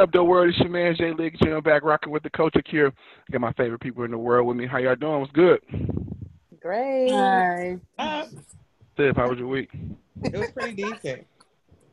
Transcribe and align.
up, 0.00 0.12
the 0.12 0.24
world? 0.24 0.48
It's 0.48 0.58
your 0.58 0.70
man 0.70 0.94
Jay 0.96 1.12
Lee 1.12 1.30
Jim 1.42 1.60
back 1.62 1.82
rocking 1.84 2.10
with 2.10 2.22
the 2.22 2.30
culture 2.30 2.62
cure. 2.62 2.92
Got 3.30 3.42
my 3.42 3.52
favorite 3.52 3.80
people 3.80 4.04
in 4.04 4.10
the 4.10 4.18
world 4.18 4.46
with 4.46 4.56
me. 4.56 4.66
How 4.66 4.78
y'all 4.78 4.96
doing? 4.96 5.20
What's 5.20 5.32
good? 5.32 5.60
Great. 6.60 7.10
Hi. 7.10 7.76
Uh, 7.98 8.24
Steph, 8.94 9.16
how 9.16 9.28
was 9.28 9.38
your 9.38 9.48
week? 9.48 9.68
it 10.24 10.36
was 10.36 10.50
pretty 10.52 10.82
decent. 10.82 11.26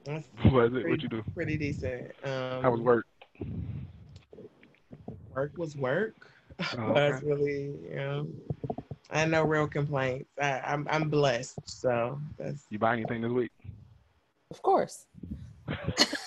What 0.06 0.24
was 0.46 0.52
was 0.74 0.74
it? 0.74 0.90
What 0.90 1.02
you 1.02 1.10
do? 1.10 1.24
pretty 1.36 1.58
decent. 1.58 2.12
Um, 2.24 2.64
How 2.64 2.72
was 2.72 2.80
work? 2.80 3.06
Work 5.36 5.58
was 5.58 5.76
work. 5.76 6.16
Oh, 6.78 6.94
That's 6.96 7.18
okay. 7.18 7.26
really, 7.26 7.74
you 7.90 7.96
know, 7.96 8.28
I 9.12 9.20
had 9.20 9.32
no 9.32 9.44
real 9.44 9.68
complaints. 9.68 10.30
I, 10.42 10.62
I'm 10.62 10.88
I'm 10.90 11.10
blessed. 11.10 11.60
So 11.66 12.22
that's 12.38 12.64
You 12.70 12.80
buy 12.80 12.94
anything 12.94 13.22
this 13.22 13.32
week? 13.32 13.52
Of 14.50 14.62
course. 14.62 15.06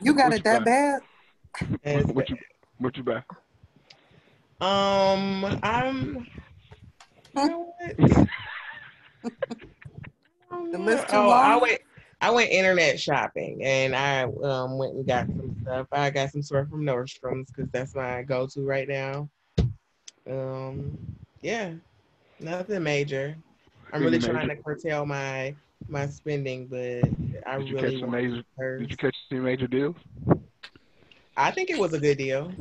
You 0.00 0.14
got 0.14 0.30
What 0.30 0.38
it 0.38 0.44
that 0.44 0.64
buy? 0.64 0.64
bad? 0.64 1.00
it's- 1.82 2.06
what 2.06 2.28
you 2.30 2.36
what 2.78 2.96
you 2.96 3.02
buy? 3.02 3.22
um 4.60 5.58
I'm. 5.62 6.26
You 7.36 7.48
know 7.48 7.74
what? 7.78 8.28
The 10.70 10.78
list 10.78 11.08
too 11.08 11.16
oh, 11.16 11.30
I 11.30 11.52
long? 11.52 11.60
went. 11.62 11.80
I 12.20 12.30
went 12.30 12.50
internet 12.50 12.98
shopping 12.98 13.62
and 13.62 13.94
I 13.94 14.22
um, 14.24 14.76
went 14.76 14.94
and 14.94 15.06
got 15.06 15.26
some 15.26 15.56
stuff. 15.62 15.86
I 15.92 16.10
got 16.10 16.30
some 16.30 16.42
stuff 16.42 16.68
from 16.68 16.82
Nordstrom's 16.84 17.50
because 17.50 17.70
that's 17.70 17.94
my 17.94 18.22
go-to 18.22 18.62
right 18.62 18.88
now. 18.88 19.28
Um, 20.28 20.98
yeah, 21.42 21.72
nothing 22.40 22.82
major. 22.82 23.36
I'm 23.92 24.02
really 24.02 24.18
trying 24.18 24.48
to 24.48 24.56
curtail 24.56 25.06
my 25.06 25.54
my 25.88 26.06
spending, 26.06 26.66
but 26.66 27.04
I 27.46 27.58
Did 27.58 27.68
you 27.68 27.74
catch 27.76 27.82
really 27.84 28.00
some 28.00 28.10
major? 28.10 28.42
hers. 28.58 28.80
Did 28.82 28.90
you 28.90 28.96
catch 28.96 29.16
any 29.30 29.40
major 29.40 29.66
deals? 29.66 29.96
I 31.36 31.50
think 31.50 31.70
it 31.70 31.78
was 31.78 31.92
a 31.92 32.00
good 32.00 32.18
deal. 32.18 32.52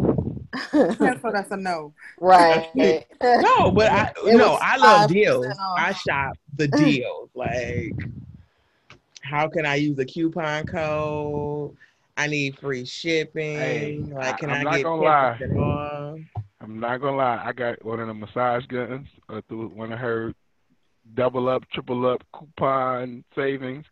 That's 0.72 1.22
what 1.24 1.34
that's 1.34 1.52
a 1.52 1.58
no. 1.58 1.94
right. 2.22 2.70
No, 3.22 3.72
but 3.72 3.92
I 3.92 4.12
It 4.26 4.38
no, 4.38 4.58
I 4.62 4.78
love 4.78 5.10
deals. 5.12 5.46
off. 5.48 5.56
I 5.78 5.92
shop 5.94 6.38
the 6.56 6.68
deals. 6.68 7.30
Like, 7.36 7.94
how 9.22 9.48
can 9.48 9.66
I 9.66 9.76
use 9.76 9.98
a 10.00 10.06
coupon 10.06 10.66
code? 10.66 11.76
I 12.16 12.28
need 12.28 12.58
free 12.60 12.86
shipping. 12.86 13.58
Hey, 13.58 14.00
like, 14.10 14.38
can 14.40 14.50
I- 14.50 14.56
I, 14.56 14.58
I'm 14.60 14.64
not 14.64 14.76
get 14.76 14.84
gonna 14.84 15.02
lie. 15.02 16.26
I'm 16.62 16.80
not 16.80 17.02
gonna 17.02 17.18
lie. 17.18 17.42
I 17.44 17.52
got 17.52 17.84
one 17.86 18.00
of 18.00 18.08
the 18.08 18.14
massage 18.14 18.66
guns 18.68 19.08
uh, 19.30 19.42
through 19.48 19.68
one 19.70 19.92
of 19.92 20.00
her 20.00 20.34
double 21.14 21.50
up, 21.50 21.64
triple 21.72 22.06
up 22.08 22.24
coupon 22.34 23.24
savings. 23.36 23.86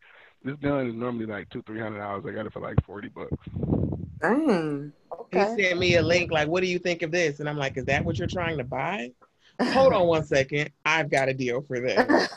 This 0.43 0.55
gun 0.57 0.87
is 0.87 0.95
normally 0.95 1.25
like 1.25 1.49
two, 1.49 1.63
three 1.63 1.79
hundred 1.79 1.99
dollars. 1.99 2.23
I 2.27 2.31
got 2.31 2.45
it 2.45 2.53
for 2.53 2.59
like 2.59 2.83
forty 2.85 3.09
bucks. 3.09 3.31
Dang. 4.21 4.91
He 5.31 5.39
sent 5.39 5.79
me 5.79 5.95
a 5.95 6.01
link. 6.01 6.31
Like, 6.31 6.47
what 6.47 6.61
do 6.61 6.67
you 6.67 6.79
think 6.79 7.01
of 7.01 7.11
this? 7.11 7.39
And 7.39 7.49
I'm 7.49 7.57
like, 7.57 7.77
is 7.77 7.85
that 7.85 8.05
what 8.05 8.17
you're 8.17 8.27
trying 8.27 8.57
to 8.57 8.63
buy? 8.63 9.11
Hold 9.61 9.93
on 9.93 10.07
one 10.07 10.23
second. 10.23 10.69
I've 10.85 11.09
got 11.09 11.29
a 11.29 11.33
deal 11.33 11.61
for 11.61 11.79
this. 11.79 12.29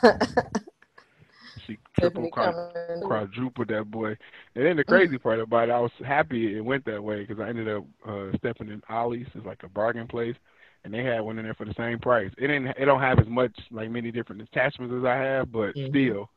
She 1.69 1.77
triple 1.99 2.23
Tiffany 2.23 2.31
quad- 2.31 2.73
quadrupled 3.03 3.67
that 3.67 3.91
boy. 3.91 4.17
And 4.55 4.65
then 4.65 4.77
the 4.77 4.83
crazy 4.83 5.17
part 5.19 5.39
about 5.39 5.69
it, 5.69 5.71
I 5.71 5.79
was 5.79 5.91
happy 6.03 6.57
it 6.57 6.61
went 6.61 6.85
that 6.85 7.03
way 7.03 7.23
because 7.25 7.39
I 7.39 7.49
ended 7.49 7.69
up 7.69 7.85
uh, 8.07 8.35
stepping 8.37 8.69
in 8.69 8.81
Ollie's. 8.89 9.27
It's 9.35 9.45
like 9.45 9.61
a 9.63 9.69
bargain 9.69 10.07
place, 10.07 10.35
and 10.83 10.93
they 10.93 11.03
had 11.03 11.21
one 11.21 11.37
in 11.37 11.45
there 11.45 11.53
for 11.53 11.65
the 11.65 11.73
same 11.73 11.99
price. 11.99 12.31
It 12.37 12.47
didn't. 12.47 12.67
It 12.67 12.85
don't 12.85 13.01
have 13.01 13.19
as 13.19 13.27
much 13.27 13.51
like 13.71 13.89
many 13.89 14.11
different 14.11 14.41
attachments 14.41 14.93
as 14.97 15.03
I 15.05 15.15
have, 15.15 15.51
but 15.51 15.75
Mhm. 15.75 15.89
still 15.89 16.29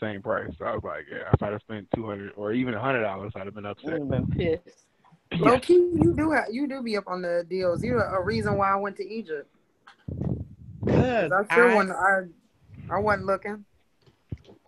same 0.00 0.20
price. 0.22 0.50
So 0.58 0.64
I 0.66 0.74
was 0.74 0.84
like, 0.84 1.06
yeah, 1.10 1.30
if 1.32 1.42
I'd 1.42 1.52
have 1.52 1.60
spent 1.62 1.88
two 1.94 2.04
hundred 2.06 2.32
or 2.36 2.52
even 2.52 2.74
a 2.74 2.80
hundred 2.80 3.02
dollars, 3.02 3.32
I'd 3.36 3.46
have 3.46 3.54
been 3.54 3.66
upset. 3.66 3.92
would 4.00 4.12
have 4.12 4.28
been 4.28 4.60
pissed. 4.62 4.82
Yeah. 5.32 5.38
Low 5.50 5.58
key, 5.58 5.74
you 5.74 6.14
do 6.16 6.30
have, 6.30 6.44
you 6.52 6.68
do 6.68 6.82
be 6.84 6.96
up 6.96 7.08
on 7.08 7.20
the 7.20 7.44
deals. 7.50 7.82
You're 7.82 8.00
a 8.00 8.22
reason 8.22 8.56
why 8.56 8.70
I 8.70 8.76
went 8.76 8.96
to 8.98 9.04
Egypt. 9.04 9.50
'Cause 10.86 11.32
I 11.32 11.54
sure 11.54 11.70
I- 11.70 11.74
when 11.74 11.90
I 11.90 12.22
I 12.88 13.00
wasn't 13.00 13.26
looking. 13.26 13.64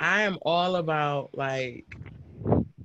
I 0.00 0.22
am 0.22 0.36
all 0.42 0.74
about 0.76 1.30
like 1.36 1.86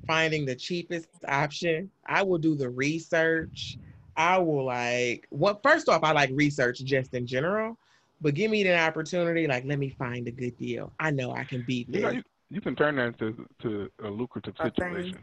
finding 0.06 0.46
the 0.46 0.56
cheapest 0.56 1.08
option. 1.28 1.90
I 2.06 2.22
will 2.22 2.38
do 2.38 2.54
the 2.56 2.70
research. 2.70 3.78
I 4.16 4.38
will 4.38 4.66
like 4.66 5.28
what 5.30 5.62
first 5.64 5.90
off, 5.90 6.04
I 6.04 6.12
like 6.12 6.30
research 6.34 6.80
just 6.84 7.14
in 7.14 7.26
general, 7.26 7.78
but 8.22 8.34
give 8.36 8.52
me 8.52 8.66
an 8.68 8.80
opportunity, 8.80 9.48
like 9.48 9.66
let 9.66 9.80
me 9.80 9.90
find 9.98 10.28
a 10.28 10.32
good 10.32 10.58
deal. 10.58 10.92
I 11.00 11.12
know 11.12 11.32
I 11.32 11.44
can 11.44 11.64
beat 11.64 11.90
You 11.90 12.02
know, 12.02 12.10
you, 12.12 12.24
you 12.50 12.62
can 12.62 12.76
turn 12.76 12.96
that 12.98 13.08
into 13.20 13.48
to 13.62 13.90
a 14.04 14.10
lucrative 14.10 14.56
A 14.60 14.70
thing. 14.72 14.94
situation. 14.94 15.18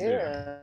Yeah. 0.00 0.56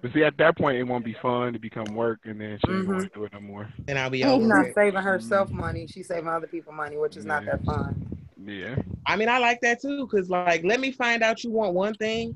But 0.00 0.12
see, 0.12 0.22
at 0.22 0.36
that 0.38 0.56
point, 0.56 0.78
it 0.78 0.84
won't 0.84 1.04
be 1.04 1.14
fun 1.20 1.52
to 1.52 1.58
become 1.58 1.94
work, 1.94 2.20
and 2.24 2.40
then 2.40 2.58
she 2.64 2.72
ain't 2.72 2.86
Mhm. 2.86 2.92
want 2.94 3.12
to 3.12 3.18
do 3.18 3.24
it 3.24 3.32
no 3.32 3.40
more. 3.40 3.68
and 3.88 3.98
I'll 3.98 4.10
be 4.10 4.18
She's 4.18 4.26
over 4.26 4.46
not 4.46 4.66
it. 4.66 4.74
saving 4.74 5.02
herself 5.02 5.50
money. 5.50 5.86
She's 5.88 6.06
saving 6.06 6.28
other 6.28 6.46
people 6.46 6.72
money, 6.72 6.96
which 6.96 7.16
is 7.16 7.24
not 7.26 7.44
that 7.46 7.64
fun. 7.64 8.06
Yeah. 8.44 8.76
I 9.06 9.16
mean, 9.16 9.28
I 9.28 9.38
like 9.38 9.60
that 9.62 9.80
too, 9.80 10.06
because 10.06 10.30
like 10.30 10.62
let 10.64 10.80
me 10.80 10.92
find 10.92 11.22
out 11.22 11.42
you 11.44 11.50
want 11.50 11.74
one 11.74 11.94
thing. 11.94 12.34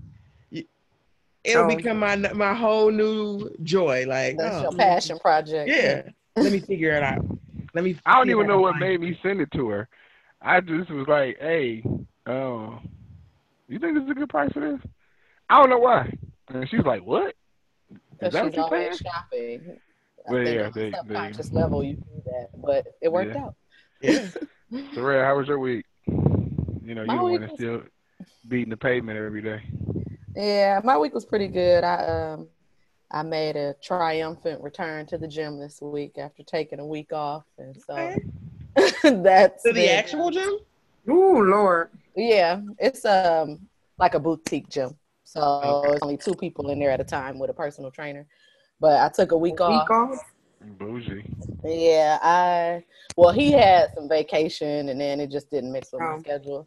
Y- 1.46 1.52
It'll 1.52 1.64
Oh. 1.64 1.76
become 1.76 1.98
my 1.98 2.16
my 2.16 2.54
whole 2.54 2.90
new 2.90 3.48
joy. 3.62 4.04
Like, 4.06 4.36
That's 4.38 4.56
oh, 4.56 4.62
your 4.62 4.72
passion 4.72 5.18
project. 5.18 5.68
yeah. 5.68 6.02
Let 6.36 6.52
me 6.52 6.60
figure 6.60 6.92
it 6.92 7.02
out. 7.02 7.24
Let 7.74 7.84
me. 7.84 7.98
I 8.04 8.16
don't 8.16 8.30
even 8.30 8.46
know 8.46 8.58
what 8.60 8.76
made 8.76 8.94
it. 8.94 9.00
me 9.00 9.18
send 9.22 9.40
it 9.40 9.50
to 9.52 9.68
her. 9.70 9.88
I 10.40 10.60
just 10.60 10.90
was 10.90 11.06
like, 11.08 11.38
"Hey, 11.40 11.82
oh, 12.26 12.78
you 13.68 13.78
think 13.78 13.94
this 13.94 14.04
is 14.04 14.10
a 14.10 14.14
good 14.14 14.28
price 14.28 14.52
for 14.52 14.60
this?" 14.60 14.80
I 15.48 15.58
don't 15.60 15.70
know 15.70 15.78
why. 15.78 16.12
And 16.48 16.68
she 16.68 16.76
was 16.76 16.86
like, 16.86 17.04
"What? 17.04 17.34
Is 17.90 17.98
Because 18.18 18.32
that 18.34 18.44
what 18.44 18.52
she's 18.52 18.56
you're 18.56 18.68
saying?" 18.68 18.82
always 18.84 18.98
shopping. 18.98 19.80
I 20.28 20.32
Well, 20.32 20.44
think 20.44 20.56
yeah, 20.56 20.66
on 20.66 20.72
they- 20.74 20.88
a 20.88 21.32
they- 21.32 21.48
level 21.56 21.84
you 21.84 21.94
do 21.94 22.22
that, 22.26 22.48
but 22.60 22.86
it 23.00 23.12
worked 23.12 23.34
Yeah. 23.34 23.44
out. 23.44 23.54
Yeah. 24.02 24.28
Soraya, 24.94 25.24
how 25.24 25.36
was 25.38 25.46
your 25.48 25.58
week? 25.58 25.86
You 26.06 26.94
know, 26.94 27.02
you 27.02 27.06
My 27.06 27.16
the 27.16 27.22
one 27.22 27.32
week 27.32 27.40
that's 27.42 27.54
still 27.54 27.82
beating 28.48 28.70
the 28.70 28.76
pavement 28.76 29.18
every 29.18 29.42
day. 29.42 29.62
Yeah, 30.36 30.80
my 30.84 30.98
week 30.98 31.14
was 31.14 31.24
pretty 31.24 31.48
good. 31.48 31.82
I 31.82 32.32
um 32.34 32.48
I 33.10 33.22
made 33.22 33.56
a 33.56 33.74
triumphant 33.82 34.62
return 34.62 35.06
to 35.06 35.19
the 35.19 35.28
gym 35.28 35.58
this 35.58 35.80
week 35.80 36.19
after 36.19 36.42
taking 36.42 36.78
a 36.80 36.86
week 36.86 37.12
off, 37.12 37.44
and 37.58 37.74
so 37.86 37.94
Okay. 37.94 38.19
that's 39.22 39.62
To 39.62 39.70
the 39.72 39.86
been- 39.86 39.98
actual 39.98 40.30
gym? 40.30 40.58
Ooh, 41.08 41.42
Lord. 41.44 41.91
Yeah, 42.14 42.60
it's 42.78 43.04
um 43.04 43.60
like 43.98 44.14
a 44.14 44.19
boutique 44.20 44.69
gym, 44.69 44.94
so 45.25 45.41
Okay. 45.41 45.92
it's 45.94 46.02
only 46.02 46.16
two 46.19 46.34
people 46.34 46.69
in 46.70 46.78
there 46.78 46.91
at 46.91 47.00
a 47.00 47.04
time 47.04 47.38
with 47.38 47.48
a 47.48 47.54
personal 47.54 47.91
trainer. 47.91 48.26
But 48.78 49.00
I 49.00 49.08
took 49.08 49.32
a 49.32 49.38
week 49.38 49.60
off. 49.60 49.88
Week 49.88 49.91
off. 49.91 50.19
Bougie. 50.78 51.25
Yeah, 51.64 52.19
I 52.20 52.84
well, 53.16 53.30
he 53.32 53.52
had 53.52 53.91
some 53.94 54.08
vacation, 54.08 54.88
and 54.91 55.00
then 55.00 55.20
it 55.20 55.30
just 55.30 55.50
didn't 55.50 55.72
mix 55.72 55.92
with 55.92 56.02
my 56.02 56.16
Oh. 56.16 56.19
schedule. 56.20 56.66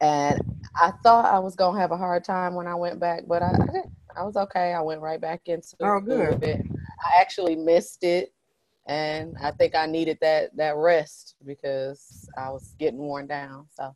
And 0.00 0.40
I 0.76 0.92
thought 1.02 1.24
I 1.24 1.38
was 1.38 1.56
gonna 1.56 1.78
have 1.78 1.90
a 1.90 1.96
hard 1.96 2.24
time 2.24 2.54
when 2.54 2.66
I 2.66 2.74
went 2.74 3.00
back, 3.00 3.22
but 3.26 3.42
I 3.42 3.50
I, 3.50 3.66
didn't. 3.66 3.92
I 4.16 4.22
was 4.24 4.36
okay. 4.36 4.72
I 4.72 4.80
went 4.80 5.00
right 5.00 5.20
back 5.20 5.42
into 5.46 5.76
Oh, 5.80 6.00
good. 6.00 6.42
it. 6.42 6.60
I 6.64 7.20
actually 7.20 7.56
missed 7.56 8.04
it, 8.04 8.32
and 8.86 9.36
I 9.42 9.50
think 9.52 9.74
I 9.74 9.86
needed 9.86 10.18
that 10.20 10.56
that 10.56 10.76
rest 10.76 11.36
because 11.44 12.28
I 12.36 12.50
was 12.50 12.74
getting 12.78 12.98
worn 13.00 13.26
down. 13.26 13.66
So 13.70 13.94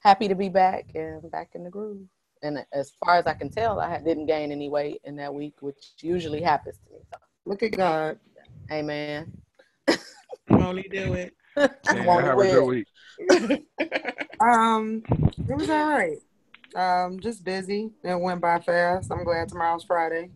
happy 0.00 0.28
to 0.28 0.34
be 0.34 0.48
back 0.48 0.90
and 0.94 1.30
back 1.30 1.50
in 1.54 1.64
the 1.64 1.70
groove. 1.70 2.06
And 2.42 2.64
as 2.72 2.92
far 3.04 3.16
as 3.16 3.26
I 3.26 3.34
can 3.34 3.50
tell, 3.50 3.78
I 3.78 4.00
didn't 4.00 4.26
gain 4.26 4.50
any 4.50 4.68
weight 4.68 5.00
in 5.04 5.14
that 5.16 5.32
week, 5.32 5.54
which 5.60 5.92
usually 6.00 6.42
happens 6.42 6.76
to 6.86 6.92
me. 6.94 6.98
So, 7.12 7.18
Look 7.44 7.62
at 7.62 7.76
God. 7.76 8.18
amen. 8.70 9.32
Only 10.50 10.88
do 10.90 11.14
it. 11.14 11.34
Yeah, 11.56 12.04
Won't 12.04 12.24
how 12.24 12.36
was 12.36 12.68
week? 12.68 12.86
Um, 14.42 15.02
it 15.08 15.56
was 15.56 15.70
all 15.70 15.88
right. 15.88 16.18
Um, 16.74 17.20
just 17.20 17.44
busy. 17.44 17.90
It 18.02 18.18
went 18.18 18.40
by 18.40 18.58
fast. 18.58 19.12
I'm 19.12 19.24
glad 19.24 19.48
tomorrow's 19.48 19.84
Friday. 19.84 20.30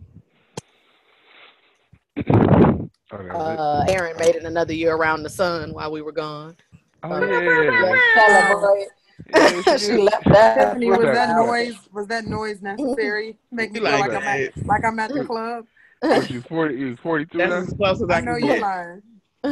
Oh, 2.18 2.88
that 3.10 3.34
was 3.34 3.58
Uh, 3.58 3.84
Aaron 3.88 4.16
made 4.18 4.34
it 4.36 4.44
another 4.44 4.72
year 4.74 4.94
around 4.94 5.22
the 5.22 5.30
sun 5.30 5.72
while 5.72 5.90
we 5.90 6.02
were 6.02 6.12
gone. 6.12 6.50
it. 6.50 6.80
Oh 7.02 7.20
yeah. 7.20 7.80
Let's 7.82 8.14
celebrate. 8.14 8.88
Yeah, 9.34 9.76
she 9.76 9.92
left 9.96 10.24
that. 10.26 10.54
Tiffany, 10.56 10.86
was 10.90 11.00
that 11.00 11.14
that? 11.14 11.36
noise? 11.36 11.74
Was 11.92 12.06
that 12.08 12.26
noise 12.26 12.62
necessary? 12.62 13.36
Make 13.50 13.72
me 13.72 13.80
feel 13.80 13.90
like 13.90 14.00
like 14.00 14.22
I'm 14.22 14.22
at 14.22 14.66
like 14.66 14.84
I'm 14.84 14.98
at 14.98 15.12
the 15.12 15.24
club. 15.24 15.66
Was 16.02 16.30
you 16.30 16.42
forty? 16.42 16.76
You 16.76 16.96
forty-two 16.96 17.38
That's 17.38 17.50
now? 17.50 17.56
as 17.58 17.72
close 17.72 18.02
as 18.02 18.10
I, 18.10 18.18
I 18.18 18.20
know 18.20 18.36
can 18.38 18.46
you're 18.46 18.60
lying. 18.60 19.02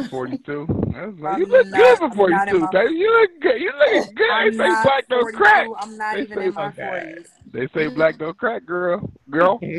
Forty-two. 0.09 0.67
That's 0.93 1.19
like, 1.19 1.37
you 1.39 1.45
look 1.45 1.67
not- 1.67 1.77
good 1.79 1.97
for 1.97 2.03
I'm 2.05 2.11
forty-two, 2.15 2.59
my- 2.59 2.69
baby. 2.71 2.93
You 2.95 3.11
look 3.21 3.31
good. 3.41 3.61
You 3.61 3.71
look 3.77 4.15
good. 4.15 4.29
I'm 4.31 4.51
They 4.51 4.57
say 4.57 4.67
not 4.67 4.83
black 4.83 5.07
don't 5.09 5.33
crack. 5.35 5.67
I'm 5.79 5.97
not 5.97 6.15
They 6.15 6.21
even 6.21 6.37
say- 6.37 6.45
in 6.47 6.53
my 6.53 6.67
Okay. 6.67 6.87
forties. 6.89 7.27
They 7.51 7.67
say 7.73 7.87
black 7.87 8.17
don't 8.17 8.37
crack, 8.37 8.65
girl. 8.65 9.11
Girl. 9.29 9.59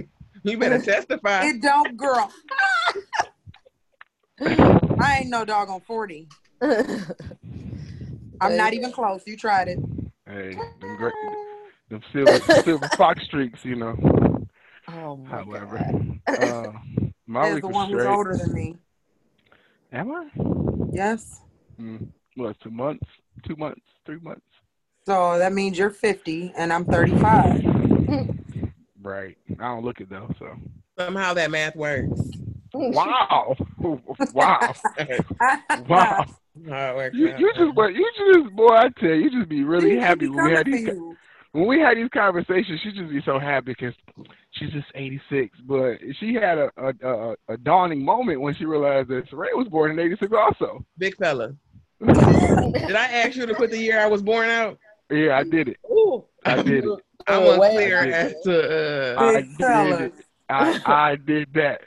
You 0.43 0.59
better 0.59 0.79
testify. 0.81 1.47
It 1.47 1.61
don't, 1.61 1.97
girl. 1.97 2.31
I 4.41 5.19
ain't 5.21 5.29
no 5.31 5.45
dog 5.45 5.69
on 5.71 5.81
forty. 5.81 6.29
I'm 6.63 8.57
not 8.57 8.73
even 8.75 8.93
close. 8.93 9.23
You 9.27 9.37
tried 9.37 9.69
it. 9.69 9.79
Hey, 10.27 10.53
them 10.81 10.97
great, 10.99 11.15
them 11.89 12.01
silver, 12.13 12.39
silver 12.63 12.89
fox 12.97 13.25
streaks, 13.25 13.59
you 13.65 13.75
know. 13.77 13.97
Oh 14.89 15.17
my 15.17 15.29
However, 15.31 15.79
god. 16.29 16.43
uh, 16.43 16.73
my 17.27 17.49
Is 17.49 17.55
week 17.55 17.63
the 17.63 17.69
was 17.69 17.75
one 17.75 17.91
who's 17.91 18.05
older 18.05 18.37
than 18.37 18.53
me. 18.53 18.77
Am 19.93 20.11
I? 20.13 20.29
Yes. 20.93 21.41
Mm, 21.81 22.09
what? 22.35 22.59
Two 22.61 22.71
months? 22.71 23.07
Two 23.47 23.57
months? 23.57 23.83
Three 24.05 24.19
months? 24.21 24.43
So 25.07 25.39
that 25.39 25.53
means 25.53 25.79
you're 25.79 25.91
50 25.91 26.53
and 26.57 26.73
I'm 26.73 26.85
35. 26.85 27.63
Right. 29.03 29.37
I 29.61 29.69
don't 29.69 29.85
look 29.85 30.01
it 30.01 30.11
though. 30.11 30.29
So. 30.39 30.49
Somehow 30.99 31.35
that 31.35 31.51
math 31.51 31.77
works. 31.77 32.21
Wow. 32.75 33.55
wow. 34.33 34.75
Wow. 35.89 36.25
How 36.69 36.99
it 36.99 37.15
You, 37.15 37.37
you 37.39 37.53
just 37.55 37.75
but 37.75 37.95
you 37.95 38.11
just 38.17 38.57
boy, 38.57 38.75
I 38.75 38.89
tell 38.99 39.11
you, 39.11 39.15
you 39.15 39.31
just 39.31 39.49
be 39.49 39.63
really 39.63 39.91
She 39.91 39.97
happy 39.97 40.29
when 40.29 40.45
we 40.47 40.53
had 40.53 40.67
these 40.67 40.87
you. 40.87 41.17
When 41.53 41.67
we 41.67 41.81
had 41.81 41.97
these 41.97 42.09
conversations. 42.13 42.81
She 42.83 42.93
just 42.93 43.11
be 43.11 43.21
so 43.25 43.39
happy 43.39 43.75
because 43.79 43.95
she's 44.53 44.71
just 44.71 44.87
eighty 44.95 45.21
six, 45.31 45.57
but 45.67 45.99
she 46.21 46.35
had 46.35 46.59
a, 46.59 46.71
a 46.77 46.93
a 47.09 47.35
a 47.49 47.57
dawning 47.59 48.05
moment 48.05 48.41
when 48.41 48.55
she 48.57 48.65
realized 48.65 49.09
that 49.09 49.29
Saray 49.31 49.55
was 49.55 49.69
born 49.69 49.91
in 49.93 49.99
eighty 49.99 50.17
six 50.21 50.33
also. 50.37 50.85
Big 50.99 51.17
fella. 51.17 51.55
Did 52.01 52.95
I 52.97 53.07
ask 53.07 53.37
you 53.37 53.47
to 53.47 53.55
put 53.55 53.71
the 53.71 53.79
year 53.79 53.99
I 54.01 54.07
was 54.07 54.23
born 54.23 54.49
out? 54.49 54.79
Yeah, 55.11 55.39
I 55.39 55.45
did 55.45 55.69
it. 55.69 55.79
Ooh. 55.91 56.25
I 56.45 56.63
did 56.63 56.85
it. 56.85 56.91
I 57.29 57.37
Oh, 57.37 57.41
was 57.43 57.59
wait. 57.59 57.73
clear 57.73 58.01
I 58.01 58.05
did. 58.05 58.15
as 58.15 58.35
to 58.45 59.17
uh, 59.17 59.21
I 59.21 59.33
Big 59.41 59.49
did 59.59 59.67
fella. 59.67 60.03
it. 60.05 60.13
I 60.49 60.81
I 60.87 61.17
did 61.17 61.49
that. 61.55 61.81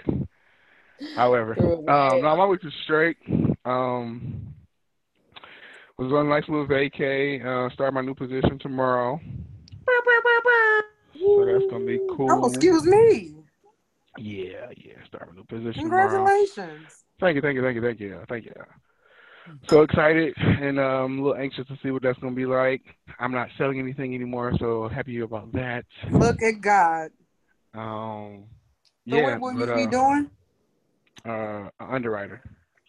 However, 1.16 1.56
um, 1.90 2.22
no, 2.22 2.36
my 2.36 2.46
week 2.46 2.62
was 2.64 2.74
straight. 2.84 3.16
Um, 3.64 4.54
was 5.98 6.12
on 6.12 6.26
a 6.26 6.30
nice 6.30 6.44
little 6.50 6.68
vacay. 6.68 7.44
Uh, 7.46 7.74
start 7.74 7.94
my 7.94 8.02
new 8.02 8.16
position 8.16 8.60
tomorrow, 8.60 9.20
so 11.14 11.46
that's 11.46 11.66
gonna 11.70 11.86
be 11.86 12.00
cool. 12.10 12.28
Oh, 12.32 12.48
excuse 12.48 12.86
me. 12.86 13.36
Yeah, 14.18 14.68
yeah. 14.78 14.94
Start 15.08 15.30
my 15.30 15.36
new 15.36 15.44
position 15.46 15.84
tomorrow. 15.84 16.10
Congratulations. 16.10 17.04
Thank 17.20 17.36
you, 17.36 17.42
thank 17.42 17.56
you, 17.56 17.62
thank 17.62 17.76
you, 17.76 17.82
thank 17.82 18.00
you, 18.00 18.24
thank 18.28 18.46
you. 18.46 18.54
So 19.68 19.82
excited 19.82 20.36
and 20.38 20.80
um, 20.80 21.20
a 21.20 21.22
little 21.24 21.42
anxious 21.42 21.68
to 21.68 21.78
see 21.84 21.92
what 21.92 22.02
that's 22.02 22.18
gonna 22.20 22.36
be 22.36 22.46
like. 22.46 22.82
I'm 23.20 23.32
not 23.32 23.50
selling 23.58 23.80
anything 23.80 24.16
anymore, 24.16 24.54
so 24.58 24.88
happy 24.88 25.20
about 25.20 25.52
that. 25.54 25.86
Look 26.12 26.42
at 26.42 26.62
God. 26.62 27.12
Um, 27.74 28.46
So 29.10 29.16
yeah, 29.18 29.38
what 29.38 29.42
will 29.42 29.66
but, 29.66 29.70
you 29.70 29.88
be 29.90 29.96
uh, 29.96 30.00
doing? 30.00 30.32
uh, 31.28 31.70
a 31.80 31.94
underwriter. 31.94 32.42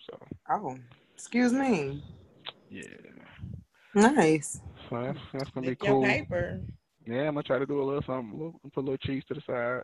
So 0.07 0.19
Oh, 0.51 0.77
excuse 1.15 1.53
me. 1.53 2.03
yeah, 2.71 2.85
Nice. 3.95 4.61
so 4.89 5.03
that's, 5.03 5.19
that's 5.33 5.51
gonna 5.51 5.65
be 5.65 5.71
make 5.71 5.83
your 5.83 5.95
cool. 5.95 6.05
paper. 6.05 6.61
Yeah, 7.07 7.23
I'm 7.23 7.35
gonna 7.35 7.43
try 7.43 7.59
to 7.59 7.67
do 7.67 7.83
a 7.83 7.85
little 7.85 8.03
something, 8.07 8.31
a 8.33 8.37
little, 8.37 8.61
put 8.73 8.81
a 8.81 8.87
little 8.87 8.97
cheese 8.99 9.23
to 9.29 9.35
the 9.35 9.41
side. 9.47 9.83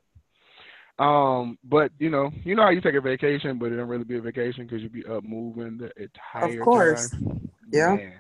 Um, 0.99 1.59
but 1.65 1.93
you 1.99 2.11
know, 2.11 2.31
you 2.45 2.55
know 2.55 2.63
how 2.63 2.71
you 2.71 2.81
take 2.81 2.95
a 2.95 3.01
vacation, 3.01 3.59
but 3.59 3.73
it 3.73 3.77
don't 3.77 3.89
really 3.89 4.05
be 4.05 4.17
a 4.17 4.21
vacation 4.21 4.67
because 4.67 4.83
you 4.83 4.89
be 4.89 5.05
up 5.07 5.25
moving 5.25 5.79
the 5.79 5.91
entire 6.03 6.61
Of 6.61 6.65
course. 6.65 7.11
time. 7.11 7.51
Yeah. 7.71 7.97
Man. 7.97 8.13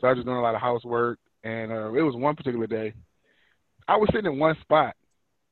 So 0.00 0.06
I 0.06 0.10
was 0.10 0.18
just 0.18 0.26
doing 0.26 0.38
a 0.38 0.42
lot 0.42 0.54
of 0.54 0.60
housework, 0.60 1.18
and 1.44 1.70
uh, 1.70 1.92
it 1.92 2.02
was 2.02 2.16
one 2.16 2.34
particular 2.34 2.66
day. 2.66 2.94
I 3.86 3.96
was 3.96 4.08
sitting 4.12 4.32
in 4.32 4.38
one 4.38 4.56
spot, 4.62 4.94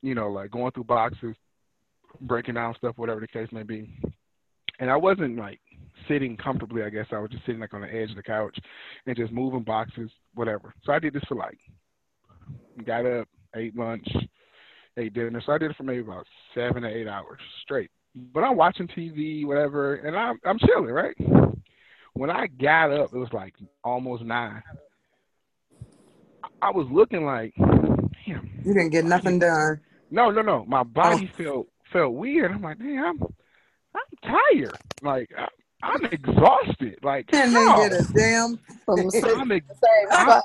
you 0.03 0.15
know, 0.15 0.29
like 0.31 0.51
going 0.51 0.73
through 0.73 0.85
boxes, 0.85 1.35
breaking 2.21 2.55
down 2.55 2.75
stuff, 2.77 2.97
whatever 2.97 3.21
the 3.21 3.29
case 3.29 3.49
may 3.53 3.63
be. 3.63 3.93
And 4.81 4.91
I 4.91 4.97
wasn't 4.97 5.37
like 5.37 5.61
sitting 6.07 6.37
comfortably. 6.37 6.83
I 6.83 6.91
guess 6.91 7.07
I 7.13 7.19
was 7.19 7.31
just 7.31 7.45
sitting 7.47 7.61
like 7.61 7.75
on 7.75 7.81
the 7.83 7.93
edge 7.95 8.11
of 8.11 8.17
the 8.17 8.23
couch 8.23 8.57
and 9.07 9.17
just 9.17 9.33
moving 9.33 9.63
boxes, 9.63 10.11
whatever. 10.35 10.73
So 10.85 10.93
I 10.93 10.99
did 10.99 11.13
this 11.13 11.25
for 11.29 11.35
like 11.35 11.59
got 12.85 13.07
up, 13.07 13.29
ate 13.55 13.77
lunch, 13.77 14.07
ate 14.97 15.15
dinner. 15.15 15.43
So 15.45 15.53
I 15.53 15.59
did 15.59 15.71
it 15.71 15.77
for 15.77 15.83
maybe 15.83 16.01
about 16.01 16.27
seven 16.55 16.83
to 16.83 16.89
eight 16.89 17.09
hours 17.09 17.41
straight. 17.63 17.91
But 18.15 18.43
I'm 18.43 18.57
watching 18.57 18.89
TV, 18.89 19.47
whatever, 19.47 19.97
and 19.97 20.17
I'm 20.17 20.39
I'm 20.45 20.59
chilling, 20.59 20.91
right? 20.91 21.17
When 22.15 22.31
I 22.31 22.47
got 22.47 22.93
up, 22.93 23.15
it 23.15 23.19
was 23.19 23.33
like 23.33 23.55
almost 23.85 24.25
nine. 24.25 24.63
I 26.61 26.71
was 26.71 26.89
looking 26.91 27.25
like, 27.25 27.55
damn. 27.57 28.51
You 28.65 28.75
didn't 28.75 28.91
get 28.91 29.05
nothing 29.05 29.39
done. 29.39 29.81
No, 30.11 30.31
no, 30.31 30.43
no. 30.43 30.65
My 30.67 30.83
body 30.83 31.31
oh. 31.33 31.43
felt 31.43 31.69
felt 31.93 32.15
weird. 32.15 32.51
I'm 32.51 32.63
like, 32.63 32.79
damn, 32.79 33.05
I'm 33.05 33.23
I'm 33.95 34.33
tired. 34.55 34.79
Like 35.03 35.31
I, 35.37 35.47
I'm 35.83 36.05
exhausted. 36.07 36.99
Like 37.03 37.29
And 37.33 37.55
they 37.55 37.65
get 37.65 37.93
a 37.93 38.13
damn. 38.15 38.59
I'm 38.89 39.53
ex- 39.53 39.67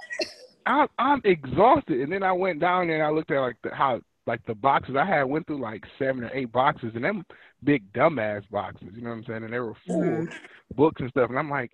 spot. 0.64 0.90
I'm 1.00 1.14
I'm 1.14 1.22
exhausted. 1.26 2.02
And 2.02 2.12
then 2.12 2.24
I 2.24 2.32
went 2.32 2.60
down 2.60 2.88
there 2.88 2.98
and 2.98 3.06
I 3.06 3.10
looked 3.10 3.32
at 3.32 3.40
like 3.40 3.58
the 3.64 3.74
how 3.74 4.02
like 4.26 4.46
the 4.46 4.56
boxes 4.56 4.96
I 4.98 5.06
had 5.06 5.24
went 5.24 5.48
through 5.48 5.62
like 5.62 5.84
seven 6.00 6.24
or 6.24 6.32
eight 6.34 6.52
boxes 6.52 6.92
and 6.96 7.04
them 7.04 7.26
big 7.64 7.92
dumbass 7.94 8.50
boxes, 8.50 8.90
you 8.96 9.02
know 9.02 9.10
what 9.10 9.18
I'm 9.18 9.26
saying? 9.26 9.44
And 9.44 9.54
they 9.54 9.60
were 9.60 9.76
full 9.86 10.04
Mhm. 10.04 10.28
books 10.76 11.02
and 11.02 11.10
stuff. 11.10 11.30
And 11.30 11.38
I'm 11.38 11.50
like, 11.50 11.72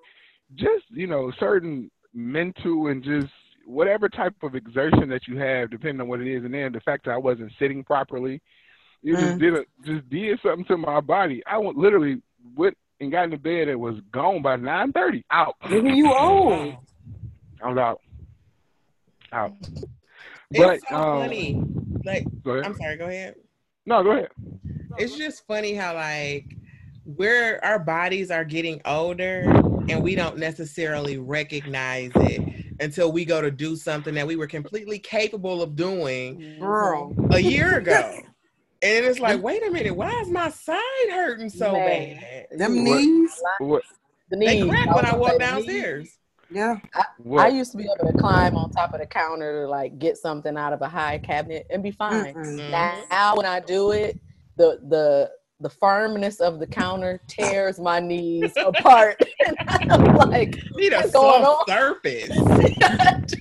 just, 0.55 0.85
you 0.89 1.07
know, 1.07 1.31
certain 1.39 1.91
mental 2.13 2.87
and 2.87 3.03
just 3.03 3.31
whatever 3.67 4.09
type 4.09 4.33
of 4.41 4.55
exertion 4.55 5.07
that 5.09 5.27
you 5.27 5.37
have, 5.37 5.69
depending 5.69 6.01
on 6.01 6.07
what 6.07 6.21
it 6.21 6.27
is, 6.27 6.43
and 6.43 6.53
then 6.53 6.71
the 6.71 6.79
fact 6.81 7.05
that 7.05 7.11
I 7.11 7.17
wasn't 7.17 7.51
sitting 7.59 7.83
properly, 7.83 8.41
it 9.03 9.15
just 9.15 9.35
Mm. 9.35 9.39
did 9.39 9.53
a, 9.53 9.65
just 9.85 10.09
did 10.09 10.39
something 10.41 10.65
to 10.65 10.77
my 10.77 11.01
body. 11.01 11.43
I 11.45 11.57
went 11.59 11.77
literally 11.77 12.21
went 12.55 12.75
and 12.99 13.11
got 13.11 13.25
into 13.25 13.37
bed 13.37 13.67
and 13.67 13.79
was 13.79 13.99
gone 14.11 14.41
by 14.41 14.55
nine 14.55 14.91
thirty. 14.91 15.23
Out. 15.29 15.55
Nigga, 15.65 15.95
you 15.95 16.11
old. 16.11 16.77
I 17.63 17.69
was 17.69 17.77
out. 17.77 18.01
Out. 19.31 19.53
But 20.51 20.75
it's 20.75 20.89
so 20.89 20.95
um, 20.95 21.21
funny. 21.21 21.63
Like, 22.03 22.25
go 22.43 22.51
ahead. 22.51 22.65
I'm 22.65 22.75
sorry. 22.75 22.97
Go 22.97 23.05
ahead. 23.05 23.35
No, 23.85 24.03
go 24.03 24.11
ahead. 24.11 24.29
It's 24.97 25.15
just 25.15 25.45
funny 25.47 25.73
how 25.73 25.93
like 25.95 26.45
we're 27.05 27.59
our 27.63 27.79
bodies 27.79 28.31
are 28.31 28.43
getting 28.43 28.81
older 28.85 29.41
and 29.89 30.03
we 30.03 30.15
don't 30.15 30.37
necessarily 30.37 31.17
recognize 31.17 32.11
it 32.15 32.41
until 32.79 33.11
we 33.11 33.25
go 33.25 33.41
to 33.41 33.51
do 33.51 33.75
something 33.75 34.13
that 34.13 34.25
we 34.27 34.35
were 34.35 34.47
completely 34.47 34.99
capable 34.99 35.61
of 35.61 35.75
doing 35.75 36.57
Girl. 36.59 37.13
a 37.31 37.39
year 37.39 37.77
ago. 37.77 38.19
And 38.81 39.05
it's 39.05 39.19
like, 39.19 39.41
wait 39.41 39.65
a 39.65 39.71
minute, 39.71 39.95
why 39.95 40.11
is 40.21 40.29
my 40.29 40.49
side 40.49 41.09
hurting 41.09 41.49
so 41.49 41.73
Man. 41.73 42.19
bad? 42.19 42.47
Them 42.57 42.85
What- 42.85 43.01
knees. 43.01 43.41
What? 43.59 43.83
The 44.29 44.37
They 44.37 44.67
crack 44.67 44.95
when 44.95 45.05
I 45.05 45.15
walk 45.15 45.39
gonna 45.39 45.61
say 45.63 45.81
the 45.81 45.97
knees. 45.99 46.18
Downstairs. 46.53 46.81
Yeah. 46.95 47.01
I 47.01 47.05
What? 47.17 47.53
used 47.53 47.71
to 47.71 47.77
be 47.77 47.83
able 47.85 48.11
to 48.11 48.17
climb 48.17 48.55
on 48.55 48.71
top 48.71 48.93
of 48.93 48.99
the 48.99 49.05
counter 49.05 49.63
to 49.63 49.67
like 49.69 49.99
get 49.99 50.17
something 50.17 50.57
out 50.57 50.73
of 50.73 50.81
a 50.81 50.89
high 50.89 51.17
cabinet 51.19 51.67
and 51.69 51.81
be 51.83 51.91
fine. 51.91 52.33
Mm-mm. 52.33 52.69
Now 53.09 53.35
when 53.35 53.45
I 53.45 53.59
do 53.59 53.91
it, 53.91 54.19
the 54.57 54.79
the 54.89 55.31
the 55.61 55.69
firmness 55.69 56.39
of 56.39 56.59
the 56.59 56.67
counter 56.67 57.19
tears 57.27 57.79
my 57.79 57.99
knees 57.99 58.53
apart. 58.57 59.21
and 59.45 59.57
I'm 59.91 60.15
like, 60.15 60.57
Need 60.75 60.93
a 60.93 60.97
What's 60.97 61.11
going 61.11 61.43
soft 61.43 61.69
on? 61.69 61.77
surface. 61.77 62.29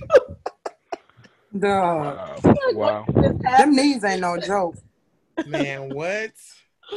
Dog. 1.57 2.45
Wow. 2.75 3.05
wow. 3.05 3.05
Them 3.57 3.75
knees 3.75 4.03
ain't 4.03 4.21
no 4.21 4.37
joke. 4.37 4.75
Man, 5.47 5.89
what? 5.95 6.31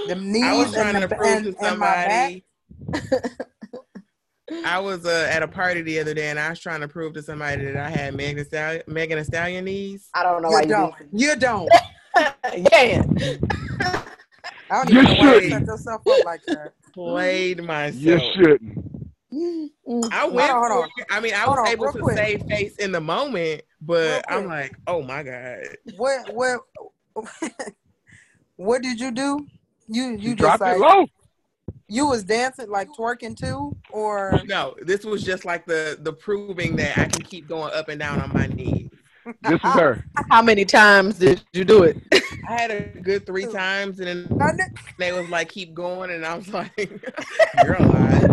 Them 0.08 0.30
knees 0.32 0.44
I 0.44 0.52
was 0.56 0.72
trying 0.74 0.96
and, 0.96 1.08
to 1.08 1.16
prove 1.16 1.46
and, 1.46 1.56
to 1.58 1.76
my 1.76 1.86
back. 1.86 2.42
somebody. 2.90 3.24
I 4.64 4.78
was 4.78 5.06
uh, 5.06 5.28
at 5.30 5.42
a 5.42 5.48
party 5.48 5.82
the 5.82 5.98
other 6.00 6.14
day, 6.14 6.28
and 6.30 6.38
I 6.38 6.50
was 6.50 6.60
trying 6.60 6.80
to 6.80 6.88
prove 6.88 7.14
to 7.14 7.22
somebody 7.22 7.64
that 7.64 7.76
I 7.76 7.88
had 7.90 8.14
Megan 8.14 8.36
Thee 8.38 8.44
Stallion, 8.44 8.82
Megan 8.86 9.18
Thee 9.18 9.24
Stallion 9.24 9.64
knees. 9.64 10.08
I 10.14 10.22
don't 10.22 10.42
know 10.42 10.50
why 10.50 10.62
You 10.62 10.68
you 10.68 10.74
don't. 10.74 10.94
You 11.12 11.36
don't. 11.38 11.70
Yeah. 12.72 13.02
I 14.70 14.84
don't 14.84 14.90
You 14.90 15.00
even 15.00 15.04
know 15.04 15.10
why 15.20 15.34
you 15.34 15.40
shouldn't. 15.40 15.52
set 15.52 15.66
yourself 15.66 16.02
up 16.06 16.24
like 16.24 16.40
that. 16.46 16.72
Played 16.94 17.64
myself. 17.64 17.94
You 18.02 18.18
shouldn't. 18.34 18.78
I 20.12 20.26
went. 20.26 20.50
Hold 20.50 20.64
on, 20.64 20.70
hold 20.72 20.90
for. 20.96 21.06
I 21.10 21.20
mean, 21.20 21.32
I 21.34 21.38
Hold 21.38 21.58
was 21.58 21.66
on, 21.68 21.72
able 21.72 21.92
to 21.92 21.98
quick. 21.98 22.16
save 22.16 22.42
face 22.48 22.76
in 22.76 22.92
the 22.92 23.00
moment, 23.00 23.62
but 23.80 24.08
Real 24.08 24.22
I'm 24.28 24.46
quick. 24.46 24.48
like, 24.48 24.76
oh 24.86 25.02
my 25.02 25.22
god. 25.22 25.58
What 25.96 26.34
what 26.34 26.60
what 28.56 28.82
did 28.82 29.00
you 29.00 29.10
do? 29.10 29.46
You 29.88 30.04
you 30.10 30.18
You 30.18 30.34
just 30.36 30.38
dropped 30.38 30.60
like 30.60 30.76
it 30.76 30.80
low. 30.80 31.06
You 31.92 32.08
was 32.08 32.24
dancing 32.24 32.70
like 32.70 32.88
twerking 32.98 33.36
too, 33.36 33.76
or 33.92 34.42
No, 34.46 34.74
this 34.82 35.04
was 35.04 35.24
just 35.24 35.44
like 35.44 35.66
the 35.66 35.98
the 36.00 36.12
proving 36.12 36.76
that 36.76 36.98
I 36.98 37.06
can 37.06 37.22
keep 37.22 37.48
going 37.48 37.72
up 37.74 37.88
and 37.88 38.00
down 38.00 38.20
on 38.20 38.32
my 38.32 38.46
knees. 38.46 38.90
This 39.42 39.60
is 39.64 39.74
her. 39.74 40.04
How 40.30 40.42
many 40.42 40.64
times 40.64 41.18
did 41.18 41.42
you 41.52 41.64
do 41.64 41.84
it? 41.84 41.98
I 42.48 42.54
had 42.60 42.70
a 42.70 43.00
good 43.02 43.26
three 43.26 43.46
times, 43.46 44.00
and 44.00 44.08
then 44.08 44.52
they 44.98 45.12
was 45.12 45.28
like, 45.28 45.48
keep 45.48 45.74
going, 45.74 46.10
and 46.10 46.24
I 46.24 46.34
was 46.34 46.48
like, 46.52 46.70
you're 47.52 47.74
a 47.74 47.82
lie. 47.84 48.30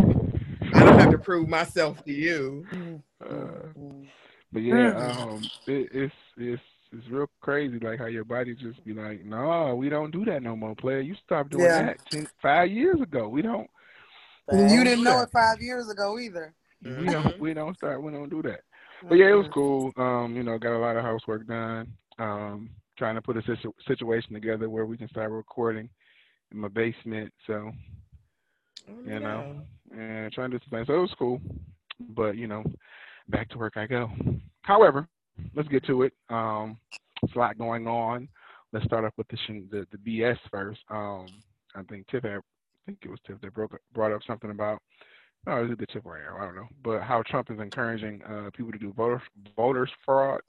I 0.73 0.83
don't 0.83 0.97
have 0.97 1.09
to 1.11 1.17
prove 1.17 1.47
myself 1.47 2.03
to 2.05 2.11
you. 2.13 2.67
Uh, 3.23 3.67
but 4.51 4.61
yeah, 4.63 4.91
Mm. 4.91 4.95
um, 4.95 5.51
it, 5.67 5.89
it's 5.93 6.13
it's 6.37 6.61
it's 6.91 7.08
real 7.10 7.29
crazy, 7.41 7.79
like 7.79 8.00
how 8.00 8.05
your 8.05 8.25
body 8.25 8.55
just 8.55 8.84
be 8.84 8.93
like, 8.93 9.24
no, 9.24 9.75
we 9.75 9.89
don't 9.89 10.12
do 10.12 10.25
that 10.25 10.41
no 10.41 10.55
more, 10.55 10.75
player. 10.75 11.01
You 11.01 11.15
stopped 11.25 11.51
doing 11.51 11.65
Yeah. 11.65 11.86
that 11.86 11.98
10, 12.12 12.27
five 12.41 12.72
years 12.72 13.00
ago. 13.01 13.27
We 13.29 13.41
don't, 13.41 13.69
you 14.51 14.84
didn't 14.84 15.03
know 15.03 15.22
it 15.22 15.29
five 15.31 15.62
years 15.62 15.89
ago 15.89 16.17
either. 16.19 16.53
we 16.84 17.10
don't, 17.10 17.39
we 17.39 17.53
don't 17.53 17.75
start, 17.77 18.01
we 18.01 18.12
don't 18.12 18.29
do 18.29 18.41
that. 18.43 18.62
But 19.08 19.15
yeah, 19.15 19.29
it 19.29 19.36
was 19.36 19.48
cool. 19.53 19.91
Um, 19.98 20.36
you 20.36 20.43
know, 20.43 20.58
got 20.58 20.75
a 20.75 20.79
lot 20.79 20.98
of 20.98 21.03
housework 21.03 21.48
done. 21.48 21.88
Um, 22.17 22.69
trying 22.98 23.15
to 23.15 23.22
put 23.22 23.38
a 23.38 23.41
situ- 23.43 23.72
situation 23.88 24.34
together 24.34 24.69
where 24.69 24.86
we 24.86 24.98
can 24.98 25.08
start 25.10 25.31
recording 25.31 25.89
in 26.51 26.58
my 26.58 26.67
basement. 26.67 27.31
So 27.48 27.72
Oh, 28.89 28.93
You 29.05 29.19
know. 29.19 29.62
and 29.91 30.31
trying 30.34 30.51
to 30.51 30.58
do 30.58 30.63
some 30.65 30.77
things. 30.79 30.88
So 30.88 30.96
it 30.96 31.01
was 31.01 31.15
cool, 31.17 31.39
but 32.10 32.36
you 32.36 32.48
know, 32.48 32.63
back 33.29 33.48
to 33.50 33.58
work 33.58 33.77
I 33.77 33.86
go. 33.88 34.10
However, 34.63 35.08
let's 35.55 35.69
get 35.69 35.86
to 35.86 36.03
it. 36.03 36.13
Um, 36.29 36.77
there's 37.22 37.36
a 37.36 37.39
lot 37.39 37.58
going 37.58 37.88
on. 37.88 38.27
Let's 38.74 38.86
start 38.86 39.05
off 39.05 39.13
with 39.17 39.27
the 39.29 39.38
the, 39.72 39.88
the 39.91 39.98
BS 40.19 40.38
first. 40.51 40.79
Um, 40.89 41.27
I 41.75 41.81
think 41.84 42.08
Tiff 42.08 42.24
had, 42.24 42.34
I 42.38 42.41
think 42.86 43.00
it 43.03 43.10
was 43.10 43.19
Tiff 43.25 43.39
that 43.41 43.53
broke 43.53 43.79
brought 43.93 44.12
up 44.12 44.22
something 44.25 44.51
about. 44.51 44.79
Oh, 45.48 45.63
is 45.65 45.72
it 45.72 45.79
the 45.79 45.86
Tiff 45.88 46.05
or 46.05 46.17
Aaron? 46.17 46.41
I 46.41 46.46
don't 46.46 46.55
know. 46.55 46.67
But 46.84 47.01
how 47.01 47.24
Trump 47.24 47.50
is 47.51 47.60
encouraging 47.60 48.22
uh, 48.24 48.50
people 48.55 48.72
to 48.72 48.77
do 48.77 48.93
voter 48.93 49.22
voters 49.55 49.89
fraud. 50.05 50.41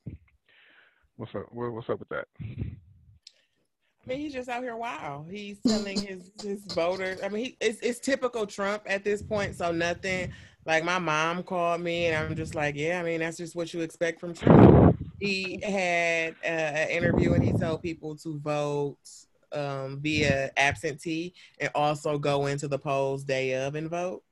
What's 1.17 1.35
up? 1.35 1.47
what- 1.53 1.73
What's 1.73 1.89
up 1.89 1.99
with 2.01 2.09
that? 2.11 2.27
I 2.41 4.09
mean, 4.09 4.19
he's 4.19 4.33
just 4.33 4.49
out 4.49 4.63
here 4.63 4.77
wild. 4.77 5.29
He's 5.31 5.59
telling 5.67 6.01
his 6.01 6.33
his 6.43 6.65
voters. 6.73 7.21
I 7.23 7.29
mean, 7.29 7.45
he, 7.45 7.57
it's 7.61 7.79
it's 7.81 8.01
typical 8.01 8.47
Trump 8.47 8.83
at 8.87 9.05
this 9.05 9.23
point. 9.23 9.55
So 9.57 9.71
nothing. 9.73 10.33
Like 10.71 10.85
my 10.85 11.01
mom 11.01 11.43
called 11.43 11.81
me, 11.81 12.07
and 12.07 12.15
I'm 12.15 12.37
just 12.37 12.55
like, 12.55 12.77
yeah. 12.77 13.01
I 13.01 13.03
mean, 13.03 13.19
that's 13.19 13.37
just 13.37 13.57
what 13.57 13.75
you 13.75 13.81
expect 13.81 14.21
from 14.21 14.33
Trump. 14.35 14.95
He 15.19 15.59
had 15.65 16.37
uh, 16.45 16.47
an 16.47 16.91
interview, 16.91 17.33
and 17.33 17.43
he 17.43 17.53
told 17.53 17.83
people 17.83 18.15
to 18.19 18.39
vote 18.39 18.97
um, 19.53 19.99
via 20.01 20.53
absentee, 20.57 21.35
and 21.59 21.73
also 21.75 22.19
go 22.19 22.47
into 22.47 22.69
the 22.69 22.79
polls 22.79 23.25
day 23.25 23.55
of 23.67 23.75
and 23.75 23.91
vote. 23.91 24.23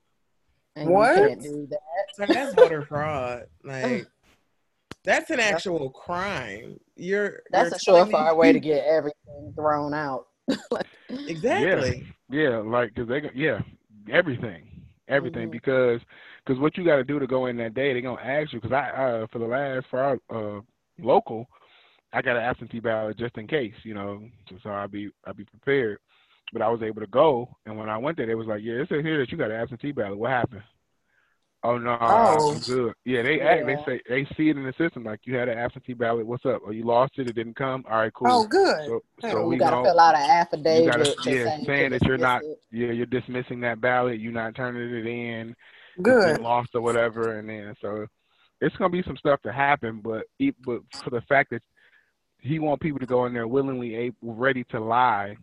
And 0.77 0.93
What? 0.93 1.17
you 1.17 1.23
can't 1.27 1.43
do 1.43 1.67
that. 1.71 1.81
So 2.15 2.27
that's 2.27 2.55
voter 2.55 2.83
fraud. 2.83 3.47
Like 3.65 4.07
that's 5.05 5.31
an 5.31 5.41
actual 5.41 5.91
crime. 5.91 6.79
You're 6.95 7.41
That's 7.51 7.85
you're 7.85 7.97
a 7.97 8.07
surefire 8.07 8.37
way 8.37 8.53
to 8.53 8.61
get 8.61 8.85
everything 8.85 9.55
thrown 9.57 9.93
out. 9.93 10.27
exactly. 11.27 12.07
Yeah, 12.31 12.59
like 12.59 12.95
because 12.95 13.09
they 13.09 13.23
go, 13.23 13.31
yeah 13.35 13.61
everything, 14.09 14.69
everything 15.09 15.49
Mhm. 15.49 15.53
because 15.53 16.01
because 16.49 16.61
what 16.61 16.77
you 16.79 16.85
got 16.85 16.97
to 16.97 17.05
do 17.05 17.19
to 17.19 17.27
go 17.27 17.47
in 17.47 17.57
that 17.59 17.75
day, 17.75 17.93
they're 17.93 18.01
gonna 18.03 18.21
ask 18.23 18.53
you 18.53 18.61
because 18.61 18.73
I 18.75 18.89
uh 18.91 19.27
for 19.31 19.39
the 19.39 19.47
last 19.47 19.87
for 19.91 20.01
our 20.01 20.19
uh 20.31 20.61
local, 20.99 21.47
I 22.13 22.23
got 22.23 22.37
an 22.37 22.43
absentee 22.43 22.81
ballot 22.81 23.19
just 23.19 23.37
in 23.37 23.47
case, 23.47 23.75
you 23.83 23.93
know, 23.95 24.23
so, 24.49 24.57
so 24.63 24.71
I'll 24.71 24.89
be 24.89 25.11
I'll 25.27 25.35
be 25.35 25.45
prepared. 25.45 25.99
But 26.53 26.63
I 26.63 26.69
was 26.71 26.81
able 26.83 27.03
to 27.03 27.07
go, 27.09 27.55
and 27.67 27.77
when 27.77 27.91
I 27.91 27.99
went 27.99 28.17
there, 28.17 28.25
they 28.27 28.35
was 28.35 28.47
like, 28.47 28.63
"Yeah, 28.63 28.77
it 28.81 28.89
says 28.89 29.05
here 29.05 29.19
that 29.19 29.31
you 29.31 29.37
got 29.37 29.51
an 29.51 29.61
absentee 29.61 29.93
ballot. 29.93 30.17
What 30.17 30.31
happened?" 30.31 30.63
Oh 31.63 31.77
no, 31.77 31.99
Oh. 32.01 32.53
I'm 32.55 32.61
good. 32.61 32.95
Yeah, 33.05 33.21
they 33.23 33.41
act, 33.41 33.67
they 33.67 33.77
say 33.85 34.01
they 34.09 34.25
see 34.37 34.49
it 34.49 34.57
in 34.57 34.63
the 34.65 34.73
system 34.79 35.05
like 35.05 35.21
you 35.25 35.37
had 35.37 35.49
an 35.51 35.59
absentee 35.59 35.93
ballot. 35.93 36.27
What's 36.27 36.47
up? 36.47 36.63
Or 36.65 36.73
you 36.73 36.85
lost 36.85 37.19
it? 37.19 37.29
It 37.29 37.35
didn't 37.35 37.57
come. 37.57 37.85
All 37.91 37.99
right, 37.99 38.15
cool. 38.15 38.29
Oh, 38.31 38.47
good. 38.47 38.87
So, 38.87 39.03
Yeah, 39.23 39.31
so 39.33 39.47
we 39.47 39.59
got 39.59 39.71
to 39.77 39.83
fill 39.85 40.01
out 40.01 40.15
an 40.15 40.23
affidavit. 40.23 40.85
you 40.85 40.91
gotta- 40.91 41.31
yeah, 41.31 41.45
saying 41.45 41.65
can 41.67 41.91
that 41.91 42.03
you're 42.05 42.17
not- 42.17 42.43
it. 42.45 42.63
yeah, 42.71 42.93
you're 42.93 43.07
dismissing 43.07 43.61
that 43.61 43.81
ballot. 43.81 44.21
You're 44.21 44.33
not 44.33 44.55
turning 44.55 44.89
it 44.89 45.07
in. 45.07 45.55
It's 45.99 46.05
Good. 46.05 46.41
lost 46.41 46.71
or 46.75 46.81
whatever, 46.81 47.39
and 47.39 47.49
then 47.49 47.75
so 47.81 48.07
it's 48.61 48.77
gonna 48.77 48.91
be 48.91 49.03
some 49.03 49.17
stuff 49.17 49.41
to 49.43 49.53
happen. 49.53 50.01
But 50.03 50.25
e- 50.39 50.53
but 50.65 50.81
for 51.03 51.11
the 51.11 51.21
fact 51.23 51.51
that 51.51 51.63
he 52.41 52.59
want 52.59 52.81
people 52.81 53.01
to 53.01 53.07
go 53.07 53.27
in 53.27 53.35
there 53.35 53.49
willingly 53.49 53.95
able, 53.97 54.35
ready 54.35 54.65
to 54.71 54.81
lie, 54.81 55.37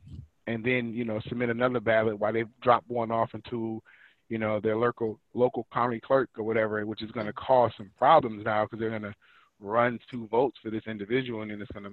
and 0.47 0.63
then 0.63 0.93
you 0.93 1.05
know 1.05 1.19
submit 1.27 1.49
another 1.49 1.79
ballot 1.79 2.19
while 2.19 2.33
they've 2.33 2.47
dropped 2.61 2.89
one 2.89 3.11
off 3.11 3.33
into 3.33 3.81
you 4.29 4.37
know 4.37 4.59
their 4.59 4.77
local 4.77 5.19
local 5.33 5.67
county 5.73 5.99
clerk 5.99 6.29
or 6.37 6.43
whatever, 6.43 6.85
which 6.85 7.01
is 7.01 7.11
going 7.11 7.27
to 7.27 7.33
cause 7.33 7.71
some 7.77 7.91
problems 7.97 8.43
now 8.45 8.63
because 8.63 8.79
they're 8.79 8.89
going 8.89 9.01
to 9.01 9.13
run 9.59 9.99
two 10.09 10.27
votes 10.27 10.57
for 10.61 10.69
this 10.69 10.83
individual, 10.87 11.41
and 11.41 11.51
then 11.51 11.61
it's 11.61 11.71
going 11.71 11.85
to, 11.85 11.91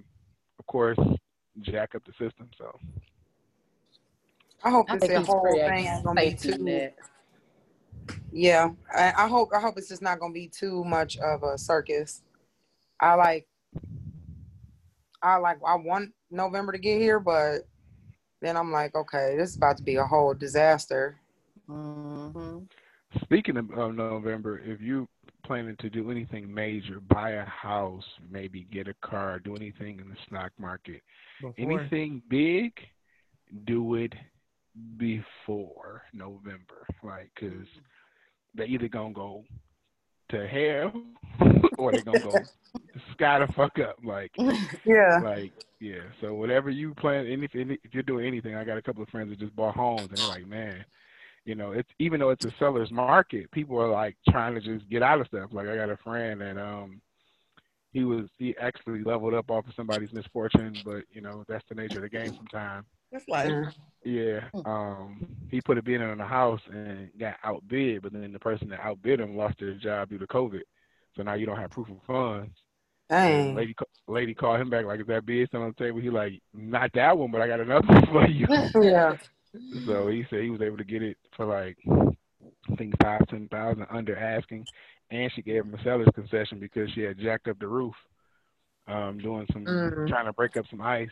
of 0.58 0.66
course, 0.66 0.98
jack 1.60 1.94
up 1.94 2.02
the 2.04 2.12
system. 2.12 2.48
So 2.58 2.78
I 4.64 4.70
hope 4.70 4.86
I 4.88 4.94
this 4.94 5.00
think 5.00 5.12
the 5.12 5.18
he's 5.20 5.28
whole 5.28 5.58
thing 5.58 5.86
is 5.86 6.02
gonna 6.02 6.20
be 6.20 6.30
safety 6.30 6.56
too. 6.56 6.64
net. 6.64 6.98
Yeah, 8.32 8.70
I, 8.94 9.12
I 9.16 9.28
hope 9.28 9.50
I 9.54 9.60
hope 9.60 9.76
it's 9.76 9.88
just 9.88 10.02
not 10.02 10.18
gonna 10.18 10.32
be 10.32 10.48
too 10.48 10.84
much 10.84 11.18
of 11.18 11.42
a 11.42 11.58
circus. 11.58 12.22
I 13.00 13.14
like, 13.14 13.46
I 15.22 15.36
like, 15.36 15.58
I 15.66 15.74
want 15.74 16.12
November 16.30 16.72
to 16.72 16.78
get 16.78 16.98
here, 16.98 17.20
but 17.20 17.66
then 18.40 18.56
I'm 18.56 18.72
like, 18.72 18.94
okay, 18.94 19.34
this 19.36 19.50
is 19.50 19.56
about 19.56 19.76
to 19.78 19.82
be 19.82 19.96
a 19.96 20.04
whole 20.04 20.34
disaster. 20.34 21.16
hmm 21.66 22.58
Speaking 23.22 23.58
of, 23.58 23.70
of 23.72 23.94
November, 23.94 24.58
if 24.58 24.80
you 24.80 25.06
planning 25.44 25.76
to 25.80 25.90
do 25.90 26.10
anything 26.10 26.52
major, 26.52 27.00
buy 27.00 27.32
a 27.32 27.44
house, 27.44 28.04
maybe 28.30 28.66
get 28.72 28.88
a 28.88 28.94
car, 29.02 29.38
do 29.38 29.54
anything 29.54 30.00
in 30.00 30.08
the 30.08 30.16
stock 30.26 30.52
market, 30.58 31.02
Before. 31.40 31.54
anything 31.58 32.22
big, 32.30 32.72
do 33.66 33.96
it 33.96 34.14
before 34.96 36.02
November, 36.12 36.86
like, 37.02 37.30
cause 37.38 37.66
they 38.54 38.66
either 38.66 38.88
gonna 38.88 39.12
go 39.12 39.44
to 40.30 40.46
hell 40.46 40.92
or 41.78 41.92
they 41.92 42.00
gonna 42.02 42.20
go 42.20 42.44
sky 43.12 43.38
the 43.38 43.52
fuck 43.54 43.78
up, 43.78 43.96
like. 44.04 44.32
Yeah, 44.84 45.20
Like, 45.22 45.52
yeah. 45.80 46.02
So 46.20 46.34
whatever 46.34 46.68
you 46.68 46.92
plan, 46.94 47.26
anything 47.26 47.70
if, 47.70 47.78
if 47.84 47.94
you're 47.94 48.02
doing 48.02 48.26
anything, 48.26 48.56
I 48.56 48.64
got 48.64 48.78
a 48.78 48.82
couple 48.82 49.02
of 49.02 49.08
friends 49.10 49.30
that 49.30 49.38
just 49.38 49.54
bought 49.54 49.76
homes, 49.76 50.08
and 50.10 50.18
they're 50.18 50.26
like, 50.26 50.46
man, 50.46 50.84
you 51.44 51.54
know, 51.54 51.72
it's 51.72 51.88
even 51.98 52.20
though 52.20 52.30
it's 52.30 52.44
a 52.44 52.52
seller's 52.58 52.90
market, 52.90 53.50
people 53.50 53.78
are 53.80 53.90
like 53.90 54.16
trying 54.28 54.54
to 54.54 54.60
just 54.60 54.88
get 54.88 55.02
out 55.02 55.20
of 55.20 55.26
stuff. 55.26 55.50
Like 55.52 55.68
I 55.68 55.76
got 55.76 55.90
a 55.90 55.96
friend 55.98 56.42
and 56.42 56.58
um, 56.58 57.00
he 57.92 58.04
was 58.04 58.26
he 58.38 58.54
actually 58.60 59.02
leveled 59.02 59.34
up 59.34 59.50
off 59.50 59.66
of 59.66 59.74
somebody's 59.74 60.12
misfortune, 60.12 60.76
but 60.84 61.04
you 61.10 61.20
know 61.20 61.44
that's 61.48 61.64
the 61.68 61.74
nature 61.74 61.96
of 61.96 62.02
the 62.02 62.08
game 62.08 62.34
sometimes. 62.36 62.86
That's 63.12 63.28
like 63.28 63.48
Mm. 63.48 63.74
Yeah. 64.04 64.40
Um, 64.64 65.26
he 65.48 65.60
put 65.60 65.78
a 65.78 65.82
bid 65.82 66.00
in 66.00 66.08
on 66.08 66.18
the 66.18 66.24
house 66.24 66.60
and 66.72 67.10
got 67.18 67.36
outbid, 67.44 68.02
but 68.02 68.12
then 68.12 68.32
the 68.32 68.38
person 68.38 68.68
that 68.70 68.80
outbid 68.80 69.20
him 69.20 69.36
lost 69.36 69.58
their 69.60 69.74
job 69.74 70.08
due 70.08 70.18
to 70.18 70.26
COVID. 70.26 70.62
So 71.16 71.22
now 71.22 71.34
you 71.34 71.46
don't 71.46 71.58
have 71.58 71.70
proof 71.70 71.88
of 71.88 72.02
funds. 72.06 72.50
And 73.10 73.48
dang. 73.48 73.54
Lady, 73.54 73.74
ca- 73.74 73.84
lady 74.08 74.34
called 74.34 74.60
him 74.60 74.70
back 74.70 74.86
like, 74.86 75.00
"Is 75.00 75.06
that 75.06 75.26
bid 75.26 75.48
still 75.48 75.62
on 75.62 75.74
the 75.76 75.84
table?" 75.84 76.00
He 76.00 76.10
like, 76.10 76.40
"Not 76.54 76.92
that 76.94 77.16
one, 77.16 77.30
but 77.30 77.42
I 77.42 77.46
got 77.46 77.60
another 77.60 77.86
one 77.88 78.06
for 78.06 78.26
you." 78.26 78.46
Yeah, 78.82 79.16
so 79.86 80.08
he 80.08 80.24
said 80.30 80.42
he 80.42 80.50
was 80.50 80.62
able 80.62 80.78
to 80.78 80.84
get 80.84 81.02
it 81.02 81.16
for 81.36 81.44
like, 81.44 81.76
I 81.88 82.74
think 82.76 82.94
five, 83.02 83.26
ten 83.28 83.48
thousand 83.48 83.86
under 83.90 84.16
asking, 84.16 84.66
and 85.10 85.30
she 85.32 85.42
gave 85.42 85.64
him 85.64 85.74
a 85.74 85.82
seller's 85.84 86.08
concession 86.14 86.58
because 86.58 86.90
she 86.92 87.02
had 87.02 87.18
jacked 87.18 87.48
up 87.48 87.58
the 87.58 87.68
roof, 87.68 87.94
um, 88.88 89.18
doing 89.18 89.46
some 89.52 89.64
Mhm. 89.66 90.08
trying 90.08 90.26
to 90.26 90.32
break 90.32 90.56
up 90.56 90.66
some 90.70 90.80
ice. 90.80 91.10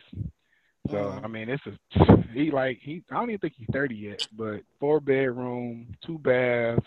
So 0.89 0.95
Mhm. 0.97 1.23
I 1.23 1.27
mean, 1.27 1.49
it's 1.49 1.63
a 1.67 1.77
he 2.33 2.49
like 2.51 2.79
he 2.79 3.03
I 3.11 3.15
don't 3.15 3.29
even 3.29 3.39
think 3.39 3.53
he's 3.55 3.67
thirty 3.71 3.95
yet, 3.95 4.19
but 4.33 4.61
four 4.79 4.99
bedroom, 4.99 5.95
two 6.05 6.17
bath. 6.17 6.83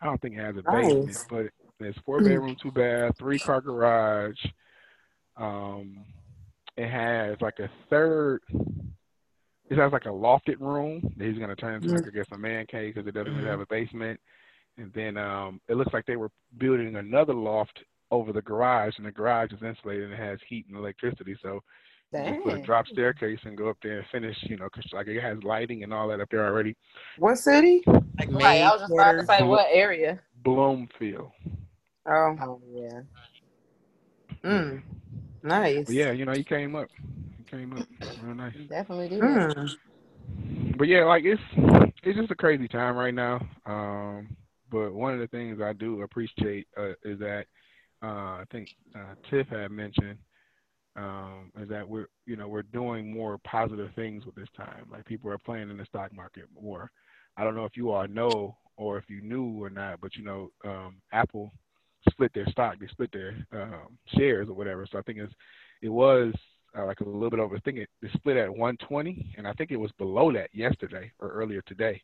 I 0.00 0.06
don't 0.06 0.20
think 0.20 0.36
it 0.36 0.40
has 0.40 0.56
a 0.56 0.62
basement, 0.62 1.06
Nice. 1.06 1.24
but 1.28 1.46
it's 1.80 1.98
four 1.98 2.20
bedroom, 2.20 2.56
two 2.60 2.70
bath, 2.72 3.16
three 3.18 3.38
car 3.38 3.60
garage. 3.60 4.38
Um, 5.36 6.04
it 6.76 6.88
has 6.88 7.40
like 7.40 7.58
a 7.58 7.70
third. 7.90 8.40
It 9.70 9.78
has 9.78 9.92
like 9.92 10.04
a 10.06 10.10
lofted 10.10 10.60
room 10.60 11.00
that 11.16 11.24
he's 11.26 11.38
gonna 11.38 11.56
turn 11.56 11.74
into 11.74 11.88
like 11.94 12.06
I 12.06 12.10
guess 12.10 12.26
a 12.32 12.38
man 12.38 12.66
cave 12.66 12.94
because 12.94 13.06
it 13.08 13.12
doesn't 13.14 13.34
really 13.34 13.48
have 13.48 13.60
a 13.60 13.66
basement. 13.66 14.20
And 14.76 14.92
then 14.92 15.16
um, 15.16 15.60
it 15.68 15.76
looks 15.76 15.92
like 15.92 16.04
they 16.06 16.16
were 16.16 16.30
building 16.58 16.96
another 16.96 17.34
loft 17.34 17.78
over 18.10 18.32
the 18.32 18.42
garage, 18.42 18.94
and 18.98 19.06
the 19.06 19.12
garage 19.12 19.52
is 19.52 19.62
insulated 19.62 20.04
and 20.04 20.12
it 20.12 20.18
has 20.18 20.38
heat 20.48 20.66
and 20.68 20.76
electricity. 20.76 21.36
So 21.42 21.62
you 22.14 22.30
just 22.32 22.44
put 22.44 22.54
a 22.54 22.62
drop 22.62 22.86
staircase 22.88 23.38
and 23.44 23.56
go 23.56 23.68
up 23.68 23.76
there 23.82 23.98
and 23.98 24.06
finish. 24.12 24.36
You 24.42 24.56
know, 24.56 24.68
'cause 24.68 24.84
like 24.92 25.06
it 25.08 25.20
has 25.20 25.42
lighting 25.42 25.82
and 25.82 25.92
all 25.92 26.08
that 26.08 26.20
up 26.20 26.28
there 26.30 26.46
already. 26.46 26.76
what 27.18 27.36
city? 27.38 27.82
like 27.86 28.28
Right, 28.30 28.60
I 28.62 28.70
was 28.70 28.80
just 28.80 28.92
about 28.92 29.12
to 29.12 29.24
quarters. 29.24 29.26
say 29.28 29.42
what 29.42 29.66
area. 29.70 30.20
Bloomfield. 30.42 31.30
Oh, 32.06 32.36
Oh 32.40 32.60
yeah. 32.74 33.00
mm. 34.44 34.82
nice. 35.42 35.86
But 35.86 35.94
yeah, 35.94 36.10
you 36.12 36.24
know, 36.24 36.32
he 36.32 36.44
came 36.44 36.76
up. 36.76 36.88
He 37.38 37.44
came 37.44 37.72
up 37.76 37.86
real 38.22 38.34
nice. 38.34 38.54
Definitely 38.68 39.08
did. 39.08 39.20
Mm. 39.20 39.70
But 40.76 40.88
yeah, 40.88 41.04
like 41.04 41.24
it's 41.24 41.42
it's 42.02 42.18
just 42.18 42.30
a 42.30 42.34
crazy 42.34 42.68
time 42.68 42.96
right 42.96 43.14
now. 43.14 43.40
Um, 43.66 44.36
but 44.70 44.92
one 44.92 45.14
of 45.14 45.20
the 45.20 45.28
things 45.28 45.60
I 45.62 45.72
do 45.72 46.02
appreciate 46.02 46.66
uh, 46.76 46.90
is 47.04 47.18
that 47.20 47.46
uh, 48.02 48.06
I 48.40 48.44
think 48.50 48.68
uh, 48.94 49.14
Tiff 49.30 49.46
had 49.48 49.70
mentioned 49.70 50.18
um, 50.96 51.50
is 51.60 51.68
that 51.68 51.88
we're 51.88 52.06
you 52.26 52.36
know 52.36 52.48
we're 52.48 52.62
doing 52.62 53.12
more 53.12 53.38
positive 53.38 53.90
things 53.94 54.24
with 54.26 54.34
this 54.34 54.48
time. 54.56 54.86
Like 54.90 55.04
people 55.04 55.30
are 55.30 55.38
playing 55.38 55.70
in 55.70 55.76
the 55.76 55.84
stock 55.86 56.12
market 56.14 56.44
more. 56.60 56.90
I 57.36 57.44
don't 57.44 57.54
know 57.56 57.64
if 57.64 57.76
you 57.76 57.90
all 57.90 58.06
know 58.06 58.56
or 58.76 58.98
if 58.98 59.08
you 59.08 59.20
knew 59.22 59.62
or 59.62 59.70
not, 59.70 60.00
but 60.00 60.14
you 60.16 60.24
know 60.24 60.50
um, 60.64 60.96
Apple 61.12 61.52
split 62.10 62.32
their 62.34 62.46
stock, 62.48 62.76
they 62.78 62.86
split 62.88 63.10
their 63.12 63.34
um, 63.52 63.98
shares 64.16 64.48
or 64.48 64.54
whatever. 64.54 64.86
So 64.90 64.98
I 64.98 65.02
think 65.02 65.18
it's 65.18 65.32
it 65.82 65.88
was 65.88 66.32
uh, 66.78 66.84
like 66.86 67.00
a 67.00 67.04
little 67.04 67.30
bit 67.30 67.40
over. 67.40 67.56
I 67.56 67.60
think 67.60 67.78
it, 67.78 67.88
it 68.02 68.10
split 68.12 68.36
at 68.36 68.48
120, 68.50 69.34
and 69.36 69.46
I 69.48 69.52
think 69.54 69.70
it 69.70 69.76
was 69.76 69.90
below 69.92 70.32
that 70.32 70.50
yesterday 70.54 71.10
or 71.18 71.30
earlier 71.30 71.62
today. 71.62 72.00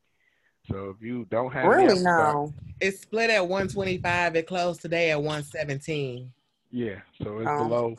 So 0.71 0.95
if 0.97 1.03
you 1.05 1.27
don't 1.31 1.53
have 1.53 1.65
Really 1.67 1.85
Apple 1.85 1.97
stock- 1.97 2.35
now? 2.35 2.55
It's 2.81 3.01
split 3.01 3.31
at 3.31 3.41
125. 3.47 4.37
It 4.37 4.47
closed 4.47 4.81
today 4.83 5.11
at 5.11 5.19
117. 5.23 6.33
yeah. 6.71 7.01
So 7.23 7.39
it's 7.41 7.49
Oh. 7.51 7.65
below 7.65 7.97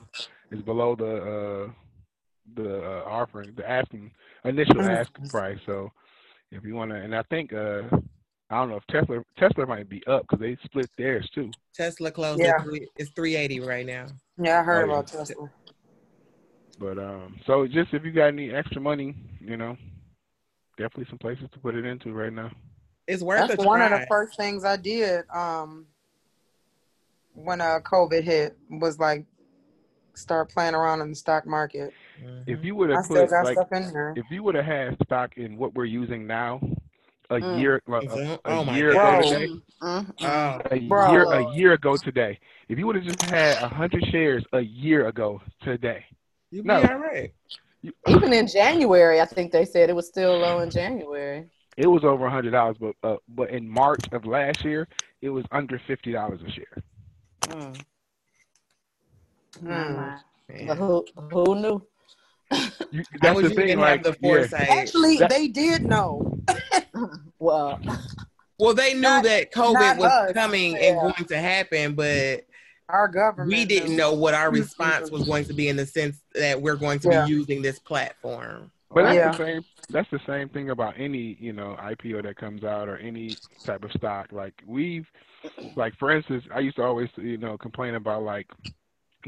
it's 0.51 0.61
below 0.61 0.95
the 0.95 1.67
uh 1.67 1.71
the 2.55 2.83
uh, 2.83 3.03
offering, 3.05 3.53
the 3.55 3.69
asking 3.69 4.11
initial 4.43 4.81
asking 4.81 5.29
price. 5.29 5.59
So 5.65 5.91
if 6.51 6.65
you 6.65 6.75
want 6.75 6.91
to, 6.91 6.97
and 6.97 7.15
I 7.15 7.23
think 7.23 7.53
uh, 7.53 7.83
I 8.49 8.57
don't 8.57 8.69
know 8.69 8.77
if 8.77 8.85
Tesla 8.87 9.23
Tesla 9.37 9.65
might 9.65 9.87
be 9.89 10.05
up 10.07 10.23
because 10.23 10.39
they 10.39 10.57
split 10.65 10.89
theirs 10.97 11.29
too. 11.33 11.49
Tesla 11.73 12.11
closed 12.11 12.41
Yeah. 12.41 12.61
three, 12.61 12.87
it's 12.97 13.11
380 13.11 13.61
right 13.61 13.85
now. 13.85 14.07
Yeah, 14.37 14.59
I 14.59 14.63
heard 14.63 14.83
Oh, 14.83 14.87
yeah. 14.87 14.93
about 14.99 15.07
Tesla. 15.07 15.49
But 16.77 16.97
um, 16.97 17.39
so 17.45 17.65
just 17.67 17.93
if 17.93 18.03
you 18.03 18.11
got 18.11 18.27
any 18.27 18.51
extra 18.51 18.81
money, 18.81 19.15
you 19.39 19.55
know, 19.55 19.77
definitely 20.77 21.05
some 21.09 21.19
places 21.19 21.45
to 21.53 21.59
put 21.59 21.75
it 21.75 21.85
into 21.85 22.11
right 22.11 22.33
now. 22.33 22.51
It's 23.07 23.21
worth 23.23 23.47
That's 23.47 23.63
a 23.63 23.67
one 23.67 23.79
try. 23.79 23.93
of 23.93 24.01
the 24.01 24.07
first 24.07 24.35
things 24.35 24.65
I 24.65 24.77
did 24.77 25.23
um, 25.29 25.85
when 27.33 27.61
uh, 27.61 27.79
COVID 27.83 28.23
hit 28.23 28.57
was 28.69 28.99
like 28.99 29.25
start 30.15 30.49
playing 30.49 30.75
around 30.75 31.01
in 31.01 31.09
the 31.09 31.15
stock 31.15 31.45
market. 31.45 31.93
If 32.47 32.63
you 32.63 32.75
would 32.75 32.89
have 32.89 33.07
put 33.07 33.31
like, 33.31 33.53
stuff 33.53 33.71
in 33.71 33.93
there. 33.93 34.13
if 34.15 34.25
you 34.29 34.43
would 34.43 34.55
have 34.55 34.65
had 34.65 34.97
stock 35.03 35.37
in 35.37 35.57
what 35.57 35.73
we're 35.73 35.85
using 35.85 36.27
now, 36.27 36.59
a 37.29 37.35
Mm. 37.35 37.59
year, 37.59 37.81
like, 37.87 38.03
a, 38.09 38.39
a 38.45 38.53
Oh 38.53 38.63
my 38.65 38.75
year 38.75 38.93
God. 38.93 39.19
ago 39.19 39.29
today, 39.39 39.53
Mm, 39.81 40.13
Oh, 40.21 40.61
a 40.69 40.77
Bro. 40.77 41.11
year, 41.11 41.23
a 41.31 41.43
year 41.55 41.73
ago 41.73 41.97
today, 41.97 42.39
if 42.69 42.77
you 42.77 42.85
would 42.85 42.95
have 42.95 43.05
just 43.05 43.21
had 43.21 43.57
a 43.57 43.67
hundred 43.67 44.03
shares 44.11 44.43
a 44.53 44.59
year 44.59 45.07
ago 45.07 45.41
today, 45.63 46.05
you 46.51 46.61
be 46.61 46.67
No. 46.67 46.81
all 46.81 46.97
right. 46.97 47.33
Even 48.07 48.33
in 48.33 48.47
January, 48.47 49.21
I 49.21 49.25
think 49.25 49.51
they 49.51 49.65
said 49.65 49.89
it 49.89 49.95
was 49.95 50.07
still 50.07 50.37
low 50.37 50.59
in 50.59 50.69
January. 50.69 51.49
it 51.77 51.87
was 51.87 52.03
over 52.03 52.25
a 52.25 52.29
hundred 52.29 52.51
dollars. 52.51 52.75
But 52.79 52.95
uh, 53.01 53.17
but 53.29 53.49
in 53.49 53.67
March 53.67 54.01
of 54.11 54.25
last 54.25 54.63
year, 54.63 54.87
it 55.21 55.29
was 55.29 55.45
under 55.51 55.79
fifty 55.87 56.11
dollars 56.11 56.41
a 56.45 56.51
share. 56.51 56.83
Mm. 57.43 57.83
My, 59.61 59.69
Mm. 59.71 59.95
my. 59.95 60.65
But 60.67 60.77
who 60.77 61.05
who 61.31 61.55
knew? 61.55 61.81
You, 62.51 62.57
How 62.57 62.69
that's 63.21 63.41
the 63.41 63.49
thing. 63.51 63.79
Like, 63.79 64.05
have 64.05 64.17
the 64.21 64.49
yeah. 64.51 64.63
Actually, 64.79 65.17
That- 65.17 65.29
they 65.29 65.47
did 65.47 65.83
know. 65.85 66.37
Well, 67.39 67.79
Well, 68.59 68.73
they 68.75 68.93
knew 68.93 69.01
Not- 69.01 69.23
that 69.23 69.51
COVID 69.51 69.97
was 69.97 70.11
us. 70.11 70.33
coming 70.33 70.77
and 70.77 70.95
going 70.99 71.25
to 71.25 71.37
happen, 71.39 71.95
but 71.95 72.45
Our 72.89 73.07
government. 73.07 73.49
we 73.57 73.65
didn't 73.65 73.91
knew. 73.91 73.97
know 73.97 74.13
what 74.13 74.33
our 74.35 74.51
response 74.61 75.09
was 75.09 75.23
going 75.23 75.45
to 75.45 75.53
be 75.53 75.67
in 75.69 75.75
the 75.77 75.85
sense 75.85 76.21
that 76.35 76.61
we're 76.61 76.75
going 76.75 76.99
to 76.99 77.09
Yeah. 77.09 77.25
be 77.25 77.31
using 77.31 77.61
this 77.63 77.79
platform. 77.79 78.71
But 78.93 79.03
that's 79.03 79.15
Yeah. 79.15 79.31
the 79.31 79.37
same. 79.37 79.65
That's 79.89 80.09
the 80.11 80.19
same 80.27 80.49
thing 80.49 80.69
about 80.69 80.93
any 80.99 81.37
you 81.39 81.53
know 81.53 81.75
IPO 81.79 82.21
that 82.23 82.35
comes 82.37 82.63
out 82.63 82.87
or 82.89 82.97
any 82.97 83.35
type 83.65 83.83
of 83.83 83.91
stock. 83.93 84.31
Like 84.31 84.61
we've, 84.67 85.07
like 85.75 85.95
for 85.97 86.11
instance, 86.11 86.43
I 86.53 86.59
used 86.59 86.75
to 86.75 86.83
always 86.83 87.09
you 87.17 87.37
know 87.37 87.57
complain 87.57 87.95
about 87.95 88.23
like 88.23 88.47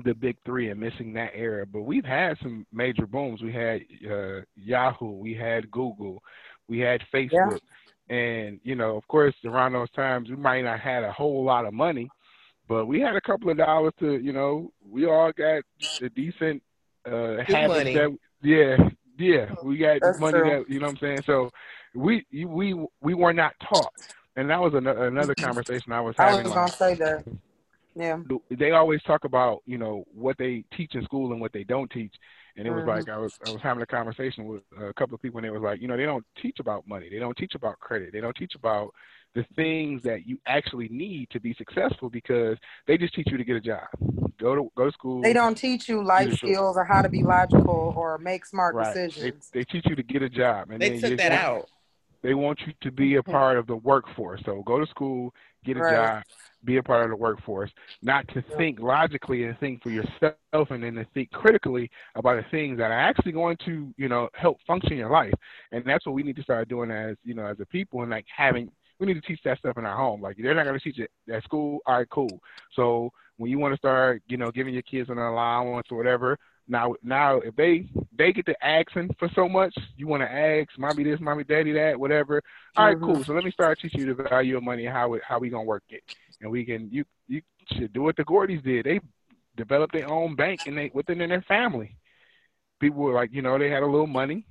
the 0.03 0.13
big 0.13 0.37
three 0.45 0.69
and 0.69 0.79
missing 0.79 1.13
that 1.13 1.31
era. 1.35 1.65
But 1.65 1.81
we've 1.81 2.05
had 2.05 2.37
some 2.41 2.65
major 2.71 3.05
booms. 3.05 3.41
We 3.41 3.53
had 3.53 3.81
uh, 4.09 4.41
Yahoo, 4.55 5.11
we 5.11 5.33
had 5.33 5.69
Google, 5.71 6.23
we 6.67 6.79
had 6.79 7.01
Facebook, 7.13 7.59
and 8.09 8.59
you 8.63 8.75
know 8.75 8.97
of 8.97 9.07
course 9.07 9.35
around 9.45 9.73
those 9.73 9.89
times 9.91 10.29
we 10.29 10.35
might 10.35 10.61
not 10.61 10.79
had 10.79 11.03
a 11.03 11.11
whole 11.11 11.43
lot 11.43 11.65
of 11.65 11.73
money, 11.73 12.09
but 12.67 12.85
we 12.85 12.99
had 12.99 13.15
a 13.15 13.21
couple 13.21 13.49
of 13.49 13.57
dollars 13.57 13.93
to 13.99 14.17
you 14.17 14.33
know 14.33 14.71
we 14.89 15.05
all 15.05 15.31
got 15.31 15.63
a 16.01 16.09
decent 16.09 16.61
uh, 17.05 17.37
habits 17.45 17.93
that 17.93 18.17
yeah 18.41 18.77
yeah 19.17 19.53
we 19.63 19.77
got 19.77 19.99
That's 20.01 20.19
money 20.19 20.39
true. 20.39 20.49
that 20.49 20.69
you 20.69 20.79
know 20.79 20.87
what 20.87 20.93
I'm 20.93 20.97
saying. 20.97 21.23
So 21.25 21.51
we 21.95 22.25
we 22.31 22.75
we 23.01 23.13
were 23.13 23.33
not 23.33 23.53
taught, 23.61 23.93
and 24.35 24.49
that 24.49 24.59
was 24.59 24.73
another 24.73 25.05
another 25.05 25.35
conversation 25.35 25.91
I 25.91 26.01
was 26.01 26.15
having. 26.17 26.39
I 26.39 26.43
was 26.43 26.53
gonna 26.53 26.67
say 26.69 26.95
that. 26.95 27.25
Yeah. 27.95 28.17
they 28.49 28.71
always 28.71 29.01
talk 29.03 29.23
about 29.23 29.61
you 29.65 29.77
know 29.77 30.03
what 30.13 30.37
they 30.37 30.63
teach 30.75 30.95
in 30.95 31.03
school 31.03 31.31
and 31.31 31.39
what 31.41 31.53
they 31.53 31.63
don't 31.63 31.89
teach 31.91 32.13
and 32.57 32.67
it 32.67 32.71
was 32.71 32.83
Mhm. 32.83 32.87
like 32.87 33.09
I 33.09 33.17
was 33.17 33.37
I 33.47 33.51
was 33.51 33.61
having 33.61 33.83
a 33.83 33.85
conversation 33.85 34.45
with 34.45 34.61
a 34.79 34.93
couple 34.93 35.15
of 35.15 35.21
people 35.21 35.37
and 35.39 35.45
it 35.45 35.51
was 35.51 35.61
like 35.61 35.81
you 35.81 35.87
know 35.87 35.97
they 35.97 36.05
don't 36.05 36.25
teach 36.41 36.59
about 36.59 36.87
money 36.87 37.09
they 37.09 37.19
don't 37.19 37.37
teach 37.37 37.55
about 37.55 37.79
credit 37.79 38.11
they 38.13 38.21
don't 38.21 38.35
teach 38.35 38.55
about 38.55 38.93
the 39.35 39.43
things 39.55 40.03
that 40.03 40.27
you 40.27 40.37
actually 40.45 40.87
need 40.89 41.27
to 41.31 41.39
be 41.39 41.53
successful 41.55 42.07
because 42.09 42.55
they 42.85 42.97
just 42.97 43.15
teach 43.15 43.27
you 43.31 43.37
to 43.37 43.43
get 43.43 43.55
a 43.55 43.61
job 43.61 43.87
go 44.39 44.55
to 44.55 44.71
go 44.75 44.85
to 44.85 44.91
school 44.91 45.21
They 45.21 45.33
don't 45.33 45.55
teach 45.57 45.87
you 45.89 46.03
life 46.03 46.33
skills 46.33 46.77
or 46.77 46.83
how 46.83 47.01
to 47.01 47.09
be 47.09 47.23
logical 47.23 47.93
or 47.95 48.17
make 48.17 48.45
smart 48.45 48.75
right 48.75 48.93
decisions. 48.93 49.49
they 49.53 49.63
teach 49.63 49.85
you 49.87 49.95
to 49.95 50.03
get 50.03 50.21
a 50.21 50.29
job 50.29 50.69
and 50.71 50.81
They 50.81 50.89
then 50.99 51.01
took 51.11 51.17
that 51.19 51.29
just- 51.29 51.43
out. 51.43 51.69
They 52.23 52.33
want 52.33 52.59
you 52.65 52.73
to 52.81 52.91
be 52.91 53.15
a 53.15 53.23
part 53.23 53.57
of 53.57 53.67
the 53.67 53.75
workforce. 53.77 54.41
So 54.45 54.63
go 54.65 54.79
to 54.79 54.87
school, 54.87 55.33
get 55.65 55.77
a 55.77 55.83
Right. 55.83 55.83
job, 55.83 56.23
be 56.65 56.77
a 56.77 56.83
part 56.83 57.03
of 57.05 57.09
the 57.11 57.15
workforce, 57.17 57.71
not 58.01 58.27
to 58.29 58.43
think 58.57 58.79
logically 58.79 59.43
and 59.45 59.57
think 59.59 59.83
for 59.83 59.91
yourself 59.91 60.37
and 60.69 60.83
then 60.83 60.95
to 60.95 61.05
think 61.13 61.31
critically 61.31 61.89
about 62.15 62.37
the 62.37 62.49
things 62.49 62.77
that 62.77 62.91
are 62.91 62.99
actually 62.99 63.31
going 63.33 63.57
to, 63.65 63.93
you 63.97 64.07
know, 64.09 64.29
help 64.33 64.57
function 64.65 64.97
your 64.97 65.09
life. 65.09 65.33
And 65.71 65.83
that's 65.85 66.05
what 66.05 66.15
we 66.15 66.23
need 66.23 66.35
to 66.37 66.43
start 66.43 66.69
doing 66.69 66.91
as, 66.91 67.17
you 67.23 67.33
know, 67.33 67.45
as 67.45 67.59
a 67.59 67.65
people 67.65 68.01
and 68.01 68.11
like 68.11 68.25
having 68.35 68.69
we 68.99 69.07
need 69.07 69.15
to 69.15 69.21
teach 69.21 69.41
that 69.43 69.57
stuff 69.57 69.77
in 69.77 69.85
our 69.85 69.97
home. 69.97 70.21
Like 70.21 70.37
they're 70.37 70.53
not 70.55 70.65
gonna 70.65 70.79
teach 70.79 70.99
it 70.99 71.11
at 71.31 71.43
school, 71.43 71.79
all 71.85 71.97
right, 71.97 72.09
cool. 72.09 72.39
So 72.75 73.11
when 73.37 73.49
you 73.51 73.59
want 73.59 73.73
to 73.73 73.77
start, 73.77 74.21
you 74.27 74.37
know, 74.37 74.51
giving 74.51 74.73
your 74.73 74.83
kids 74.83 75.09
an 75.09 75.17
allowance 75.17 75.87
or 75.91 75.97
whatever, 75.97 76.37
now, 76.67 76.95
now 77.03 77.37
if 77.37 77.55
they 77.55 77.89
they 78.17 78.31
get 78.31 78.45
to 78.45 78.65
asking 78.65 79.09
for 79.19 79.29
so 79.35 79.49
much, 79.49 79.75
you 79.97 80.07
want 80.07 80.21
to 80.23 80.31
ask, 80.31 80.69
mommy 80.77 81.03
this, 81.03 81.19
mommy 81.19 81.43
daddy 81.43 81.73
that, 81.73 81.99
whatever. 81.99 82.41
All 82.77 82.85
right, 82.85 82.97
cool. 82.99 83.23
So 83.25 83.33
let 83.33 83.43
me 83.43 83.51
start 83.51 83.79
teaching 83.81 84.01
you 84.01 84.13
the 84.15 84.23
value 84.29 84.57
of 84.57 84.63
money 84.63 84.85
and 84.85 84.95
how 84.95 85.13
it, 85.13 85.21
how 85.27 85.39
we 85.39 85.49
gonna 85.49 85.63
work 85.63 85.83
it, 85.89 86.01
and 86.41 86.49
we 86.49 86.63
can 86.65 86.89
you 86.91 87.03
you 87.27 87.41
should 87.73 87.91
do 87.93 88.01
what 88.01 88.15
the 88.15 88.23
Gordys 88.23 88.63
did. 88.63 88.85
They 88.85 89.01
developed 89.57 89.93
their 89.93 90.07
own 90.09 90.35
bank 90.35 90.61
and 90.65 90.77
they 90.77 90.89
within 90.93 91.17
their 91.17 91.41
family. 91.43 91.95
People 92.79 93.01
were 93.01 93.13
like, 93.13 93.31
you 93.33 93.41
know, 93.41 93.57
they 93.57 93.69
had 93.69 93.83
a 93.83 93.87
little 93.87 94.07
money. 94.07 94.45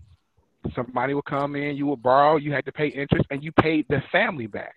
Somebody 0.76 1.12
would 1.14 1.24
come 1.24 1.56
in, 1.56 1.76
you 1.76 1.86
would 1.86 2.02
borrow, 2.02 2.36
you 2.36 2.52
had 2.52 2.64
to 2.66 2.72
pay 2.72 2.86
interest, 2.86 3.26
and 3.30 3.42
you 3.42 3.50
paid 3.52 3.84
the 3.88 4.00
family 4.12 4.46
back. 4.46 4.74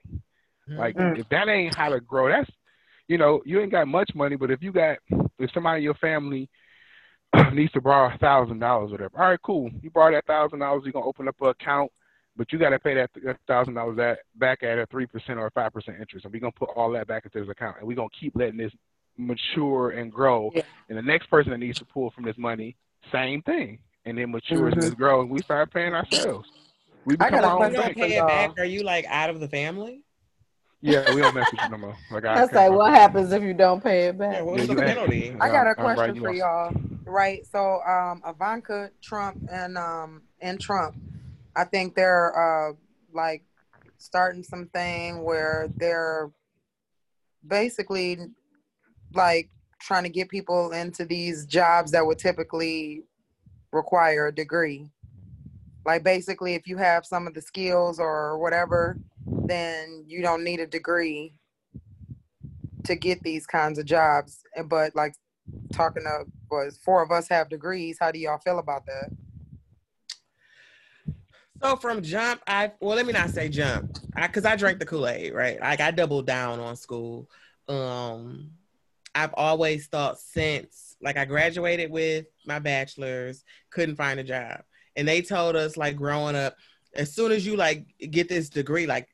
Like 0.67 0.95
Mm. 0.95 1.19
if 1.19 1.30
that 1.30 1.48
ain't 1.48 1.76
how 1.76 1.89
to 1.89 2.00
grow, 2.00 2.28
that's 2.30 2.50
you 3.08 3.17
know, 3.19 3.41
you 3.45 3.62
ain't 3.62 3.71
got 3.71 3.88
much 3.88 4.10
money, 4.15 4.36
but 4.36 4.50
if 4.50 4.63
you 4.63 4.71
got 4.71 4.98
if 5.38 5.52
somebody 5.54 5.78
in 5.78 5.84
your 5.84 5.93
family 5.95 6.50
needs 7.54 7.71
to 7.74 7.82
borrow 7.82 8.13
a 8.13 8.17
thousand 8.17 8.60
dollars 8.60 8.89
or 8.89 8.93
whatever, 8.93 9.17
all 9.21 9.30
right, 9.30 9.39
cool. 9.43 9.69
You 9.82 9.89
borrow 9.89 10.13
that 10.13 10.26
thousand 10.26 10.60
dollars, 10.60 10.84
you're 10.86 10.93
gonna 10.93 11.06
open 11.06 11.28
up 11.28 11.36
an 11.41 11.48
account, 11.48 11.91
but 12.38 12.52
you 12.52 12.60
gotta 12.60 12.80
pay 12.80 12.93
that 12.95 13.10
thousand 13.48 13.74
dollars 13.76 13.98
that 13.98 14.19
back 14.36 14.63
at 14.63 14.78
a 14.78 14.86
three 14.88 15.06
percent 15.06 15.39
or 15.39 15.50
five 15.52 15.74
percent 15.74 15.98
interest. 16.00 16.26
And 16.26 16.34
we're 16.34 16.39
gonna 16.39 16.52
put 16.52 16.69
all 16.76 16.91
that 16.91 17.08
back 17.08 17.26
into 17.26 17.39
this 17.39 17.50
account 17.50 17.78
and 17.80 17.88
we're 17.88 17.95
gonna 17.95 18.10
keep 18.19 18.36
letting 18.36 18.58
this 18.58 18.71
mature 19.17 19.91
and 19.91 20.12
grow. 20.12 20.52
Yeah. 20.54 20.63
And 20.89 20.98
the 20.98 21.02
next 21.02 21.28
person 21.30 21.52
that 21.52 21.58
needs 21.60 21.80
to 21.80 21.86
pull 21.86 22.12
from 22.12 22.26
this 22.26 22.38
money, 22.38 22.76
same 23.12 23.41
thing. 23.43 23.80
And 24.06 24.17
then 24.17 24.32
matures 24.32 24.74
Mhm. 24.74 24.84
and 24.84 24.91
it 24.93 24.98
grows 24.98 25.24
and 25.24 25.32
we 25.32 25.41
start 25.41 25.71
paying 25.74 25.93
ourselves. 25.93 26.48
We 27.06 27.13
I 27.15 27.30
become 27.30 27.32
got 27.32 27.43
a 27.43 27.48
our 27.48 27.60
You 27.60 27.65
own 27.65 27.74
don't 27.74 27.82
bank. 27.86 27.98
pay 27.98 28.17
it 28.17 28.28
back. 28.28 28.52
Are 28.60 28.65
you 28.65 28.84
like 28.84 29.06
out 29.06 29.30
of 29.30 29.39
the 29.39 29.48
family? 29.48 30.02
Yeah, 30.82 31.12
we 31.15 31.21
don't 31.21 31.34
mess 31.34 31.52
with 31.52 31.62
you 31.63 31.69
no 31.69 31.78
more. 31.78 31.95
Like 32.12 32.26
I 32.26 32.43
I 32.43 32.48
say, 32.48 32.69
what 32.69 32.93
happens 32.93 33.32
if 33.32 33.41
you 33.41 33.54
don't 33.56 33.84
pay 33.84 34.08
it 34.08 34.17
back. 34.19 34.34
Yeah, 34.34 34.39
back? 34.39 34.45
what's 34.45 34.67
Yeah, 34.67 34.74
the 34.76 34.82
penalty? 34.82 35.36
I 35.39 35.48
got 35.50 35.65
a 35.65 35.69
I'm 35.69 35.76
question 35.76 35.98
writing 35.98 36.21
for 36.21 36.32
y'all. 36.34 36.71
Right. 37.06 37.46
So 37.46 37.82
um 37.88 38.22
Ivanka 38.28 38.91
Trump 39.02 39.38
and 39.52 39.78
um 39.78 40.24
and 40.41 40.60
Trump, 40.60 40.96
I 41.56 41.63
think 41.63 41.96
they're 41.96 42.70
uh 42.70 42.74
like 43.13 43.44
starting 43.98 44.44
something 44.44 45.24
where 45.24 45.70
they're 45.78 46.32
basically 47.48 48.18
like 49.13 49.50
trying 49.80 50.04
to 50.04 50.10
get 50.10 50.30
people 50.30 50.72
into 50.72 51.06
these 51.06 51.46
jobs 51.46 51.91
that 51.91 52.06
would 52.06 52.18
typically 52.18 53.04
require 53.72 54.28
a 54.28 54.34
degree. 54.34 54.89
Like 55.86 56.04
basically 56.04 56.56
if 56.56 56.68
you 56.68 56.78
have 56.78 57.06
some 57.06 57.28
of 57.28 57.36
the 57.36 57.41
skills 57.41 58.00
or 58.00 58.39
whatever, 58.39 58.98
then 59.28 60.04
you 60.08 60.24
don't 60.24 60.44
need 60.44 60.60
a 60.60 60.68
degree 60.68 61.36
to 62.86 62.96
get 62.96 63.22
these 63.22 63.46
kinds 63.46 63.78
of 63.78 63.86
jobs. 63.86 64.41
But 64.65 64.96
like 64.96 65.13
talking 65.73 66.03
to 66.03 66.25
was 66.49 66.77
four 66.77 67.03
of 67.03 67.12
us 67.12 67.27
have 67.29 67.49
degrees. 67.49 67.97
How 67.99 68.12
do 68.12 68.19
y'all 68.19 68.38
feel 68.38 68.60
about 68.60 68.86
that? 68.86 69.10
So 71.62 71.75
from 71.77 72.01
jump, 72.01 72.41
I 72.47 72.71
well, 72.79 72.95
let 72.95 73.05
me 73.05 73.13
not 73.13 73.29
say 73.29 73.49
jump, 73.49 73.97
because 74.15 74.45
I, 74.45 74.55
drank 74.55 74.79
the 74.79 74.86
Kool 74.86 75.08
Aid, 75.08 75.34
right? 75.34 75.60
Like 75.60 75.79
I 75.79 75.91
doubled 75.91 76.27
down 76.27 76.60
on 76.60 76.75
school. 76.75 77.29
Um, 77.67 78.51
I've 79.15 79.34
always 79.34 79.88
thought 79.88 80.19
since 80.19 80.95
like 81.01 81.17
I 81.17 81.25
graduated 81.25 81.89
with 81.89 82.25
my 82.45 82.60
bachelor's, 82.60 83.43
couldn't 83.69 83.95
find 83.95 84.19
a 84.19 84.23
job, 84.23 84.63
and 84.95 85.08
they 85.08 85.21
told 85.21 85.55
us 85.55 85.77
like 85.77 85.95
growing 85.95 86.36
up, 86.36 86.55
as 86.93 87.13
soon 87.13 87.31
as 87.31 87.45
you 87.45 87.55
like 87.55 87.86
get 88.12 88.29
this 88.29 88.49
degree, 88.49 88.86
like 88.86 89.08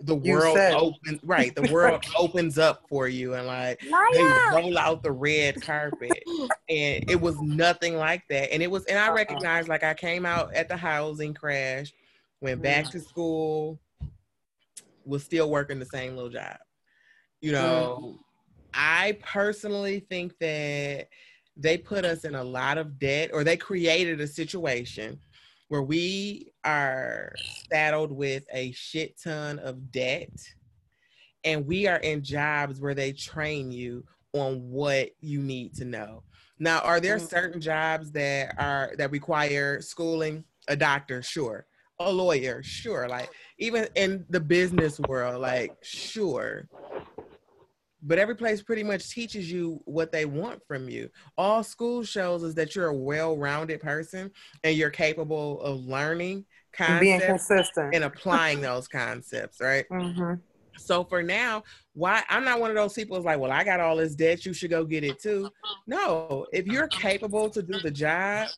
the 0.00 0.16
You 0.16 0.32
world 0.34 0.56
said- 0.56 0.74
opens, 0.74 1.20
right? 1.24 1.54
The 1.54 1.70
world 1.72 2.04
opens 2.18 2.58
up 2.58 2.82
for 2.88 3.08
you, 3.08 3.34
and 3.34 3.46
like 3.46 3.80
they 4.12 4.22
roll 4.52 4.76
out 4.78 5.02
the 5.02 5.12
red 5.12 5.60
carpet 5.60 6.22
and 6.68 7.04
it 7.08 7.20
was 7.20 7.40
nothing 7.40 7.96
like 7.96 8.22
that 8.28 8.52
and 8.52 8.62
it 8.62 8.70
was 8.70 8.84
and 8.86 8.98
i 8.98 9.06
Uh-uh. 9.08 9.14
recognized 9.14 9.68
like 9.68 9.82
i 9.84 9.94
came 9.94 10.26
out 10.26 10.52
at 10.54 10.68
the 10.68 10.76
housing 10.76 11.32
crash 11.32 11.92
went 12.40 12.60
back 12.62 12.86
Mm. 12.86 12.90
to 12.92 13.00
school 13.00 13.80
was 15.04 15.22
still 15.24 15.48
working 15.50 15.78
the 15.78 15.86
same 15.86 16.14
little 16.16 16.30
job 16.30 16.56
you 17.40 17.52
know 17.52 18.18
i 18.74 19.16
personally 19.24 20.00
think 20.00 20.36
that 20.40 21.08
they 21.56 21.78
put 21.78 22.04
us 22.04 22.24
in 22.24 22.34
a 22.34 22.44
lot 22.44 22.76
of 22.78 22.98
debt 22.98 23.30
or 23.32 23.44
they 23.44 23.56
created 23.56 24.20
a 24.20 24.26
situation 24.26 25.18
where 25.68 25.82
we 25.82 26.52
are 26.64 27.32
saddled 27.70 28.12
with 28.12 28.44
a 28.52 28.72
shit 28.72 29.20
ton 29.20 29.58
of 29.58 29.90
debt 29.90 30.30
and 31.44 31.66
we 31.66 31.86
are 31.86 31.98
in 31.98 32.22
jobs 32.22 32.80
where 32.80 32.94
they 32.94 33.12
train 33.12 33.70
you 33.70 34.04
on 34.32 34.60
what 34.70 35.10
you 35.20 35.42
need 35.42 35.74
to 35.74 35.84
know. 35.84 36.22
Now, 36.58 36.80
are 36.80 37.00
there 37.00 37.18
Mhm. 37.18 37.28
certain 37.28 37.60
jobs 37.60 38.12
that 38.12 38.54
are 38.58 38.92
that 38.96 39.10
require 39.10 39.80
schooling? 39.80 40.44
A 40.68 40.76
doctor, 40.76 41.22
sure. 41.22 41.66
A 42.00 42.10
lawyer, 42.12 42.62
sure. 42.62 43.08
Like 43.08 43.30
even 43.58 43.88
in 43.94 44.26
the 44.28 44.40
business 44.40 44.98
world, 45.00 45.40
like 45.40 45.76
sure. 45.82 46.68
But 48.06 48.18
every 48.20 48.36
place 48.36 48.62
pretty 48.62 48.84
much 48.84 49.10
teaches 49.10 49.50
you 49.52 49.80
what 49.86 50.12
they 50.12 50.26
want 50.26 50.62
from 50.66 50.88
you. 50.88 51.10
All 51.38 51.64
school 51.64 52.04
shows 52.04 52.44
is 52.44 52.54
that 52.56 52.76
you're 52.76 52.88
a 52.88 52.96
well-rounded 52.96 53.80
person 53.80 54.32
and 54.64 54.76
you're 54.76 54.90
capable 54.90 55.60
of 55.62 55.80
learning 55.86 56.46
And 56.86 56.98
being 56.98 57.20
concepts 57.20 57.22
consistent. 57.22 57.92
and 57.92 58.04
applying 58.04 58.62
those 58.62 58.88
concepts, 58.88 59.60
right? 59.60 59.86
hmm 59.90 60.40
So 60.78 61.04
for 61.04 61.22
now, 61.22 61.64
why 61.94 62.22
I'm 62.28 62.44
not 62.44 62.60
one 62.60 62.70
of 62.70 62.76
those 62.76 62.92
people 62.94 63.16
who's 63.16 63.24
like, 63.26 63.40
well, 63.40 63.52
I 63.52 63.64
got 63.64 63.80
all 63.80 63.96
this 63.96 64.14
debt, 64.14 64.44
you 64.44 64.52
should 64.52 64.70
go 64.70 64.84
get 64.84 65.04
it 65.04 65.20
too. 65.20 65.52
No, 65.86 66.46
if 66.52 66.66
you're 66.66 66.88
capable 66.88 67.50
to 67.50 67.62
do 67.62 67.80
the 67.80 67.90
job, 67.90 68.50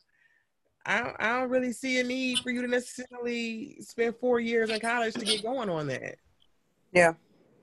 I 0.85 1.01
don't, 1.01 1.15
I 1.19 1.39
don't 1.39 1.49
really 1.49 1.73
see 1.73 1.99
a 1.99 2.03
need 2.03 2.41
for 2.43 2.51
you 2.51 2.61
to 2.61 2.67
necessarily 2.67 3.77
spend 3.81 4.15
four 4.19 4.39
years 4.39 4.71
in 4.71 4.79
college 4.79 5.17
to 5.17 5.25
get 5.25 5.43
going 5.43 5.69
on 5.69 5.87
that. 5.87 6.17
Yeah, 6.91 7.13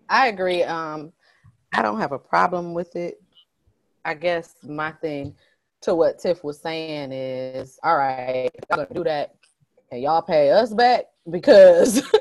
I 0.09 0.29
agree. 0.29 0.64
Um, 0.64 1.12
I 1.73 1.83
don't 1.83 2.01
have 2.01 2.13
a 2.13 2.19
problem 2.19 2.75
with 2.75 2.97
it. 2.97 3.21
I 4.05 4.15
guess 4.15 4.55
my 4.63 4.93
thing 4.93 5.35
to 5.83 5.95
what 5.95 6.19
Tiff 6.19 6.43
was 6.43 6.61
saying 6.61 7.13
is, 7.13 7.79
all 7.83 7.97
right, 7.97 8.51
I'm 8.71 8.77
gonna 8.77 8.89
do 8.95 9.05
that, 9.05 9.35
and 9.91 10.01
y'all 10.01 10.23
pay 10.23 10.51
us 10.51 10.73
back 10.73 11.07
because 11.31 12.03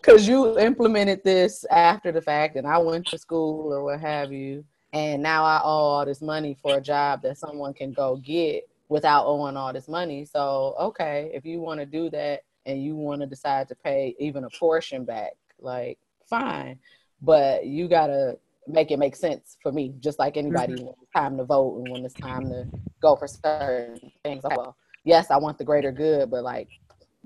because 0.00 0.26
you 0.26 0.58
implemented 0.58 1.22
this 1.22 1.64
after 1.70 2.12
the 2.12 2.22
fact, 2.22 2.56
and 2.56 2.66
I 2.66 2.78
went 2.78 3.06
to 3.08 3.18
school 3.18 3.72
or 3.72 3.84
what 3.84 4.00
have 4.00 4.32
you, 4.32 4.64
and 4.92 5.22
now 5.22 5.44
I 5.44 5.60
owe 5.62 5.68
all 5.68 6.06
this 6.06 6.22
money 6.22 6.56
for 6.60 6.76
a 6.76 6.80
job 6.80 7.22
that 7.22 7.38
someone 7.38 7.74
can 7.74 7.92
go 7.92 8.16
get 8.16 8.64
without 8.88 9.26
owing 9.26 9.56
all 9.56 9.72
this 9.72 9.88
money. 9.88 10.24
So 10.24 10.74
okay, 10.80 11.30
if 11.32 11.44
you 11.44 11.60
want 11.60 11.80
to 11.80 11.86
do 11.86 12.10
that 12.10 12.42
and 12.66 12.82
you 12.82 12.96
want 12.96 13.20
to 13.20 13.26
decide 13.26 13.68
to 13.68 13.74
pay 13.74 14.14
even 14.18 14.44
a 14.44 14.50
portion 14.50 15.04
back, 15.04 15.32
like 15.60 15.98
fine, 16.28 16.78
but 17.22 17.66
you 17.66 17.88
gotta 17.88 18.38
make 18.66 18.90
it 18.90 18.98
make 18.98 19.16
sense 19.16 19.56
for 19.62 19.72
me, 19.72 19.94
just 20.00 20.18
like 20.18 20.36
anybody 20.36 20.74
when 20.74 20.94
it's 21.02 21.12
time 21.14 21.36
to 21.38 21.44
vote 21.44 21.78
and 21.78 21.88
when 21.90 22.04
it's 22.04 22.14
time 22.14 22.44
to 22.48 22.66
go 23.02 23.16
for 23.16 23.26
certain 23.26 23.98
things. 24.22 24.44
Like, 24.44 24.56
well, 24.56 24.76
yes, 25.04 25.30
I 25.30 25.36
want 25.38 25.58
the 25.58 25.64
greater 25.64 25.90
good, 25.92 26.30
but 26.30 26.44
like, 26.44 26.68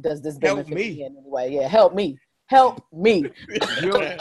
does 0.01 0.23
this 0.23 0.35
Help 0.43 0.57
benefit 0.57 0.75
me. 0.75 0.89
me 0.91 1.05
in 1.05 1.17
any 1.19 1.29
way? 1.29 1.49
Yeah, 1.51 1.69
help 1.69 1.95
me, 1.95 2.19
help 2.47 2.85
me. 2.93 3.25
You 3.83 3.93
don't, 3.93 4.21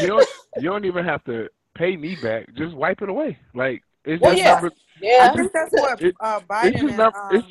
you 0.00 0.06
don't 0.06 0.28
you 0.58 0.62
don't 0.70 0.84
even 0.84 1.04
have 1.04 1.22
to 1.24 1.48
pay 1.74 1.96
me 1.96 2.16
back. 2.16 2.46
Just 2.54 2.74
wipe 2.74 3.02
it 3.02 3.08
away. 3.08 3.38
Like 3.54 3.82
it's 4.04 4.20
Well, 4.22 4.32
just 4.32 4.42
yeah. 4.44 4.52
numbers. 4.54 4.72
Yeah, 5.00 5.28
I 5.30 5.36
think 5.36 5.52
that's 5.52 5.72
what 5.72 6.00
It- 6.02 6.16
uh, 6.20 6.40
It's 6.62 6.72
just 6.80 6.84
and 6.88 6.96
num- 6.96 7.12
um, 7.14 7.28
it's 7.36 7.46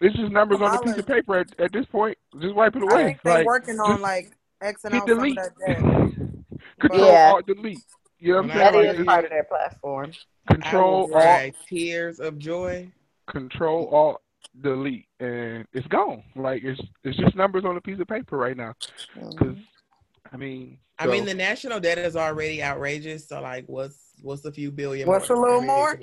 it's 0.00 0.16
just 0.16 0.32
numbers 0.32 0.60
on 0.60 0.74
a 0.74 0.78
piece 0.80 0.96
of 0.98 1.06
paper 1.06 1.38
at, 1.38 1.48
at 1.60 1.72
this 1.72 1.86
point. 1.86 2.16
Just 2.40 2.54
wipe 2.54 2.74
it 2.76 2.82
I 2.82 2.86
away. 2.92 3.04
think 3.04 3.18
they're 3.22 3.34
Like 3.34 3.46
working 3.46 3.78
on 3.80 4.00
like 4.02 4.36
Xing 4.62 4.92
hit 4.92 4.94
out 4.94 5.08
some 5.08 5.18
of 5.20 5.34
that 5.36 5.52
debt. 5.66 6.25
Control 6.80 7.06
Yeah. 7.06 7.32
alt 7.34 7.46
delete. 7.46 7.78
You 8.18 8.28
know 8.32 8.42
what 8.42 8.42
I'm 8.52 8.58
That 8.58 8.72
saying? 8.72 8.86
that 8.86 8.96
Like, 8.98 9.06
part 9.06 9.24
of 9.24 9.30
their 9.30 9.44
platform. 9.44 10.12
Control 10.48 11.08
will 11.08 11.14
alt 11.14 11.22
cry 11.22 11.52
tears 11.68 12.20
of 12.20 12.38
joy. 12.38 12.90
control 13.28 13.88
alt 13.88 14.22
delete 14.60 15.06
and 15.20 15.66
it's 15.72 15.86
gone. 15.88 16.22
Like 16.34 16.62
it's 16.64 16.80
it's 17.04 17.16
just 17.18 17.34
numbers 17.36 17.64
on 17.64 17.76
a 17.76 17.80
piece 17.80 17.98
of 18.00 18.06
paper 18.08 18.36
right 18.36 18.56
now. 18.56 18.74
Because 19.14 19.56
I 20.32 20.36
mean, 20.36 20.78
I 20.98 21.06
mean, 21.06 21.24
the 21.24 21.34
national 21.34 21.78
debt 21.80 21.98
is 21.98 22.16
already 22.16 22.62
outrageous. 22.62 23.28
So, 23.28 23.40
like, 23.40 23.64
what's 23.66 23.98
what's 24.22 24.44
a 24.44 24.52
few 24.52 24.70
billion? 24.70 25.08
What's 25.08 25.28
more? 25.28 25.38
a 25.38 25.40
little 25.40 25.70
I 25.70 25.98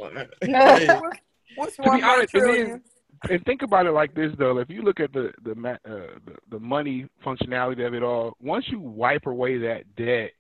mean, 0.48 0.88
more? 0.88 1.00
What's- 1.10 1.20
What's 1.56 1.76
To 1.78 1.82
one 1.84 1.98
be 1.98 2.04
honest, 2.04 2.34
and 2.34 2.44
then- 2.44 2.84
and 3.30 3.46
think 3.46 3.62
about 3.62 3.86
it 3.86 3.92
like 3.92 4.14
this 4.16 4.34
though 4.38 4.58
if 4.58 4.70
you 4.70 4.82
look 4.82 5.00
at 5.00 5.14
the 5.14 5.32
the, 5.44 5.52
uh, 5.52 5.78
the 6.26 6.36
the 6.50 6.60
money 6.60 7.08
functionality 7.26 7.86
of 7.88 7.94
it 7.94 8.04
all 8.04 8.36
once 8.42 8.66
you 8.70 8.80
wipe 8.80 9.28
away 9.28 9.58
that 9.60 9.84
debt 9.96 10.32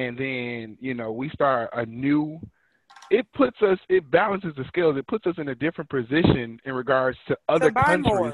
and 0.00 0.18
then 0.18 0.78
you 0.80 0.94
know 0.94 1.12
we 1.12 1.28
start 1.30 1.70
a 1.74 1.84
new 1.86 2.40
it 3.10 3.26
puts 3.34 3.60
us 3.62 3.78
it 3.88 4.08
balances 4.10 4.52
the 4.56 4.64
scales 4.68 4.96
it 4.96 5.06
puts 5.06 5.26
us 5.26 5.34
in 5.38 5.48
a 5.48 5.54
different 5.54 5.90
position 5.90 6.58
in 6.64 6.72
regards 6.74 7.18
to 7.28 7.36
other 7.48 7.70
to 7.70 7.82
countries 7.82 8.04
more. 8.06 8.32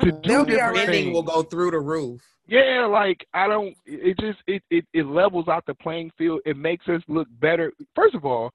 to 0.00 0.06
mm-hmm. 0.06 0.28
They'll 0.28 0.44
do 0.44 0.46
be 0.46 0.52
different 0.52 0.76
already- 0.76 0.92
Spending 0.92 1.12
will 1.12 1.22
go 1.22 1.42
through 1.42 1.70
the 1.72 1.80
roof. 1.80 2.20
yeah 2.46 2.86
like 2.86 3.26
i 3.34 3.46
don't 3.46 3.74
it 3.86 4.18
just 4.18 4.38
it, 4.46 4.62
it 4.70 4.84
it 4.92 5.06
levels 5.06 5.48
out 5.48 5.64
the 5.66 5.74
playing 5.74 6.10
field 6.18 6.40
it 6.44 6.56
makes 6.56 6.86
us 6.88 7.02
look 7.08 7.28
better 7.40 7.72
first 7.94 8.14
of 8.14 8.24
all 8.24 8.52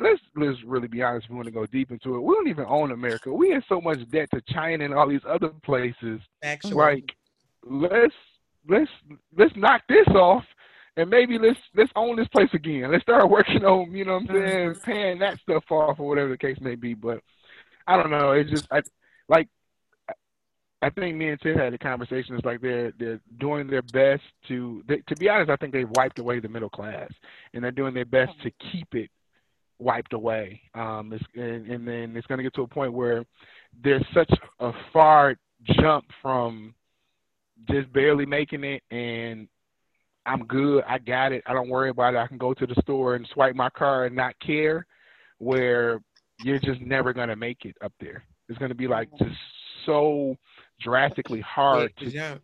let's 0.00 0.20
let's 0.36 0.56
really 0.64 0.88
be 0.88 1.02
honest. 1.02 1.26
If 1.26 1.30
we 1.30 1.36
want 1.36 1.46
to 1.48 1.52
go 1.52 1.66
deep 1.66 1.90
into 1.90 2.14
it, 2.16 2.20
we 2.20 2.34
don't 2.34 2.48
even 2.48 2.64
own 2.66 2.92
America. 2.92 3.32
We 3.32 3.50
have 3.50 3.62
so 3.68 3.80
much 3.80 3.98
debt 4.10 4.28
to 4.32 4.40
China 4.48 4.84
and 4.84 4.94
all 4.94 5.08
these 5.08 5.20
other 5.28 5.50
places. 5.64 6.20
Actually, 6.42 6.74
Like, 6.74 7.12
let's 7.64 8.14
let's 8.68 8.90
let's 9.36 9.54
knock 9.56 9.82
this 9.88 10.06
off, 10.08 10.44
and 10.96 11.08
maybe 11.10 11.38
let's 11.38 11.60
let's 11.74 11.92
own 11.96 12.16
this 12.16 12.28
place 12.28 12.50
again. 12.52 12.90
Let's 12.90 13.02
start 13.02 13.28
working 13.28 13.64
on 13.64 13.92
you 13.92 14.04
know 14.04 14.14
what 14.14 14.30
I'm 14.30 14.46
saying, 14.48 14.74
paying 14.84 15.18
that 15.20 15.38
stuff 15.40 15.64
off 15.70 15.98
or 15.98 16.08
whatever 16.08 16.28
the 16.28 16.38
case 16.38 16.58
may 16.60 16.74
be. 16.74 16.94
But 16.94 17.20
I 17.86 17.96
don't 17.96 18.10
know. 18.10 18.32
It's 18.32 18.50
just 18.50 18.66
I 18.70 18.82
like. 19.28 19.48
I 20.84 20.90
think 20.90 21.16
me 21.16 21.28
and 21.28 21.40
Tim 21.40 21.56
had 21.56 21.72
a 21.72 21.78
conversation. 21.78 22.34
It's 22.34 22.44
like 22.44 22.60
they're 22.60 22.92
they're 22.98 23.20
doing 23.38 23.68
their 23.68 23.82
best 23.82 24.22
to. 24.48 24.82
They, 24.88 24.98
to 25.08 25.16
be 25.16 25.28
honest, 25.28 25.50
I 25.50 25.56
think 25.56 25.72
they've 25.72 25.88
wiped 25.94 26.18
away 26.18 26.40
the 26.40 26.48
middle 26.48 26.70
class, 26.70 27.10
and 27.54 27.62
they're 27.62 27.70
doing 27.70 27.94
their 27.94 28.04
best 28.04 28.32
to 28.42 28.50
keep 28.72 28.94
it 28.94 29.10
wiped 29.78 30.12
away. 30.12 30.60
Um, 30.74 31.12
it's, 31.12 31.24
and, 31.34 31.66
and 31.70 31.86
then 31.86 32.16
it's 32.16 32.26
going 32.26 32.38
to 32.38 32.44
get 32.44 32.54
to 32.54 32.62
a 32.62 32.68
point 32.68 32.92
where 32.92 33.24
there's 33.82 34.04
such 34.14 34.32
a 34.60 34.72
far 34.92 35.36
jump 35.62 36.04
from 36.20 36.74
just 37.70 37.92
barely 37.92 38.26
making 38.26 38.64
it 38.64 38.82
and 38.90 39.48
I'm 40.24 40.44
good, 40.46 40.84
I 40.86 40.98
got 40.98 41.32
it, 41.32 41.42
I 41.46 41.52
don't 41.52 41.68
worry 41.68 41.90
about 41.90 42.14
it. 42.14 42.18
I 42.18 42.26
can 42.26 42.38
go 42.38 42.54
to 42.54 42.66
the 42.66 42.80
store 42.82 43.14
and 43.16 43.26
swipe 43.32 43.54
my 43.56 43.70
card 43.70 44.08
and 44.08 44.16
not 44.16 44.34
care. 44.40 44.86
Where 45.38 46.00
you're 46.44 46.60
just 46.60 46.80
never 46.80 47.12
going 47.12 47.28
to 47.28 47.36
make 47.36 47.64
it 47.64 47.76
up 47.82 47.92
there. 48.00 48.24
It's 48.48 48.58
going 48.58 48.68
to 48.68 48.74
be 48.76 48.86
like 48.86 49.08
just 49.18 49.34
so 49.86 50.36
drastically 50.80 51.40
hard 51.40 51.92
to 51.98 52.10
jump. 52.10 52.42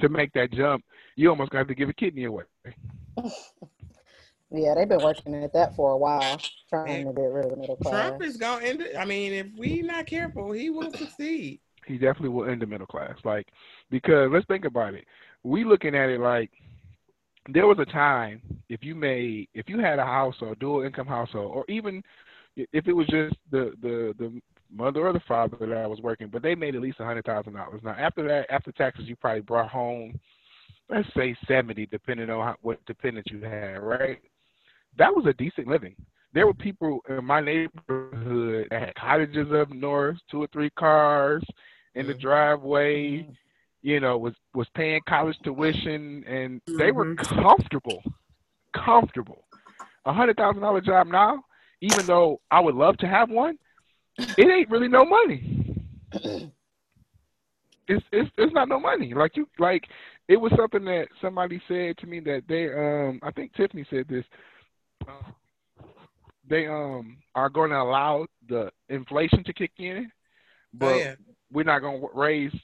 to 0.00 0.08
make 0.08 0.32
that 0.32 0.52
jump. 0.52 0.84
You 1.16 1.30
almost 1.30 1.50
got 1.52 1.68
to 1.68 1.74
give 1.74 1.88
a 1.88 1.92
kidney 1.92 2.24
away. 2.24 2.44
Yeah, 4.50 4.74
they've 4.76 4.88
been 4.88 5.02
working 5.02 5.34
at 5.42 5.52
that 5.54 5.74
for 5.74 5.92
a 5.92 5.96
while, 5.96 6.40
trying 6.68 7.06
to 7.06 7.12
get 7.12 7.22
rid 7.22 7.46
of 7.46 7.50
the 7.52 7.56
middle 7.56 7.76
class. 7.76 8.08
Trump 8.10 8.22
is 8.22 8.36
going 8.36 8.60
to 8.62 8.68
end 8.68 8.80
it. 8.82 8.96
I 8.96 9.04
mean, 9.04 9.32
if 9.32 9.46
we 9.56 9.82
not 9.82 10.06
careful, 10.06 10.52
he 10.52 10.70
will 10.70 10.92
succeed. 10.92 11.58
he 11.86 11.94
definitely 11.94 12.28
will 12.28 12.48
end 12.48 12.62
the 12.62 12.66
middle 12.66 12.86
class. 12.86 13.16
Like, 13.24 13.48
because 13.90 14.30
let's 14.32 14.46
think 14.46 14.64
about 14.64 14.94
it. 14.94 15.06
We 15.42 15.64
looking 15.64 15.96
at 15.96 16.08
it 16.08 16.20
like 16.20 16.52
there 17.48 17.66
was 17.66 17.78
a 17.78 17.84
time 17.84 18.40
if 18.68 18.82
you 18.82 18.94
made 18.94 19.48
if 19.54 19.68
you 19.68 19.78
had 19.78 19.98
a 19.98 20.04
household, 20.04 20.58
dual 20.58 20.82
income 20.82 21.06
household, 21.06 21.52
or 21.54 21.64
even 21.68 22.02
if 22.56 22.86
it 22.86 22.92
was 22.92 23.06
just 23.08 23.36
the 23.50 23.72
the 23.82 24.14
the 24.18 24.40
mother 24.72 25.06
or 25.06 25.12
the 25.12 25.20
father 25.28 25.56
that 25.60 25.76
I 25.76 25.86
was 25.86 26.00
working, 26.00 26.28
but 26.28 26.42
they 26.42 26.54
made 26.54 26.74
at 26.74 26.82
least 26.82 27.00
a 27.00 27.04
hundred 27.04 27.26
thousand 27.26 27.54
dollars. 27.54 27.80
Now 27.84 27.96
after 27.98 28.26
that, 28.28 28.46
after 28.50 28.72
taxes, 28.72 29.06
you 29.06 29.16
probably 29.16 29.42
brought 29.42 29.70
home, 29.70 30.18
let's 30.88 31.08
say 31.16 31.36
seventy, 31.46 31.86
depending 31.86 32.30
on 32.30 32.46
how, 32.46 32.56
what 32.62 32.84
dependents 32.86 33.30
you 33.30 33.42
had, 33.42 33.78
right? 33.78 34.20
That 34.96 35.14
was 35.14 35.26
a 35.26 35.34
decent 35.34 35.66
living. 35.66 35.94
There 36.32 36.46
were 36.46 36.54
people 36.54 37.00
in 37.08 37.24
my 37.24 37.40
neighborhood 37.40 38.66
that 38.70 38.80
had 38.80 38.94
cottages 38.96 39.52
up 39.52 39.70
north, 39.70 40.16
two 40.30 40.42
or 40.42 40.48
three 40.52 40.70
cars 40.70 41.44
in 41.94 42.08
the 42.08 42.14
driveway, 42.14 43.18
mm-hmm. 43.18 43.32
You 43.84 44.00
know, 44.00 44.16
was 44.16 44.34
was 44.54 44.66
paying 44.74 45.00
college 45.06 45.36
tuition, 45.44 46.24
and 46.26 46.60
they 46.78 46.90
were 46.90 47.04
Mhm. 47.04 47.42
comfortable, 47.42 48.02
comfortable. 48.72 49.46
A 50.06 50.12
hundred 50.12 50.36
thousand 50.38 50.62
dollar 50.62 50.80
job 50.80 51.06
now, 51.06 51.44
even 51.82 52.06
though 52.06 52.40
I 52.50 52.60
would 52.60 52.74
love 52.74 52.96
to 52.98 53.06
have 53.06 53.30
one, 53.30 53.58
it 54.18 54.50
ain't 54.50 54.70
really 54.70 54.88
no 54.88 55.04
money. 55.04 55.76
It's 57.86 58.02
it's 58.12 58.30
it's 58.38 58.54
not 58.54 58.70
no 58.70 58.80
money. 58.80 59.12
Like 59.12 59.36
you 59.36 59.46
like 59.58 59.84
it 60.26 60.38
was 60.38 60.50
something 60.56 60.86
that 60.86 61.08
somebody 61.20 61.60
said 61.68 61.98
to 61.98 62.06
me 62.06 62.18
that 62.20 62.44
they 62.48 62.72
um 62.72 63.20
I 63.22 63.30
think 63.32 63.52
Tiffany 63.52 63.84
said 63.90 64.08
this. 64.08 64.24
Uh, 65.06 65.30
they 66.48 66.66
um 66.66 67.18
are 67.34 67.50
going 67.50 67.68
to 67.70 67.76
allow 67.76 68.26
the 68.48 68.70
inflation 68.88 69.44
to 69.44 69.52
kick 69.52 69.72
in, 69.76 70.10
but 70.72 70.86
oh, 70.86 70.98
yeah. 70.98 71.14
we're 71.52 71.64
not 71.64 71.80
going 71.80 72.00
to 72.00 72.08
raise 72.14 72.54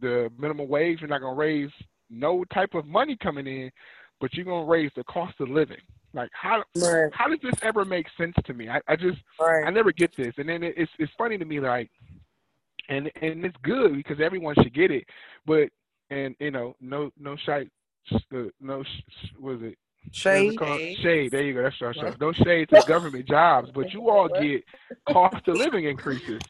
the 0.00 0.30
minimum 0.38 0.68
wage. 0.68 1.00
You're 1.00 1.08
not 1.08 1.20
going 1.20 1.34
to 1.34 1.38
raise 1.38 1.70
no 2.10 2.44
type 2.52 2.74
of 2.74 2.86
money 2.86 3.16
coming 3.22 3.46
in, 3.46 3.70
but 4.20 4.34
you're 4.34 4.44
going 4.44 4.64
to 4.64 4.70
raise 4.70 4.90
the 4.96 5.04
cost 5.04 5.34
of 5.40 5.48
living. 5.48 5.80
Like 6.14 6.30
how 6.32 6.64
Right. 6.74 7.10
how 7.12 7.28
does 7.28 7.38
this 7.42 7.54
ever 7.62 7.84
make 7.84 8.06
sense 8.16 8.34
to 8.44 8.54
me? 8.54 8.68
I, 8.68 8.80
I 8.88 8.96
just 8.96 9.18
I 9.66 9.70
never 9.70 9.92
get 9.92 10.16
this, 10.16 10.32
and 10.38 10.48
then 10.48 10.62
it, 10.62 10.74
it's 10.76 10.90
it's 10.98 11.12
funny 11.18 11.36
to 11.36 11.44
me 11.44 11.60
like, 11.60 11.90
and 12.88 13.10
and 13.20 13.44
it's 13.44 13.56
good 13.62 13.94
because 13.94 14.18
everyone 14.18 14.54
should 14.54 14.74
get 14.74 14.90
it, 14.90 15.04
but 15.44 15.68
and 16.10 16.34
you 16.40 16.50
know 16.50 16.74
no 16.80 17.10
no 17.20 17.36
shite, 17.36 17.70
uh, 18.12 18.44
no 18.60 18.82
was 19.38 19.58
it 19.62 19.76
Shade. 20.12 20.58
Shade. 21.02 21.32
There 21.32 21.42
you 21.42 21.54
go. 21.54 21.62
That's 21.62 21.80
What? 21.80 21.96
said. 21.96 22.20
No 22.20 22.32
shade 22.32 22.68
to 22.70 22.82
government 22.88 23.26
jobs, 23.28 23.70
but 23.74 23.92
you 23.92 24.08
all 24.08 24.28
get 24.28 24.64
cost 25.10 25.46
of 25.48 25.56
living 25.56 25.84
increases 25.84 26.40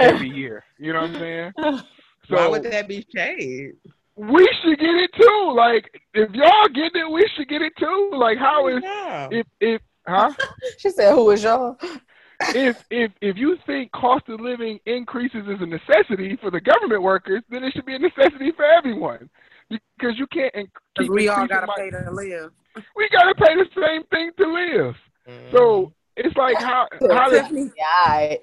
every 0.00 0.28
year. 0.28 0.64
You 0.78 0.92
know 0.92 1.02
what 1.02 1.10
I'm 1.10 1.18
saying? 1.20 1.52
So 2.28 2.36
Why 2.36 2.48
would 2.48 2.62
that 2.64 2.88
be 2.88 3.06
shade? 3.14 3.72
we 4.16 4.48
should 4.62 4.78
get 4.78 4.94
it 4.94 5.10
too. 5.20 5.52
Like 5.56 5.90
if 6.14 6.30
y'all 6.32 6.68
get 6.68 6.94
it, 6.94 7.10
we 7.10 7.26
should 7.36 7.48
get 7.48 7.62
it 7.62 7.72
too. 7.78 8.10
Like 8.14 8.38
how 8.38 8.68
is 8.68 8.82
Yeah. 8.82 9.28
if 9.30 9.46
if 9.60 9.82
huh? 10.06 10.32
She 10.78 10.90
said, 10.90 11.12
"Who 11.14 11.30
is 11.30 11.42
y'all?" 11.42 11.76
if 12.54 12.84
if 12.90 13.10
if 13.20 13.36
you 13.36 13.56
think 13.66 13.90
cost 13.92 14.28
of 14.28 14.40
living 14.40 14.78
increases 14.86 15.46
is 15.48 15.60
a 15.60 15.66
necessity 15.66 16.36
for 16.40 16.50
the 16.50 16.60
government 16.60 17.02
workers, 17.02 17.42
then 17.50 17.64
it 17.64 17.72
should 17.72 17.86
be 17.86 17.94
a 17.94 17.98
necessity 17.98 18.52
for 18.52 18.64
everyone. 18.64 19.28
Because 19.70 20.18
you 20.18 20.26
can't 20.28 20.52
inc- 20.54 20.68
Because 20.94 21.10
we 21.10 21.28
all 21.28 21.46
gotta 21.46 21.66
my- 21.66 21.74
pay 21.76 21.90
to 21.90 22.10
live. 22.10 22.50
we 22.96 23.08
gotta 23.10 23.34
pay 23.34 23.54
the 23.56 23.66
same 23.74 24.04
thing 24.04 24.30
to 24.38 24.46
live. 24.52 24.94
Mm-hmm. 25.28 25.56
So 25.56 25.92
it's 26.16 26.36
like 26.36 26.56
how 26.58 26.86
how 27.10 27.28
does 27.30 27.42
Tiffany, 27.48 27.70
Yeah, 27.76 28.36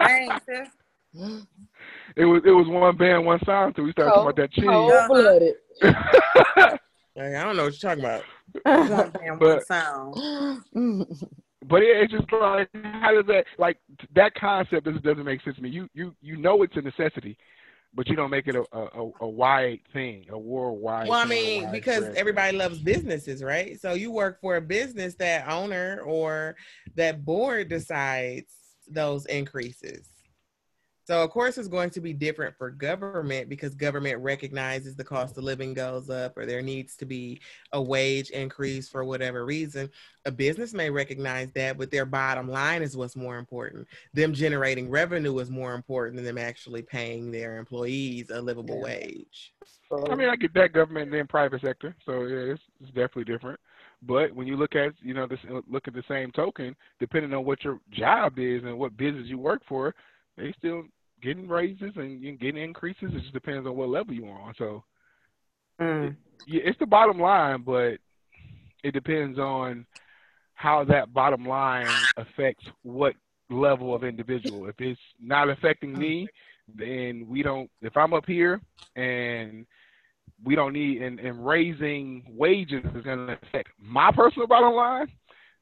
dang, 0.00 0.30
sis. 0.46 0.68
It 2.18 2.24
was 2.24 2.42
it 2.44 2.50
was 2.50 2.66
one 2.68 2.96
band 2.96 3.24
one 3.24 3.38
sound 3.46 3.68
until 3.68 3.84
we 3.84 3.92
started 3.92 4.10
talking 4.10 4.22
about 4.22 4.36
that 4.36 4.52
cheese. 4.52 4.64
cold 4.66 4.92
blooded. 5.08 5.54
Like, 7.16 7.34
I 7.34 7.42
don't 7.42 7.56
know 7.56 7.64
what 7.64 7.82
you're 7.82 7.96
talking 7.96 8.04
about. 8.04 8.22
One 8.64 9.10
band, 9.10 9.30
one 9.30 9.38
But- 9.40 9.66
sound. 9.66 10.14
But 11.68 11.82
it, 11.82 11.96
it's 12.02 12.12
just 12.12 12.32
like 12.32 12.68
how 12.72 13.12
does 13.12 13.26
that 13.26 13.44
like 13.58 13.76
that 14.14 14.32
concept 14.36 14.86
doesn't 14.86 15.02
doesn't 15.02 15.24
make 15.24 15.42
sense 15.42 15.56
to 15.56 15.62
me. 15.62 15.68
You 15.68 15.88
you 15.92 16.14
you 16.22 16.36
know 16.36 16.62
it's 16.62 16.74
a 16.76 16.80
necessity, 16.80 17.36
but 17.92 18.06
you 18.08 18.16
don't 18.16 18.30
make 18.30 18.46
it 18.46 18.54
a 18.56 18.62
a, 18.72 19.10
a 19.20 19.28
wide 19.28 19.80
thing, 19.92 20.24
a 20.30 20.38
worldwide. 20.38 21.08
Well, 21.08 21.18
I 21.18 21.26
mean, 21.26 21.70
because 21.72 22.02
widespread 22.04 22.16
everybody 22.16 22.56
loves 22.56 22.78
businesses, 22.78 23.42
right? 23.42 23.78
So 23.78 23.92
you 23.92 24.10
work 24.12 24.40
for 24.40 24.56
a 24.56 24.60
business 24.62 25.16
that 25.16 25.50
owner 25.50 26.00
or 26.06 26.56
that 26.94 27.24
board 27.24 27.68
decides 27.68 28.54
those 28.88 29.26
increases. 29.26 30.08
So 31.08 31.24
of 31.24 31.30
course 31.30 31.56
it's 31.56 31.68
going 31.68 31.88
to 31.88 32.02
be 32.02 32.12
different 32.12 32.54
for 32.58 32.70
government 32.70 33.48
because 33.48 33.74
government 33.74 34.18
recognizes 34.18 34.94
the 34.94 35.04
cost 35.04 35.38
of 35.38 35.44
living 35.44 35.72
goes 35.72 36.10
up 36.10 36.36
or 36.36 36.44
there 36.44 36.60
needs 36.60 36.96
to 36.96 37.06
be 37.06 37.40
a 37.72 37.80
wage 37.80 38.28
increase 38.28 38.90
for 38.90 39.02
whatever 39.06 39.46
reason. 39.46 39.88
A 40.26 40.30
business 40.30 40.74
may 40.74 40.90
recognize 40.90 41.50
that, 41.52 41.78
but 41.78 41.90
their 41.90 42.04
bottom 42.04 42.46
line 42.46 42.82
is 42.82 42.94
what's 42.94 43.16
more 43.16 43.38
important. 43.38 43.88
Them 44.12 44.34
generating 44.34 44.90
revenue 44.90 45.38
is 45.38 45.48
more 45.48 45.72
important 45.72 46.16
than 46.16 46.26
them 46.26 46.36
actually 46.36 46.82
paying 46.82 47.30
their 47.30 47.56
employees 47.56 48.28
a 48.28 48.42
livable 48.42 48.76
Yeah. 48.76 48.84
wage. 48.84 49.54
I 50.10 50.14
mean, 50.14 50.28
I 50.28 50.36
get 50.36 50.52
that 50.52 50.74
government 50.74 51.04
and 51.04 51.14
then 51.14 51.26
private 51.26 51.62
sector, 51.62 51.96
so 52.04 52.26
yeah, 52.26 52.52
it's, 52.52 52.62
it's 52.82 52.90
definitely 52.90 53.24
different. 53.24 53.58
But 54.02 54.34
when 54.34 54.46
you 54.46 54.58
look 54.58 54.76
at 54.76 54.92
you 55.00 55.14
know 55.14 55.26
this 55.26 55.40
look 55.70 55.88
at 55.88 55.94
the 55.94 56.04
same 56.06 56.30
token, 56.32 56.76
depending 57.00 57.32
on 57.32 57.46
what 57.46 57.64
your 57.64 57.80
job 57.92 58.38
is 58.38 58.62
and 58.62 58.78
what 58.78 58.98
business 58.98 59.26
you 59.26 59.38
work 59.38 59.62
for, 59.66 59.94
they 60.36 60.52
still 60.58 60.84
getting 61.22 61.48
raises 61.48 61.92
and 61.96 62.38
getting 62.38 62.62
increases. 62.62 63.10
It 63.14 63.20
just 63.20 63.32
depends 63.32 63.66
on 63.66 63.76
what 63.76 63.88
level 63.88 64.14
you're 64.14 64.28
on. 64.28 64.54
So 64.56 64.84
Mm. 65.80 66.16
yeah, 66.46 66.62
it's 66.64 66.78
the 66.78 66.86
bottom 66.86 67.20
line, 67.20 67.62
but 67.62 67.98
it 68.82 68.92
depends 68.92 69.38
on 69.38 69.86
how 70.54 70.84
that 70.84 71.12
bottom 71.12 71.46
line 71.46 72.08
affects 72.16 72.64
what 72.82 73.14
level 73.48 73.94
of 73.94 74.02
individual. 74.02 74.66
If 74.66 74.74
it's 74.80 75.00
not 75.20 75.48
affecting 75.48 75.96
me, 75.96 76.28
then 76.74 77.26
we 77.28 77.42
don't. 77.42 77.70
If 77.80 77.96
I'm 77.96 78.12
up 78.12 78.26
here 78.26 78.60
and 78.96 79.66
we 80.44 80.54
don't 80.54 80.72
need 80.72 81.02
and, 81.02 81.18
and 81.20 81.46
raising 81.46 82.24
wages 82.28 82.84
is 82.94 83.04
going 83.04 83.26
to 83.26 83.38
affect 83.42 83.68
my 83.80 84.10
personal 84.12 84.46
bottom 84.46 84.74
line, 84.74 85.06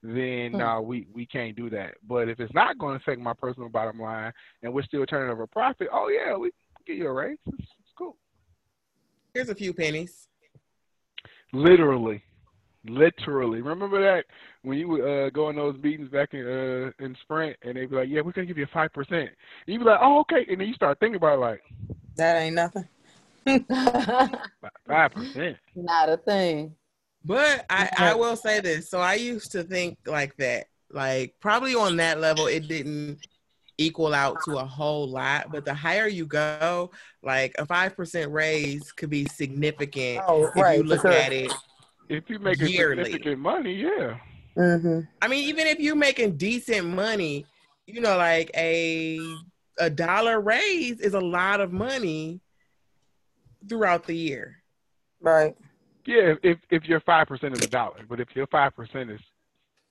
then 0.02 0.52
Hmm. 0.52 0.58
no, 0.58 0.80
we 0.82 1.06
we 1.12 1.26
can't 1.26 1.56
do 1.56 1.70
that. 1.70 1.94
But 2.06 2.28
if 2.28 2.40
it's 2.40 2.54
not 2.54 2.78
going 2.78 2.98
to 2.98 3.02
affect 3.02 3.20
my 3.20 3.32
personal 3.34 3.68
bottom 3.68 4.00
line 4.00 4.32
and 4.62 4.72
we're 4.72 4.82
still 4.84 5.06
turning 5.06 5.30
over 5.30 5.46
profit, 5.46 5.88
oh 5.92 6.08
yeah, 6.08 6.36
we 6.36 6.50
get 6.86 6.96
you 6.96 7.08
a 7.08 7.12
raise. 7.12 7.38
It's, 7.46 7.62
it's 7.80 7.92
cool. 7.96 8.16
Here's 9.34 9.48
a 9.48 9.54
few 9.54 9.72
pennies. 9.74 10.28
Literally, 11.52 12.22
literally. 12.84 13.60
Remember 13.62 14.00
that 14.00 14.24
when 14.62 14.78
you 14.78 14.88
would 14.88 15.00
uh, 15.00 15.30
go 15.30 15.48
in 15.48 15.56
those 15.56 15.76
meetings 15.82 16.10
back 16.10 16.34
in 16.34 16.46
uh, 16.46 17.04
in 17.04 17.16
Sprint, 17.22 17.56
and 17.62 17.76
they'd 17.76 17.90
be 17.90 17.96
like, 17.96 18.08
"Yeah, 18.08 18.20
we're 18.20 18.32
gonna 18.32 18.46
give 18.46 18.58
you 18.58 18.66
five 18.72 18.92
percent." 18.92 19.30
You'd 19.66 19.78
be 19.78 19.84
like, 19.84 20.00
"Oh, 20.02 20.20
okay," 20.20 20.46
and 20.50 20.60
then 20.60 20.68
you 20.68 20.74
start 20.74 20.98
thinking 21.00 21.16
about 21.16 21.34
it 21.34 21.40
like 21.40 21.62
That 22.16 22.36
ain't 22.36 22.56
nothing. 22.56 22.88
five 24.86 25.12
percent. 25.12 25.56
Not 25.74 26.08
a 26.08 26.16
thing. 26.16 26.74
But 27.26 27.66
I, 27.68 27.90
I 27.98 28.14
will 28.14 28.36
say 28.36 28.60
this. 28.60 28.88
So 28.88 29.00
I 29.00 29.14
used 29.14 29.50
to 29.52 29.64
think 29.64 29.98
like 30.06 30.36
that. 30.36 30.66
Like 30.92 31.34
probably 31.40 31.74
on 31.74 31.96
that 31.96 32.20
level, 32.20 32.46
it 32.46 32.68
didn't 32.68 33.18
equal 33.76 34.14
out 34.14 34.38
to 34.44 34.58
a 34.58 34.64
whole 34.64 35.08
lot. 35.08 35.50
But 35.50 35.64
the 35.64 35.74
higher 35.74 36.06
you 36.06 36.26
go, 36.26 36.92
like 37.22 37.56
a 37.58 37.66
five 37.66 37.96
percent 37.96 38.30
raise 38.30 38.92
could 38.92 39.10
be 39.10 39.26
significant 39.26 40.22
Oh, 40.28 40.46
if 40.46 40.54
right. 40.54 40.78
you 40.78 40.84
look 40.84 41.02
for 41.02 41.08
at 41.08 41.32
it. 41.32 41.52
If 42.08 42.30
you 42.30 42.38
make 42.38 42.62
a 42.62 42.70
Yearly. 42.70 43.02
significant 43.02 43.40
money, 43.40 43.74
yeah. 43.74 44.18
Mm-hmm. 44.56 45.00
I 45.20 45.28
mean, 45.28 45.48
even 45.48 45.66
if 45.66 45.80
you're 45.80 45.96
making 45.96 46.36
decent 46.36 46.86
money, 46.86 47.44
you 47.86 48.00
know, 48.00 48.16
like 48.16 48.52
a 48.56 49.18
a 49.78 49.90
dollar 49.90 50.40
raise 50.40 51.00
is 51.00 51.14
a 51.14 51.20
lot 51.20 51.60
of 51.60 51.72
money 51.72 52.40
throughout 53.68 54.06
the 54.06 54.16
year. 54.16 54.62
Right. 55.20 55.56
Yeah, 56.06 56.34
if 56.42 56.58
if 56.70 56.84
your 56.88 57.00
five 57.00 57.26
percent 57.26 57.54
is 57.58 57.64
a 57.64 57.68
dollar, 57.68 58.00
but 58.08 58.20
if 58.20 58.34
your 58.36 58.46
five 58.46 58.74
percent 58.76 59.10
is 59.10 59.20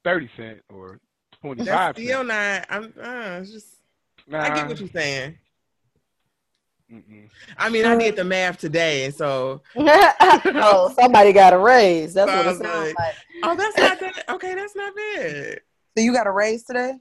thirty 0.03 0.29
cent 0.37 0.61
or 0.73 0.99
twenty 1.41 1.59
five, 1.65 1.65
That's 1.65 1.97
five 1.99 2.05
still 2.05 2.23
not. 2.23 2.65
I'm. 2.69 2.93
Uh, 2.99 3.39
it's 3.41 3.51
just. 3.51 3.67
nah, 4.27 4.41
I 4.41 4.49
get 4.55 4.67
what 4.67 4.79
you're 4.79 4.89
saying. 4.89 5.37
mm-mm. 6.91 7.29
I 7.57 7.69
mean, 7.69 7.85
I 7.85 7.97
did 7.97 8.15
the 8.15 8.23
math 8.23 8.57
today, 8.59 9.11
so 9.11 9.61
oh, 9.75 10.93
somebody 10.97 11.33
got 11.33 11.53
a 11.53 11.57
raise. 11.57 12.13
That's 12.13 12.31
what 12.31 12.39
it 12.39 12.43
Sounds 12.45 12.59
sounds 12.59 12.87
like- 12.87 12.97
like. 12.97 13.15
oh, 13.43 13.55
that's 13.55 13.77
not 13.77 13.99
bad. 13.99 14.23
Okay, 14.35 14.55
that's 14.55 14.75
not 14.75 14.93
bad. 14.95 15.59
So 15.97 16.03
you 16.03 16.13
got 16.13 16.27
a 16.27 16.31
raise 16.31 16.63
today? 16.63 16.93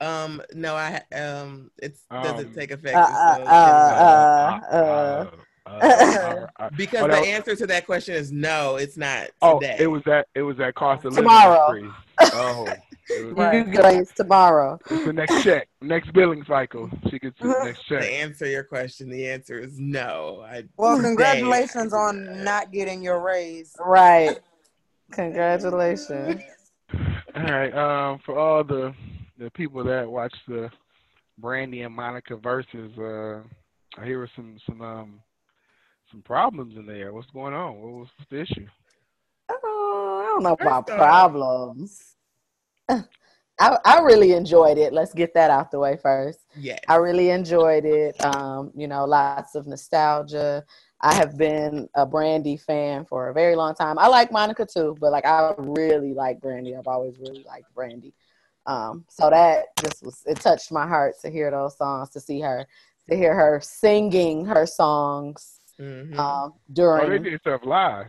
Um, 0.00 0.42
no, 0.52 0.74
I 0.76 1.00
um, 1.14 1.70
it's 1.78 2.02
doesn't 2.10 2.48
Um, 2.48 2.54
take 2.54 2.70
effect 2.70 2.96
Uh, 2.96 3.06
until 3.38 3.48
uh, 3.48 4.60
January. 4.60 4.70
uh, 4.70 4.76
uh. 4.76 5.30
Uh, 5.66 6.46
because 6.76 7.02
the 7.02 7.08
that 7.08 7.20
was- 7.20 7.28
answer 7.28 7.56
to 7.56 7.66
that 7.66 7.86
question 7.86 8.14
is 8.14 8.32
no. 8.32 8.76
It's 8.76 8.96
not 8.96 9.28
oh, 9.42 9.58
today. 9.60 9.76
it 9.80 9.86
was 9.88 10.02
that 10.06 10.28
it 10.34 10.42
was 10.42 10.56
that 10.58 10.74
cost 10.74 11.04
of 11.04 11.12
living 11.12 11.24
Tomorrow. 11.24 11.72
increase. 11.74 11.92
Oh, 12.32 12.66
it 13.08 13.24
was- 13.26 13.34
Right. 13.36 13.66
You 13.66 13.72
get 13.72 13.84
a 13.84 14.04
tomorrow. 14.16 14.78
it's 14.90 15.04
the 15.04 15.12
next 15.12 15.42
check, 15.44 15.68
next 15.80 16.12
billing 16.12 16.44
cycle. 16.44 16.90
She 17.10 17.18
gets 17.20 17.38
the 17.40 17.48
next 17.64 17.86
to 17.88 18.00
check. 18.00 18.10
answer 18.10 18.46
your 18.46 18.64
question. 18.64 19.08
The 19.10 19.28
answer 19.28 19.60
is 19.60 19.78
no. 19.78 20.44
I 20.44 20.64
Well, 20.76 20.96
today, 20.96 21.08
congratulations 21.08 21.92
I 21.92 21.98
on 21.98 22.24
that. 22.24 22.36
not 22.44 22.72
getting 22.72 23.02
your 23.02 23.20
raise. 23.20 23.76
Right. 23.78 24.38
Congratulations. 25.12 26.42
All 27.36 27.42
right. 27.42 27.72
Um, 27.74 28.18
for 28.24 28.38
all 28.38 28.64
the 28.64 28.92
the 29.38 29.50
people 29.50 29.84
that 29.84 30.10
watch 30.10 30.34
the 30.48 30.70
Brandy 31.38 31.82
and 31.82 31.94
Monica 31.94 32.36
versus, 32.36 32.90
uh, 32.98 33.42
I 34.00 34.04
hear 34.04 34.28
some 34.34 34.56
some 34.66 34.80
um 34.80 35.20
some 36.10 36.22
problems 36.22 36.76
in 36.76 36.86
there. 36.86 37.12
What's 37.12 37.30
going 37.30 37.54
on? 37.54 37.80
What 37.80 37.92
was 37.92 38.08
the 38.30 38.40
issue? 38.40 38.66
Oh, 39.48 40.22
I 40.22 40.26
don't 40.26 40.42
know 40.42 40.52
about 40.52 40.90
off- 40.90 40.96
problems. 40.96 42.16
I, 42.88 43.78
I 43.84 44.00
really 44.00 44.32
enjoyed 44.32 44.76
it. 44.78 44.92
Let's 44.92 45.14
get 45.14 45.32
that 45.34 45.50
out 45.50 45.70
the 45.70 45.78
way 45.78 45.96
first. 45.96 46.40
Yeah. 46.56 46.78
I 46.88 46.96
really 46.96 47.30
enjoyed 47.30 47.84
it. 47.84 48.22
Um, 48.24 48.70
you 48.74 48.86
know, 48.86 49.04
lots 49.06 49.54
of 49.54 49.66
nostalgia. 49.66 50.62
I 51.00 51.14
have 51.14 51.36
been 51.38 51.88
a 51.94 52.06
Brandy 52.06 52.56
fan 52.56 53.04
for 53.04 53.28
a 53.28 53.34
very 53.34 53.56
long 53.56 53.74
time. 53.74 53.98
I 53.98 54.08
like 54.08 54.30
Monica 54.32 54.66
too, 54.66 54.96
but 55.00 55.12
like 55.12 55.26
I 55.26 55.54
really 55.58 56.12
like 56.12 56.40
Brandy. 56.40 56.76
I've 56.76 56.86
always 56.86 57.18
really 57.18 57.44
liked 57.44 57.72
Brandy. 57.74 58.14
Um, 58.66 59.04
so 59.08 59.30
that 59.30 59.66
just 59.80 60.04
was 60.04 60.22
it 60.26 60.40
touched 60.40 60.72
my 60.72 60.86
heart 60.86 61.14
to 61.22 61.30
hear 61.30 61.50
those 61.50 61.76
songs, 61.76 62.10
to 62.10 62.20
see 62.20 62.40
her, 62.40 62.66
to 63.08 63.16
hear 63.16 63.34
her 63.34 63.60
singing 63.62 64.44
her 64.44 64.66
songs 64.66 65.55
Mhm. 65.80 66.18
um, 66.18 66.52
Oh, 66.52 66.54
during 66.72 67.10
they 67.22 67.30
did 67.30 67.40
stuff 67.40 67.60
live. 67.64 68.06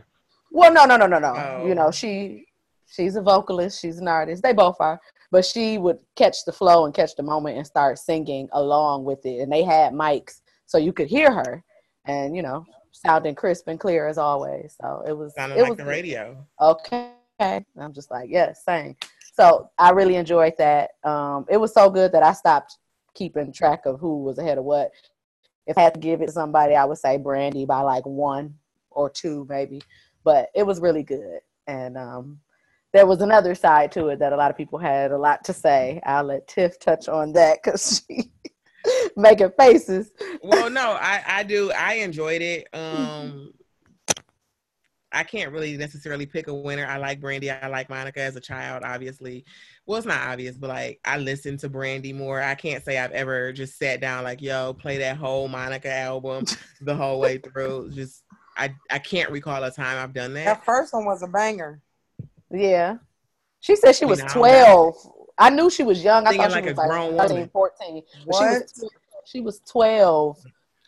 well, 0.50 0.72
no, 0.72 0.84
no, 0.84 0.96
no, 0.96 1.06
no, 1.06 1.18
no. 1.18 1.34
Oh. 1.36 1.66
You 1.66 1.74
know, 1.74 1.90
she 1.90 2.46
she's 2.86 3.16
a 3.16 3.22
vocalist, 3.22 3.80
she's 3.80 3.98
an 3.98 4.08
artist. 4.08 4.42
They 4.42 4.52
both 4.52 4.76
are. 4.80 5.00
But 5.30 5.44
she 5.44 5.76
would 5.76 5.98
catch 6.16 6.44
the 6.46 6.52
flow 6.52 6.86
and 6.86 6.94
catch 6.94 7.14
the 7.14 7.22
moment 7.22 7.58
and 7.58 7.66
start 7.66 7.98
singing 7.98 8.48
along 8.52 9.04
with 9.04 9.24
it. 9.26 9.40
And 9.40 9.52
they 9.52 9.62
had 9.62 9.92
mics 9.92 10.40
so 10.64 10.78
you 10.78 10.90
could 10.94 11.06
hear 11.08 11.30
her 11.30 11.62
and, 12.06 12.34
you 12.34 12.40
know, 12.42 12.64
sounding 12.92 13.34
crisp 13.34 13.68
and 13.68 13.78
clear 13.78 14.08
as 14.08 14.16
always. 14.16 14.74
So 14.80 15.02
it 15.06 15.12
was 15.12 15.34
Sounded 15.34 15.58
it 15.58 15.62
like 15.62 15.70
was 15.72 15.78
the 15.78 15.84
radio. 15.84 16.46
okay. 16.60 17.10
And 17.40 17.64
I'm 17.78 17.92
just 17.92 18.10
like, 18.10 18.30
yes, 18.30 18.64
same. 18.64 18.96
So 19.34 19.70
I 19.78 19.90
really 19.90 20.16
enjoyed 20.16 20.54
that. 20.58 20.92
Um, 21.04 21.44
it 21.50 21.58
was 21.58 21.72
so 21.74 21.90
good 21.90 22.10
that 22.12 22.22
I 22.22 22.32
stopped 22.32 22.78
keeping 23.14 23.52
track 23.52 23.84
of 23.86 24.00
who 24.00 24.22
was 24.24 24.38
ahead 24.38 24.56
of 24.58 24.64
what. 24.64 24.90
If 25.68 25.78
I 25.78 25.82
had 25.82 25.94
to 25.94 26.00
give 26.00 26.22
it 26.22 26.30
somebody, 26.30 26.74
I 26.74 26.84
would 26.84 26.98
say 26.98 27.18
Brandy 27.18 27.64
by 27.64 27.82
like 27.82 28.04
one 28.04 28.54
or 28.90 29.08
two, 29.08 29.46
maybe. 29.48 29.82
But 30.24 30.48
it 30.54 30.66
was 30.66 30.80
really 30.80 31.04
good. 31.04 31.40
And 31.68 31.96
um, 31.96 32.40
there 32.92 33.06
was 33.06 33.20
another 33.20 33.54
side 33.54 33.92
to 33.92 34.08
it 34.08 34.18
that 34.18 34.32
a 34.32 34.36
lot 34.36 34.50
of 34.50 34.56
people 34.56 34.78
had 34.78 35.12
a 35.12 35.18
lot 35.18 35.44
to 35.44 35.52
say. 35.52 36.00
I'll 36.04 36.24
let 36.24 36.48
Tiff 36.48 36.80
touch 36.80 37.08
on 37.08 37.32
that 37.34 37.62
because 37.62 38.02
she 38.08 38.30
making 39.16 39.52
faces. 39.58 40.10
well, 40.42 40.70
no, 40.70 40.96
I 41.00 41.22
I 41.26 41.42
do. 41.42 41.70
I 41.72 41.94
enjoyed 41.94 42.42
it. 42.42 42.66
Um, 42.72 43.52
I 45.12 45.24
can't 45.24 45.52
really 45.52 45.76
necessarily 45.76 46.26
pick 46.26 46.48
a 46.48 46.54
winner. 46.54 46.86
I 46.86 46.98
like 46.98 47.20
Brandy. 47.20 47.50
I 47.50 47.68
like 47.68 47.88
Monica 47.88 48.20
as 48.20 48.36
a 48.36 48.40
child, 48.40 48.82
obviously. 48.84 49.44
Well, 49.86 49.98
it's 49.98 50.06
not 50.06 50.28
obvious, 50.28 50.56
but 50.56 50.68
like 50.68 51.00
I 51.04 51.18
listen 51.18 51.56
to 51.58 51.68
Brandy 51.68 52.12
more. 52.12 52.42
I 52.42 52.54
can't 52.54 52.84
say 52.84 52.98
I've 52.98 53.12
ever 53.12 53.52
just 53.52 53.78
sat 53.78 54.00
down 54.00 54.24
like, 54.24 54.42
yo, 54.42 54.74
play 54.74 54.98
that 54.98 55.16
whole 55.16 55.48
Monica 55.48 55.92
album 55.92 56.44
the 56.82 56.94
whole 56.94 57.20
way 57.20 57.38
through. 57.38 57.90
Just 57.92 58.24
I 58.56 58.74
I 58.90 58.98
can't 58.98 59.30
recall 59.30 59.62
a 59.64 59.70
time 59.70 59.98
I've 59.98 60.12
done 60.12 60.34
that. 60.34 60.44
That 60.44 60.64
first 60.64 60.92
one 60.92 61.06
was 61.06 61.22
a 61.22 61.28
banger. 61.28 61.80
Yeah. 62.50 62.98
She 63.60 63.76
said 63.76 63.92
she 63.92 64.04
You 64.04 64.08
was 64.08 64.20
know, 64.20 64.28
12. 64.28 64.94
I 65.38 65.50
knew 65.50 65.70
she 65.70 65.84
was 65.84 66.02
young. 66.02 66.26
I 66.26 66.36
thought 66.36 66.50
she 66.50 66.54
like 66.54 66.64
a 66.64 66.68
was 66.68 66.76
like 66.76 66.88
grown 66.88 67.16
13, 67.16 67.34
woman. 67.34 67.50
14. 67.52 68.02
What? 68.26 68.36
She 68.36 68.44
was, 68.44 68.90
she 69.24 69.40
was 69.40 69.60
12 69.70 70.38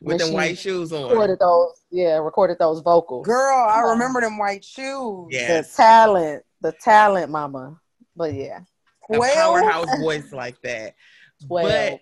With 0.00 0.18
when 0.18 0.18
them 0.18 0.32
white 0.32 0.56
shoes 0.58 0.92
on. 0.92 1.10
recorded 1.10 1.38
those. 1.40 1.82
Yeah, 1.90 2.16
recorded 2.18 2.58
those 2.58 2.80
vocals. 2.80 3.26
Girl, 3.26 3.66
I 3.68 3.82
on. 3.82 3.90
remember 3.90 4.20
them 4.22 4.38
white 4.38 4.64
shoes. 4.64 5.28
Yeah. 5.30 5.60
The 5.60 5.68
talent, 5.76 6.42
the 6.62 6.72
talent, 6.72 7.30
mama. 7.30 7.78
But 8.16 8.34
yeah, 8.34 8.60
a 9.12 9.18
Well, 9.18 9.34
powerhouse 9.54 9.98
voice 10.00 10.32
like 10.32 10.60
that. 10.62 10.94
12. 11.46 11.68
But 11.68 12.00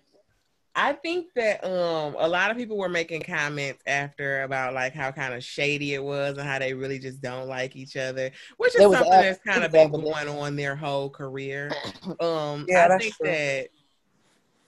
I 0.76 0.92
think 0.92 1.26
that 1.34 1.64
um 1.64 2.14
a 2.20 2.28
lot 2.28 2.52
of 2.52 2.56
people 2.56 2.76
were 2.78 2.88
making 2.88 3.22
comments 3.22 3.82
after 3.84 4.42
about 4.44 4.74
like 4.74 4.94
how 4.94 5.10
kind 5.10 5.34
of 5.34 5.42
shady 5.42 5.94
it 5.94 6.02
was 6.04 6.38
and 6.38 6.46
how 6.48 6.60
they 6.60 6.72
really 6.74 7.00
just 7.00 7.20
don't 7.20 7.48
like 7.48 7.74
each 7.74 7.96
other, 7.96 8.30
which 8.58 8.76
is 8.76 8.82
something 8.82 9.12
ev- 9.12 9.22
that's 9.24 9.40
kind 9.44 9.64
of 9.64 9.72
been 9.72 9.88
evident. 9.88 10.04
going 10.04 10.28
on 10.28 10.54
their 10.54 10.76
whole 10.76 11.10
career. 11.10 11.72
Um 12.20 12.64
Yeah, 12.68 12.84
I 12.84 12.88
that's 12.88 13.02
think 13.02 13.16
true. 13.16 13.26
that 13.28 13.68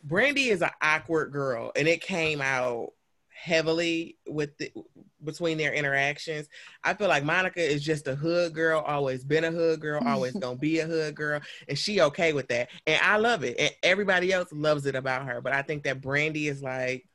Brandy 0.03 0.49
is 0.49 0.63
an 0.63 0.71
awkward 0.83 1.31
girl 1.33 1.71
and 1.77 1.87
it 1.87 2.01
came 2.01 2.41
out 2.41 2.93
heavily 3.41 4.17
with 4.29 4.57
the 4.59 4.71
between 5.25 5.59
their 5.59 5.73
interactions. 5.73 6.49
I 6.85 6.95
feel 6.95 7.09
like 7.09 7.25
Monica 7.25 7.61
is 7.63 7.83
just 7.83 8.09
a 8.09 8.15
hood 8.15 8.55
girl, 8.55 8.81
always 8.81 9.25
been 9.25 9.45
a 9.45 9.51
hood 9.51 9.81
girl, 9.81 10.03
always 10.07 10.33
gonna 10.41 10.57
be 10.57 10.81
a 10.81 10.87
hood 10.87 11.15
girl, 11.15 11.41
and 11.69 11.79
she 11.79 12.01
okay 12.03 12.33
with 12.33 12.49
that. 12.49 12.69
And 12.87 13.01
I 13.03 13.17
love 13.17 13.45
it. 13.45 13.57
And 13.59 13.71
everybody 13.83 14.33
else 14.33 14.53
loves 14.53 14.87
it 14.87 14.95
about 14.95 15.27
her. 15.27 15.41
But 15.41 15.53
I 15.53 15.63
think 15.63 15.85
that 15.85 16.01
Brandy 16.01 16.49
is 16.49 16.63
like 16.63 17.07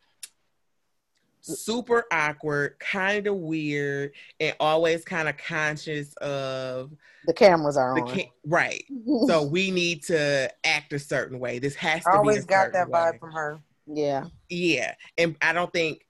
super 1.41 2.05
awkward, 2.11 2.79
kind 2.79 3.27
of 3.27 3.35
weird, 3.35 4.11
and 4.39 4.55
always 4.59 5.05
kind 5.05 5.29
of 5.29 5.38
conscious 5.38 6.13
of 6.15 6.91
the 7.25 7.33
cameras 7.33 7.77
are 7.77 7.95
the 7.95 8.01
on. 8.01 8.07
ca- 8.07 8.31
right. 8.45 8.83
So 9.27 9.43
we 9.47 9.71
need 9.71 10.03
to 10.05 10.51
act 10.63 10.93
a 10.93 10.99
certain 10.99 11.39
way. 11.39 11.59
This 11.59 11.75
has 11.75 12.03
to 12.03 12.09
I 12.09 12.13
be 12.13 12.17
always 12.17 12.45
got 12.45 12.65
certain 12.67 12.89
that 12.91 12.95
vibe 12.95 13.11
way. 13.13 13.17
from 13.19 13.31
her. 13.31 13.59
yeah, 13.88 14.25
Yeah, 14.49 14.93
and 15.17 15.35
I 15.41 15.53
don't 15.53 15.71
think 15.73 16.01
that 16.01 16.05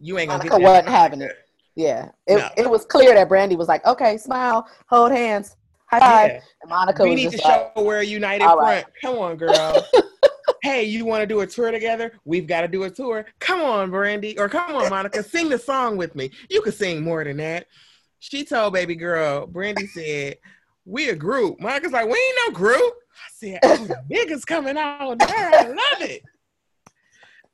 you 0.00 0.18
ain't 0.18 0.28
gonna 0.28 0.38
Monica 0.38 0.56
get 0.58 0.62
that 0.64 0.70
wasn't 0.70 0.88
having 0.88 1.20
it. 1.22 1.36
yeah. 1.74 2.10
It, 2.26 2.36
No. 2.38 2.48
it 2.56 2.70
was 2.70 2.84
clear 2.84 3.14
that 3.14 3.28
Brandy 3.28 3.56
was 3.56 3.68
like, 3.68 3.84
okay, 3.86 4.16
smile, 4.16 4.66
hold 4.88 5.12
hands, 5.12 5.56
high 5.86 6.00
five. 6.00 6.30
Yeah. 6.32 6.40
And 6.62 6.70
Monica 6.70 7.02
we 7.04 7.10
was 7.10 7.16
need 7.16 7.30
to 7.32 7.36
like, 7.46 7.72
show 7.76 7.82
we're 7.82 7.98
a 8.00 8.04
united 8.04 8.44
front. 8.44 8.60
right. 8.60 8.84
Come 9.02 9.16
on, 9.18 9.36
girl. 9.36 9.86
hey, 10.62 10.84
you 10.84 11.04
want 11.04 11.22
to 11.22 11.26
do 11.26 11.40
a 11.40 11.46
tour 11.46 11.70
together? 11.70 12.12
We've 12.24 12.46
got 12.46 12.60
to 12.62 12.68
do 12.68 12.84
a 12.84 12.90
tour. 12.90 13.26
Come 13.40 13.60
on, 13.60 13.90
Brandy, 13.90 14.38
or 14.38 14.48
come 14.48 14.74
on, 14.76 14.90
Monica, 14.90 15.22
sing 15.22 15.48
the 15.48 15.58
song 15.58 15.96
with 15.96 16.14
me. 16.14 16.30
You 16.50 16.60
can 16.62 16.72
sing 16.72 17.02
more 17.02 17.22
than 17.24 17.36
that. 17.38 17.66
She 18.20 18.44
told 18.44 18.72
baby 18.72 18.96
girl, 18.96 19.46
Brandy 19.46 19.86
said, 19.86 20.38
"We 20.84 21.08
a 21.10 21.14
group." 21.14 21.60
Monica's 21.60 21.92
like, 21.92 22.06
"We 22.06 22.12
ain't 22.18 22.38
no 22.48 22.52
group." 22.52 22.94
I 23.14 23.28
said, 23.32 23.58
"Oh, 23.62 23.76
the 23.86 24.02
niggas 24.12 24.44
coming 24.44 24.76
out 24.76 25.18
there. 25.20 25.28
I 25.54 25.68
love 25.68 26.00
it. 26.02 26.22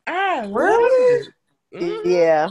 I 0.06 0.40
love 0.46 0.52
Really? 0.54 1.20
it." 1.26 1.28
Mhm. 1.74 2.00
Yeah. 2.04 2.50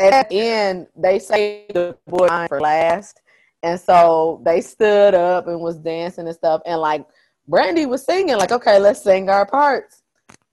At 0.00 0.28
the 0.28 0.40
end, 0.40 0.88
they 0.96 1.18
say 1.18 1.66
the 1.72 1.96
boy 2.06 2.26
line 2.26 2.48
for 2.48 2.60
last. 2.60 3.20
And 3.62 3.80
so 3.80 4.42
they 4.44 4.60
stood 4.60 5.14
up 5.14 5.46
and 5.46 5.60
was 5.60 5.78
dancing 5.78 6.26
and 6.26 6.34
stuff. 6.36 6.60
And 6.66 6.80
like 6.80 7.06
Brandy 7.48 7.86
was 7.86 8.04
singing, 8.04 8.36
like, 8.36 8.52
okay, 8.52 8.78
let's 8.78 9.02
sing 9.02 9.28
our 9.30 9.46
parts. 9.46 10.02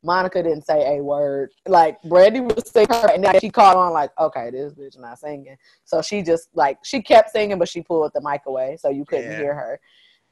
Monica 0.03 0.41
didn't 0.41 0.65
say 0.65 0.97
a 0.97 1.03
word. 1.03 1.51
Like 1.67 2.01
Brandy 2.03 2.41
was 2.41 2.63
singing 2.71 2.87
her, 2.89 3.11
and 3.13 3.23
then 3.23 3.39
she 3.39 3.49
caught 3.49 3.75
on, 3.75 3.93
like, 3.93 4.09
okay, 4.19 4.49
this 4.49 4.73
bitch 4.73 4.97
not 4.99 5.19
singing. 5.19 5.57
So 5.85 6.01
she 6.01 6.23
just 6.23 6.49
like 6.53 6.79
she 6.83 7.01
kept 7.01 7.31
singing, 7.31 7.59
but 7.59 7.69
she 7.69 7.81
pulled 7.81 8.11
the 8.13 8.21
mic 8.21 8.41
away, 8.47 8.77
so 8.79 8.89
you 8.89 9.05
couldn't 9.05 9.31
Yeah. 9.31 9.37
hear 9.37 9.53
her. 9.53 9.79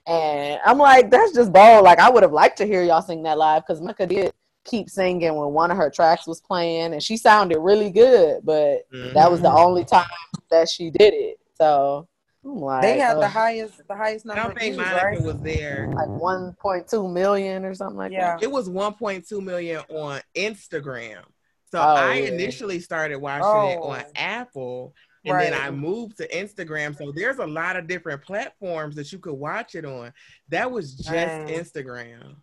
And 0.07 0.59
I'm 0.65 0.79
like, 0.79 1.11
that's 1.11 1.33
just 1.33 1.51
bold. 1.53 1.83
Like 1.83 1.99
I 1.99 2.09
would 2.09 2.23
have 2.23 2.31
liked 2.33 2.57
to 2.59 2.65
hear 2.65 2.81
y'all 2.81 3.01
sing 3.01 3.21
that 3.23 3.37
live 3.37 3.63
because 3.65 3.79
Monica 3.79 4.07
did 4.07 4.33
keep 4.65 4.89
singing 4.89 5.35
when 5.35 5.49
one 5.49 5.71
of 5.71 5.77
her 5.77 5.89
tracks 5.89 6.27
was 6.27 6.41
playing, 6.41 6.93
and 6.93 7.01
she 7.01 7.17
sounded 7.17 7.59
really 7.59 7.89
good. 7.89 8.41
But 8.43 8.83
that 9.13 9.29
was 9.31 9.41
the 9.41 9.49
Mhm. 9.49 9.59
only 9.65 9.85
time 9.85 10.05
that 10.51 10.69
she 10.69 10.89
did 10.91 11.13
it. 11.13 11.39
So 11.55 12.07
I'm 12.43 12.55
like, 12.61 12.81
They 12.81 12.99
had 12.99 13.17
uh, 13.17 13.21
the 13.21 13.27
highest, 13.29 13.81
the 13.87 13.95
highest 13.95 14.25
number 14.25 14.39
I 14.41 14.43
number 14.43 14.53
don't 14.53 14.57
of 14.57 14.61
think 14.61 14.75
views, 14.75 14.87
Monica 14.87 15.05
right? 15.05 15.21
was 15.21 15.41
there. 15.41 15.87
like 15.93 16.07
1.2 16.09 17.07
million 17.11 17.65
or 17.65 17.73
something 17.73 17.97
like 17.97 18.11
Yeah. 18.11 18.37
It 18.41 18.51
was 18.51 18.69
1.2 18.69 19.41
million 19.41 19.81
on 19.89 20.21
Instagram. 20.35 21.23
So 21.71 21.79
Oh, 21.79 21.95
I 21.95 22.15
yeah. 22.15 22.31
initially 22.33 22.79
started 22.79 23.17
watching 23.17 23.71
it 23.71 23.79
on 23.81 24.01
Oh. 24.05 24.11
Apple 24.15 24.93
and 25.25 25.39
then 25.39 25.53
I 25.53 25.69
moved 25.69 26.17
to 26.17 26.27
Instagram. 26.29 26.97
So 26.97 27.11
there's 27.11 27.39
a 27.39 27.45
lot 27.45 27.75
of 27.75 27.87
different 27.87 28.23
platforms 28.23 28.95
that 28.95 29.11
you 29.11 29.19
could 29.19 29.33
watch 29.33 29.75
it 29.75 29.85
on. 29.85 30.13
That 30.47 30.71
was 30.71 30.93
just 30.95 31.11
Dang. 31.11 31.47
Instagram. 31.47 32.35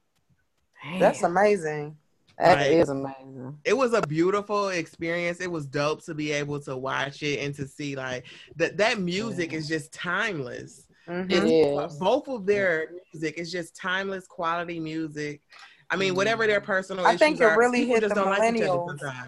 that. 0.85 0.99
That's 1.01 1.23
amazing. 1.23 1.97
That 2.39 2.59
like- 2.59 2.71
is 2.73 2.89
amazing. 2.91 3.59
It 3.65 3.73
was 3.77 3.93
a 3.95 4.03
beautiful 4.03 4.69
experience. 4.69 5.41
It 5.41 5.51
was 5.51 5.67
dope 5.67 6.05
to 6.05 6.15
be 6.15 6.33
able 6.33 6.61
to 6.61 6.77
watch 6.77 7.23
it 7.23 7.39
and 7.41 7.55
to 7.55 7.67
see 7.67 7.97
like 7.97 8.27
that 8.57 8.77
that 8.77 9.01
music 9.01 9.53
Yeah. 9.53 9.59
is 9.59 9.69
just 9.69 9.93
timeless. 9.93 10.87
Mhm. 11.09 11.31
It's- 11.33 11.93
is. 11.93 11.99
both 11.99 12.29
of 12.29 12.45
their 12.47 12.91
music 13.13 13.39
is 13.39 13.51
just 13.53 13.75
timeless 13.77 14.27
quality 14.27 14.81
music. 14.81 15.41
I 15.89 15.97
mean, 15.97 16.15
whatever 16.17 16.47
their 16.49 16.61
personal 16.61 17.07
I 17.07 17.11
issues 17.11 17.21
think 17.21 17.41
it 17.41 17.45
are, 17.45 17.57
really 17.59 17.81
people 17.81 17.95
hit 17.95 18.01
just 18.03 18.15
the 18.17 18.21
don't 18.23 18.31
like 18.31 18.55
each 18.57 18.63
other 18.63 18.71
millennials. 18.79 19.21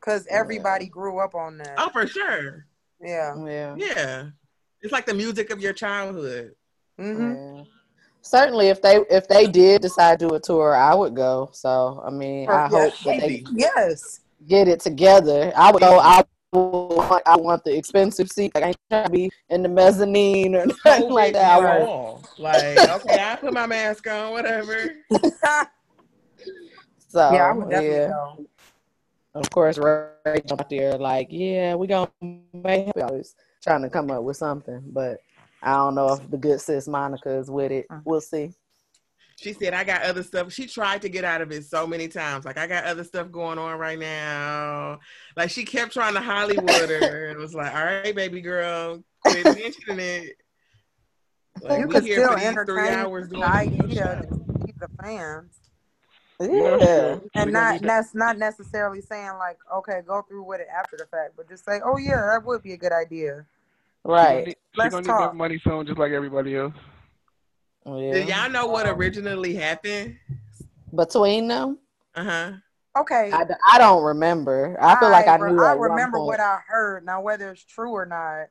Cause 0.00 0.26
everybody 0.30 0.86
grew 0.86 1.18
up 1.18 1.34
on 1.34 1.58
that. 1.58 1.74
Oh, 1.78 1.88
for 1.90 2.06
sure. 2.06 2.66
Yeah. 3.00 3.34
Yeah. 3.44 3.74
Yeah. 3.76 4.26
It's 4.80 4.92
like 4.92 5.06
the 5.06 5.14
music 5.14 5.50
of 5.50 5.60
your 5.60 5.72
childhood. 5.72 6.54
hmm 6.98 7.34
Yeah. 7.34 7.64
Certainly, 8.22 8.68
if 8.68 8.80
they 8.80 8.96
if 9.10 9.26
they 9.28 9.46
did 9.46 9.82
decide 9.82 10.18
to 10.20 10.28
do 10.28 10.34
a 10.34 10.40
tour, 10.40 10.74
I 10.74 10.94
would 10.94 11.14
go. 11.14 11.50
So 11.52 12.02
I 12.06 12.10
mean, 12.10 12.48
I 12.48 12.52
Yeah. 12.52 12.68
hope 12.68 12.94
that 13.04 13.20
they 13.20 13.44
Yes. 13.52 14.20
get 14.46 14.68
it 14.68 14.80
together. 14.80 15.52
I 15.56 15.72
would 15.72 15.80
go. 15.80 15.98
I 15.98 16.22
would 16.52 16.60
want, 16.96 17.22
I 17.26 17.36
want 17.36 17.64
the 17.64 17.76
expensive 17.76 18.30
seat. 18.30 18.52
Like 18.54 18.64
I 18.64 18.66
ain't 18.68 18.76
trying 18.90 19.04
to 19.04 19.10
be 19.10 19.30
in 19.48 19.62
the 19.62 19.68
mezzanine 19.68 20.54
or 20.54 20.66
nothing 20.84 21.10
like 21.10 21.32
that. 21.34 21.50
I 21.50 21.58
want. 21.58 22.24
Like, 22.38 22.76
okay, 22.76 23.22
I 23.22 23.36
put 23.36 23.52
my 23.52 23.66
mask 23.66 24.06
on, 24.08 24.32
whatever. 24.32 24.92
so 27.08 27.30
yeah, 27.32 27.48
I 27.48 27.52
would 27.52 27.68
definitely 27.70 27.96
yeah. 27.98 28.08
go. 28.08 28.46
Of 29.34 29.50
course, 29.50 29.78
Ray 29.78 30.42
jumped 30.46 30.52
out 30.52 30.68
there 30.70 30.92
like, 30.98 31.28
yeah, 31.30 31.74
we 31.74 31.86
gonna 31.86 32.10
make. 32.52 32.88
it. 32.88 32.98
I 32.98 33.10
was 33.10 33.34
trying 33.62 33.82
to 33.82 33.88
come 33.90 34.10
up 34.10 34.22
with 34.22 34.36
something, 34.36 34.82
but 34.92 35.18
I 35.62 35.74
don't 35.74 35.94
know 35.94 36.14
if 36.14 36.30
the 36.30 36.36
good 36.36 36.60
sis 36.60 36.88
Monica 36.88 37.30
is 37.30 37.50
with 37.50 37.72
it. 37.72 37.86
Uh-huh. 37.90 38.00
We'll 38.04 38.20
see. 38.20 38.52
She 39.36 39.52
said, 39.54 39.74
I 39.74 39.82
got 39.82 40.02
other 40.02 40.22
stuff. 40.22 40.52
She 40.52 40.66
tried 40.66 41.02
to 41.02 41.08
get 41.08 41.24
out 41.24 41.40
of 41.40 41.50
it 41.50 41.64
so 41.64 41.86
many 41.86 42.06
times. 42.06 42.44
Like, 42.44 42.58
I 42.58 42.66
got 42.66 42.84
other 42.84 43.02
stuff 43.02 43.30
going 43.32 43.58
on 43.58 43.78
right 43.78 43.98
now. 43.98 45.00
Like, 45.36 45.50
she 45.50 45.64
kept 45.64 45.92
trying 45.92 46.14
to 46.14 46.20
Hollywood 46.20 46.90
her 46.90 47.26
and 47.30 47.38
was 47.38 47.54
like, 47.54 47.74
all 47.74 47.84
right, 47.84 48.14
baby 48.14 48.40
girl, 48.40 49.02
quit 49.24 49.44
mentioning 49.44 49.98
it. 49.98 50.36
Like, 51.60 51.80
you 51.80 51.88
we 51.88 51.94
could 51.94 52.04
still 52.04 52.32
for 52.32 52.38
three 52.38 52.46
entertain 52.46 52.94
hours 52.94 53.28
the 53.28 53.42
idea 53.42 54.22
to 54.22 54.66
keep 54.66 54.78
the 54.78 54.88
fans. 55.00 55.58
Yeah, 56.40 57.18
and 57.34 57.52
not 57.52 57.82
that's 57.82 58.14
not 58.14 58.36
necessarily 58.36 59.00
saying 59.00 59.32
like 59.38 59.58
okay 59.72 60.00
go 60.04 60.22
through 60.22 60.42
with 60.42 60.60
it 60.60 60.66
after 60.76 60.96
the 60.96 61.06
fact 61.06 61.34
but 61.36 61.48
just 61.48 61.64
say 61.64 61.80
oh 61.84 61.98
yeah 61.98 62.16
that 62.16 62.44
would 62.44 62.62
be 62.64 62.72
a 62.72 62.76
good 62.76 62.90
idea 62.90 63.36
She 63.36 63.44
gonna 63.44 63.46
right. 64.04 64.46
need, 64.46 64.56
she 64.74 64.78
Let's 64.78 64.94
gonna 64.94 65.02
need 65.02 65.08
talk. 65.08 65.30
that 65.32 65.36
money 65.36 65.60
soon, 65.64 65.86
just 65.86 65.98
like 65.98 66.12
everybody 66.12 66.56
else. 66.56 66.74
Did 67.86 68.28
Yeah. 68.28 68.42
y'all 68.44 68.50
know 68.52 68.66
what 68.66 68.86
originally 68.86 69.54
happened? 69.54 70.16
Between 70.94 71.48
them, 71.48 71.78
Uh 72.14 72.24
huh. 72.24 72.52
okay 73.00 73.30
I, 73.32 73.44
I 73.72 73.78
don't 73.78 74.02
remember. 74.04 74.76
I 74.80 74.98
feel 75.00 75.10
like 75.10 75.26
I 75.26 75.36
re- 75.36 75.52
knew. 75.52 75.62
I 75.62 75.72
at 75.72 75.78
one 75.78 75.90
remember 75.90 76.18
point. 76.18 76.26
what 76.28 76.40
I 76.40 76.58
heard 76.66 77.04
now 77.06 77.20
whether 77.22 77.50
it's 77.50 77.64
true 77.64 77.90
or 77.92 78.04
not 78.06 78.46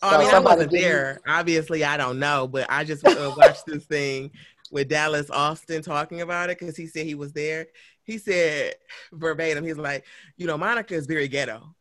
Oh, 0.00 0.14
I 0.14 0.18
mean, 0.18 0.32
I 0.32 0.38
wasn't 0.38 0.70
give 0.70 0.80
me- 0.80 0.80
there. 0.82 1.18
Obviously, 1.26 1.82
I 1.82 1.96
don't 1.96 2.20
know, 2.20 2.46
but 2.46 2.66
I 2.70 2.84
just 2.84 3.04
uh, 3.04 3.34
watched 3.36 3.66
this 3.66 3.84
thing 3.84 4.30
with 4.70 4.88
Dallas 4.88 5.28
Austin 5.28 5.82
talking 5.82 6.20
about 6.20 6.50
it 6.50 6.58
because 6.60 6.76
he 6.76 6.86
said 6.86 7.04
he 7.04 7.16
was 7.16 7.32
there. 7.32 7.66
He 8.04 8.16
said 8.16 8.76
verbatim, 9.12 9.64
he's 9.64 9.76
like, 9.76 10.04
you 10.36 10.46
know, 10.46 10.56
Monica 10.56 10.94
is 10.94 11.06
very 11.06 11.26
ghetto. 11.26 11.74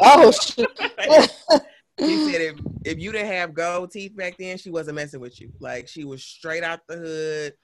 Oh 0.00 0.30
shit. 0.40 0.68
he 1.98 2.24
said 2.32 2.40
if, 2.40 2.60
if 2.84 2.98
you 2.98 3.12
didn't 3.12 3.32
have 3.32 3.54
gold 3.54 3.90
teeth 3.90 4.16
back 4.16 4.36
then, 4.38 4.58
she 4.58 4.70
wasn't 4.70 4.96
messing 4.96 5.20
with 5.20 5.40
you. 5.40 5.52
Like 5.60 5.88
she 5.88 6.04
was 6.04 6.22
straight 6.22 6.62
out 6.62 6.80
the 6.88 6.96
hood, 6.96 7.54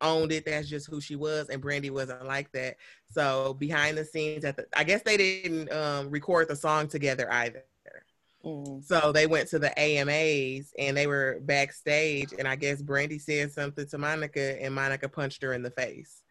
owned 0.00 0.32
it. 0.32 0.46
That's 0.46 0.68
just 0.68 0.88
who 0.88 1.00
she 1.00 1.16
was. 1.16 1.48
And 1.48 1.62
Brandy 1.62 1.90
wasn't 1.90 2.26
like 2.26 2.50
that. 2.52 2.76
So 3.10 3.54
behind 3.54 3.96
the 3.96 4.04
scenes 4.04 4.44
at 4.44 4.56
the 4.56 4.66
I 4.76 4.84
guess 4.84 5.02
they 5.02 5.16
didn't 5.16 5.72
um, 5.72 6.10
record 6.10 6.48
the 6.48 6.56
song 6.56 6.88
together 6.88 7.30
either. 7.32 7.64
Mm. 8.44 8.84
So 8.84 9.12
they 9.12 9.26
went 9.26 9.48
to 9.50 9.58
the 9.58 9.76
AMAs 9.78 10.72
and 10.78 10.96
they 10.96 11.06
were 11.06 11.38
backstage, 11.42 12.34
and 12.38 12.46
I 12.46 12.56
guess 12.56 12.82
Brandy 12.82 13.18
said 13.18 13.52
something 13.52 13.86
to 13.86 13.98
Monica, 13.98 14.62
and 14.62 14.74
Monica 14.74 15.08
punched 15.08 15.42
her 15.42 15.54
in 15.54 15.62
the 15.62 15.70
face. 15.70 16.22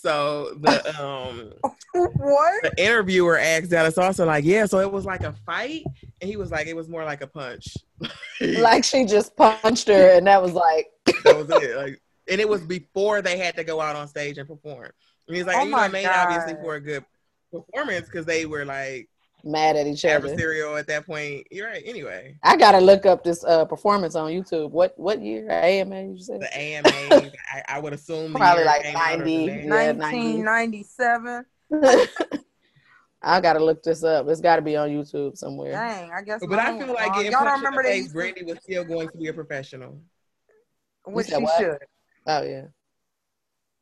So 0.00 0.56
the 0.60 1.02
um 1.02 1.52
what? 1.92 2.62
the 2.62 2.72
interviewer 2.76 3.38
asked 3.38 3.70
Dallas 3.70 3.98
Austin 3.98 4.26
like, 4.26 4.44
yeah, 4.44 4.66
so 4.66 4.78
it 4.80 4.90
was 4.90 5.04
like 5.04 5.22
a 5.22 5.34
fight, 5.44 5.84
and 6.20 6.28
he 6.28 6.36
was 6.36 6.50
like, 6.50 6.66
it 6.66 6.76
was 6.76 6.88
more 6.88 7.04
like 7.04 7.22
a 7.22 7.26
punch. 7.26 7.76
Like 8.38 8.84
she 8.84 9.06
just 9.06 9.34
punched 9.34 9.88
her, 9.88 10.18
and 10.18 10.26
that 10.26 10.42
was 10.42 10.52
like, 10.52 10.88
that 11.24 11.36
was 11.38 11.48
it. 11.48 11.74
Like, 11.74 12.02
and 12.28 12.38
it 12.38 12.46
was 12.46 12.60
before 12.60 13.22
they 13.22 13.38
had 13.38 13.56
to 13.56 13.64
go 13.64 13.80
out 13.80 13.96
on 13.96 14.06
stage 14.08 14.36
and 14.36 14.46
perform. 14.46 14.90
And 15.26 15.36
he's 15.36 15.46
like, 15.46 15.56
Oh 15.56 15.64
you 15.64 15.70
know, 15.70 15.88
made 15.88 16.06
obviously 16.06 16.52
for 16.60 16.74
a 16.74 16.80
good 16.80 17.02
performance 17.50 18.04
because 18.06 18.26
they 18.26 18.44
were 18.44 18.66
like 18.66 19.08
mad 19.46 19.76
at 19.76 19.86
each 19.86 20.04
other. 20.04 20.28
adversarial 20.28 20.78
at 20.78 20.86
that 20.88 21.06
point. 21.06 21.46
You're 21.50 21.68
right. 21.68 21.82
Anyway, 21.86 22.36
I 22.42 22.56
gotta 22.56 22.78
look 22.80 23.06
up 23.06 23.22
this 23.24 23.44
uh 23.44 23.64
performance 23.64 24.14
on 24.14 24.30
YouTube. 24.32 24.70
What 24.70 24.92
what 24.98 25.22
year? 25.22 25.48
AMA 25.50 26.02
you 26.02 26.18
said? 26.18 26.40
the 26.40 26.54
AMA, 26.58 26.88
I, 27.54 27.62
I 27.68 27.78
would 27.78 27.92
assume 27.92 28.32
the 28.32 28.38
Probably 28.38 28.64
like 28.64 28.82
came 28.82 28.96
out 28.96 29.14
or 29.14 29.24
90. 29.24 29.46
something. 29.46 29.68
Yeah, 29.68 29.92
1997. 29.92 31.44
I 33.22 33.40
gotta 33.40 33.64
look 33.64 33.82
this 33.82 34.04
up. 34.04 34.28
It's 34.28 34.40
gotta 34.40 34.62
be 34.62 34.76
on 34.76 34.88
YouTube 34.90 35.36
somewhere. 35.36 35.72
Dang, 35.72 36.10
I 36.12 36.22
guess. 36.22 36.44
But 36.46 36.58
I 36.58 36.78
feel 36.78 36.92
like 36.94 37.10
wrong. 37.12 37.24
y'all 37.24 37.44
don't 37.44 37.58
remember 37.58 37.82
the 37.82 37.88
they 37.88 37.94
face, 37.94 38.02
used 38.04 38.14
Brandy 38.14 38.44
was 38.44 38.58
still 38.62 38.84
going 38.84 39.08
to 39.08 39.16
be 39.16 39.28
a 39.28 39.32
professional. 39.32 39.98
which 41.04 41.28
she 41.28 41.34
what? 41.42 41.58
should. 41.58 41.78
Oh 42.26 42.42
yeah. 42.42 42.66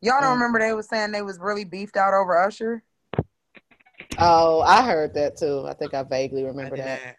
Y'all 0.01 0.21
don't 0.21 0.31
Mm. 0.31 0.35
remember 0.35 0.59
they 0.61 0.73
was 0.75 0.89
saying 0.89 1.13
they 1.13 1.23
was 1.23 1.39
really 1.39 1.65
beefed 1.65 1.97
out 1.97 2.15
over 2.15 2.37
Usher? 2.43 2.83
Oh, 4.19 4.61
I 4.61 4.83
heard 4.85 5.15
that 5.15 5.37
too. 5.37 5.65
I 5.67 5.75
think 5.75 5.95
I 5.95 6.03
vaguely 6.03 6.45
remember 6.45 6.77
did 6.77 6.85
that. 6.85 7.05
not. 7.05 7.15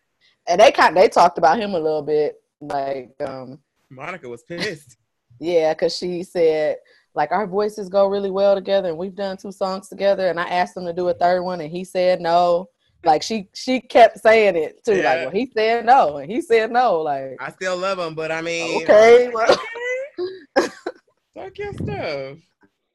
And 0.47 0.61
they 0.61 0.71
kind 0.71 0.95
they 0.95 1.09
talked 1.09 1.38
about 1.38 1.59
him 1.59 1.71
a 1.71 1.80
little 1.80 2.01
bit, 2.01 2.41
like 2.61 3.11
um 3.26 3.59
Monica 3.89 4.28
was 4.30 4.43
pissed. 4.43 4.97
yeah, 5.39 5.73
because 5.73 5.95
she 5.95 6.23
said 6.23 6.78
like 7.13 7.32
our 7.32 7.47
voices 7.47 7.89
go 7.89 8.07
really 8.07 8.30
well 8.30 8.55
together, 8.55 8.89
and 8.89 8.97
we've 8.97 9.15
done 9.15 9.38
two 9.38 9.51
songs 9.51 9.88
together. 9.88 10.28
And 10.30 10.39
I 10.39 10.43
asked 10.43 10.76
him 10.76 10.86
to 10.86 10.93
do 10.93 11.07
a 11.07 11.13
third 11.13 11.41
one, 11.43 11.61
and 11.61 11.71
he 11.71 11.84
said 11.84 12.21
no. 12.21 12.69
Like 13.03 13.21
she 13.23 13.49
she 13.53 13.82
kept 13.82 14.19
saying 14.19 14.55
it 14.55 14.84
too. 14.84 15.01
Like 15.01 15.19
well, 15.21 15.30
he 15.30 15.51
said 15.55 15.86
no, 15.86 16.17
and 16.17 16.32
he 16.32 16.41
said 16.41 16.71
no. 16.71 17.01
Like 17.01 17.38
I 17.39 17.51
still 17.51 17.78
love 17.78 17.99
him, 17.99 18.15
but 18.15 18.32
I 18.32 18.41
mean, 18.41 18.84
okay, 18.84 19.30
well, 19.30 19.47
talk 21.36 21.57
your 21.57 21.73
stuff. 21.73 22.38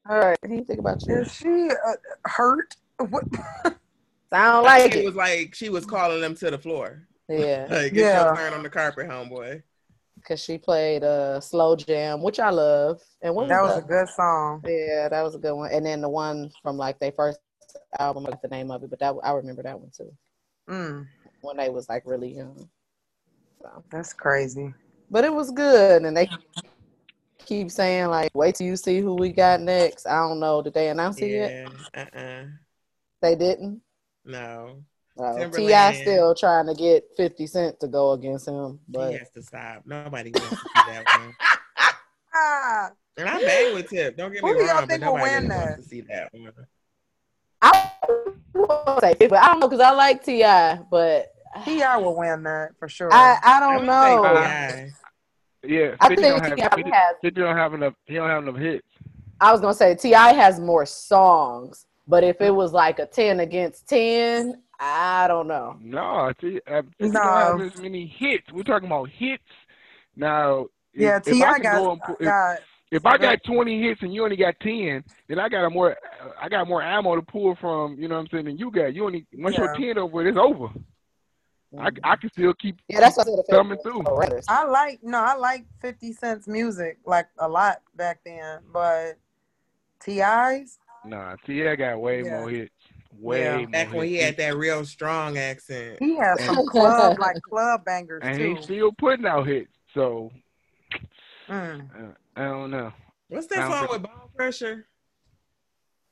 all 0.09 0.19
right. 0.19 0.37
What 0.41 0.49
do 0.49 0.55
you 0.55 0.65
think 0.65 0.79
about 0.79 1.05
you? 1.07 1.17
Is 1.17 1.33
she 1.33 1.69
uh, 1.69 1.93
hurt? 2.25 2.75
What? 3.03 3.23
Sound 4.33 4.65
like 4.65 4.95
it 4.95 4.99
it. 4.99 5.05
was 5.05 5.15
like 5.15 5.53
she 5.55 5.69
was 5.69 5.85
calling 5.85 6.21
them 6.21 6.35
to 6.35 6.51
the 6.51 6.57
floor. 6.57 7.07
Yeah, 7.27 7.67
Like, 7.69 7.93
get 7.93 7.95
Yeah. 7.95 8.25
your 8.27 8.35
turn 8.35 8.53
on 8.53 8.63
the 8.63 8.69
carpet, 8.69 9.07
homeboy. 9.09 9.61
because 10.15 10.41
she 10.41 10.57
played 10.57 11.03
uh 11.03 11.39
slow 11.41 11.75
jam, 11.75 12.21
which 12.21 12.39
I 12.39 12.49
love. 12.49 13.01
And 13.21 13.35
what 13.35 13.49
That 13.49 13.61
was 13.61 13.75
the- 13.75 13.81
a 13.81 13.87
good 13.87 14.09
song. 14.09 14.63
Yeah, 14.65 15.09
that 15.09 15.21
was 15.23 15.35
a 15.35 15.39
good 15.39 15.53
one. 15.53 15.71
And 15.71 15.85
then 15.85 16.01
the 16.01 16.09
one 16.09 16.51
from 16.61 16.77
like 16.77 16.99
their 16.99 17.11
first 17.11 17.39
album, 17.99 18.25
I 18.25 18.29
forget 18.29 18.41
the 18.41 18.47
name 18.49 18.71
of 18.71 18.83
it, 18.83 18.89
but 18.89 18.99
that 18.99 19.15
I 19.23 19.31
remember 19.31 19.63
that 19.63 19.79
one 19.79 19.91
too. 19.95 20.11
Mm, 20.69 21.07
When 21.41 21.57
they 21.57 21.69
was 21.69 21.89
like 21.89 22.03
really 22.05 22.35
young. 22.35 22.69
So, 23.61 23.83
that's 23.91 24.13
crazy. 24.13 24.73
but 25.09 25.23
it 25.25 25.33
was 25.33 25.51
good, 25.51 26.03
and 26.03 26.15
they 26.15 26.29
keep 27.45 27.69
saying 27.71 28.07
like, 28.07 28.31
"Wait 28.33 28.55
till 28.55 28.67
you 28.67 28.75
see 28.75 28.99
who 29.01 29.15
we 29.15 29.31
got 29.31 29.59
next." 29.61 30.05
I 30.07 30.17
don't 30.27 30.39
know. 30.39 30.61
Did 30.61 30.73
they 30.73 30.89
announce 30.89 31.17
it 31.19 31.27
yet? 31.27 31.51
Yeah. 31.93 32.03
Uh-uh. 32.13 32.45
They 33.21 33.35
didn't. 33.35 33.81
No. 34.25 34.83
Uh, 35.19 35.49
T.I. 35.49 35.93
still 35.93 36.33
trying 36.33 36.67
to 36.67 36.73
get 36.73 37.03
Fifty 37.17 37.45
Cent 37.45 37.79
to 37.81 37.87
go 37.87 38.11
against 38.13 38.47
him, 38.47 38.79
but 38.87 39.11
he 39.11 39.17
has 39.17 39.29
to 39.31 39.41
stop. 39.41 39.83
Nobody 39.85 40.31
wants 40.31 40.49
to 40.49 40.55
see 40.57 40.91
that 40.91 41.05
one. 41.15 41.35
And 43.17 43.27
I 43.27 43.39
bang 43.41 43.73
with 43.73 43.89
Tip. 43.89 44.15
Don't 44.17 44.31
get 44.31 44.41
me 44.41 44.49
Who 44.49 44.55
do 44.57 44.63
y'all 44.63 44.75
wrong, 44.75 44.81
but 44.83 44.89
think 44.89 45.01
will 45.03 45.13
nobody 45.15 45.33
win 45.35 45.43
really 45.43 45.47
that? 45.49 45.69
wants 45.69 45.83
to 45.83 45.89
see 45.89 46.01
that 46.01 46.29
one. 46.33 46.51
I 47.61 47.91
won't 48.55 48.99
say, 49.01 49.15
but 49.19 49.33
I 49.33 49.47
don't 49.47 49.59
know 49.59 49.67
because 49.67 49.81
I 49.81 49.91
like 49.91 50.23
T.I., 50.23 50.77
but 50.89 51.27
T.I. 51.65 51.97
will 51.97 52.15
win 52.17 52.43
that 52.43 52.71
for 52.79 52.87
sure. 52.87 53.13
I 53.13 53.37
I 53.43 53.57
I 53.57 53.59
don't 53.59 53.79
would 53.79 53.85
know. 53.85 54.31
say 55.61 55.75
Yeah, 55.75 55.95
I 55.99 56.07
think 56.07 56.21
don't 56.21 56.39
have, 56.41 56.55
T.I. 56.55 56.95
has 56.95 57.15
50 57.21 57.41
don't 57.41 57.57
have 57.57 57.73
enough. 57.73 57.93
He 58.05 58.15
don't 58.15 58.29
have 58.29 58.43
enough 58.43 58.57
hits. 58.57 58.87
I 59.39 59.51
was 59.51 59.59
gonna 59.61 59.73
say 59.73 59.95
T.I. 59.95 60.33
has 60.33 60.59
more 60.59 60.85
songs, 60.85 61.85
but 62.11 62.25
if 62.25 62.41
it 62.41 62.51
was 62.51 62.73
like 62.73 62.99
a 62.99 63.05
ten 63.05 63.39
against 63.39 63.87
ten, 63.87 64.61
I 64.77 65.29
don't 65.29 65.47
know. 65.47 65.77
No, 65.79 66.33
T, 66.39 66.59
uh, 66.67 66.81
50 66.99 67.07
No. 67.07 67.19
don't 67.21 67.23
have 67.23 67.61
as 67.61 67.81
many 67.81 68.05
hits. 68.05 68.51
We're 68.51 68.63
talking 68.63 68.87
about 68.87 69.07
hits. 69.09 69.41
Now, 70.17 70.65
if, 70.93 71.01
yeah, 71.01 71.15
if 71.17 71.23
T.I. 71.23 71.49
I 71.49 71.59
got, 71.59 71.71
go 71.71 71.91
and 71.93 72.01
pu- 72.01 72.17
if, 72.19 72.25
got 72.25 72.59
if 72.91 73.05
I 73.05 73.17
got 73.17 73.39
20 73.45 73.81
hits 73.81 74.01
and 74.01 74.13
you 74.13 74.25
only 74.25 74.35
got 74.35 74.59
10, 74.59 75.05
then 75.29 75.39
I 75.39 75.47
got 75.47 75.63
a 75.63 75.69
more 75.69 75.95
I 76.39 76.49
got 76.49 76.67
more 76.67 76.83
ammo 76.83 77.15
to 77.15 77.21
pull 77.21 77.55
from. 77.61 77.95
You 77.97 78.09
know 78.09 78.15
what 78.15 78.21
I'm 78.21 78.27
saying? 78.29 78.45
Than 78.45 78.57
you 78.57 78.71
got. 78.71 78.93
You 78.93 79.05
only 79.05 79.25
once 79.37 79.55
Yeah. 79.57 79.73
your 79.79 79.93
10 79.93 79.97
over, 79.97 80.27
it's 80.27 80.37
over. 80.37 80.67
I 81.79 81.91
I 82.03 82.15
can 82.17 82.29
still 82.33 82.53
keep 82.55 82.75
yeah, 82.89 82.99
that's 82.99 83.15
what 83.15 83.27
I 83.27 83.31
said. 83.31 83.39
if 83.39 83.47
coming 83.47 83.79
through. 83.81 84.03
I 84.49 84.65
like 84.65 84.99
no, 85.01 85.19
I 85.19 85.35
like 85.35 85.65
Fifty 85.79 86.11
Cent's 86.11 86.45
music 86.45 86.97
like 87.05 87.27
a 87.37 87.47
lot 87.47 87.81
back 87.95 88.19
then, 88.25 88.59
but 88.73 89.17
T.I.'s 90.01 90.79
Nah, 91.03 91.35
T.I. 91.45 91.75
got 91.75 91.99
way 91.99 92.21
Yeah. 92.23 92.39
more 92.39 92.49
hits. 92.49 92.71
Way 93.19 93.41
Yeah. 93.41 93.57
more 93.57 93.67
Back 93.67 93.93
when 93.93 94.07
he 94.07 94.17
had 94.17 94.37
that 94.37 94.55
real 94.55 94.85
strong 94.85 95.37
accent. 95.37 95.97
he 95.99 96.15
has 96.17 96.43
some 96.45 96.65
club 96.69 97.19
like 97.19 97.41
club 97.41 97.83
bangers 97.85 98.21
and 98.23 98.37
too. 98.37 98.55
he's 98.55 98.63
still 98.63 98.91
putting 98.93 99.25
out 99.25 99.47
hits. 99.47 99.73
So 99.93 100.31
Mm. 101.49 101.89
uh, 101.91 102.13
I 102.35 102.45
don't 102.45 102.71
know. 102.71 102.93
What's 103.27 103.47
that 103.47 103.63
I 103.63 103.79
song 103.79 103.87
with 103.91 104.03
Bone 104.03 104.29
Crusher? 104.35 104.87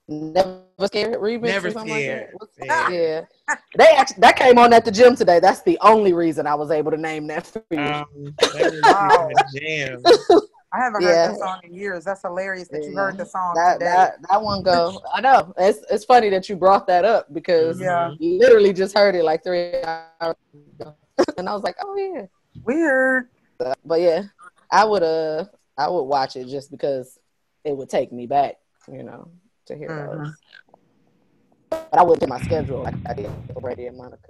Never 0.09 0.63
scared 0.85 1.19
remix 1.19 1.43
Never 1.43 1.67
or 1.67 1.71
something 1.71 1.95
Scared. 1.95 2.33
like 2.39 2.49
that. 2.57 2.89
Yeah. 2.91 3.25
Yeah, 3.47 3.55
they 3.77 3.85
actually 3.95 4.19
that 4.21 4.35
came 4.35 4.57
on 4.57 4.73
at 4.73 4.83
the 4.83 4.91
gym 4.91 5.15
today. 5.15 5.39
That's 5.39 5.61
the 5.61 5.77
only 5.81 6.13
reason 6.13 6.47
I 6.47 6.55
was 6.55 6.71
able 6.71 6.91
to 6.91 6.97
name 6.97 7.27
that 7.27 7.45
for 7.45 7.63
you. 7.71 7.77
Um, 7.79 8.35
that 8.51 8.71
was 8.71 8.83
Wow. 8.83 9.29
jam. 9.55 10.03
I 10.71 10.77
haven't 10.79 11.01
Yeah. 11.01 11.27
heard 11.27 11.33
that 11.35 11.39
song 11.39 11.59
in 11.63 11.73
years. 11.73 12.05
That's 12.05 12.21
hilarious 12.21 12.67
that 12.69 12.83
you 12.85 12.93
heard 12.95 13.17
the 13.17 13.25
song 13.25 13.55
that 13.55 13.73
today. 13.73 13.85
that 13.85 14.17
that 14.29 14.41
one 14.41 14.61
go. 14.61 15.01
I 15.13 15.19
know 15.21 15.53
it's 15.57 15.79
it's 15.89 16.05
funny 16.05 16.29
that 16.29 16.47
you 16.47 16.55
brought 16.55 16.85
that 16.87 17.05
up 17.05 17.33
because 17.33 17.79
Yeah. 17.79 18.11
you 18.19 18.37
literally 18.37 18.73
just 18.73 18.95
heard 18.95 19.15
it 19.15 19.23
like 19.23 19.43
three 19.43 19.81
hours 19.83 20.35
ago, 20.79 20.95
and 21.37 21.49
I 21.49 21.53
was 21.53 21.63
like, 21.63 21.75
oh 21.83 21.95
yeah. 21.95 22.25
Weird. 22.63 23.29
But 23.83 24.01
yeah, 24.01 24.23
I 24.71 24.85
would 24.85 25.01
uh 25.03 25.45
I 25.77 25.87
would 25.89 26.03
watch 26.03 26.35
it 26.35 26.47
just 26.47 26.69
because 26.71 27.17
it 27.63 27.75
would 27.75 27.89
take 27.89 28.11
me 28.11 28.27
back, 28.27 28.55
you 28.91 29.01
know, 29.03 29.31
to 29.65 29.75
hear 29.75 29.89
Mhm. 29.89 30.23
those. 30.25 30.37
But 31.71 31.87
I 31.99 32.03
wouldn't 32.03 32.21
do 32.21 32.27
my 32.27 32.39
schedule 32.41 32.83
like 32.83 32.95
I 33.07 33.13
did 33.15 33.29
for 33.53 33.61
Brandy 33.61 33.87
and 33.87 33.97
Monica. 33.97 34.29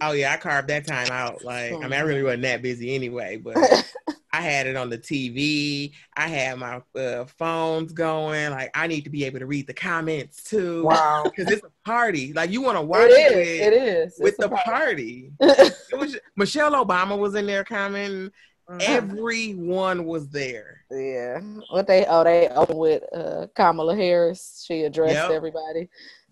Oh 0.00 0.12
yeah, 0.12 0.32
I 0.32 0.36
carved 0.38 0.68
that 0.68 0.86
time 0.86 1.10
out. 1.10 1.44
Like, 1.44 1.72
I 1.74 1.82
mean, 1.82 1.92
I 1.92 2.00
really 2.00 2.22
wasn't 2.24 2.42
that 2.42 2.62
busy 2.62 2.94
anyway, 2.94 3.36
but 3.36 3.58
I 4.32 4.40
had 4.40 4.66
it 4.66 4.76
on 4.76 4.88
the 4.88 4.96
TV. 4.98 5.92
I 6.16 6.26
had 6.28 6.58
my 6.58 6.80
uh, 6.98 7.26
phones 7.26 7.92
going. 7.92 8.50
Like, 8.50 8.70
I 8.74 8.86
need 8.86 9.02
to 9.04 9.10
be 9.10 9.24
able 9.24 9.40
to 9.40 9.46
read 9.46 9.66
the 9.66 9.74
comments 9.74 10.42
too. 10.44 10.84
Wow. 10.84 11.22
Because 11.24 11.52
it's 11.52 11.62
a 11.64 11.70
party. 11.84 12.32
Like, 12.32 12.50
you 12.50 12.62
want 12.62 12.78
to 12.78 12.82
watch 12.82 13.10
it 13.10 13.32
it, 13.32 13.36
is. 13.36 13.60
with, 13.60 13.66
It 13.66 13.72
is. 13.82 14.14
with 14.18 14.28
It's 14.28 14.38
the 14.38 14.48
party. 14.48 15.32
party. 15.40 15.70
It 15.92 15.98
was 15.98 16.16
Michelle 16.36 16.72
Obama 16.84 17.18
was 17.18 17.34
in 17.34 17.46
there 17.46 17.64
commenting. 17.64 18.30
Mhm. 18.70 18.80
Everyone 18.80 20.04
was 20.06 20.28
there. 20.30 20.84
yeah. 20.90 21.40
What 21.70 21.86
they 21.86 22.06
oh 22.06 22.22
they 22.24 22.48
opened 22.48 22.78
with 22.78 23.02
uh 23.12 23.48
Kamala 23.56 23.94
Harris. 23.96 24.64
She 24.66 24.82
addressed 24.84 25.14
Yep. 25.14 25.30
everybody. 25.30 25.88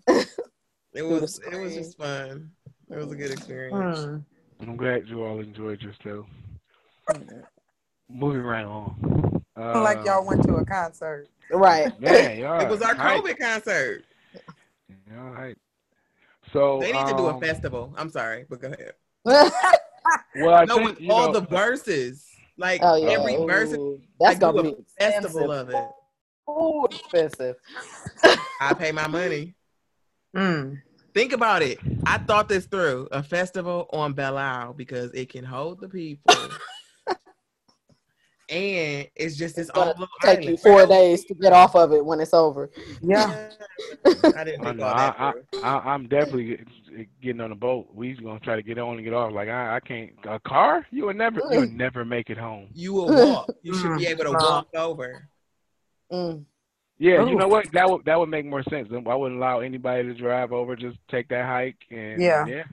It 0.92 1.02
was 1.02 1.38
it 1.40 1.56
was 1.56 1.74
just 1.74 1.98
fun. 1.98 2.50
It 2.90 2.96
was 2.96 3.12
a 3.12 3.14
good 3.16 3.30
experience. 3.30 3.98
Mm. 4.00 4.24
I'm 4.62 4.76
glad 4.76 5.06
you 5.08 5.22
all 5.22 5.38
enjoyed 5.40 5.80
yourself. 5.82 6.26
Moving 8.12 8.42
right 8.42 8.64
on. 8.64 9.42
Uh, 9.56 9.80
like 9.82 10.04
y'all 10.04 10.26
went 10.26 10.42
to 10.44 10.54
a 10.56 10.64
concert. 10.64 11.28
Right. 11.50 11.98
Man, 12.00 12.38
y'all 12.38 12.60
It 12.64 12.68
was 12.68 12.82
our 12.82 12.94
hype. 12.94 13.22
COVID 13.22 13.38
concert. 13.38 14.04
Y'all. 15.10 15.52
So 16.52 16.80
They 16.80 16.92
need 16.92 17.06
to 17.06 17.16
do 17.16 17.26
a 17.26 17.34
um, 17.34 17.40
festival. 17.40 17.94
I'm 17.96 18.10
sorry, 18.10 18.44
but 18.48 18.60
go 18.60 18.68
ahead. 18.68 18.94
well, 19.24 20.54
I 20.54 20.64
no, 20.64 20.76
think 20.76 20.88
with 20.88 21.00
you 21.00 21.12
all 21.12 21.32
know, 21.32 21.40
the 21.40 21.46
verses, 21.46 22.26
like 22.56 22.80
Oh 22.82 22.96
yeah, 22.96 23.10
every 23.10 23.36
verse, 23.36 23.70
that's 23.70 23.80
like, 24.18 24.40
gonna 24.40 24.58
a 24.60 24.62
be 24.62 24.76
festival 24.98 25.52
expensive. 25.52 25.68
of 25.68 25.74
it. 25.74 25.90
Ooh, 26.50 26.84
expensive. 26.86 27.56
I 28.60 28.74
pay 28.74 28.90
my 28.92 29.06
money. 29.06 29.54
Mm. 30.36 30.80
Think 31.14 31.32
about 31.32 31.62
it. 31.62 31.78
I 32.06 32.18
thought 32.18 32.48
this 32.48 32.66
through. 32.66 33.08
A 33.12 33.22
festival 33.22 33.88
on 33.92 34.12
Belle 34.12 34.38
Isle 34.38 34.72
because 34.74 35.12
it 35.12 35.28
can 35.28 35.44
hold 35.44 35.80
the 35.80 35.88
people. 35.88 36.34
And 38.50 39.08
it's 39.14 39.36
just 39.36 39.56
this 39.56 39.68
It's 39.68 39.70
gonna 39.70 39.94
take 40.22 40.44
you 40.44 40.56
four 40.56 40.86
days 40.86 41.24
to 41.26 41.34
get 41.34 41.52
off 41.52 41.76
of 41.76 41.92
it 41.92 42.04
when 42.04 42.20
it's 42.20 42.34
over. 42.34 42.70
Yeah. 43.00 43.50
I 44.06 44.44
didn't 44.44 44.60
I 44.60 44.64
think 44.64 44.76
know, 44.78 44.84
all 44.84 44.94
I, 44.94 45.06
that 45.06 45.16
I, 45.18 45.32
through. 45.32 45.62
I, 45.62 45.78
I'm 45.94 46.08
definitely 46.08 46.64
getting 47.22 47.40
on 47.40 47.50
the 47.50 47.56
boat. 47.56 47.88
We 47.94 48.14
gonna 48.14 48.40
try 48.40 48.56
to 48.56 48.62
get 48.62 48.78
on 48.78 48.96
and 48.96 49.04
get 49.04 49.14
off. 49.14 49.32
Like 49.32 49.48
I, 49.48 49.76
I 49.76 49.80
can't. 49.80 50.10
A 50.28 50.40
car? 50.40 50.86
You 50.90 51.06
would 51.06 51.16
never, 51.16 51.40
you 51.50 51.60
would 51.60 51.72
never 51.76 52.04
make 52.04 52.28
it 52.30 52.38
home. 52.38 52.68
You 52.74 52.92
will 52.94 53.08
walk. 53.08 53.50
You 53.62 53.74
should 53.74 53.98
be 53.98 54.04
Mm, 54.04 54.10
able 54.10 54.24
to 54.24 54.32
walk 54.32 54.68
over. 54.74 55.28
Mm. 56.12 56.44
Yeah, 56.98 57.24
you 57.24 57.36
know 57.36 57.48
what? 57.48 57.70
That 57.72 57.88
would 57.88 58.04
that 58.04 58.18
would 58.18 58.28
make 58.28 58.44
more 58.44 58.62
sense. 58.64 58.88
I 58.92 59.14
wouldn't 59.14 59.38
allow 59.38 59.60
anybody 59.60 60.02
to 60.02 60.14
drive 60.14 60.52
over. 60.52 60.76
Just 60.76 60.98
take 61.10 61.28
that 61.28 61.46
hike 61.46 61.78
and 61.90 62.20
Yeah. 62.20 62.46
yeah. 62.46 62.64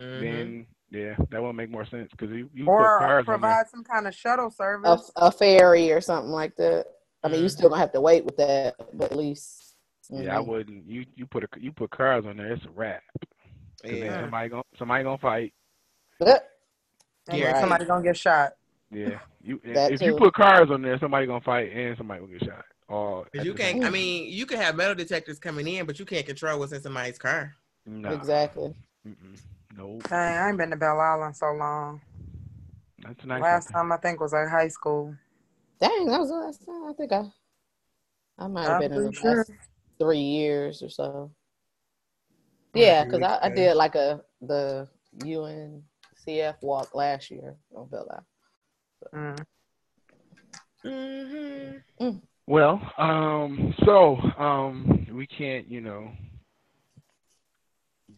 Mhm. 0.00 0.20
Then 0.20 0.66
yeah, 0.94 1.16
that 1.30 1.42
would 1.42 1.54
make 1.54 1.70
more 1.70 1.84
sense 1.84 2.08
because 2.12 2.30
you, 2.30 2.48
you 2.54 2.66
Or 2.66 2.98
put 2.98 3.06
cars 3.06 3.24
on 3.28 3.40
there. 3.40 3.40
provide 3.40 3.68
some 3.68 3.82
kind 3.84 4.06
of 4.06 4.14
shuttle 4.14 4.50
service. 4.50 5.10
a 5.16 5.30
ferry 5.32 5.90
or 5.92 6.00
something 6.00 6.30
like 6.30 6.54
that. 6.56 6.86
I 7.22 7.28
mean, 7.28 7.40
you 7.42 7.46
Mhm. 7.48 7.50
still 7.50 7.68
gonna 7.68 7.80
have 7.80 7.92
to 7.92 8.00
wait 8.00 8.24
with 8.24 8.36
that, 8.36 8.76
but 8.92 9.10
at 9.12 9.18
least. 9.18 9.76
Yeah, 10.10 10.36
I 10.36 10.40
wouldn't. 10.40 10.86
You 10.88 11.04
you 11.16 11.26
put 11.26 11.42
a, 11.44 11.48
you 11.58 11.72
put 11.72 11.90
cars 11.90 12.24
on 12.26 12.36
there. 12.36 12.52
It's 12.52 12.64
a 12.64 12.70
wrap. 12.70 13.02
'Cause 13.82 13.90
then 13.90 14.02
Yeah. 14.02 14.20
somebody 14.20 14.48
gonna 14.50 14.62
somebody 14.78 15.02
gonna 15.04 15.18
fight. 15.18 15.52
But 16.20 16.48
And 17.28 17.38
Yeah. 17.38 17.58
somebody 17.60 17.86
gonna 17.86 18.04
get 18.04 18.16
shot. 18.16 18.52
Yeah, 18.90 19.18
you 19.42 19.60
That 19.64 19.90
if 19.92 20.02
you 20.02 20.14
put 20.14 20.34
cars 20.34 20.70
on 20.70 20.82
there, 20.82 20.98
somebody 20.98 21.26
gonna 21.26 21.40
fight 21.40 21.72
and 21.72 21.96
somebody 21.96 22.20
will 22.20 22.28
get 22.28 22.44
shot. 22.44 22.64
Or 22.88 23.24
'Cause 23.24 23.40
at 23.40 23.46
you 23.46 23.54
can't. 23.54 23.84
I 23.84 23.90
mean, 23.90 24.30
you 24.30 24.46
can 24.46 24.58
have 24.58 24.76
metal 24.76 24.94
detectors 24.94 25.38
coming 25.38 25.66
in, 25.66 25.86
but 25.86 25.98
you 25.98 26.04
can't 26.04 26.26
control 26.26 26.58
what's 26.58 26.72
in 26.72 26.82
somebody's 26.82 27.18
car. 27.18 27.54
Nah, 27.86 28.10
exactly. 28.12 28.74
Mm-mm. 29.06 29.38
Nope. 29.76 30.02
Dang, 30.08 30.38
I 30.38 30.48
ain't 30.48 30.58
been 30.58 30.70
to 30.70 30.76
Belle 30.76 31.00
Isle 31.00 31.24
in 31.24 31.34
so 31.34 31.52
long. 31.52 32.00
That's 33.02 33.24
nice. 33.24 33.42
Last 33.42 33.70
time 33.70 33.92
I 33.92 33.96
think 33.96 34.20
was 34.20 34.32
like 34.32 34.48
high 34.48 34.68
school. 34.68 35.14
Dang, 35.80 36.06
that 36.06 36.20
was 36.20 36.28
the 36.30 36.36
last 36.36 36.64
time. 36.64 36.84
I 36.88 36.92
think 36.92 37.12
I, 37.12 37.24
I 38.38 38.46
might 38.46 38.62
have 38.62 38.72
I'm 38.72 38.80
been 38.80 38.92
in 38.92 38.98
the 38.98 39.10
pretty 39.10 39.16
sure. 39.16 39.36
last 39.38 39.52
three 39.98 40.18
years 40.18 40.82
or 40.82 40.88
so. 40.88 41.30
Yeah, 42.74 43.04
because 43.04 43.22
I, 43.22 43.38
I 43.42 43.48
did 43.50 43.76
like 43.76 43.94
a 43.94 44.20
the 44.40 44.88
UNCF 45.18 46.54
walk 46.62 46.94
last 46.94 47.30
year 47.30 47.56
on 47.74 47.88
Belle 47.88 48.08
Isle. 48.10 48.26
Mm. 49.14 49.44
Mm-hmm. 50.84 52.18
Well, 52.46 52.80
um, 52.98 53.74
so 53.84 54.16
um, 54.38 55.06
we 55.12 55.26
can't, 55.26 55.66
you 55.70 55.80
know, 55.80 56.12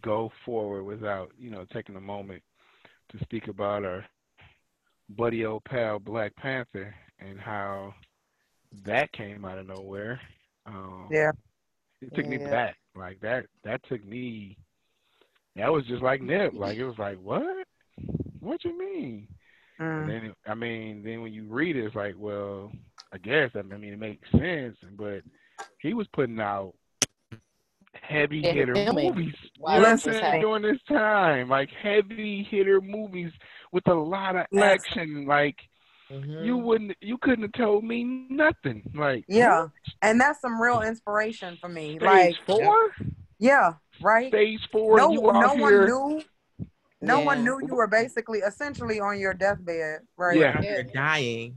go 0.07 0.31
forward 0.45 0.85
without, 0.85 1.33
you 1.37 1.51
know, 1.51 1.67
taking 1.73 1.97
a 1.97 2.01
moment 2.01 2.43
to 3.11 3.19
speak 3.25 3.49
about 3.49 3.85
our 3.85 4.05
buddy 5.11 5.45
old 5.45 5.65
pal 5.65 5.99
Black 5.99 6.35
Panther 6.37 6.95
and 7.19 7.39
how 7.41 7.93
that 8.85 9.13
came 9.13 9.45
out 9.45 9.59
of 9.59 9.67
nowhere. 9.67 10.21
Um, 10.65 11.09
Yeah. 11.11 11.33
it 12.01 12.15
took 12.15 12.27
me 12.27 12.39
back. 12.39 12.77
Like 12.95 13.21
that. 13.21 13.47
That 13.65 13.81
took 13.89 14.05
me. 14.07 14.57
That 15.57 15.73
was 15.73 15.85
just 15.87 16.03
like 16.03 16.23
Nip. 16.23 16.53
Like 16.55 16.79
it 16.79 16.87
was 16.87 16.99
like, 16.99 17.19
what? 17.21 17.67
What 18.41 18.65
you 18.65 18.79
mean? 18.79 19.27
And 19.97 20.07
Mm. 20.07 20.09
then 20.09 20.35
I 20.47 20.55
mean, 20.55 21.03
then 21.03 21.23
when 21.23 21.33
you 21.33 21.45
read 21.49 21.77
it, 21.77 21.85
it's 21.85 21.97
like, 21.97 22.15
well, 22.17 22.71
I 23.13 23.19
guess 23.19 23.51
I 23.55 23.63
mean 23.63 23.93
it 23.93 23.99
makes 23.99 24.31
sense, 24.31 24.77
but 24.97 25.23
he 25.79 25.95
was 25.95 26.07
putting 26.13 26.41
out 26.41 26.75
heavy 28.03 28.38
Yeah, 28.38 28.53
hitter 28.53 28.74
filming 28.74 29.14
movies. 29.14 29.34
while 29.59 29.76
you 29.76 29.82
know 29.82 29.88
what 29.88 29.92
I'm 29.92 29.99
saying? 29.99 30.40
During 30.40 30.62
this 30.62 30.82
time, 30.88 31.49
like 31.49 31.70
heavy 31.82 32.47
hitter 32.51 32.80
movies 32.80 33.32
with 33.72 33.86
a 33.88 33.94
lot 33.94 34.36
of 34.36 34.47
Listen. 34.53 34.68
action. 34.68 35.26
Like 35.26 35.57
Mm-hmm. 36.09 36.44
you 36.44 36.57
wouldn't, 36.57 36.92
you 37.01 37.18
couldn't 37.18 37.42
have 37.42 37.53
told 37.55 37.82
me 37.82 38.05
nothing. 38.05 38.80
Like 38.94 39.24
Yeah. 39.26 39.66
And 40.03 40.20
that's 40.20 40.40
some 40.40 40.62
real 40.62 40.82
inspiration 40.82 41.59
for 41.61 41.68
me. 41.68 41.99
Stage 41.99 42.03
Like, 42.03 42.34
four, 42.47 42.92
yeah, 43.40 43.72
right? 44.01 44.28
stage 44.28 44.61
four. 44.70 44.99
No, 44.99 45.11
you 45.11 45.20
no 45.20 45.30
out 45.32 45.59
one 45.59 45.72
here, 45.72 45.86
knew. 45.88 46.22
No 47.01 47.20
one 47.22 47.42
knew 47.42 47.59
you 47.66 47.74
were 47.74 47.88
basically 47.88 48.38
essentially 48.38 49.01
on 49.01 49.18
your 49.18 49.34
deathbed, 49.34 50.03
right? 50.16 50.38
Yeah. 50.38 50.61
You're 50.62 50.84
dying. 50.84 51.57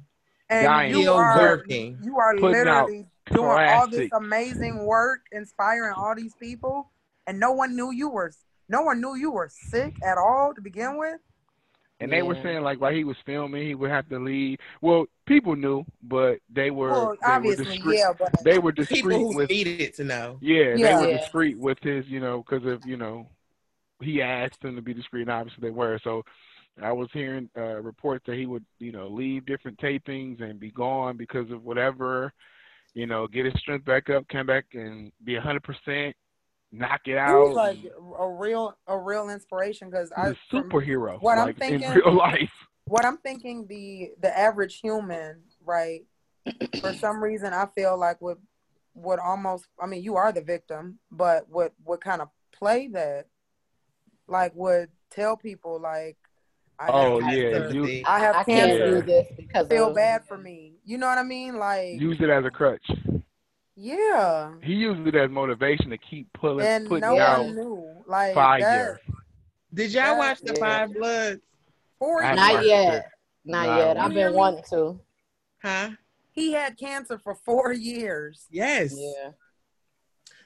And 0.49 0.65
Dying. 0.65 0.95
you 0.95 1.01
Still 1.03 1.13
are 1.13 1.37
working. 1.37 1.99
you 2.01 2.17
are 2.17 2.33
Putting 2.33 2.67
out 2.67 2.87
literally 2.89 3.05
doing 3.34 3.67
all 3.67 3.88
this 3.89 4.09
amazing 4.13 4.86
work, 4.86 5.21
inspiring 5.32 5.93
all 5.97 6.15
these 6.15 6.34
people, 6.39 6.89
and 7.27 7.39
no 7.39 7.51
one 7.51 7.75
knew 7.75 7.91
you 7.91 8.09
were 8.09 8.32
no 8.67 8.82
one 8.82 9.01
knew 9.01 9.15
you 9.15 9.32
were 9.32 9.49
sick 9.49 9.95
at 10.03 10.17
all 10.17 10.53
to 10.53 10.61
begin 10.61 10.97
with. 10.97 11.17
And 12.01 12.11
they 12.11 12.21
were 12.21 12.38
saying 12.43 12.61
like 12.61 12.80
while 12.80 12.93
he 12.93 13.03
was 13.03 13.17
filming, 13.25 13.67
he 13.67 13.75
would 13.75 13.91
have 13.91 14.07
to 14.09 14.19
leave. 14.19 14.57
Well, 14.82 15.05
people 15.25 15.55
knew, 15.55 15.86
but 16.03 16.39
they 16.49 16.71
were 16.71 16.91
Well, 16.91 17.15
they 17.25 17.34
were 17.34 17.55
obviously, 17.55 17.65
discreet. 17.65 17.97
yeah, 17.97 18.13
but 18.17 18.43
They 18.43 18.57
were 18.59 18.71
discreet 18.71 19.01
People 19.01 19.17
discreet 19.17 19.34
who 19.34 19.36
with 19.36 19.49
needed 19.49 19.93
to 19.95 20.03
know. 20.05 20.38
yeah, 20.41 20.73
they 20.73 20.80
Yeah. 20.80 20.99
were 20.99 21.07
Yeah. 21.07 21.17
discreet 21.17 21.57
with 21.59 21.77
his, 21.82 22.07
you 22.07 22.19
know, 22.19 22.43
because 22.47 22.65
of 22.65 22.86
you 22.86 22.95
know, 22.95 23.27
he 24.01 24.21
asked 24.21 24.61
them 24.61 24.75
to 24.75 24.82
be 24.82 24.93
discreet, 24.93 25.23
and 25.23 25.32
obviously 25.32 25.61
they 25.61 25.71
were. 25.73 25.99
So 26.03 26.23
I 26.82 26.93
was 26.93 27.09
hearing 27.11 27.49
uh, 27.57 27.82
reports 27.82 28.23
that 28.27 28.38
he 28.38 28.45
would, 28.45 28.63
you 28.77 28.91
know, 28.93 29.07
leave 29.09 29.45
different 29.45 29.77
tapings 29.80 30.41
and 30.41 30.59
be 30.59 30.71
gone 30.71 31.17
because 31.17 31.51
of 31.51 31.63
whatever, 31.63 32.32
you 32.93 33.05
know, 33.07 33.27
get 33.27 33.45
his 33.45 33.53
strength 33.55 33.85
back 33.85 34.09
up, 34.09 34.27
come 34.29 34.47
back 34.47 34.65
and 34.73 35.11
be 35.23 35.35
a 35.35 35.41
hundred 35.41 35.63
percent, 35.63 36.15
knock 36.71 37.01
it 37.05 37.17
out. 37.17 37.29
he 37.43 37.47
was 37.49 37.55
like 37.55 37.77
a 38.19 38.27
real 38.29 38.75
a 38.87 38.97
real 38.97 39.29
inspiration 39.29 39.89
because 39.89 40.11
I 40.15 40.35
superhero, 40.51 41.21
what 41.21 41.37
I'm 41.37 41.47
like 41.47 41.61
in 41.61 41.79
thinking- 41.79 41.91
real 41.91 42.13
life. 42.13 42.51
what 42.85 43.05
I'm 43.05 43.17
thinking 43.17 43.65
the 43.67 44.11
the 44.21 44.37
average 44.37 44.79
human, 44.79 45.41
right? 45.63 46.01
For 46.81 46.93
some 46.93 47.21
reason, 47.21 47.53
I 47.53 47.67
feel 47.75 47.97
like 47.97 48.21
would 48.21 48.37
would 48.95 49.19
almost. 49.19 49.65
I 49.79 49.85
mean, 49.85 50.03
you 50.03 50.15
are 50.15 50.31
the 50.31 50.41
victim, 50.41 50.99
but 51.11 51.47
would 51.49 51.71
would 51.85 52.01
kind 52.01 52.21
of 52.21 52.29
play 52.51 52.87
that, 52.89 53.27
like 54.27 54.53
would 54.55 54.89
tell 55.11 55.37
people 55.37 55.79
like, 55.79 56.17
I 56.80 56.88
Oh 56.88 57.19
have 57.19 57.34
yeah, 57.34 57.69
you 57.71 58.03
I 58.05 58.19
have 58.19 58.36
I 58.38 58.43
can't 58.45 58.71
do 58.71 59.01
this 59.01 59.27
because 59.36 59.67
Feel 59.67 59.89
of, 59.89 59.95
bad 59.95 60.23
for 60.25 60.38
me. 60.38 60.73
You 60.86 60.97
know 60.97 61.07
what 61.07 61.17
I 61.17 61.23
mean? 61.23 61.57
Like, 61.57 61.99
use 61.99 62.17
it 62.21 62.30
as 62.30 62.45
a 62.45 62.49
crutch. 62.49 62.86
yeah. 63.75 64.53
He 64.63 64.73
used 64.73 65.05
it 65.05 65.15
as 65.15 65.30
motivation 65.30 65.89
to 65.89 65.97
keep 65.97 66.32
pulling, 66.34 66.65
And 66.65 66.88
putting 66.88 67.01
no 67.01 67.19
out 67.19 67.43
one 67.45 67.55
knew. 67.55 68.03
Like 68.07 68.34
fire. 68.34 68.99
that. 69.05 69.13
Did 69.73 69.91
y'all 69.91 70.17
watch 70.17 70.39
the 70.41 70.53
Yeah. 70.53 70.59
Five 70.59 70.93
Bloods? 70.93 71.41
Four 71.99 72.23
I 72.23 72.36
haven't 72.36 72.65
yet. 72.67 72.93
it. 72.95 73.03
Not 73.45 73.67
Nah, 73.67 73.77
yet. 73.77 73.97
I 73.97 74.05
I've 74.05 74.13
been 74.13 74.34
wanting 74.34 74.63
to. 74.69 74.99
Huh? 75.61 75.89
He 76.32 76.53
had 76.53 76.77
cancer 76.77 77.19
for 77.19 77.36
four 77.36 77.73
years. 77.73 78.47
Yes. 78.49 78.95
Yeah. 78.97 79.32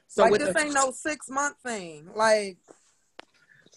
So 0.08 0.22
like 0.22 0.32
with 0.32 0.40
this 0.40 0.52
the, 0.54 0.60
ain't 0.60 0.74
no 0.74 0.90
six 0.90 1.28
month 1.30 1.56
thing. 1.64 2.08
Like 2.14 2.58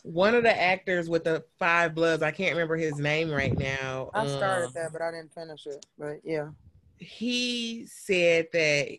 one 0.07 0.35
of 0.35 0.43
the 0.43 0.61
actors 0.61 1.09
with 1.09 1.23
the 1.23 1.43
Five 1.59 1.93
Bloods, 1.93 2.23
I 2.23 2.31
can't 2.31 2.53
remember 2.53 2.77
his 2.77 2.97
name 2.97 3.29
right 3.29 3.57
now. 3.57 4.09
I 4.13 4.25
started 4.27 4.67
um, 4.67 4.71
that, 4.75 4.93
but 4.93 5.01
I 5.01 5.11
didn't 5.11 5.33
finish 5.33 5.65
it. 5.65 5.85
But 5.97 6.21
yeah. 6.23 6.49
he 6.97 7.85
said 7.87 8.47
that 8.53 8.89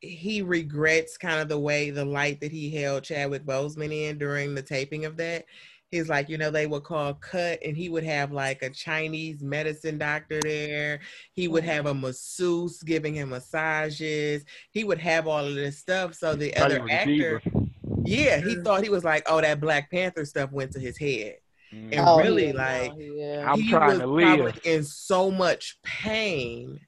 he 0.00 0.42
regrets 0.42 1.16
kind 1.16 1.40
of 1.40 1.48
the 1.48 1.58
way 1.58 1.90
the 1.90 2.04
light 2.04 2.40
that 2.40 2.50
he 2.50 2.70
held 2.70 3.04
Chadwick 3.04 3.44
Boseman 3.44 3.92
in 3.92 4.18
during 4.18 4.54
the 4.54 4.62
taping 4.62 5.04
of 5.04 5.16
that. 5.18 5.44
He's 5.90 6.08
like, 6.08 6.28
you 6.28 6.38
know, 6.38 6.52
they 6.52 6.68
would 6.68 6.84
call 6.84 7.14
cut, 7.14 7.58
and 7.64 7.76
he 7.76 7.88
would 7.88 8.04
have 8.04 8.30
like 8.30 8.62
a 8.62 8.70
Chinese 8.70 9.42
medicine 9.42 9.98
doctor 9.98 10.40
there. 10.40 11.00
He 11.32 11.48
would 11.48 11.64
have 11.64 11.86
a 11.86 11.94
masseuse 11.94 12.80
giving 12.82 13.14
him 13.14 13.30
massages. 13.30 14.44
He 14.70 14.84
would 14.84 14.98
have 14.98 15.26
all 15.26 15.44
of 15.44 15.54
this 15.54 15.78
stuff. 15.78 16.14
So 16.14 16.36
the 16.36 16.56
other 16.56 16.86
actor, 16.88 17.40
diva. 17.40 17.59
Yeah, 18.04 18.40
he 18.40 18.56
thought 18.62 18.82
he 18.82 18.88
was 18.90 19.04
like, 19.04 19.24
oh, 19.26 19.40
that 19.40 19.60
Black 19.60 19.90
Panther 19.90 20.24
stuff 20.24 20.50
went 20.52 20.72
to 20.72 20.80
his 20.80 20.98
head. 20.98 21.36
Mm. 21.72 21.92
And 21.92 22.00
Oh, 22.00 22.18
really, 22.18 22.48
yeah, 22.48 22.52
like, 22.52 22.92
yeah. 22.98 23.50
I'm 23.50 23.60
he 23.60 23.70
trying 23.70 23.88
was 23.90 23.98
to 24.00 24.06
live. 24.06 24.38
probably 24.54 24.60
in 24.72 24.84
so 24.84 25.30
much 25.30 25.78
pain 25.84 26.80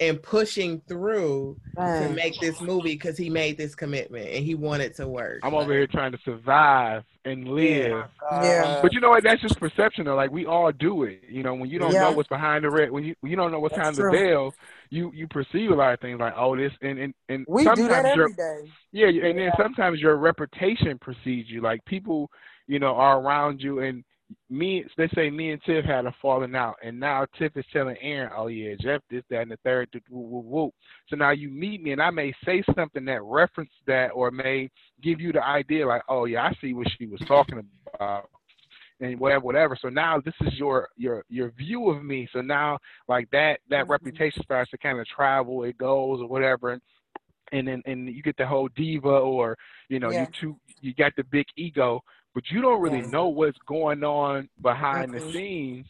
and 0.00 0.22
pushing 0.22 0.80
through 0.88 1.56
to 1.76 2.08
make 2.14 2.38
this 2.40 2.60
movie 2.60 2.94
because 2.94 3.16
he 3.18 3.28
made 3.30 3.58
this 3.58 3.74
commitment 3.74 4.28
and 4.28 4.44
he 4.44 4.54
wanted 4.54 4.94
to 4.96 5.08
work. 5.08 5.40
I'm 5.42 5.54
over 5.54 5.72
here 5.72 5.88
trying 5.88 6.12
to 6.12 6.18
survive 6.24 7.02
and 7.24 7.48
live. 7.48 8.04
Yeah. 8.30 8.78
But 8.80 8.92
you 8.92 9.00
know 9.00 9.10
what? 9.10 9.24
That's 9.24 9.42
just 9.42 9.58
perception, 9.58 10.04
though. 10.04 10.14
Like 10.14 10.30
we 10.30 10.46
all 10.46 10.70
do 10.70 11.02
it. 11.02 11.22
You 11.28 11.42
know, 11.42 11.54
when 11.54 11.68
you 11.68 11.80
don't 11.80 11.92
Yeah. 11.92 12.02
know 12.04 12.12
what's 12.12 12.28
behind 12.28 12.64
the 12.64 12.70
red, 12.70 12.90
when 12.92 13.02
you 13.04 13.16
when 13.20 13.30
you 13.30 13.36
don't 13.36 13.50
know 13.50 13.58
what's 13.58 13.74
That's 13.74 13.96
behind 13.98 14.14
the 14.14 14.18
veil, 14.18 14.54
you 14.90 15.12
you 15.14 15.26
perceive 15.28 15.70
a 15.70 15.74
lot 15.74 15.92
of 15.94 16.00
things 16.00 16.18
like, 16.20 16.34
oh, 16.36 16.56
this 16.56 16.72
and 16.82 16.98
and 16.98 17.14
and 17.28 17.44
We 17.48 17.64
do 17.64 17.70
sometimes 17.70 17.88
that 17.88 18.16
your 18.16 18.24
every 18.24 18.34
day. 18.34 18.70
yeah, 18.92 19.08
and 19.08 19.38
then 19.38 19.50
sometimes 19.60 20.00
your 20.00 20.16
reputation 20.16 20.98
precedes 20.98 21.48
you. 21.50 21.60
Like 21.60 21.84
people, 21.84 22.30
you 22.66 22.78
know, 22.78 22.94
are 22.94 23.20
around 23.20 23.60
you, 23.60 23.80
and 23.80 24.04
me, 24.50 24.84
let's 24.98 25.14
say 25.14 25.30
me 25.30 25.52
and 25.52 25.62
Tiff 25.62 25.84
had 25.84 26.04
a 26.06 26.14
falling 26.20 26.54
out, 26.54 26.76
and 26.82 26.98
now 27.00 27.26
Tiff 27.38 27.56
is 27.56 27.64
telling 27.72 27.96
Aaron, 28.00 28.30
"Oh 28.36 28.46
yeah, 28.48 28.74
Jeff, 28.80 29.00
this, 29.10 29.22
that, 29.30 29.42
and 29.42 29.50
the 29.50 29.58
third, 29.64 29.88
woo, 30.10 30.20
woo, 30.20 30.40
woo." 30.40 30.70
So 31.08 31.16
now 31.16 31.30
you 31.30 31.48
meet 31.50 31.82
me, 31.82 31.92
and 31.92 32.02
I 32.02 32.10
may 32.10 32.32
say 32.44 32.62
something 32.74 33.04
that 33.06 33.22
references 33.22 33.74
that, 33.86 34.08
or 34.08 34.30
may 34.30 34.68
give 35.02 35.20
you 35.20 35.32
the 35.32 35.42
idea, 35.44 35.86
like, 35.86 36.02
"Oh 36.08 36.24
yeah, 36.26 36.42
I 36.44 36.52
see 36.60 36.74
what 36.74 36.88
she 36.98 37.06
was 37.06 37.20
talking 37.26 37.62
about." 37.94 38.28
And 39.00 39.18
whatever, 39.18 39.44
whatever. 39.44 39.78
So 39.80 39.88
now 39.88 40.20
this 40.20 40.34
is 40.40 40.54
your 40.54 40.88
your 40.96 41.24
your 41.28 41.50
view 41.50 41.90
of 41.90 42.04
me. 42.04 42.28
So 42.32 42.40
now 42.40 42.78
like 43.08 43.30
that 43.30 43.60
that 43.70 43.82
mm-hmm. 43.82 43.92
reputation 43.92 44.42
starts 44.42 44.70
to 44.70 44.78
kind 44.78 44.98
of 44.98 45.06
travel. 45.06 45.64
It 45.64 45.78
goes 45.78 46.20
or 46.20 46.26
whatever, 46.26 46.70
and 46.70 46.82
and 47.52 47.68
then 47.68 47.82
and 47.86 48.08
you 48.08 48.22
get 48.22 48.36
the 48.36 48.46
whole 48.46 48.68
diva 48.76 49.08
or 49.08 49.56
you 49.88 49.98
know 50.00 50.10
yeah. 50.10 50.22
you 50.22 50.26
two 50.40 50.56
you 50.80 50.94
got 50.94 51.12
the 51.16 51.24
big 51.24 51.46
ego, 51.56 52.02
but 52.34 52.44
you 52.50 52.60
don't 52.60 52.80
really 52.80 53.02
know 53.02 53.28
what's 53.28 53.58
going 53.66 54.04
on 54.04 54.48
behind 54.62 55.12
mm-hmm. 55.12 55.26
the 55.26 55.32
scenes. 55.32 55.86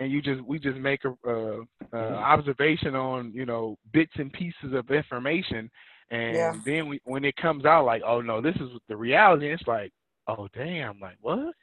And 0.00 0.10
you 0.10 0.20
just 0.20 0.40
we 0.42 0.58
just 0.58 0.78
make 0.78 1.04
a, 1.04 1.14
uh, 1.24 1.60
uh, 1.92 1.96
observation 1.96 2.96
on 2.96 3.32
you 3.32 3.46
know 3.46 3.78
bits 3.92 4.10
and 4.16 4.32
pieces 4.32 4.72
of 4.72 4.90
information, 4.90 5.70
and 6.10 6.34
yeah. 6.34 6.52
then 6.64 6.88
we, 6.88 7.00
when 7.04 7.24
it 7.24 7.36
comes 7.36 7.64
out 7.64 7.84
like 7.84 8.02
oh 8.04 8.20
no 8.20 8.40
this 8.40 8.56
is 8.56 8.70
the 8.88 8.96
reality, 8.96 9.52
it's 9.52 9.62
like 9.68 9.92
oh 10.26 10.48
damn 10.52 10.98
like 10.98 11.16
what 11.20 11.54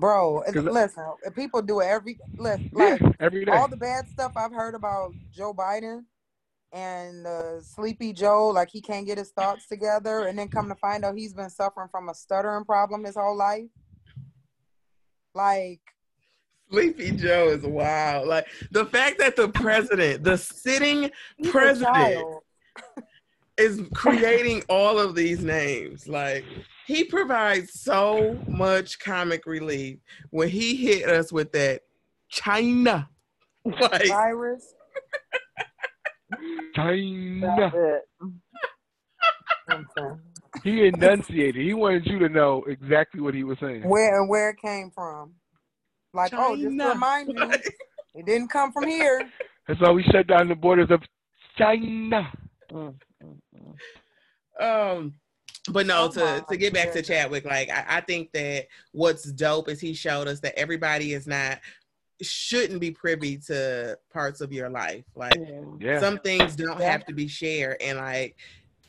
Bro, 0.00 0.44
listen, 0.54 1.04
people 1.36 1.60
do 1.60 1.80
it 1.80 1.84
every 1.84 2.18
listen, 2.38 2.70
like 2.72 3.02
every 3.20 3.44
day. 3.44 3.52
All 3.52 3.68
the 3.68 3.76
bad 3.76 4.08
stuff 4.08 4.32
I've 4.34 4.50
heard 4.50 4.74
about 4.74 5.12
Joe 5.30 5.52
Biden 5.52 6.04
and 6.72 7.26
uh, 7.26 7.60
Sleepy 7.60 8.14
Joe, 8.14 8.48
like 8.48 8.70
he 8.70 8.80
can't 8.80 9.06
get 9.06 9.18
his 9.18 9.30
thoughts 9.32 9.66
together, 9.66 10.20
and 10.20 10.38
then 10.38 10.48
come 10.48 10.70
to 10.70 10.74
find 10.76 11.04
out 11.04 11.16
he's 11.16 11.34
been 11.34 11.50
suffering 11.50 11.88
from 11.90 12.08
a 12.08 12.14
stuttering 12.14 12.64
problem 12.64 13.04
his 13.04 13.16
whole 13.16 13.36
life. 13.36 13.68
Like 15.34 15.80
Sleepy 16.70 17.10
Joe 17.10 17.48
is 17.48 17.62
wild. 17.62 18.26
Like 18.26 18.46
the 18.70 18.86
fact 18.86 19.18
that 19.18 19.36
the 19.36 19.50
president, 19.50 20.24
the 20.24 20.38
sitting 20.38 21.10
president, 21.50 22.26
is 23.60 23.82
creating 23.94 24.62
all 24.68 24.98
of 24.98 25.14
these 25.14 25.44
names. 25.44 26.08
Like 26.08 26.44
he 26.86 27.04
provides 27.04 27.80
so 27.80 28.38
much 28.48 28.98
comic 28.98 29.46
relief 29.46 29.98
when 30.30 30.48
he 30.48 30.74
hit 30.74 31.08
us 31.08 31.32
with 31.32 31.52
that 31.52 31.82
China 32.28 33.08
like, 33.64 34.08
virus. 34.08 34.74
China. 36.74 38.00
he 40.64 40.86
enunciated. 40.86 41.62
He 41.64 41.74
wanted 41.74 42.06
you 42.06 42.18
to 42.20 42.28
know 42.28 42.64
exactly 42.66 43.20
what 43.20 43.34
he 43.34 43.44
was 43.44 43.58
saying. 43.60 43.88
Where 43.88 44.20
and 44.20 44.28
where 44.28 44.50
it 44.50 44.56
came 44.64 44.90
from. 44.90 45.32
Like, 46.14 46.30
China. 46.30 46.44
oh, 46.48 46.56
just 46.56 46.78
to 46.78 46.88
remind 46.88 47.28
you, 47.28 47.50
it 48.14 48.26
didn't 48.26 48.48
come 48.48 48.72
from 48.72 48.88
here. 48.88 49.28
That's 49.68 49.80
why 49.80 49.90
we 49.90 50.02
shut 50.04 50.26
down 50.26 50.48
the 50.48 50.54
borders 50.54 50.90
of 50.90 51.02
China. 51.56 52.32
Mm. 52.72 52.94
Um, 54.60 55.14
but 55.70 55.86
no, 55.86 56.04
oh 56.04 56.08
to 56.08 56.44
to 56.48 56.56
get 56.56 56.72
back 56.72 56.92
to 56.92 57.02
Chadwick, 57.02 57.44
like 57.44 57.70
I, 57.70 57.84
I 57.88 58.00
think 58.00 58.32
that 58.32 58.66
what's 58.92 59.24
dope 59.32 59.68
is 59.68 59.80
he 59.80 59.94
showed 59.94 60.28
us 60.28 60.40
that 60.40 60.58
everybody 60.58 61.12
is 61.12 61.26
not 61.26 61.58
shouldn't 62.22 62.80
be 62.80 62.90
privy 62.90 63.38
to 63.38 63.98
parts 64.12 64.40
of 64.40 64.52
your 64.52 64.68
life. 64.68 65.04
Like 65.14 65.34
yeah. 65.78 66.00
some 66.00 66.18
things 66.18 66.56
don't 66.56 66.80
have 66.80 67.04
to 67.06 67.14
be 67.14 67.28
shared. 67.28 67.80
And 67.80 67.98
like 67.98 68.36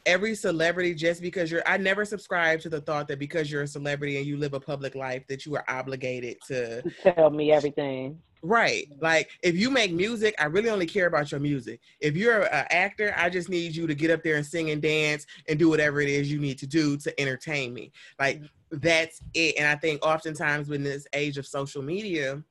every 0.06 0.36
celebrity, 0.36 0.94
just 0.94 1.22
because 1.22 1.52
you're 1.52 1.64
I 1.66 1.78
never 1.78 2.06
subscribe 2.06 2.62
to 2.62 2.70
the 2.70 2.82
thought 2.82 3.08
that 3.08 3.20
because 3.20 3.52
you're 3.52 3.64
a 3.64 3.68
celebrity 3.68 4.18
and 4.18 4.26
you 4.26 4.38
live 4.38 4.54
a 4.54 4.60
public 4.60 4.96
life 4.96 5.26
that 5.28 5.46
you 5.46 5.56
are 5.56 5.66
obligated 5.68 6.38
to 6.48 6.84
tell 7.04 7.30
me 7.30 7.52
everything. 7.52 8.20
Right. 8.44 8.88
Like 9.00 9.30
if 9.44 9.56
you 9.56 9.70
make 9.70 9.92
music, 9.92 10.34
I 10.40 10.46
really 10.46 10.70
only 10.70 10.88
care 10.88 11.06
about 11.06 11.32
your 11.32 11.40
music. 11.40 11.80
If 12.00 12.16
you're 12.16 12.44
an 12.44 12.66
actor, 12.72 13.14
I 13.16 13.30
just 13.30 13.50
need 13.50 13.76
you 13.76 13.86
to 13.86 13.94
get 13.94 14.10
up 14.10 14.24
there 14.24 14.36
and 14.36 14.46
sing 14.46 14.72
and 14.72 14.82
dance 14.82 15.28
and 15.48 15.60
do 15.60 15.70
whatever 15.70 16.02
it 16.02 16.10
is 16.10 16.32
you 16.32 16.40
need 16.40 16.58
to 16.60 16.68
do 16.68 16.98
to 16.98 17.22
entertain 17.22 17.74
me. 17.74 17.92
Like 18.20 18.38
mm-hmm. 18.38 18.78
that's 18.80 19.22
it. 19.34 19.56
And 19.60 19.68
I 19.68 19.76
think 19.76 20.04
oftentimes 20.04 20.70
in 20.72 20.84
this 20.84 21.06
age 21.14 21.38
of 21.38 21.46
social 21.46 21.84
media, 21.84 22.44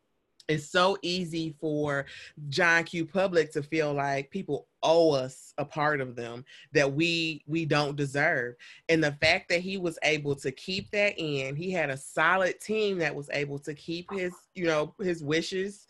it's 0.48 0.68
so 0.68 0.96
easy 1.02 1.54
for 1.60 2.06
John 2.48 2.84
Q 2.84 3.06
Public 3.06 3.52
to 3.52 3.62
feel 3.62 3.92
like 3.92 4.30
people 4.30 4.66
owe 4.82 5.12
us 5.12 5.52
a 5.58 5.64
part 5.64 6.00
of 6.00 6.16
them 6.16 6.44
that 6.72 6.92
we 6.92 7.42
we 7.46 7.64
don't 7.64 7.96
deserve. 7.96 8.54
And 8.88 9.02
the 9.02 9.12
fact 9.20 9.48
that 9.50 9.60
he 9.60 9.78
was 9.78 9.98
able 10.02 10.34
to 10.36 10.50
keep 10.50 10.90
that 10.90 11.14
in, 11.18 11.56
he 11.56 11.70
had 11.70 11.90
a 11.90 11.96
solid 11.96 12.60
team 12.60 12.98
that 12.98 13.14
was 13.14 13.28
able 13.32 13.58
to 13.60 13.74
keep 13.74 14.10
his, 14.12 14.32
you 14.54 14.66
know, 14.66 14.94
his 14.98 15.22
wishes 15.22 15.86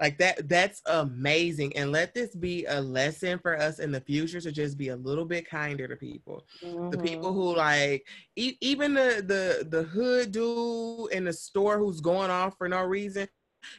like 0.00 0.18
that 0.18 0.48
that's 0.48 0.82
amazing 0.86 1.74
and 1.76 1.90
let 1.90 2.14
this 2.14 2.34
be 2.34 2.64
a 2.66 2.80
lesson 2.80 3.38
for 3.38 3.58
us 3.58 3.78
in 3.78 3.90
the 3.90 4.00
future 4.00 4.40
to 4.40 4.52
just 4.52 4.76
be 4.76 4.88
a 4.88 4.96
little 4.96 5.24
bit 5.24 5.48
kinder 5.48 5.88
to 5.88 5.96
people 5.96 6.44
mm-hmm. 6.62 6.90
the 6.90 6.98
people 6.98 7.30
mm-hmm. 7.30 7.40
who 7.40 7.56
like 7.56 8.06
e- 8.36 8.58
even 8.60 8.92
the 8.92 9.24
the 9.26 9.66
the 9.68 9.84
hood 9.84 10.32
dude 10.32 11.10
in 11.12 11.24
the 11.24 11.32
store 11.32 11.78
who's 11.78 12.00
going 12.00 12.30
off 12.30 12.56
for 12.58 12.68
no 12.68 12.82
reason 12.82 13.26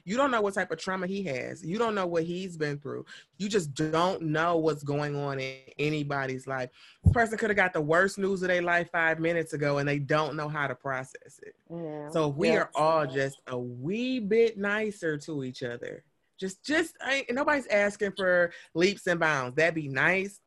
you 0.05 0.17
don't 0.17 0.31
know 0.31 0.41
what 0.41 0.53
type 0.53 0.71
of 0.71 0.77
trauma 0.77 1.07
he 1.07 1.23
has. 1.23 1.65
You 1.65 1.77
don't 1.77 1.95
know 1.95 2.07
what 2.07 2.23
he's 2.23 2.57
been 2.57 2.77
through. 2.77 3.05
You 3.37 3.49
just 3.49 3.73
don't 3.73 4.21
know 4.21 4.57
what's 4.57 4.83
going 4.83 5.15
on 5.15 5.39
in 5.39 5.55
anybody's 5.79 6.47
life. 6.47 6.69
This 7.03 7.13
person 7.13 7.37
could 7.37 7.49
have 7.49 7.57
got 7.57 7.73
the 7.73 7.81
worst 7.81 8.17
news 8.17 8.41
of 8.41 8.49
their 8.49 8.61
life 8.61 8.89
five 8.91 9.19
minutes 9.19 9.53
ago 9.53 9.77
and 9.77 9.87
they 9.87 9.99
don't 9.99 10.35
know 10.35 10.49
how 10.49 10.67
to 10.67 10.75
process 10.75 11.39
it. 11.43 11.55
Yeah. 11.69 12.09
So 12.09 12.27
we 12.27 12.51
are 12.51 12.69
all 12.75 13.05
just 13.05 13.41
a 13.47 13.57
wee 13.57 14.19
bit 14.19 14.57
nicer 14.57 15.17
to 15.19 15.43
each 15.43 15.63
other. 15.63 16.03
Just, 16.39 16.63
just, 16.63 16.95
I, 17.01 17.25
nobody's 17.31 17.67
asking 17.67 18.11
for 18.15 18.51
leaps 18.75 19.07
and 19.07 19.19
bounds. 19.19 19.55
That'd 19.55 19.73
be 19.73 19.87
nice, 19.87 20.39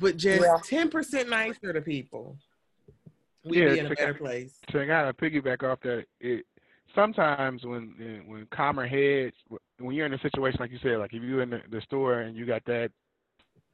but 0.00 0.16
just 0.16 0.44
ten 0.64 0.90
percent 0.90 1.28
nicer 1.28 1.72
to 1.72 1.80
people. 1.80 2.36
We'd 3.44 3.60
yeah, 3.60 3.72
be 3.72 3.78
in 3.78 3.86
a 3.86 3.90
better 3.90 4.14
place. 4.14 4.54
So 4.72 4.80
I 4.80 4.86
gotta 4.86 5.12
piggyback 5.12 5.62
off 5.62 5.80
that. 5.82 6.06
It, 6.20 6.44
sometimes 6.98 7.64
when 7.64 7.94
eh, 8.00 8.22
when 8.26 8.46
calmer 8.54 8.86
heads, 8.86 9.36
when 9.78 9.94
you're 9.94 10.06
in 10.06 10.14
a 10.14 10.20
situation 10.20 10.58
like 10.60 10.72
you 10.72 10.78
said, 10.82 10.98
like 10.98 11.14
if 11.14 11.22
you're 11.22 11.42
in 11.42 11.50
the, 11.50 11.60
the 11.70 11.80
store 11.82 12.20
and 12.20 12.36
you 12.36 12.44
got 12.44 12.64
that 12.66 12.90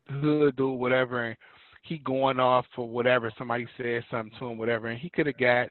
hood 0.08 0.56
dude, 0.56 0.78
whatever, 0.78 1.24
and 1.24 1.36
he 1.82 1.98
going 1.98 2.38
off 2.38 2.66
for 2.76 2.88
whatever 2.88 3.32
somebody 3.38 3.66
said 3.76 4.04
something 4.10 4.36
to 4.38 4.46
him, 4.46 4.58
whatever, 4.58 4.88
and 4.88 5.00
he 5.00 5.10
could 5.10 5.26
have 5.26 5.38
got, 5.38 5.68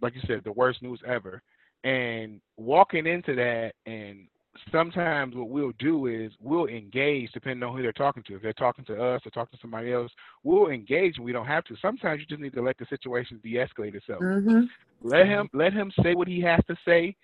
like 0.00 0.14
you 0.14 0.20
said, 0.26 0.42
the 0.44 0.52
worst 0.52 0.82
news 0.82 1.00
ever. 1.06 1.42
And 1.82 2.40
walking 2.56 3.06
into 3.06 3.34
that 3.36 3.72
and 3.86 4.26
sometimes 4.72 5.34
what 5.34 5.48
we'll 5.48 5.72
do 5.78 6.06
is 6.06 6.32
we'll 6.40 6.66
engage 6.66 7.32
depending 7.32 7.62
on 7.62 7.76
who 7.76 7.82
they're 7.82 7.92
talking 7.92 8.22
to. 8.24 8.36
If 8.36 8.42
they're 8.42 8.52
talking 8.52 8.84
to 8.86 8.94
us 8.94 9.22
or 9.24 9.30
talking 9.30 9.56
to 9.56 9.60
somebody 9.60 9.92
else, 9.92 10.10
we'll 10.44 10.68
engage 10.68 11.16
and 11.16 11.24
we 11.24 11.32
don't 11.32 11.46
have 11.46 11.64
to. 11.64 11.76
Sometimes 11.80 12.20
you 12.20 12.26
just 12.26 12.40
need 12.40 12.54
to 12.54 12.62
let 12.62 12.78
the 12.78 12.86
situation 12.86 13.40
de-escalate 13.42 13.94
itself. 13.94 14.20
Mm-hmm. 14.20 14.62
Let 15.02 15.26
him 15.26 15.48
let 15.52 15.72
him 15.72 15.90
say 16.02 16.14
what 16.14 16.28
he 16.28 16.40
has 16.42 16.60
to 16.66 16.76
say 16.84 17.16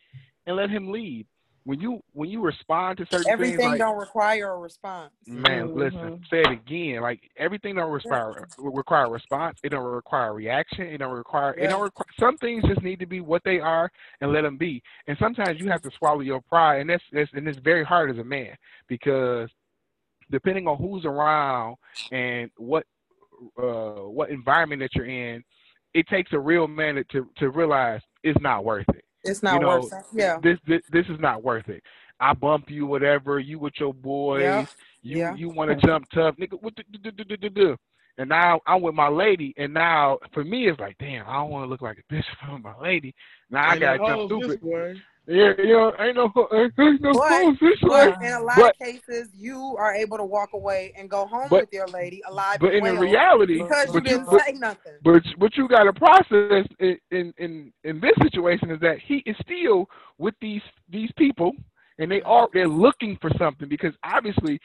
and 0.47 0.57
let 0.57 0.71
him 0.71 0.91
lead 0.91 1.27
when 1.67 1.81
you 1.81 2.01
when 2.13 2.31
you 2.31 2.41
respond 2.41 2.97
to 2.97 3.07
certain 3.11 3.29
everything 3.29 3.59
things, 3.59 3.71
like, 3.71 3.79
don't 3.81 3.99
require 3.99 4.53
a 4.53 4.57
response. 4.57 5.11
Man, 5.27 5.67
mm-hmm. 5.67 5.79
listen, 5.79 6.21
say 6.31 6.43
it 6.43 6.53
again. 6.53 7.03
Like 7.03 7.29
everything 7.37 7.75
don't 7.75 7.91
require 7.91 8.47
require 8.57 9.07
a 9.07 9.11
response. 9.11 9.59
It 9.65 9.71
don't 9.71 9.85
require 9.85 10.31
a 10.31 10.33
reaction. 10.33 10.87
It 10.87 10.99
don't 10.99 11.13
require. 11.13 11.57
Yeah. 11.59 11.65
It 11.65 11.71
don't 11.71 11.83
require. 11.83 12.07
Some 12.21 12.39
things 12.39 12.63
just 12.69 12.83
need 12.83 13.01
to 13.01 13.07
be 13.07 13.21
what 13.21 13.43
they 13.45 13.59
are 13.59 13.91
and 14.21 14.33
let 14.33 14.43
them 14.43 14.57
be. 14.57 14.81
And 15.09 15.19
sometimes 15.19 15.59
you 15.59 15.69
have 15.69 15.83
to 15.83 15.91
swallow 15.99 16.21
your 16.21 16.41
pride, 16.41 16.83
and 16.83 16.91
that's, 16.91 17.03
that's 17.11 17.33
and 17.35 17.49
it's 17.49 17.59
very 17.59 17.83
hard 17.83 18.13
as 18.13 18.19
a 18.19 18.25
man 18.25 18.55
because 18.87 19.51
depending 20.31 20.69
on 20.69 20.77
who's 20.79 21.05
around 21.05 21.77
and 22.13 22.49
what 22.59 22.87
uh, 23.61 24.07
what 24.07 24.31
environment 24.31 24.83
that 24.83 24.95
you're 24.95 25.07
in, 25.07 25.43
it 25.95 26.07
takes 26.07 26.33
a 26.33 26.39
real 26.39 26.69
man 26.69 27.05
to 27.11 27.29
to 27.39 27.51
realize 27.51 28.03
it's 28.23 28.41
not 28.41 28.65
worth 28.65 28.89
it. 28.91 29.05
It's 29.29 29.43
not 29.43 29.55
you 29.55 29.61
know, 29.61 29.81
worth 29.81 29.93
it. 29.93 30.05
Yeah. 30.13 30.39
This, 30.43 30.59
this 30.67 30.83
this 30.91 31.07
is 31.07 31.21
not 31.21 31.43
worth 31.43 31.69
it. 31.69 31.83
I 32.19 32.33
bump 32.33 32.71
you, 32.71 32.87
whatever. 32.87 33.39
You 33.39 33.59
with 33.59 33.75
your 33.79 33.95
boys. 33.95 34.43
Yeah. 34.43 34.67
You 35.03 35.19
yeah. 35.19 35.35
you 35.35 35.49
want 35.51 35.71
to 35.71 35.87
jump 35.87 36.09
tough, 36.13 36.37
nigga. 36.37 36.61
What 36.61 36.75
the, 36.77 37.49
do, 37.51 37.77
And 38.19 38.29
now 38.29 38.61
I'm 38.67 38.83
with 38.83 38.95
my 38.95 39.09
lady, 39.09 39.55
and 39.57 39.73
now 39.73 40.19
for 40.33 40.45
me 40.45 40.69
it's 40.69 40.81
like, 40.81 40.97
damn, 40.99 41.27
I 41.29 41.35
don't 41.35 41.51
want 41.51 41.65
to 41.65 41.69
look 41.69 41.83
like 41.83 41.99
a 41.99 42.15
bitch 42.15 42.25
for 42.47 42.59
my 42.59 42.75
lady. 42.81 43.15
Now 43.51 43.69
I 43.69 43.79
gotta 43.79 43.99
jump 43.99 44.33
oh, 44.33 44.41
stupid. 44.41 45.03
Yeah, 45.29 45.53
you 45.59 45.73
know, 45.73 45.93
ain't 45.99 46.15
no, 46.15 46.27
ain't 46.53 46.71
no 46.71 46.79
but, 47.09 47.59
but 47.83 48.23
in 48.23 48.33
a 48.33 48.41
lot 48.41 48.57
but, 48.57 48.71
of 48.71 48.79
cases, 48.79 49.29
you 49.35 49.75
are 49.77 49.93
able 49.93 50.17
to 50.19 50.25
walk 50.25 50.51
away 50.53 50.93
and 50.97 51.11
go 51.11 51.27
home 51.27 51.49
but, 51.51 51.63
with 51.63 51.73
your 51.73 51.89
lady 51.89 52.23
alive. 52.29 52.59
But 52.61 52.75
in 52.75 52.85
well 52.85 52.97
reality, 52.97 53.61
because 53.61 53.93
you 53.93 54.01
didn't 54.03 54.31
you, 54.31 54.39
say 54.39 54.53
nothing. 54.53 54.93
But 55.03 55.25
what 55.39 55.57
you 55.57 55.67
got 55.67 55.85
to 55.85 55.93
process 55.93 56.67
in, 56.79 56.99
in 57.11 57.35
in 57.39 57.73
in 57.83 58.01
this 58.01 58.13
situation 58.23 58.71
is 58.71 58.79
that 58.81 58.99
he 59.05 59.17
is 59.27 59.35
still 59.43 59.89
with 60.19 60.35
these 60.41 60.63
these 60.89 61.11
people, 61.19 61.53
and 61.99 62.09
they 62.09 62.23
are 62.23 62.49
they're 62.53 62.69
looking 62.69 63.19
for 63.21 63.31
something 63.37 63.69
because 63.69 63.95
obviously 64.05 64.61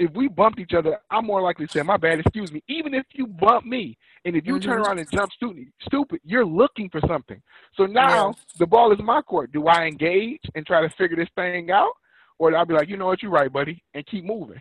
if 0.00 0.10
we 0.14 0.28
bumped 0.28 0.58
each 0.60 0.74
other, 0.76 0.98
I'm 1.10 1.26
more 1.26 1.42
likely 1.42 1.66
to 1.66 1.72
say, 1.72 1.82
my 1.82 1.98
bad, 1.98 2.20
excuse 2.20 2.50
me. 2.52 2.62
Even 2.68 2.94
if 2.94 3.06
you 3.12 3.26
bump 3.28 3.66
me 3.66 3.98
And 4.24 4.36
if 4.36 4.46
you 4.46 4.58
turn 4.60 4.78
Mhm. 4.78 4.80
around 4.80 4.98
and 4.98 5.10
jump 5.12 5.32
stupid, 5.32 5.72
stupid, 5.82 6.20
you're 6.24 6.46
looking 6.46 6.90
for 6.90 7.00
something. 7.08 7.42
So 7.76 7.86
now 7.86 8.36
the 8.58 8.66
ball 8.66 8.92
is 8.92 9.00
my 9.00 9.22
court. 9.22 9.52
Do 9.52 9.68
I 9.68 9.86
engage 9.86 10.42
and 10.54 10.66
try 10.66 10.82
to 10.82 10.90
figure 10.98 11.16
this 11.16 11.30
thing 11.34 11.70
out, 11.70 11.92
or 12.38 12.54
I'll 12.56 12.66
be 12.66 12.74
like, 12.74 12.88
you 12.88 12.98
know 12.98 13.06
what, 13.06 13.22
you're 13.22 13.32
right, 13.32 13.52
buddy, 13.52 13.82
and 13.94 14.06
keep 14.06 14.24
moving? 14.24 14.60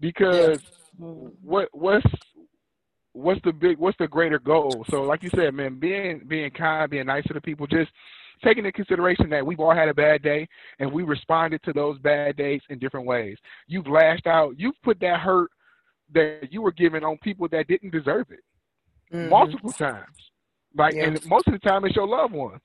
Because 0.00 0.60
what 0.98 1.68
what's 1.72 2.06
what's 3.12 3.40
the 3.44 3.52
big 3.52 3.78
what's 3.78 3.98
the 3.98 4.08
greater 4.08 4.38
goal? 4.40 4.84
So 4.90 5.02
like 5.02 5.22
you 5.22 5.30
said, 5.36 5.54
man, 5.54 5.78
being 5.78 6.22
being 6.26 6.50
kind, 6.52 6.90
being 6.90 7.06
nice 7.06 7.24
to 7.28 7.34
the 7.34 7.40
people, 7.40 7.66
just 7.66 7.90
taking 8.44 8.64
into 8.64 8.72
consideration 8.72 9.30
that 9.30 9.44
we've 9.44 9.60
all 9.60 9.74
had 9.74 9.88
a 9.88 9.94
bad 9.94 10.22
day 10.22 10.46
and 10.78 10.92
we 10.92 11.02
responded 11.02 11.62
to 11.64 11.72
those 11.72 11.98
bad 12.00 12.36
days 12.36 12.60
in 12.68 12.78
different 12.78 13.06
ways. 13.06 13.36
You've 13.66 13.86
lashed 13.86 14.26
out, 14.26 14.54
you've 14.58 14.80
put 14.82 15.00
that 15.00 15.20
hurt 15.20 15.50
that 16.14 16.48
you 16.50 16.62
were 16.62 16.72
given 16.72 17.02
on 17.02 17.18
people 17.18 17.48
that 17.48 17.66
didn't 17.66 17.90
deserve 17.90 18.30
it 18.30 18.44
Mhm. 19.12 19.28
multiple 19.30 19.72
times. 19.72 20.30
Like 20.74 20.94
Yeah. 20.94 21.06
and 21.06 21.26
most 21.26 21.46
of 21.48 21.52
the 21.52 21.58
time 21.58 21.84
it's 21.84 21.96
your 21.96 22.06
loved 22.06 22.34
ones. 22.34 22.60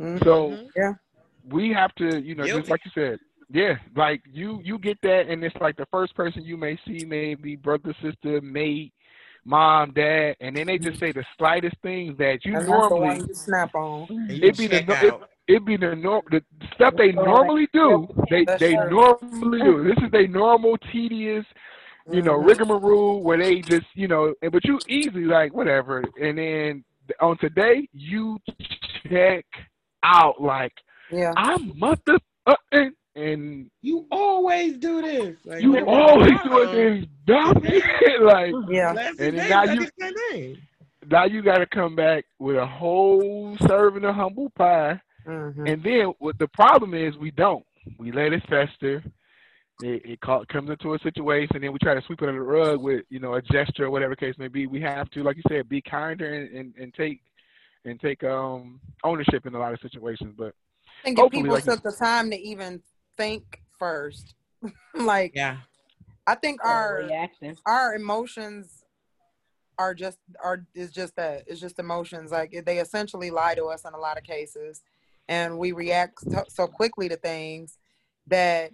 Mhm. 0.00 0.24
So 0.24 0.50
Mhm. 0.50 0.70
Yeah. 0.76 0.94
we 1.48 1.72
have 1.72 1.94
to, 1.96 2.20
you 2.20 2.34
know, 2.34 2.44
Guilty. 2.44 2.60
just 2.62 2.70
like 2.70 2.84
you 2.84 2.90
said, 2.94 3.20
yeah, 3.50 3.78
like 3.94 4.22
you 4.26 4.60
you 4.64 4.78
get 4.78 5.00
that, 5.02 5.28
and 5.28 5.44
it's 5.44 5.54
like 5.60 5.76
the 5.76 5.86
first 5.86 6.14
person 6.14 6.42
you 6.42 6.56
may 6.56 6.76
see, 6.86 7.04
maybe 7.04 7.56
brother, 7.56 7.94
sister, 8.00 8.40
mate, 8.40 8.94
mom, 9.44 9.92
dad, 9.92 10.36
and 10.40 10.56
then 10.56 10.66
they 10.66 10.78
just 10.78 10.98
say 11.00 11.12
the 11.12 11.24
slightest 11.38 11.76
things 11.82 12.16
that 12.18 12.44
you 12.44 12.56
and 12.56 12.66
normally 12.66 13.16
you 13.26 13.34
snap 13.34 13.74
on. 13.74 14.06
It'd 14.30 14.56
be 14.56 14.66
the 14.66 14.80
check 14.80 14.88
no- 14.88 14.94
out. 15.14 15.28
it 15.48 15.64
be 15.64 15.76
the 15.76 15.94
norm 15.96 16.22
the 16.30 16.42
stuff 16.74 16.94
they 16.96 17.12
normally 17.12 17.68
do. 17.72 18.08
They 18.30 18.44
That's 18.44 18.60
they 18.60 18.74
true. 18.74 18.90
normally 18.90 19.60
do. 19.62 19.84
This 19.84 20.04
is 20.04 20.10
their 20.12 20.28
normal 20.28 20.76
tedious, 20.92 21.44
you 22.10 22.22
know, 22.22 22.38
Mhm. 22.38 22.46
rigmarole 22.46 23.22
where 23.22 23.38
they 23.38 23.60
just 23.60 23.86
you 23.94 24.08
know, 24.08 24.34
but 24.40 24.64
you 24.64 24.78
easily 24.88 25.24
like 25.24 25.52
whatever, 25.54 26.04
and 26.20 26.38
then 26.38 26.84
on 27.20 27.36
today 27.38 27.88
you 27.92 28.38
check 29.10 29.44
out 30.04 30.40
like 30.40 30.72
Yeah. 31.10 31.32
I'm 31.36 31.76
mother 31.78 32.18
uh, 32.46 32.54
and, 33.14 33.24
and 33.24 33.70
You 33.82 34.06
always 34.10 34.76
do 34.78 35.02
this. 35.02 35.36
Like, 35.44 35.62
you 35.62 35.84
always 35.86 36.32
doing 36.44 36.74
this 37.00 37.06
dumb 37.26 37.62
shit 37.64 38.22
like 38.22 38.52
Yeah. 38.68 38.92
Last 38.92 39.20
And 39.20 39.36
day, 39.36 39.48
now 39.48 39.64
you- 39.64 39.82
it's 39.82 39.92
that 39.98 40.14
name. 40.32 40.58
now 41.10 41.24
you 41.24 41.42
got 41.42 41.58
to 41.58 41.66
come 41.66 41.94
back 41.96 42.24
with 42.38 42.56
a 42.56 42.66
whole 42.66 43.56
serving 43.66 44.04
of 44.04 44.14
humble 44.14 44.50
pie. 44.50 45.00
Mhm. 45.26 45.70
And 45.72 45.82
then 45.82 46.12
what 46.18 46.38
the 46.38 46.48
problem 46.48 46.94
is, 46.94 47.16
we 47.16 47.30
don't. 47.30 47.64
We 47.98 48.10
let 48.12 48.32
it 48.32 48.42
fester. 48.48 49.02
It, 49.82 50.02
it 50.04 50.20
call, 50.20 50.44
comes 50.46 50.70
into 50.70 50.94
a 50.94 50.98
situation, 51.00 51.56
and 51.56 51.64
then 51.64 51.72
we 51.72 51.78
try 51.80 51.94
to 51.94 52.02
sweep 52.02 52.22
it 52.22 52.28
under 52.28 52.40
the 52.40 52.46
rug 52.46 52.80
with, 52.82 53.04
you 53.08 53.18
know, 53.18 53.34
a 53.34 53.42
gesture 53.42 53.86
or 53.86 53.90
whatever 53.90 54.14
case 54.14 54.34
may 54.38 54.46
be. 54.48 54.66
We 54.66 54.80
have 54.82 55.10
to, 55.10 55.22
like 55.24 55.36
you 55.36 55.42
said, 55.48 55.68
be 55.68 55.80
kinder 55.80 56.32
and, 56.32 56.56
and, 56.56 56.74
and 56.78 56.94
take 56.94 57.20
and 57.84 57.98
take 58.00 58.22
um 58.22 58.80
ownership 59.02 59.44
in 59.44 59.54
a 59.54 59.58
lot 59.58 59.72
of 59.72 59.80
situations. 59.80 60.34
But 60.38 60.54
I 61.00 61.04
think 61.06 61.18
if 61.18 61.30
people 61.32 61.52
like 61.52 61.64
took 61.64 61.82
the 61.82 61.90
time 61.98 62.30
to 62.30 62.36
even 62.40 62.80
think 63.16 63.60
first, 63.78 64.34
like 64.94 65.32
Yeah. 65.34 65.58
I 66.26 66.34
think 66.36 66.64
our 66.64 66.96
reacting. 66.96 67.56
our 67.66 67.94
emotions 67.94 68.84
are 69.78 69.94
just 69.94 70.18
are 70.42 70.64
is 70.74 70.92
just 70.92 71.16
that 71.16 71.42
it's 71.46 71.60
just 71.60 71.78
emotions 71.78 72.30
like 72.30 72.54
they 72.66 72.78
essentially 72.78 73.30
lie 73.30 73.54
to 73.54 73.64
us 73.64 73.84
in 73.84 73.94
a 73.94 73.98
lot 73.98 74.18
of 74.18 74.22
cases 74.22 74.82
and 75.28 75.58
we 75.58 75.72
react 75.72 76.20
so, 76.30 76.44
so 76.48 76.66
quickly 76.66 77.08
to 77.08 77.16
things 77.16 77.78
that 78.26 78.70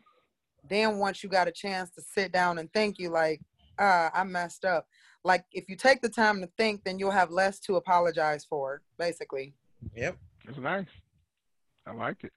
then 0.68 0.98
once 0.98 1.22
you 1.22 1.28
got 1.28 1.48
a 1.48 1.52
chance 1.52 1.88
to 1.90 2.02
sit 2.02 2.32
down 2.32 2.58
and 2.58 2.70
think 2.72 2.98
you 2.98 3.08
like 3.10 3.40
ah 3.78 4.10
i 4.12 4.24
messed 4.24 4.64
up 4.64 4.86
like 5.24 5.44
if 5.52 5.68
you 5.68 5.76
take 5.76 6.02
the 6.02 6.08
time 6.08 6.40
to 6.40 6.48
think 6.58 6.82
then 6.84 6.98
you'll 6.98 7.10
have 7.12 7.30
less 7.30 7.60
to 7.60 7.76
apologize 7.76 8.44
for 8.44 8.82
basically 8.98 9.54
Yep. 9.94 10.16
it's 10.48 10.58
nice. 10.58 10.86
I 11.86 11.92
like 11.92 12.24
it. 12.24 12.32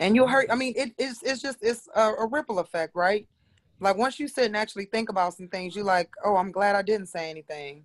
And 0.00 0.14
you'll 0.14 0.28
hurt 0.28 0.46
i 0.50 0.54
mean 0.54 0.72
it, 0.76 0.92
it's, 0.98 1.22
it's 1.22 1.40
just 1.42 1.58
it's 1.62 1.88
a, 1.94 2.00
a 2.14 2.26
ripple 2.26 2.58
effect 2.58 2.94
right 2.94 3.26
like 3.80 3.96
once 3.96 4.18
you 4.18 4.28
sit 4.28 4.46
and 4.46 4.56
actually 4.56 4.84
think 4.86 5.08
about 5.08 5.34
some 5.34 5.48
things 5.48 5.74
you 5.76 5.82
like 5.82 6.10
oh 6.24 6.36
i'm 6.36 6.50
glad 6.52 6.76
i 6.76 6.82
didn't 6.82 7.06
say 7.08 7.30
anything 7.30 7.84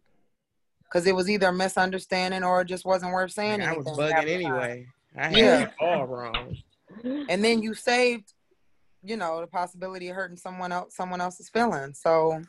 because 0.85 1.07
it 1.07 1.15
was 1.15 1.29
either 1.29 1.47
a 1.47 1.53
misunderstanding 1.53 2.43
or 2.43 2.61
it 2.61 2.65
just 2.65 2.85
wasn't 2.85 3.11
worth 3.11 3.31
saying 3.31 3.61
I 3.61 3.75
was 3.75 3.87
bugging 3.87 3.99
the 3.99 4.11
time. 4.13 4.27
anyway. 4.27 4.87
I 5.17 5.27
had 5.27 5.37
Yeah. 5.37 5.61
it 5.63 5.69
all 5.79 6.05
wrong. 6.05 6.55
and 7.29 7.43
then 7.43 7.63
you 7.63 7.73
saved 7.73 8.33
you 9.03 9.17
know 9.17 9.41
the 9.41 9.47
possibility 9.47 10.09
of 10.09 10.15
hurting 10.15 10.37
someone 10.37 10.71
else 10.71 10.95
someone 10.95 11.19
else's 11.19 11.49
feelings 11.49 11.99
so 11.99 12.41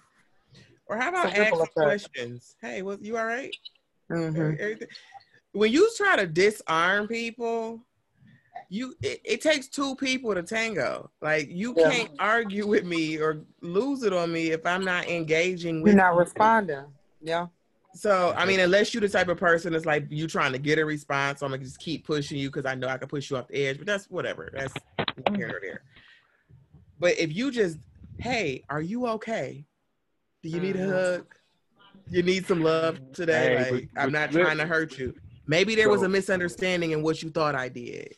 Or 0.86 0.98
how 0.98 1.08
about 1.08 1.28
It's 1.28 1.36
a 1.38 1.40
ripple 1.40 1.62
asking 1.62 1.82
questions? 1.82 2.56
Hey, 2.60 2.82
was 2.82 2.98
you 3.00 3.16
all 3.16 3.24
right? 3.26 3.54
mhm. 4.10 4.86
When 5.52 5.72
you 5.72 5.90
try 5.96 6.16
to 6.16 6.26
disarm 6.26 7.08
people, 7.08 7.80
you 8.68 8.94
it, 9.02 9.20
it 9.24 9.40
takes 9.40 9.68
two 9.68 9.94
people 9.96 10.34
to 10.34 10.42
tango. 10.42 11.10
Like 11.20 11.48
you 11.50 11.74
Yeah. 11.76 11.90
can't 11.90 12.10
argue 12.18 12.66
with 12.66 12.84
me 12.84 13.18
or 13.18 13.40
lose 13.60 14.02
it 14.02 14.12
on 14.12 14.32
me 14.32 14.50
if 14.50 14.64
I'm 14.66 14.84
not 14.84 15.08
engaging 15.08 15.82
with 15.82 15.92
you're 15.94 16.02
not 16.02 16.14
you. 16.14 16.20
responding 16.20 16.84
yeah 17.22 17.46
So 17.94 18.32
I 18.36 18.44
mean, 18.46 18.60
unless 18.60 18.92
you're 18.92 19.00
the 19.00 19.08
type 19.08 19.28
of 19.28 19.38
person 19.38 19.72
that's 19.72 19.86
like 19.86 20.06
you 20.10 20.26
trying 20.26 20.52
to 20.52 20.58
get 20.58 20.78
a 20.78 20.84
response, 20.84 21.40
so 21.40 21.46
I'm 21.46 21.52
gonna 21.52 21.62
just 21.64 21.78
keep 21.78 22.04
pushing 22.06 22.38
you 22.38 22.48
because 22.48 22.66
I 22.66 22.74
know 22.74 22.88
I 22.88 22.98
can 22.98 23.08
push 23.08 23.30
you 23.30 23.36
off 23.36 23.48
the 23.48 23.66
edge. 23.66 23.78
But 23.78 23.86
that's 23.86 24.06
whatever. 24.10 24.50
That's 24.52 24.74
here 25.36 25.48
nor 25.48 25.60
there. 25.62 25.82
But 26.98 27.18
if 27.18 27.34
you 27.34 27.50
just, 27.50 27.78
hey, 28.18 28.64
are 28.70 28.80
you 28.82 29.06
okay? 29.08 29.64
Do 30.42 30.48
you 30.48 30.60
need 30.60 30.76
a 30.76 30.80
Mhm. 30.80 30.92
hug? 30.92 31.26
You 32.10 32.22
need 32.22 32.46
some 32.46 32.62
love 32.62 33.00
today. 33.12 33.56
Hey, 33.64 33.70
like 33.70 33.88
but- 33.94 34.02
I'm 34.02 34.12
not 34.12 34.32
look- 34.32 34.42
trying 34.44 34.58
to 34.58 34.66
hurt 34.66 34.98
you. 34.98 35.14
Maybe 35.46 35.74
there 35.74 35.88
was 35.90 36.02
a 36.02 36.08
misunderstanding 36.08 36.92
in 36.92 37.02
what 37.02 37.22
you 37.22 37.30
thought 37.30 37.54
I 37.54 37.68
did. 37.68 38.14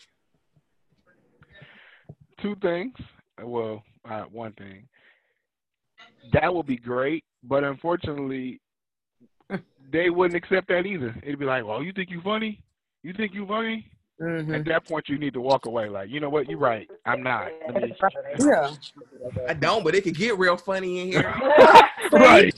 Two 2.40 2.54
things. 2.62 2.94
Well, 3.42 3.82
uh, 4.08 4.22
one 4.24 4.52
thing. 4.52 4.86
That 6.32 6.52
would 6.54 6.66
be 6.66 6.76
great, 6.76 7.24
but 7.44 7.64
unfortunately, 7.64 8.60
they 9.92 10.10
wouldn't 10.10 10.36
accept 10.42 10.68
that 10.68 10.86
either. 10.86 11.14
It'd 11.22 11.38
be 11.38 11.44
like, 11.44 11.64
"Well, 11.64 11.82
you 11.82 11.92
think 11.92 12.10
you 12.10 12.20
funny? 12.22 12.62
You 13.02 13.12
think 13.12 13.34
you 13.34 13.46
funny?" 13.46 13.90
Mhm. 14.20 14.58
At 14.60 14.64
that 14.64 14.86
point, 14.86 15.10
you 15.10 15.18
need 15.18 15.34
to 15.34 15.42
walk 15.42 15.66
away. 15.66 15.90
Like, 15.90 16.08
you 16.08 16.20
know 16.20 16.30
what? 16.30 16.48
You're 16.48 16.58
right. 16.58 16.88
I'm 17.04 17.22
not. 17.22 17.50
Let 17.68 17.82
me- 17.82 17.94
yeah 18.40 18.70
I 19.46 19.52
don't, 19.52 19.84
but 19.84 19.94
it 19.94 20.04
could 20.04 20.16
get 20.16 20.38
real 20.38 20.56
funny 20.56 21.00
in 21.00 21.08
here. 21.08 21.34
right. 22.12 22.54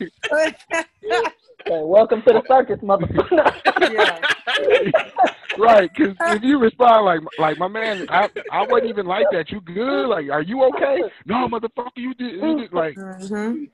Okay, 1.67 1.81
welcome 1.83 2.23
to 2.23 2.33
the 2.35 2.43
circus, 2.49 2.79
motherfucker. 2.83 3.53
yeah 3.93 5.29
right. 5.59 5.91
Because 5.95 6.17
if 6.21 6.43
you 6.43 6.59
respond 6.59 7.05
like, 7.05 7.21
like 7.39 7.59
my 7.59 7.69
man, 7.69 8.07
I, 8.09 8.29
I 8.53 8.63
wasn't 8.67 8.91
even 8.91 9.07
like 9.07 9.27
that. 9.33 9.51
You 9.51 9.61
good? 9.61 10.07
Like, 10.07 10.31
are 10.31 10.43
you 10.43 10.63
okay? 10.65 11.03
No, 11.27 11.49
motherfucker, 11.49 11.91
you 11.97 12.15
did. 12.15 12.35
You 12.35 12.59
did. 12.61 12.73
Like, 12.73 12.97
Mhm. 12.97 13.69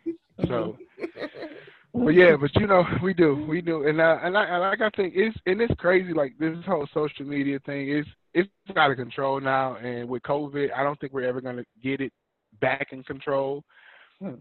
so. 0.49 0.77
But 1.93 2.15
yeah, 2.15 2.35
but 2.37 2.53
you 2.57 2.67
know, 2.67 2.85
we 3.05 3.15
do, 3.15 3.47
we 3.49 3.61
do, 3.61 3.87
and 3.87 4.01
uh, 4.01 4.19
and 4.25 4.37
I, 4.37 4.45
and 4.47 4.61
like 4.63 4.81
I 4.81 4.91
think 4.97 5.15
it's 5.17 5.37
and 5.47 5.61
it's 5.61 5.73
crazy. 5.79 6.13
Like 6.13 6.33
this 6.41 6.57
whole 6.67 6.89
social 6.93 7.25
media 7.25 7.61
thing 7.65 7.89
is 7.89 8.05
it's 8.33 8.49
out 8.77 8.91
of 8.91 8.97
control 8.97 9.41
now, 9.41 9.77
and 9.77 10.09
with 10.09 10.23
COVID, 10.25 10.71
I 10.77 10.83
don't 10.83 10.99
think 10.99 11.13
we're 11.13 11.29
ever 11.29 11.41
gonna 11.41 11.63
get 11.85 12.01
it 12.01 12.13
back 12.61 12.89
in 12.91 13.05
control 13.05 13.63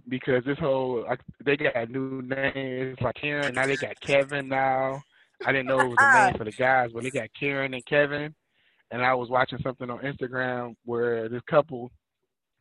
because 0.08 0.44
this 0.46 0.58
whole 0.60 1.04
like 1.08 1.20
they 1.44 1.58
got 1.58 1.90
new 1.90 2.22
names 2.22 2.98
like 3.02 3.16
Karen, 3.16 3.54
now 3.54 3.66
they 3.66 3.76
got 3.76 4.00
Kevin 4.00 4.48
now. 4.48 5.02
I 5.46 5.52
didn't 5.52 5.68
know 5.68 5.80
it 5.80 5.88
was 5.88 5.98
a 6.00 6.26
name 6.26 6.38
for 6.38 6.46
the 6.46 6.52
guys, 6.52 6.92
but 6.94 7.04
they 7.04 7.10
got 7.10 7.30
Karen 7.38 7.74
and 7.74 7.86
Kevin. 7.86 8.34
And 8.92 9.04
I 9.04 9.14
was 9.16 9.30
watching 9.30 9.60
something 9.64 9.90
on 9.90 10.00
Instagram 10.00 10.76
where 10.86 11.28
this 11.28 11.42
couple 11.50 11.92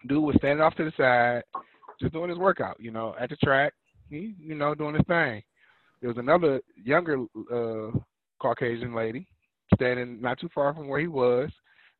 dude 0.08 0.22
was 0.22 0.34
standing 0.38 0.62
off 0.62 0.74
to 0.76 0.84
the 0.84 0.92
side, 0.96 1.42
just 2.00 2.12
doing 2.14 2.30
his 2.30 2.38
workout, 2.38 2.76
you 2.80 2.90
know, 2.90 3.14
at 3.20 3.28
the 3.28 3.36
track 3.36 3.74
he, 4.12 4.34
you 4.38 4.54
know, 4.54 4.74
doing 4.74 4.94
his 4.94 5.06
thing. 5.06 5.42
There 6.00 6.08
was 6.08 6.18
another 6.18 6.60
younger 6.76 7.24
uh, 7.52 7.98
Caucasian 8.40 8.94
lady 8.94 9.26
standing 9.74 10.20
not 10.20 10.38
too 10.38 10.50
far 10.54 10.74
from 10.74 10.88
where 10.88 11.00
he 11.00 11.06
was, 11.06 11.50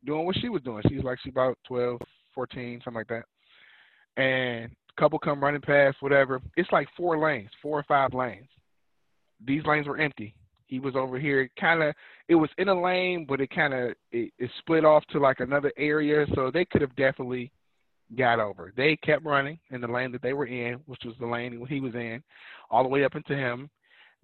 doing 0.04 0.26
what 0.26 0.36
she 0.40 0.48
was 0.48 0.62
doing. 0.62 0.82
She's 0.88 1.02
like 1.02 1.18
she 1.22 1.30
about 1.30 1.58
12, 1.66 2.00
14, 2.34 2.80
something 2.84 2.98
like 3.00 3.08
that. 3.08 4.22
And 4.22 4.70
couple 4.99 5.18
come 5.18 5.43
running 5.43 5.61
past, 5.61 5.97
whatever. 6.01 6.40
It's 6.57 6.70
like 6.72 6.88
four 6.97 7.18
lanes, 7.18 7.51
four 7.61 7.78
or 7.78 7.84
five 7.84 8.14
lanes. 8.14 8.49
These 9.45 9.64
lanes 9.64 9.86
were 9.86 9.99
empty. 9.99 10.34
He 10.66 10.78
was 10.78 10.97
over 10.97 11.18
here, 11.18 11.51
kind 11.61 11.82
of. 11.82 11.95
It 12.28 12.34
was 12.34 12.51
in 12.59 12.68
a 12.68 12.80
lane, 12.80 13.26
but 13.28 13.40
it 13.40 13.51
kind 13.51 13.74
of 13.74 13.90
it, 14.11 14.32
it 14.38 14.51
split 14.59 14.84
off 14.84 15.05
to 15.11 15.18
like 15.18 15.40
another 15.40 15.72
area, 15.76 16.24
so 16.34 16.51
they 16.51 16.64
could 16.64 16.80
have 16.80 16.97
definitely 16.97 17.53
got 18.16 18.40
over. 18.40 18.72
They 18.76 18.97
kept 18.97 19.24
running 19.24 19.59
in 19.70 19.80
the 19.80 19.86
lane 19.86 20.12
that 20.12 20.22
they 20.22 20.32
were 20.32 20.47
in, 20.47 20.80
which 20.86 21.01
was 21.05 21.14
the 21.18 21.26
lane 21.26 21.64
he 21.68 21.80
was 21.80 21.95
in, 21.95 22.22
all 22.70 22.82
the 22.82 22.88
way 22.88 23.05
up 23.05 23.14
into 23.14 23.34
him. 23.34 23.68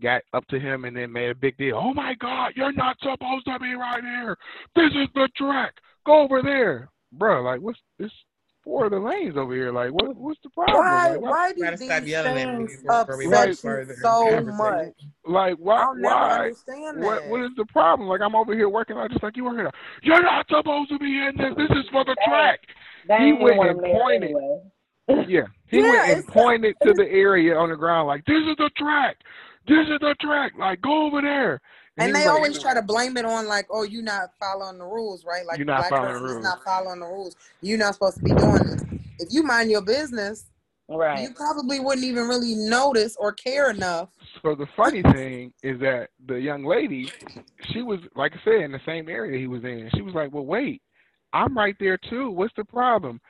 Got 0.00 0.22
up 0.32 0.46
to 0.46 0.60
him 0.60 0.84
and 0.84 0.96
then 0.96 1.10
made 1.10 1.30
a 1.30 1.34
big 1.34 1.56
deal. 1.56 1.76
Oh 1.76 1.92
my 1.92 2.14
God, 2.20 2.52
you're 2.54 2.72
not 2.72 2.96
supposed 3.00 3.46
to 3.46 3.58
be 3.58 3.74
right 3.74 4.02
here. 4.02 4.36
This 4.76 4.92
is 4.92 5.08
the 5.14 5.28
track. 5.36 5.74
Go 6.06 6.22
over 6.22 6.40
there, 6.40 6.88
bro. 7.12 7.42
Like, 7.42 7.60
what's 7.60 7.80
this? 7.98 8.12
Four 8.68 8.90
the 8.90 8.98
lanes 8.98 9.34
over 9.36 9.54
here. 9.54 9.72
Like, 9.72 9.90
what 9.92 10.14
what's 10.16 10.38
the 10.42 10.50
problem? 10.50 10.76
Why? 10.76 11.10
Like, 11.12 11.20
Why 11.22 11.52
do 11.52 11.62
Gotta 11.62 11.76
these 11.78 11.88
stop 11.88 12.04
yelling 12.06 12.36
at 12.38 12.58
me 12.58 12.66
things 12.66 12.82
before- 12.82 13.04
before 13.04 13.16
we 13.18 13.24
go 13.24 13.30
upset 13.42 13.88
you 13.88 13.94
so 14.02 14.40
much? 14.42 14.88
like 15.26 15.54
why 15.58 15.80
I'll 15.82 15.94
never 15.94 16.14
why 16.14 16.38
understand 16.44 17.00
what 17.02 17.22
that. 17.22 17.30
what 17.30 17.40
is 17.44 17.50
the 17.56 17.64
problem? 17.66 18.08
Like 18.08 18.20
I'm 18.20 18.34
over 18.36 18.54
here 18.54 18.68
working 18.68 18.96
out 18.98 19.10
just 19.10 19.22
like 19.22 19.36
you 19.36 19.44
working 19.44 19.60
here. 19.60 19.70
You're 20.02 20.22
not 20.22 20.46
supposed 20.48 20.90
to 20.90 20.98
be 20.98 21.06
in 21.26 21.32
this. 21.38 21.54
This 21.56 21.70
is 21.78 21.84
for 21.90 22.04
the 22.04 22.16
track. 22.26 22.60
They 23.08 23.16
He 23.18 23.32
went 23.32 23.56
want 23.56 23.70
and 23.70 23.80
pointed. 23.80 24.22
anyway. 24.24 24.60
Yeah. 25.26 25.46
He 25.68 25.78
Yeah, 25.78 25.88
went 25.90 26.10
and 26.18 26.26
pointed 26.28 26.76
to 26.82 26.92
the 26.92 27.08
area 27.10 27.56
on 27.56 27.70
the 27.70 27.76
ground 27.76 28.06
like, 28.06 28.24
This 28.26 28.42
is 28.50 28.56
the 28.58 28.70
track. 28.76 29.16
This 29.66 29.86
is 29.88 29.98
the 30.00 30.14
track. 30.20 30.52
Like 30.58 30.82
go 30.82 31.06
over 31.06 31.22
there. 31.22 31.60
And 31.98 32.08
he 32.08 32.12
they 32.14 32.26
like, 32.26 32.28
always 32.28 32.58
try 32.60 32.74
to 32.74 32.82
blame 32.82 33.16
it 33.16 33.24
on 33.24 33.46
like, 33.48 33.66
oh, 33.70 33.82
you're 33.82 34.02
not 34.02 34.30
following 34.40 34.78
the 34.78 34.84
rules, 34.84 35.24
right? 35.24 35.44
Like 35.46 35.58
You're 35.58 35.66
not 35.66 35.88
black 35.88 35.90
following 35.90 36.14
the 36.14 36.20
person 36.20 36.26
is 36.26 36.32
rules. 36.34 36.44
not 36.44 36.64
following 36.64 37.00
the 37.00 37.06
rules. 37.06 37.36
You're 37.60 37.78
not 37.78 37.94
supposed 37.94 38.16
to 38.18 38.22
be 38.22 38.32
doing 38.32 38.64
this. 38.64 38.84
If 39.18 39.28
you 39.32 39.42
mind 39.42 39.70
your 39.70 39.82
business, 39.82 40.46
Right. 40.88 41.22
you 41.22 41.34
probably 41.34 41.80
wouldn't 41.80 42.06
even 42.06 42.28
really 42.28 42.54
notice 42.54 43.16
or 43.16 43.32
care 43.32 43.70
enough. 43.70 44.10
So 44.42 44.54
the 44.54 44.66
funny 44.76 45.02
thing 45.02 45.52
is 45.62 45.80
that 45.80 46.08
the 46.26 46.36
young 46.36 46.64
lady, 46.64 47.12
she 47.72 47.82
was 47.82 48.00
like 48.16 48.32
I 48.32 48.38
said 48.44 48.62
in 48.62 48.72
the 48.72 48.80
same 48.86 49.08
area 49.08 49.38
he 49.38 49.46
was 49.46 49.64
in. 49.64 49.90
She 49.94 50.02
was 50.02 50.14
like, 50.14 50.32
"Well, 50.32 50.46
wait, 50.46 50.82
I'm 51.32 51.56
right 51.56 51.76
there 51.80 51.98
too. 51.98 52.30
What's 52.30 52.54
the 52.56 52.64
problem?" 52.64 53.20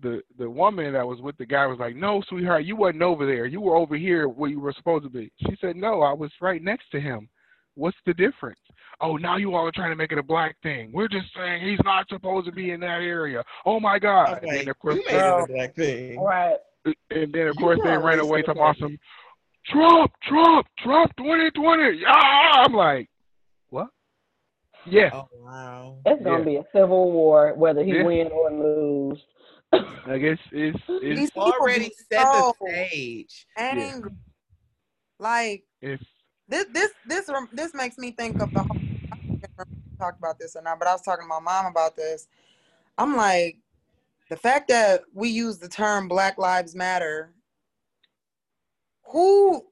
The 0.00 0.22
the 0.38 0.48
woman 0.50 0.92
that 0.94 1.06
was 1.06 1.20
with 1.20 1.36
the 1.36 1.46
guy 1.46 1.66
was 1.66 1.78
like, 1.78 1.96
"No, 1.96 2.22
sweetheart, 2.28 2.64
you 2.64 2.76
wasn't 2.76 3.02
over 3.02 3.26
there. 3.26 3.46
You 3.46 3.60
were 3.60 3.76
over 3.76 3.96
here 3.96 4.28
where 4.28 4.50
you 4.50 4.60
were 4.60 4.72
supposed 4.76 5.04
to 5.04 5.10
be." 5.10 5.32
She 5.40 5.56
said, 5.60 5.76
"No, 5.76 6.02
I 6.02 6.12
was 6.12 6.30
right 6.40 6.62
next 6.62 6.90
to 6.92 7.00
him. 7.00 7.28
What's 7.76 7.96
the 8.04 8.14
difference?" 8.14 8.58
Oh, 9.00 9.16
now 9.16 9.36
you 9.36 9.54
all 9.54 9.66
are 9.66 9.72
trying 9.72 9.90
to 9.90 9.96
make 9.96 10.10
it 10.12 10.18
a 10.18 10.22
black 10.22 10.56
thing. 10.62 10.90
We're 10.92 11.08
just 11.08 11.26
saying 11.36 11.64
he's 11.64 11.78
not 11.84 12.08
supposed 12.08 12.46
to 12.46 12.52
be 12.52 12.70
in 12.72 12.80
that 12.80 13.02
area. 13.02 13.44
Oh 13.64 13.78
my 13.78 13.98
God! 13.98 14.30
was 14.30 14.38
And 14.42 14.56
then 14.56 14.68
of 14.68 14.78
course, 14.78 14.96
you 14.96 15.04
made 15.06 15.24
it 15.24 15.38
a 15.38 15.46
black 15.46 15.76
thing. 15.76 16.20
Right. 16.20 16.56
and 16.84 17.32
then 17.32 17.48
of 17.48 17.56
You 17.56 17.60
course 17.60 17.78
they 17.84 17.96
ran 17.96 18.18
away 18.20 18.42
talking 18.42 18.60
about 18.60 18.76
about 18.78 18.90
Trump, 19.66 20.12
Trump, 20.22 20.66
Trump, 20.78 21.12
twenty 21.16 21.50
twenty. 21.50 21.98
Yeah, 21.98 22.12
I'm 22.12 22.72
like, 22.72 23.08
what? 23.70 23.88
Yeah, 24.86 25.10
Oh 25.12 25.28
wow. 25.34 25.98
It's 26.06 26.22
gonna 26.22 26.38
Yeah. 26.38 26.44
be 26.44 26.56
a 26.56 26.64
civil 26.72 27.10
war, 27.10 27.54
whether 27.54 27.82
he 27.82 27.92
Yeah. 27.92 28.04
win 28.04 28.28
or 28.28 28.50
lose. 28.50 29.22
I 29.72 30.18
guess 30.18 30.38
it's 30.52 30.78
These 30.88 31.22
it's 31.22 31.30
people 31.32 31.42
Already 31.60 31.88
be 31.88 31.94
set 32.10 32.32
the 32.32 32.54
stage. 32.66 33.46
angry. 33.56 34.12
Like 35.18 35.64
it's 35.82 36.04
this, 36.48 36.66
this, 36.72 36.90
this, 37.06 37.30
this 37.52 37.74
makes 37.74 37.98
me 37.98 38.12
think 38.12 38.40
of 38.40 38.52
the 38.52 38.60
whole. 38.60 38.76
I 39.12 39.16
can't 39.16 39.42
remember 39.58 39.76
if 39.92 39.98
talked 39.98 40.18
about 40.18 40.38
this 40.38 40.56
or 40.56 40.62
not, 40.62 40.78
but 40.78 40.88
I 40.88 40.92
was 40.92 41.02
talking 41.02 41.24
to 41.24 41.28
my 41.28 41.40
mom 41.40 41.66
about 41.66 41.96
this. 41.96 42.28
I'm 42.98 43.16
like, 43.16 43.58
the 44.28 44.36
fact 44.36 44.68
that 44.68 45.02
we 45.14 45.28
use 45.28 45.58
the 45.58 45.68
term 45.68 46.08
Black 46.08 46.38
Lives 46.38 46.74
Matter. 46.74 47.32
Who, 49.12 49.64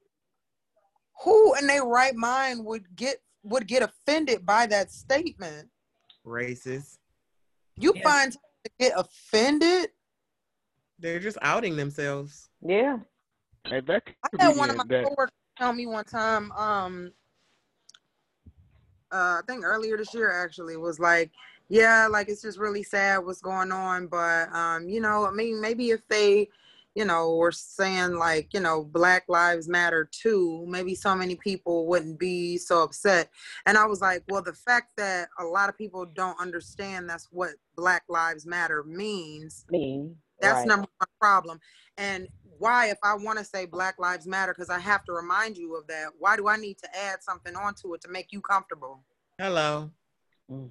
who 1.24 1.54
in 1.56 1.66
their 1.66 1.84
right 1.84 2.14
mind 2.14 2.64
would 2.64 2.84
get 2.94 3.18
would 3.42 3.66
get 3.66 3.82
offended 3.82 4.46
by 4.46 4.66
that 4.66 4.90
statement? 4.92 5.68
Racist. 6.24 6.98
You 7.76 7.92
Yeah. 7.96 8.02
find 8.02 8.32
to 8.32 8.38
get 8.78 8.92
offended? 8.96 9.90
They're 10.98 11.18
just 11.18 11.36
outing 11.42 11.76
themselves. 11.76 12.48
Yeah. 12.62 12.98
and 13.64 13.86
that 13.86 14.02
I 14.22 14.28
could 14.28 14.40
had 14.40 14.56
one 14.56 14.70
of 14.70 14.76
my 14.76 14.84
that. 14.88 15.04
coworkers 15.04 15.32
tell 15.56 15.72
me 15.72 15.86
one 15.86 16.04
time, 16.04 16.52
um, 16.52 17.12
uh, 19.12 19.38
I 19.38 19.40
think 19.46 19.64
earlier 19.64 19.96
this 19.96 20.12
year 20.14 20.30
actually 20.30 20.76
was 20.76 20.98
like, 20.98 21.30
yeah, 21.68 22.08
like 22.10 22.28
it's 22.28 22.42
just 22.42 22.58
really 22.58 22.82
sad 22.82 23.18
what's 23.18 23.40
going 23.40 23.72
on, 23.72 24.06
but 24.08 24.52
um, 24.54 24.88
you 24.88 25.00
know, 25.00 25.26
I 25.26 25.30
mean, 25.30 25.60
maybe 25.60 25.90
if 25.90 26.06
they, 26.08 26.48
you 26.94 27.04
know, 27.04 27.36
were 27.36 27.52
saying 27.52 28.14
like, 28.14 28.52
you 28.52 28.60
know, 28.60 28.84
Black 28.84 29.24
Lives 29.28 29.68
Matter 29.68 30.08
too, 30.10 30.64
maybe 30.68 30.94
so 30.94 31.14
many 31.14 31.36
people 31.36 31.86
wouldn't 31.86 32.18
be 32.18 32.58
so 32.58 32.82
upset. 32.82 33.30
And 33.66 33.78
I 33.78 33.86
was 33.86 34.00
like, 34.00 34.22
well, 34.28 34.42
the 34.42 34.52
fact 34.52 34.92
that 34.96 35.28
a 35.38 35.44
lot 35.44 35.68
of 35.68 35.78
people 35.78 36.04
don't 36.04 36.38
understand 36.40 37.08
that's 37.08 37.28
what 37.30 37.54
Black 37.76 38.02
Lives 38.08 38.46
Matter 38.46 38.84
means 38.84 39.64
Me. 39.70 40.10
that's 40.40 40.58
right. 40.58 40.68
number 40.68 40.88
one 40.98 41.08
problem. 41.20 41.60
And 41.96 42.28
why, 42.58 42.86
if 42.90 42.98
I 43.02 43.14
want 43.14 43.38
to 43.38 43.44
say 43.44 43.66
Black 43.66 43.98
Lives 43.98 44.26
Matter, 44.26 44.52
because 44.52 44.70
I 44.70 44.78
have 44.78 45.04
to 45.04 45.12
remind 45.12 45.56
you 45.56 45.76
of 45.76 45.86
that, 45.88 46.08
why 46.18 46.36
do 46.36 46.48
I 46.48 46.56
need 46.56 46.78
to 46.78 46.88
add 46.96 47.22
something 47.22 47.54
onto 47.56 47.94
it 47.94 48.00
to 48.02 48.08
make 48.08 48.32
you 48.32 48.40
comfortable? 48.40 49.04
Hello. 49.38 49.90
Mm, 50.50 50.70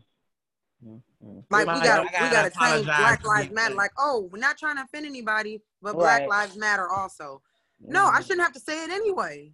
mm, 0.85 1.01
mm. 1.25 1.43
Like 1.49 1.67
we 1.67 1.81
got 1.81 1.99
I 1.99 2.03
we 2.03 2.29
gotta 2.29 2.49
got 2.49 2.71
change 2.73 2.85
Black 2.85 3.21
for 3.21 3.27
Lives 3.27 3.51
Matter. 3.51 3.75
Like, 3.75 3.91
oh, 3.97 4.29
we're 4.31 4.39
not 4.39 4.57
trying 4.57 4.77
to 4.77 4.83
offend 4.83 5.05
anybody, 5.05 5.61
but 5.81 5.93
Black 5.93 6.21
Right. 6.21 6.29
Lives 6.29 6.55
Matter 6.57 6.87
also. 6.89 7.41
No, 7.79 8.05
I 8.07 8.19
Mhm. 8.19 8.21
shouldn't 8.23 8.41
have 8.41 8.53
to 8.53 8.59
say 8.59 8.83
it 8.83 8.89
anyway. 8.91 9.51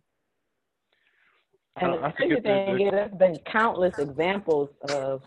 And 1.77 1.91
I- 1.93 1.97
the 1.97 2.03
I 2.05 2.11
crazy 2.11 2.35
forget 2.35 2.43
the- 2.43 2.49
thing 2.49 2.77
the- 2.77 2.83
is, 2.85 2.91
there's 2.91 3.11
been 3.13 3.39
countless 3.51 3.97
examples 3.97 4.69
of 4.89 5.23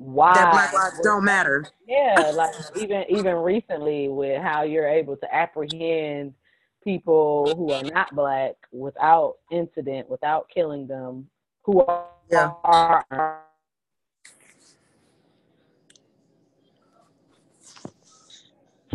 why 0.00 0.32
That 0.34 0.52
Black 0.52 0.72
Lives 0.72 1.00
don't 1.04 1.24
matter. 1.24 1.68
Yeah, 1.86 2.32
like 2.34 2.50
even 2.78 3.04
even 3.10 3.34
recently 3.36 4.08
with 4.08 4.40
how 4.42 4.62
you're 4.62 4.88
able 4.88 5.16
to 5.16 5.34
apprehend 5.34 6.32
people 6.82 7.54
who 7.56 7.70
are 7.72 7.82
not 7.82 8.14
black 8.14 8.54
without 8.72 9.36
incident, 9.52 10.08
without 10.08 10.48
killing 10.52 10.86
them, 10.86 11.28
who 11.62 11.82
are, 11.82 12.06
Yeah. 12.30 12.50
are 12.64 13.04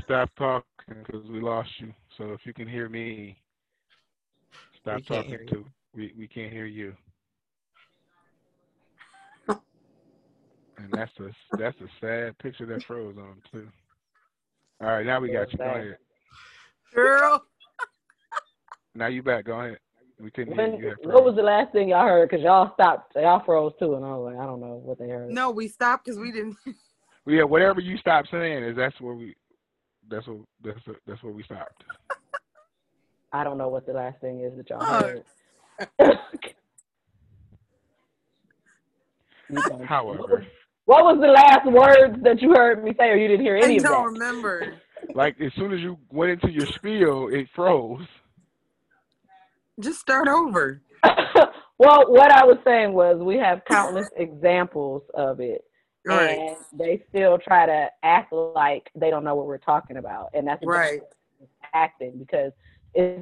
Stop 0.03 0.29
talking 0.37 0.63
because 1.05 1.23
we 1.29 1.39
lost 1.39 1.69
you. 1.79 1.93
So 2.17 2.31
if 2.31 2.39
you 2.45 2.53
can 2.53 2.67
hear 2.67 2.89
me, 2.89 3.37
stop 4.81 5.01
talking 5.07 5.47
too. 5.49 5.65
We 5.95 6.13
we 6.17 6.27
can't 6.27 6.51
hear 6.51 6.65
you. 6.65 6.95
And 10.77 10.91
that's 10.91 11.11
a 11.19 11.57
that's 11.57 11.77
a 11.81 11.87
sad 12.01 12.37
picture 12.39 12.65
that 12.65 12.83
froze 12.83 13.15
on 13.17 13.35
too. 13.51 13.67
All 14.81 14.87
right, 14.87 15.05
now 15.05 15.19
we 15.19 15.31
got 15.31 15.51
you. 15.51 15.57
Go 15.57 15.63
ahead. 15.65 15.97
Girl. 16.93 17.43
Now 18.97 19.07
you 19.07 19.21
back. 19.21 19.43
Go 19.43 19.59
ahead. 19.59 19.79
We 20.21 20.31
couldn't 20.31 20.53
hear 20.53 20.69
when, 20.71 20.79
you. 20.79 20.95
you. 21.03 21.09
what 21.09 21.25
was 21.25 21.35
the 21.35 21.41
last 21.43 21.73
thing 21.73 21.89
y'all 21.89 22.05
heard? 22.07 22.29
Because 22.29 22.41
y'all 22.41 22.71
stopped, 22.73 23.13
y'all 23.15 23.43
froze 23.45 23.73
too, 23.77 23.95
and 23.95 24.05
I 24.05 24.15
was 24.15 24.31
like, 24.33 24.41
I 24.41 24.45
don't 24.45 24.61
know 24.61 24.81
what 24.81 24.97
they 24.97 25.09
heard. 25.09 25.31
No, 25.31 25.51
we 25.51 25.67
stopped 25.67 26.05
because 26.05 26.17
we 26.19 26.31
didn't. 26.31 26.55
Yeah, 27.27 27.41
whatever 27.43 27.79
you 27.79 27.97
stopped 27.97 28.27
saying 28.31 28.63
is 28.63 28.77
that's 28.77 29.01
where 29.01 29.15
we. 29.15 29.35
That's 30.07 30.27
what 30.27 30.37
that's 30.63 30.79
that's 31.07 31.23
where 31.23 31.33
we 31.33 31.41
stopped. 31.41 31.83
I 33.33 33.43
don't 33.43 33.57
know 33.57 33.67
what 33.67 33.87
the 33.87 33.93
last 33.93 34.21
thing 34.21 34.41
is 34.41 34.55
that 34.55 34.69
y'all 34.69 34.83
Oh. 34.83 35.21
heard. 35.99 36.17
However, 39.87 40.45
What 40.85 41.03
was 41.03 41.17
the 41.19 41.27
last 41.27 41.65
words 41.71 42.21
that 42.23 42.41
you 42.41 42.51
heard 42.53 42.83
me 42.83 42.93
say, 42.97 43.09
or 43.09 43.15
you 43.17 43.27
didn't 43.27 43.45
hear 43.45 43.57
any 43.57 43.77
I 43.77 43.77
of 43.77 43.83
that? 43.83 43.91
I 43.91 43.95
don't 43.95 44.05
that? 44.05 44.13
remember. 44.13 44.81
like 45.15 45.39
as 45.41 45.51
soon 45.55 45.73
as 45.73 45.79
you 45.79 45.97
went 46.11 46.31
into 46.31 46.51
your 46.51 46.67
spiel, 46.67 47.29
it 47.31 47.47
froze. 47.55 48.05
Just 49.79 49.99
start 49.99 50.27
over. 50.27 50.81
well, 51.79 52.05
what 52.11 52.31
I 52.31 52.45
was 52.45 52.57
saying 52.63 52.93
was 52.93 53.17
we 53.19 53.37
have 53.37 53.61
countless 53.67 54.07
examples 54.15 55.01
of 55.15 55.39
it, 55.39 55.63
Right. 56.05 56.37
and 56.39 56.57
they 56.71 57.03
still 57.09 57.37
try 57.37 57.65
to 57.65 57.89
act 58.03 58.31
like 58.31 58.89
they 58.95 59.09
don't 59.09 59.23
know 59.23 59.35
what 59.35 59.47
we're 59.47 59.57
talking 59.57 59.97
about, 59.97 60.29
and 60.33 60.47
that's 60.47 60.63
Right. 60.63 61.01
acting 61.73 62.17
because 62.19 62.51
it's 62.93 63.21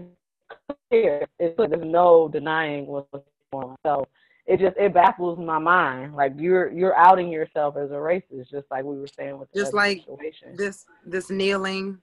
clear. 0.90 1.26
It's 1.40 1.56
there's 1.58 1.84
no 1.84 2.28
denying 2.28 2.86
what's 2.88 3.08
going 3.52 3.70
on. 3.70 3.78
So 3.86 4.08
it 4.46 4.60
just 4.60 4.76
it 4.78 4.94
baffles 4.94 5.40
my 5.40 5.58
mind. 5.60 6.16
Like 6.16 6.34
you're 6.38 6.72
you're 6.72 6.96
outing 6.98 7.32
yourself 7.32 7.78
as 7.78 7.92
a 7.92 7.96
racist, 7.96 8.50
just 8.52 8.70
like 8.70 8.84
we 8.84 9.00
were 9.00 9.08
saying 9.08 9.38
with 9.38 9.52
the 9.52 9.60
Just 9.62 9.74
like 9.74 10.00
situation. 10.00 10.56
This 10.56 10.86
this 11.06 11.30
kneeling 11.30 12.00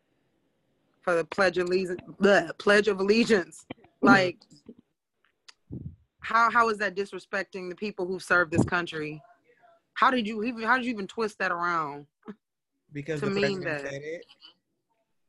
for 1.03 1.14
the 1.14 1.24
pledge 1.24 1.59
of 1.59 1.66
allegiance. 1.66 2.01
Bleh, 2.20 2.57
pledge 2.59 2.88
of 2.88 3.01
allegiance. 3.01 3.64
Like, 4.03 4.38
how 6.20 6.51
how 6.51 6.70
is 6.70 6.78
that 6.78 6.97
disrespecting 6.97 7.68
the 7.68 7.76
people 7.76 8.07
who 8.07 8.18
serve 8.18 8.51
this 8.51 8.64
country? 8.64 9.20
How 9.93 10.11
did 10.11 10.26
you 10.26 10.43
even 10.43 10.62
how 10.62 10.78
did 10.78 10.86
you 10.86 10.93
even 10.93 11.07
twist 11.07 11.38
that 11.38 11.53
around? 11.53 12.07
Because 12.91 13.20
To 13.20 13.26
the 13.26 13.32
mean 13.32 13.61
president 13.61 13.82
that. 13.82 13.93
said 13.93 14.03
it. 14.03 14.24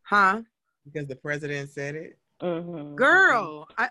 Huh? 0.04 0.42
Because 0.86 1.08
the 1.08 1.18
president 1.18 1.70
said 1.70 1.96
it. 1.96 2.18
Mhm. 2.42 2.96
Girl, 2.96 3.68
I 3.78 3.90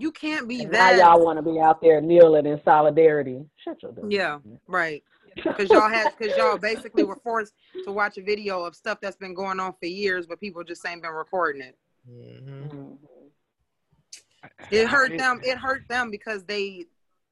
you 0.00 0.10
can't 0.12 0.48
be 0.48 0.62
And 0.62 0.72
now 0.72 0.90
y'all 0.90 1.22
want 1.24 1.38
to 1.38 1.42
be 1.42 1.60
out 1.60 1.82
there 1.82 2.00
kneeling 2.00 2.46
in 2.46 2.60
solidarity. 2.64 3.44
Shut 3.62 3.82
your 3.82 3.92
door. 3.92 4.06
Yeah. 4.08 4.38
right. 4.66 5.02
Because 5.42 5.70
y'all 5.70 5.88
had 5.88 6.10
because 6.18 6.36
y'all 6.36 6.58
basically 6.58 7.04
were 7.04 7.16
forced 7.16 7.54
to 7.84 7.92
watch 7.92 8.18
a 8.18 8.22
video 8.22 8.64
of 8.64 8.74
stuff 8.74 8.98
that's 9.00 9.16
been 9.16 9.32
going 9.32 9.60
on 9.60 9.72
for 9.78 9.86
years, 9.86 10.26
but 10.26 10.40
people 10.40 10.64
just 10.64 10.84
ain't 10.86 11.02
been 11.02 11.12
recording 11.12 11.62
it. 11.62 11.78
hmm 12.04 12.64
Mhm. 12.64 12.98
It 14.70 14.86
hurt 14.88 15.16
them. 15.16 15.40
It 15.44 15.56
hurt 15.56 15.82
them 15.88 16.10
because 16.10 16.44
they 16.44 16.86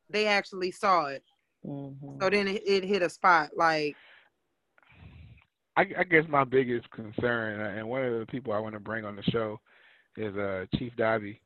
they 0.08 0.26
actually 0.26 0.70
saw 0.70 1.06
it. 1.06 1.24
Mhm. 1.66 2.22
So 2.22 2.30
then 2.30 2.48
it, 2.48 2.62
it 2.66 2.84
hit 2.84 3.02
a 3.02 3.10
spot. 3.10 3.50
Like 3.56 3.96
I, 5.76 5.82
I 5.98 6.04
guess 6.04 6.24
my 6.28 6.44
biggest 6.44 6.90
concern, 6.90 7.60
uh, 7.60 7.78
and 7.78 7.88
one 7.88 8.04
of 8.04 8.18
the 8.18 8.26
people 8.26 8.52
I 8.52 8.58
want 8.58 8.74
to 8.74 8.80
bring 8.80 9.04
on 9.04 9.16
the 9.16 9.22
show, 9.24 9.60
is 10.16 10.36
uh, 10.36 10.66
Chief 10.76 10.92
Godbee, 10.96 11.40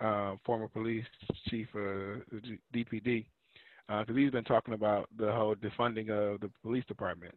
uh, 0.00 0.34
former 0.44 0.68
police 0.68 1.04
chief 1.48 1.68
of 1.74 2.22
DPD, 2.74 3.26
because 3.88 4.06
uh, 4.08 4.14
he's 4.14 4.30
been 4.30 4.44
talking 4.44 4.74
about 4.74 5.08
the 5.18 5.30
whole 5.32 5.54
defunding 5.56 6.10
of 6.10 6.40
the 6.40 6.50
police 6.62 6.84
department 6.86 7.34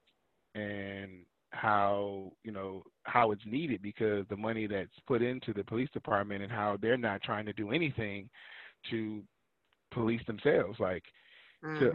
and 0.56 1.26
how 1.52 2.32
you 2.44 2.52
know 2.52 2.84
how 3.04 3.32
it's 3.32 3.46
needed 3.46 3.82
because 3.82 4.26
the 4.30 4.36
money 4.38 4.68
that's 4.68 4.92
put 5.08 5.22
into 5.22 5.54
the 5.54 5.64
police 5.64 5.90
department 5.94 6.44
and 6.44 6.52
how 6.52 6.78
they're 6.82 6.98
not 6.98 7.22
trying 7.22 7.46
to 7.46 7.54
do 7.54 7.72
anything 7.72 8.30
to 8.90 9.22
police 9.92 10.22
themselves 10.28 10.80
like 10.80 11.04
Mm-hmm. 11.64 11.78
to, 11.80 11.94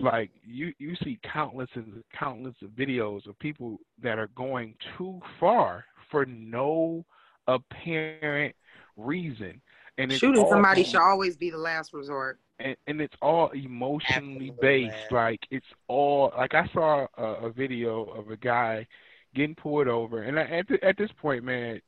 like 0.00 0.30
you 0.44 0.72
you 0.78 0.94
see 1.02 1.18
countless 1.32 1.68
and 1.74 2.02
countless 2.18 2.54
of 2.62 2.70
videos 2.70 3.26
of 3.28 3.38
people 3.38 3.78
that 4.02 4.18
are 4.18 4.30
going 4.36 4.74
too 4.98 5.20
far 5.40 5.84
for 6.10 6.24
no 6.26 7.04
apparent 7.46 8.54
reason 8.96 9.60
and 9.98 10.10
it's 10.10 10.20
Shooting 10.20 10.42
all- 10.42 10.50
somebody 10.50 10.84
should 10.84 11.00
always 11.00 11.36
be 11.36 11.50
the 11.50 11.58
last 11.58 11.92
resort. 11.92 12.38
and, 12.58 12.76
and 12.86 13.00
it's 13.00 13.14
all 13.22 13.50
emotionally 13.50 14.50
Absolutely, 14.50 14.50
based. 14.60 14.92
man. 14.92 15.06
Like 15.10 15.40
it's 15.50 15.66
all 15.88 16.32
like 16.36 16.54
I 16.54 16.66
saw 16.72 17.06
a, 17.16 17.22
a 17.46 17.50
video 17.50 18.04
of 18.04 18.30
a 18.30 18.36
guy 18.36 18.86
getting 19.34 19.54
pulled 19.54 19.88
over, 19.88 20.22
and 20.22 20.38
I- 20.38 20.44
at 20.58 20.68
th- 20.68 20.82
at 20.82 20.96
this 20.96 21.10
point, 21.20 21.44
man, 21.44 21.80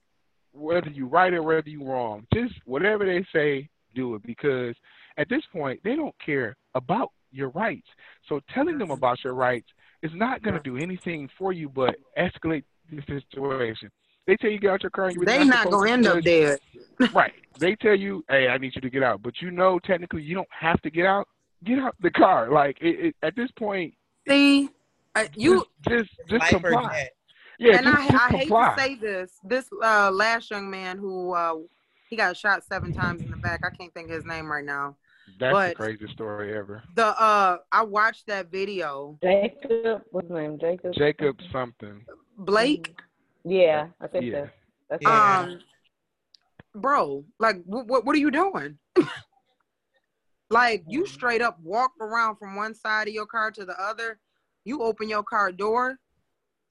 whether 0.53 0.91
you 0.91 1.07
right 1.07 1.33
or 1.35 1.43
whether 1.43 1.69
you 1.69 1.85
wrong, 1.85 2.27
just 2.35 2.55
whatever 2.65 3.05
they 3.05 3.25
say, 3.33 3.69
do 3.95 4.15
it 4.15 4.23
because 4.25 4.75
at 5.17 5.29
this 5.29 5.43
point 5.53 5.81
they 5.85 5.97
don't 5.97 6.15
care 6.25 6.57
about 6.75 7.11
your 7.33 7.51
rights. 7.51 7.89
So 8.29 8.41
telling 8.55 8.79
them 8.79 8.91
about 8.91 9.23
your 9.25 9.35
rights 9.35 9.69
is 10.03 10.11
not 10.15 10.43
going 10.43 10.55
to 10.55 10.63
do 10.63 10.77
anything 10.77 11.29
for 11.39 11.53
you 11.53 11.69
but 11.69 11.97
escalate 12.19 12.65
the 12.91 13.03
situation. 13.07 13.91
They 14.27 14.37
tell 14.37 14.51
you 14.51 14.59
get 14.59 14.71
out 14.71 14.83
your 14.83 14.91
car, 14.91 15.07
and 15.07 15.17
you're 15.17 15.25
They 15.25 15.45
not 15.45 15.71
gonna 15.71 15.91
end 15.91 16.07
up 16.07 16.23
dead. 16.23 16.59
right. 17.15 17.33
They 17.59 17.77
tell 17.77 17.95
you, 17.95 18.25
"Hey, 18.29 18.49
I 18.49 18.59
need 18.59 18.75
you 18.75 18.81
to 18.81 18.91
get 18.91 19.03
out," 19.03 19.23
but 19.23 19.41
you 19.41 19.51
know 19.51 19.79
technically 19.79 20.23
you 20.23 20.35
don't 20.35 20.49
have 20.51 20.81
to 20.83 20.91
get 20.91 21.07
out. 21.07 21.29
Get 21.65 21.79
out 21.79 21.95
the 22.01 22.11
car. 22.11 22.51
Like 22.51 22.79
it, 22.81 23.07
it, 23.07 23.17
at 23.23 23.35
this 23.37 23.51
point, 23.53 23.95
See, 24.29 24.69
uh, 25.15 25.25
you 25.35 25.65
just 25.89 26.11
just, 26.29 26.41
just 26.41 26.51
comply. 26.51 27.09
Yeah, 27.59 27.77
and 27.77 27.87
just, 27.87 27.99
I, 27.99 28.03
just 28.03 28.15
I 28.15 28.37
hate 28.37 28.49
to 28.49 28.75
say 28.77 28.95
this. 28.97 29.33
This 29.45 29.69
uh, 29.83 30.11
last 30.11 30.51
young 30.51 30.69
man 30.69 30.99
who 30.99 31.33
uh, 31.33 31.55
he 32.11 32.17
got 32.17 32.37
shot 32.37 32.65
seven 32.65 32.93
times 32.93 33.23
in 33.23 33.31
the 33.31 33.37
back. 33.37 33.61
I 33.65 33.75
can't 33.75 33.93
think 33.95 34.11
of 34.11 34.17
his 34.17 34.27
name 34.27 34.51
right 34.51 34.65
now. 34.65 34.97
That's 35.39 35.53
but- 35.53 35.69
the 35.71 35.75
craziest 35.75 36.13
story 36.13 36.57
ever. 36.57 36.83
The 36.95 37.07
uh, 37.07 37.59
I 37.73 37.83
watched 37.83 38.27
that 38.27 38.51
video. 38.51 39.19
Jacob, 39.23 40.03
what's 40.11 40.29
his 40.29 40.35
name? 40.35 40.59
Jacob. 40.61 40.93
Jacob 40.95 41.37
something. 41.53 42.05
Blake, 42.39 42.95
Yeah, 43.49 43.89
I 44.01 44.07
think 44.09 44.25
Yeah. 44.25 44.45
so. 44.47 44.51
That's 44.91 45.03
Yeah. 45.03 45.39
um, 45.41 45.61
bro, 46.75 47.25
like 47.39 47.57
what 47.65 47.87
what, 47.87 48.05
what 48.05 48.15
are 48.17 48.19
you 48.19 48.31
doing? 48.31 48.79
like 50.51 50.85
you 50.89 51.07
straight 51.07 51.43
up 51.43 51.59
walk 51.63 51.93
around 52.01 52.37
from 52.37 52.57
one 52.57 52.75
side 52.75 53.09
of 53.09 53.15
your 53.15 53.27
car 53.27 53.51
to 53.53 53.65
the 53.65 53.81
other. 53.81 54.19
You 54.65 54.83
open 54.83 55.09
your 55.09 55.23
car 55.23 55.53
door, 55.53 55.97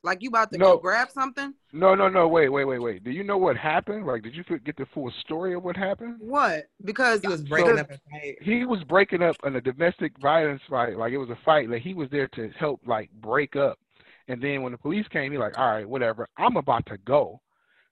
like 0.04 0.22
you 0.22 0.28
about 0.30 0.52
to 0.52 0.58
No. 0.58 0.74
go 0.76 0.78
grab 0.80 1.10
something. 1.12 1.54
No, 1.72 1.96
no, 1.96 2.10
no. 2.10 2.28
Wait, 2.28 2.50
wait, 2.50 2.66
wait, 2.66 2.80
wait. 2.80 3.04
Do 3.06 3.12
you 3.12 3.24
know 3.24 3.38
what 3.38 3.56
happened? 3.56 4.06
Like, 4.06 4.22
did 4.24 4.36
you 4.36 4.44
get 4.60 4.76
the 4.76 4.86
full 4.94 5.12
story 5.22 5.54
of 5.56 5.64
what 5.64 5.78
happened? 5.78 6.18
What? 6.20 6.66
Because 6.84 7.22
He 7.22 7.28
was 7.30 7.42
breaking 7.44 7.76
So- 7.76 7.82
up 7.82 7.92
a 7.92 7.98
fight. 8.12 8.36
He 8.42 8.66
was 8.66 8.84
breaking 8.84 9.24
up 9.24 9.38
in 9.46 9.56
a 9.56 9.62
domestic 9.62 10.18
violence 10.20 10.62
fight. 10.70 10.98
Like 10.98 11.14
it 11.14 11.18
was 11.18 11.30
a 11.30 11.38
fight. 11.46 11.70
Like 11.70 11.82
he 11.84 11.94
was 11.94 12.10
there 12.12 12.28
to 12.30 12.50
help 12.60 12.82
like 12.86 13.10
break 13.22 13.56
up. 13.56 13.80
And 14.28 14.42
then 14.42 14.62
when 14.64 14.72
the 14.72 14.78
police 14.78 15.08
came, 15.10 15.32
he 15.32 15.38
like, 15.38 15.58
all 15.58 15.72
right, 15.72 15.88
whatever. 15.88 16.28
I'm 16.38 16.58
about 16.58 16.86
to 16.88 16.98
go. 17.06 17.42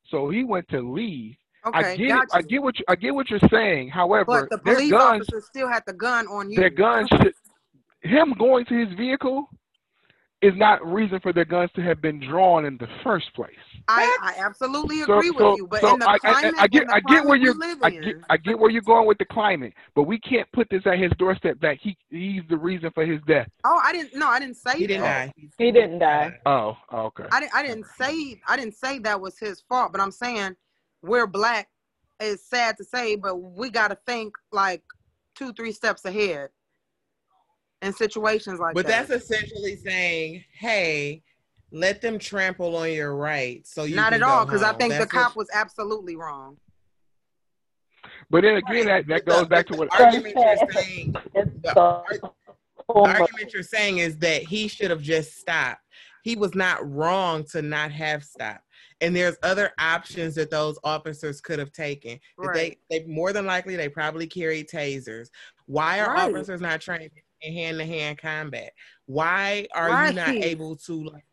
So 0.09 0.29
he 0.29 0.43
went 0.43 0.67
to 0.69 0.81
leave. 0.81 1.36
okay, 1.67 1.77
I 1.77 1.95
get 1.95 2.07
got 2.09 2.23
it. 2.23 2.29
I 2.34 2.41
get 2.41 2.61
what 2.61 2.77
you, 2.79 2.86
I 2.88 2.95
get 2.95 3.13
what 3.13 3.29
you're 3.29 3.39
saying. 3.51 3.89
However, 3.89 4.25
But 4.25 4.49
the 4.49 4.61
their 4.63 4.75
police 4.75 4.91
guns, 4.91 5.21
officer 5.21 5.41
still 5.41 5.69
had 5.69 5.84
the 5.86 5.93
gun 5.93 6.27
on 6.27 6.51
you. 6.51 6.57
their 6.59 6.69
should. 6.69 7.34
Him 8.01 8.34
going 8.38 8.65
to 8.65 8.86
his 8.86 8.97
vehicle 8.97 9.47
is 10.44 10.54
not 10.58 10.86
reason 10.86 11.20
for 11.22 11.32
their 11.32 11.46
guns 11.46 11.72
to 11.76 11.82
have 11.82 12.02
been 12.02 12.20
drawn 12.20 12.66
in 12.66 12.78
the 12.78 12.88
first 13.04 13.34
place. 13.34 13.56
I, 13.88 14.18
I 14.22 14.46
absolutely 14.46 15.02
agree 15.02 15.30
so- 15.38 15.52
with 15.52 15.58
you, 15.58 15.68
but 15.68 15.82
so 15.82 15.94
in 15.94 16.00
the 16.00 16.10
I, 16.10 16.14
I, 16.14 16.18
climate, 16.20 16.56
I 16.58 16.68
get, 16.68 16.88
the 16.88 16.94
I 16.96 17.00
get 17.14 17.26
where 17.26 17.38
you're, 17.38 17.54
we 17.54 17.60
live 17.60 17.78
I 17.82 17.88
in, 17.89 18.02
get, 18.04 18.16
I 18.30 18.38
get 18.38 18.60
where 18.60 18.70
you're 18.70 18.82
going 18.82 19.08
with 19.08 19.18
the 19.18 19.26
climate, 19.26 19.74
but 19.96 20.04
we 20.04 20.20
can't 20.20 20.52
put 20.52 20.68
this 20.70 20.82
at 20.86 21.00
his 21.00 21.12
doorstep. 21.18 21.58
That 21.62 21.78
he, 21.82 21.98
he's 22.10 22.41
the 22.50 22.58
reason 22.58 22.91
for 22.94 23.06
his 23.06 23.20
death. 23.28 23.48
oh, 23.64 23.80
I 23.84 23.91
didn't. 23.94 24.16
No, 24.16 24.28
I 24.28 24.39
didn't 24.39 24.58
say 24.58 24.78
He 24.78 24.88
didn't 24.88 25.04
that. 25.04 25.26
die. 25.28 25.34
Oh. 25.38 25.48
He 25.58 25.72
didn't 25.72 26.00
die. 26.00 26.32
Oh, 26.46 26.78
oh, 26.91 27.00
okay. 27.08 27.26
I 27.32 27.39
didn't. 27.39 27.56
I 27.56 27.64
didn't 27.64 27.86
say. 27.98 28.41
I 28.48 28.58
didn't 28.58 28.76
say 28.76 29.00
that 29.00 29.20
was 29.20 29.38
his 29.39 29.62
fault. 29.68 29.91
But 29.91 30.02
I'm 30.02 30.12
saying 30.12 30.56
we're 31.02 31.28
black. 31.28 31.70
It's 32.20 32.44
sad 32.50 32.78
to 32.78 32.84
say, 32.84 33.16
but 33.16 33.36
we 33.36 33.70
got 33.70 33.89
to 33.89 33.98
think 34.06 34.34
like 34.52 34.84
two, 35.36 35.52
three 35.54 35.72
steps 35.72 36.06
ahead 36.06 36.50
in 37.84 37.93
situations 37.93 38.59
like 38.59 38.73
But 38.73 38.88
that. 38.88 39.07
But 39.07 39.09
that's 39.19 39.23
essentially 39.23 39.75
saying, 39.75 40.43
hey, 40.57 41.21
let 41.71 42.01
them 42.01 42.17
trample 42.19 42.75
on 42.77 42.91
your 42.91 43.15
rights. 43.15 43.73
So 43.73 43.84
you 43.84 43.95
not 43.95 44.13
can 44.13 44.21
at 44.23 44.27
all 44.27 44.45
because 44.45 44.63
I 44.63 44.67
home. 44.69 44.77
think 44.77 44.93
the 44.97 45.05
cop 45.05 45.29
what- 45.31 45.38
was 45.38 45.47
absolutely 45.53 46.15
wrong. 46.15 46.57
But 48.29 48.41
then 48.43 48.55
again, 48.57 48.86
that, 48.88 49.07
that 49.07 49.25
goes 49.25 49.41
the- 49.41 49.45
back 49.47 49.67
to 49.67 49.75
what. 49.77 49.89
the 49.91 50.03
argument 50.03 50.36
you're 50.36 50.71
saying. 50.71 51.11
The 51.34 51.51
the 51.63 51.79
ar- 51.79 52.05
The 52.88 52.93
argument 52.93 53.53
you're 53.53 53.63
saying 53.63 53.99
is 53.99 54.17
that 54.19 54.43
he 54.43 54.67
should 54.67 54.89
have 54.89 55.01
just 55.01 55.38
stopped. 55.38 55.81
He 56.23 56.36
was 56.36 56.55
not 56.55 56.89
wrong 56.89 57.43
to 57.51 57.61
not 57.61 57.91
have 57.91 58.23
stopped. 58.23 58.61
And 59.01 59.13
there's 59.15 59.36
other 59.43 59.71
options 59.79 60.36
that 60.36 60.49
those 60.49 60.79
officers 60.84 61.41
could 61.41 61.59
have 61.59 61.71
taken. 61.73 62.19
Right. 62.38 62.77
They, 62.89 62.99
they 63.01 63.05
more 63.07 63.34
than 63.34 63.45
likely 63.45 63.75
they 63.75 63.89
probably 63.89 64.27
carry 64.27 64.63
tasers. 64.63 65.27
Why 65.65 65.99
are 65.99 66.13
Right. 66.13 66.29
officers 66.34 66.61
not 66.61 66.79
trained 66.81 67.11
in 67.44 67.54
hand-to-hand 67.54 68.18
combat? 68.18 68.74
Why 69.06 69.68
are 69.74 69.89
you 69.89 70.14
not 70.14 70.28
Right. 70.30 70.44
able 70.44 70.76
to 70.78 71.04
like 71.04 71.26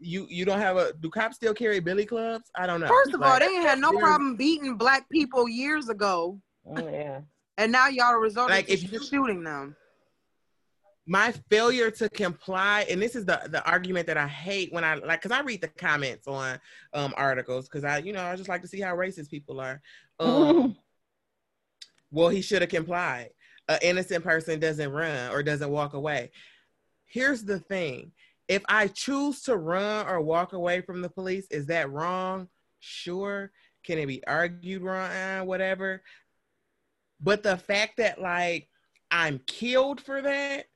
you 0.00 0.26
you 0.30 0.44
don't 0.44 0.60
have 0.60 0.76
a 0.76 0.92
do 0.94 1.10
cops 1.10 1.36
still 1.36 1.54
carry 1.54 1.80
billy 1.80 2.06
clubs? 2.06 2.50
I 2.56 2.66
don't 2.66 2.80
know. 2.80 2.88
First 2.88 3.14
of 3.14 3.22
all, 3.22 3.38
they 3.38 3.46
ain't 3.46 3.62
had 3.68 3.78
no 3.78 3.92
problem 3.92 4.36
beating 4.36 4.76
black 4.76 5.08
people 5.10 5.48
years 5.48 5.88
ago, 5.88 6.40
Oh, 6.66 6.88
yeah. 6.88 7.20
and 7.56 7.70
now 7.72 7.88
y'all 7.88 8.06
are 8.06 8.20
resorting 8.20 8.56
Like, 8.56 8.66
to 8.66 8.72
if 8.72 8.90
you're 8.90 9.00
shooting 9.00 9.42
them. 9.44 9.76
my 11.10 11.32
failure 11.50 11.90
to 11.90 12.08
comply 12.10 12.86
and 12.90 13.00
this 13.00 13.16
is 13.16 13.24
the 13.24 13.40
the 13.50 13.64
argument 13.66 14.06
that 14.06 14.18
i 14.18 14.28
hate 14.28 14.70
when 14.74 14.84
i 14.84 14.92
like 14.94 15.22
because 15.22 15.34
i 15.34 15.40
read 15.40 15.62
the 15.62 15.68
comments 15.68 16.28
on 16.28 16.60
um 16.92 17.14
articles 17.16 17.66
because 17.66 17.82
i 17.82 17.96
you 17.96 18.12
know 18.12 18.22
i 18.22 18.36
just 18.36 18.48
like 18.50 18.60
to 18.60 18.68
see 18.68 18.78
how 18.78 18.94
racist 18.94 19.30
people 19.30 19.58
are 19.58 19.80
um 20.20 20.76
well 22.10 22.28
he 22.28 22.42
should 22.42 22.60
have 22.60 22.70
complied 22.70 23.30
an 23.68 23.78
innocent 23.82 24.24
person 24.24 24.58
doesn't 24.58 24.90
run 24.92 25.30
or 25.30 25.42
doesn't 25.42 25.70
walk 25.70 25.94
away 25.94 26.30
here's 27.06 27.44
the 27.44 27.58
thing 27.58 28.12
if 28.48 28.62
i 28.68 28.86
choose 28.86 29.42
to 29.42 29.56
run 29.56 30.06
or 30.06 30.20
walk 30.20 30.52
away 30.52 30.80
from 30.80 31.00
the 31.02 31.08
police 31.10 31.46
is 31.50 31.66
that 31.66 31.90
wrong 31.90 32.48
sure 32.80 33.50
can 33.84 33.98
it 33.98 34.06
be 34.06 34.24
argued 34.26 34.82
wrong 34.82 35.46
whatever 35.46 36.02
but 37.20 37.42
the 37.42 37.56
fact 37.56 37.96
that 37.98 38.20
like 38.20 38.68
i'm 39.10 39.38
killed 39.46 40.00
for 40.00 40.22
that 40.22 40.66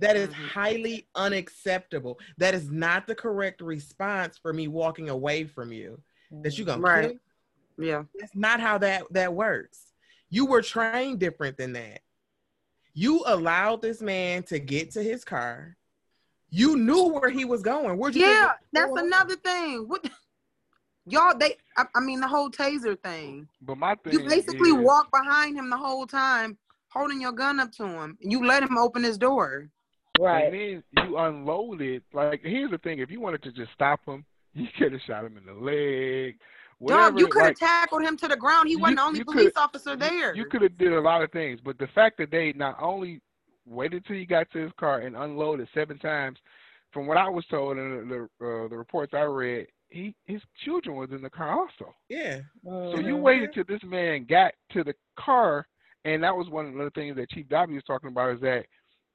that 0.00 0.14
is 0.14 0.28
Mhm. 0.28 0.32
highly 0.50 1.08
unacceptable. 1.16 2.20
That 2.36 2.54
is 2.54 2.70
not 2.70 3.08
the 3.08 3.16
correct 3.16 3.60
response 3.60 4.38
for 4.38 4.52
me 4.52 4.68
walking 4.68 5.08
away 5.08 5.42
from 5.42 5.72
you. 5.72 6.00
That 6.30 6.56
you 6.56 6.64
gonna 6.64 6.80
Right. 6.80 7.18
kill. 7.76 7.84
Yeah. 7.84 8.04
That's 8.14 8.36
not 8.36 8.60
how 8.60 8.78
that 8.78 9.12
that 9.12 9.34
works. 9.34 9.92
You 10.30 10.46
were 10.46 10.62
trained 10.62 11.18
different 11.18 11.56
than 11.56 11.72
that. 11.72 12.02
You 12.98 13.22
allowed 13.26 13.80
this 13.80 14.02
man 14.02 14.42
to 14.44 14.58
get 14.58 14.90
to 14.94 15.02
his 15.04 15.24
car. 15.24 15.76
You 16.50 16.76
knew 16.76 17.04
where 17.04 17.30
he 17.30 17.44
was 17.44 17.62
going. 17.62 17.96
Where'd 17.96 18.16
you 18.16 18.26
Yeah, 18.26 18.54
that's 18.72 18.90
was 18.90 19.04
another 19.04 19.36
thing. 19.36 19.86
What 19.86 20.04
y'all 21.06 21.38
they 21.38 21.58
I, 21.76 21.84
I 21.94 22.00
mean 22.00 22.20
the 22.20 22.26
whole 22.26 22.50
taser 22.50 22.98
thing. 22.98 23.46
But 23.62 23.78
my 23.78 23.94
thing 23.94 24.14
You 24.14 24.20
basically 24.28 24.70
is, 24.70 24.84
walk 24.84 25.12
behind 25.12 25.56
him 25.56 25.70
the 25.70 25.76
whole 25.76 26.08
time, 26.08 26.58
holding 26.88 27.20
your 27.20 27.30
gun 27.30 27.60
up 27.60 27.70
to 27.74 27.84
him. 27.86 28.18
And 28.20 28.32
you 28.32 28.44
let 28.44 28.64
him 28.64 28.76
open 28.76 29.04
his 29.04 29.16
door. 29.16 29.68
Right. 30.18 30.46
And 30.46 30.54
then 30.54 30.82
you 31.06 31.18
unloaded. 31.18 32.02
Like, 32.12 32.40
here's 32.42 32.72
the 32.72 32.78
thing: 32.78 32.98
if 32.98 33.12
you 33.12 33.20
wanted 33.20 33.44
to 33.44 33.52
just 33.52 33.70
stop 33.74 34.00
him, 34.06 34.24
you 34.54 34.66
could 34.76 34.90
have 34.90 35.02
shot 35.02 35.24
him 35.24 35.36
in 35.36 35.46
the 35.46 35.54
leg. 35.54 36.34
Whatever. 36.78 37.10
Dog, 37.10 37.20
you 37.20 37.26
could 37.28 37.42
have 37.42 37.48
like, 37.50 37.58
tackled 37.58 38.02
him 38.02 38.16
to 38.18 38.28
the 38.28 38.36
ground. 38.36 38.68
He 38.68 38.76
wasn't 38.76 38.92
You- 38.92 38.96
the 38.96 39.02
only 39.08 39.24
police 39.24 39.56
officer 39.56 39.96
there. 39.96 40.34
You 40.34 40.44
could 40.46 40.62
have 40.62 40.78
did 40.78 40.92
a 40.92 41.00
lot 41.00 41.22
of 41.22 41.32
things, 41.32 41.60
but 41.60 41.78
the 41.78 41.88
fact 41.88 42.18
that 42.18 42.30
they 42.30 42.52
not 42.52 42.76
only 42.80 43.20
waited 43.66 44.04
till 44.06 44.16
he 44.16 44.24
got 44.24 44.50
to 44.52 44.58
his 44.58 44.72
car 44.78 45.00
and 45.00 45.16
unloaded 45.16 45.68
seven 45.74 45.98
times, 45.98 46.38
from 46.92 47.06
what 47.06 47.16
I 47.18 47.28
was 47.28 47.44
told 47.46 47.76
and 47.76 48.10
the 48.10 48.28
the, 48.40 48.46
uh, 48.46 48.68
the 48.68 48.76
reports 48.76 49.12
I 49.12 49.22
read, 49.22 49.66
he 49.90 50.14
his 50.26 50.40
children 50.64 50.96
was 50.96 51.10
in 51.10 51.20
the 51.20 51.30
car 51.30 51.50
also. 51.50 51.94
Yeah. 52.08 52.40
So 52.64 52.98
you 52.98 53.16
Mhm. 53.16 53.20
waited 53.22 53.52
till 53.52 53.64
this 53.64 53.82
man 53.82 54.24
got 54.24 54.54
to 54.70 54.84
the 54.84 54.94
car, 55.16 55.66
and 56.04 56.22
that 56.22 56.34
was 56.34 56.48
one 56.48 56.66
of 56.66 56.74
the 56.74 56.90
things 56.90 57.16
that 57.16 57.28
Chief 57.30 57.46
Godbee 57.48 57.74
was 57.74 57.84
talking 57.84 58.08
about 58.08 58.34
is 58.36 58.40
that 58.40 58.66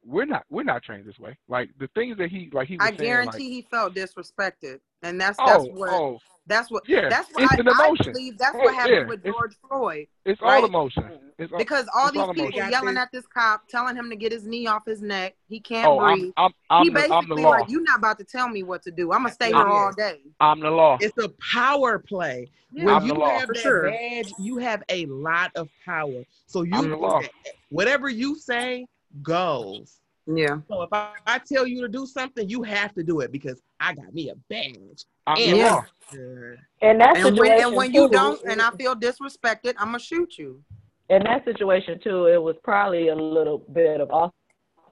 we're 0.05 0.25
not 0.25 0.45
we're 0.49 0.63
not 0.63 0.83
trained 0.83 1.05
this 1.05 1.17
way. 1.17 1.35
Like 1.47 1.69
the 1.79 1.87
things 1.95 2.17
that 2.17 2.29
he 2.29 2.49
like 2.51 2.67
he 2.67 2.75
was 2.75 2.85
I 2.85 2.89
saying, 2.89 3.09
guarantee 3.09 3.31
like, 3.31 3.39
he 3.39 3.61
felt 3.71 3.95
disrespected, 3.95 4.81
and 5.03 5.19
that's 5.19 5.37
that's 5.37 5.63
oh 5.65 5.67
what 5.73 5.89
oh 5.91 6.19
that's 6.45 6.69
what 6.69 6.87
yeah, 6.89 7.07
that's 7.07 7.29
what 7.33 7.43
it's 7.43 7.53
I, 7.53 7.55
an 7.57 7.69
I 7.69 7.95
believe. 8.11 8.37
That's 8.37 8.53
what 8.55 8.73
happened 8.73 8.95
yeah, 8.95 9.05
with 9.07 9.19
it's- 9.19 9.33
George 9.33 9.55
Floyd 9.67 10.07
It's 10.25 10.41
right? 10.41 10.57
all 10.61 10.65
emotion. 10.65 11.09
It's 11.39 11.51
all, 11.51 11.57
because 11.57 11.87
all 11.95 12.07
it's 12.07 12.13
these 12.13 12.21
all 12.21 12.33
people 12.33 12.49
emotion. 12.49 12.69
yelling 12.71 12.97
at 12.97 13.11
this 13.13 13.25
cop, 13.27 13.67
telling 13.69 13.95
him 13.95 14.09
to 14.09 14.15
get 14.17 14.31
his 14.33 14.45
knee 14.45 14.67
off 14.67 14.85
his 14.85 15.01
neck. 15.01 15.35
He 15.47 15.61
can't 15.61 15.87
oh, 15.87 15.99
breathe. 15.99 16.33
I'm 16.35 16.51
I'm 16.69 16.83
he 16.83 16.89
I'm 16.89 16.93
the, 16.93 16.99
basically 16.99 17.15
I'm 17.15 17.29
the 17.29 17.35
law. 17.35 17.49
like, 17.51 17.69
"You're 17.69 17.81
not 17.83 17.97
about 17.97 18.17
to 18.19 18.25
tell 18.25 18.49
me 18.49 18.61
what 18.63 18.83
to 18.83 18.91
do. 18.91 19.13
I'm 19.13 19.23
gonna 19.23 19.33
stay 19.33 19.47
here 19.47 19.55
I'm- 19.55 19.71
all 19.71 19.93
day." 19.93 20.19
I'm 20.41 20.59
the 20.59 20.69
law. 20.69 20.97
It's 20.99 21.17
a 21.17 21.29
power 21.53 21.97
play. 21.97 22.49
Yeah. 22.73 22.85
When 22.85 22.93
I'm 22.95 23.07
the 23.07 23.13
you 23.13 23.19
law. 23.21 23.29
have 23.29 23.47
For 23.47 23.53
that 23.53 23.61
sure. 23.61 23.83
badge, 23.89 24.33
you 24.37 24.57
have 24.57 24.83
a 24.89 25.05
lot 25.05 25.51
of 25.55 25.69
power. 25.85 26.23
So 26.47 26.63
you 26.63 26.71
I'm 26.73 26.89
the 26.89 26.97
law. 26.97 27.21
whatever 27.69 28.09
you 28.09 28.35
say 28.35 28.85
goes. 29.21 29.99
Yeah. 30.25 30.59
So 30.69 30.83
if 30.83 30.89
I, 30.91 31.13
I 31.27 31.39
tell 31.39 31.67
you 31.67 31.81
to 31.81 31.87
do 31.87 32.05
something, 32.05 32.47
you 32.47 32.63
have 32.63 32.93
to 32.95 33.03
do 33.03 33.19
it 33.19 33.31
because 33.31 33.61
I 33.79 33.93
got 33.93 34.13
me 34.13 34.29
a 34.29 34.35
badge. 34.49 35.03
I'm 35.27 35.39
And 35.41 35.57
Yeah. 35.57 35.65
law. 35.65 35.85
Uh, 36.11 36.55
that 36.81 37.17
And 37.17 37.37
when 37.37 37.51
and 37.51 37.75
when 37.75 37.93
you 37.93 38.07
too, 38.07 38.13
don't, 38.13 38.41
and 38.43 38.61
I 38.61 38.71
feel 38.71 38.95
disrespected, 38.95 39.73
I'm 39.77 39.87
gonna 39.87 39.99
shoot 39.99 40.37
you. 40.37 40.61
in 41.09 41.23
that 41.23 41.43
situation 41.45 41.99
too, 42.03 42.27
it 42.27 42.41
was 42.41 42.55
probably 42.63 43.09
a 43.09 43.15
little 43.15 43.59
bit 43.73 43.99
of 44.01 44.09
also, 44.11 44.33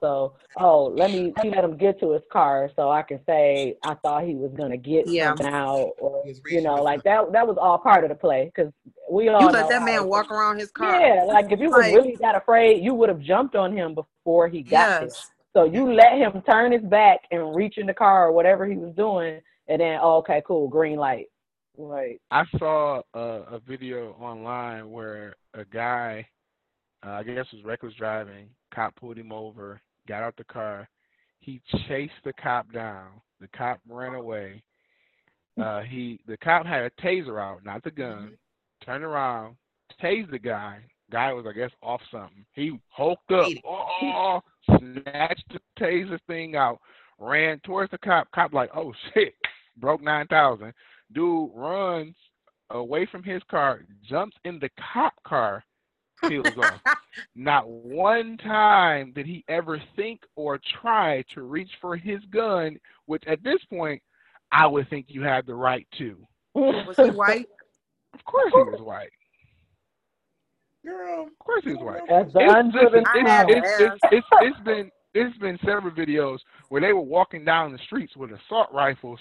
oh, 0.02 0.92
let 0.96 1.10
me 1.10 1.32
let 1.36 1.44
me 1.44 1.50
let 1.50 1.64
him 1.64 1.76
get 1.76 1.98
to 2.00 2.12
his 2.12 2.22
car 2.30 2.70
so 2.76 2.90
I 2.90 3.02
can 3.02 3.20
say 3.26 3.76
I 3.84 3.94
thought 3.94 4.24
he 4.24 4.34
was 4.34 4.52
gonna 4.56 4.76
get 4.76 5.06
Yeah. 5.06 5.28
something 5.28 5.46
out, 5.46 5.92
or 5.98 6.24
you 6.46 6.62
know, 6.62 6.74
like 6.82 7.02
that. 7.04 7.32
That 7.32 7.46
was 7.46 7.56
all 7.60 7.78
part 7.78 8.04
of 8.04 8.10
the 8.10 8.16
play 8.16 8.46
because 8.54 8.72
we 9.10 9.28
all 9.28 9.40
You 9.40 9.46
know 9.48 9.52
let 9.52 9.68
that 9.68 9.82
man 9.84 10.02
it- 10.02 10.08
walk 10.08 10.30
around 10.30 10.58
his 10.58 10.70
car. 10.70 11.00
Yeah, 11.00 11.24
like 11.24 11.50
if 11.52 11.60
you 11.60 11.70
was 11.70 11.78
Like- 11.80 11.94
really 11.94 12.16
that 12.20 12.34
afraid, 12.34 12.82
you 12.82 12.94
would 12.94 13.08
have 13.08 13.20
jumped 13.20 13.54
on 13.54 13.76
him 13.76 13.94
before 13.94 14.48
he 14.48 14.62
got 14.62 14.88
there. 15.00 15.02
Yes. 15.08 15.30
So 15.54 15.64
you 15.64 15.92
let 15.92 16.12
him 16.16 16.40
turn 16.42 16.72
his 16.72 16.82
back 16.82 17.20
and 17.30 17.54
reach 17.54 17.76
in 17.76 17.86
the 17.86 17.92
car 17.94 18.26
or 18.28 18.32
whatever 18.32 18.64
he 18.66 18.76
was 18.76 18.94
doing, 18.94 19.40
and 19.68 19.80
then 19.80 19.98
oh, 20.02 20.16
okay, 20.18 20.42
cool, 20.46 20.66
green 20.68 20.96
light. 20.98 21.26
Like 21.76 22.20
I 22.30 22.44
saw 22.58 23.02
a, 23.14 23.18
a 23.20 23.58
video 23.66 24.12
online 24.20 24.90
where 24.90 25.36
a 25.54 25.64
guy, 25.64 26.26
uh, 27.04 27.10
I 27.12 27.22
guess 27.22 27.50
was 27.52 27.64
reckless 27.64 27.94
driving, 27.94 28.48
cop 28.74 28.94
pulled 28.96 29.16
him 29.18 29.32
over, 29.32 29.80
got 30.08 30.22
out 30.22 30.36
the 30.36 30.44
car, 30.44 30.88
he 31.40 31.60
chased 31.88 32.12
the 32.24 32.32
cop 32.34 32.72
down. 32.72 33.08
The 33.40 33.48
cop 33.48 33.80
ran 33.88 34.14
away. 34.14 34.62
Uh, 35.60 35.80
he 35.80 36.20
the 36.26 36.36
cop 36.38 36.64
had 36.64 36.82
a 36.82 36.90
taser 37.02 37.40
out, 37.40 37.64
not 37.64 37.82
the 37.84 37.90
gun. 37.90 38.36
Turned 38.84 39.04
around, 39.04 39.56
tased 40.02 40.30
the 40.30 40.38
guy. 40.38 40.78
Guy 41.10 41.32
was 41.32 41.44
I 41.46 41.52
guess 41.52 41.70
off 41.82 42.00
something. 42.10 42.44
He 42.54 42.78
hulked 42.88 43.30
up, 43.32 43.48
oh, 43.66 44.40
snatched 44.66 45.52
the 45.52 45.60
taser 45.78 46.18
thing 46.26 46.56
out, 46.56 46.80
ran 47.18 47.60
towards 47.60 47.90
the 47.90 47.98
cop. 47.98 48.30
Cop 48.32 48.54
like, 48.54 48.70
oh 48.74 48.92
shit, 49.14 49.34
broke 49.76 50.02
nine 50.02 50.26
thousand. 50.28 50.72
Dude 51.12 51.50
runs 51.54 52.14
away 52.70 53.06
from 53.06 53.22
his 53.22 53.42
car, 53.50 53.84
jumps 54.08 54.36
in 54.44 54.58
the 54.58 54.70
cop 54.92 55.12
car, 55.26 55.62
peels 56.28 56.56
off. 56.58 56.80
Not 57.34 57.68
one 57.68 58.36
time 58.38 59.12
did 59.12 59.26
he 59.26 59.44
ever 59.48 59.80
think 59.96 60.20
or 60.36 60.58
try 60.80 61.22
to 61.34 61.42
reach 61.42 61.70
for 61.80 61.96
his 61.96 62.20
gun, 62.30 62.78
which 63.06 63.22
at 63.26 63.42
this 63.42 63.58
point 63.70 64.02
I 64.50 64.66
would 64.66 64.88
think 64.90 65.06
you 65.08 65.22
had 65.22 65.46
the 65.46 65.54
right 65.54 65.86
to. 65.98 66.16
Was 66.54 66.96
he 66.96 67.02
white? 67.10 67.46
Of 68.14 68.24
course 68.24 68.52
he 68.54 68.62
was 68.62 68.80
white. 68.80 69.10
girl, 70.84 71.22
Of 71.26 71.38
course 71.38 71.62
he 71.64 71.70
was 71.74 71.80
white. 71.80 72.00
It's, 72.08 72.34
listen, 72.34 73.04
it's, 73.14 73.40
it's, 73.48 73.66
it's, 73.80 74.00
it's, 74.12 74.26
it's 74.40 74.60
been 74.60 74.90
it's 75.14 75.36
been 75.38 75.58
several 75.64 75.90
videos 75.94 76.38
where 76.70 76.80
they 76.80 76.92
were 76.94 77.00
walking 77.02 77.44
down 77.44 77.72
the 77.72 77.78
streets 77.86 78.16
with 78.16 78.30
assault 78.32 78.68
rifles 78.72 79.20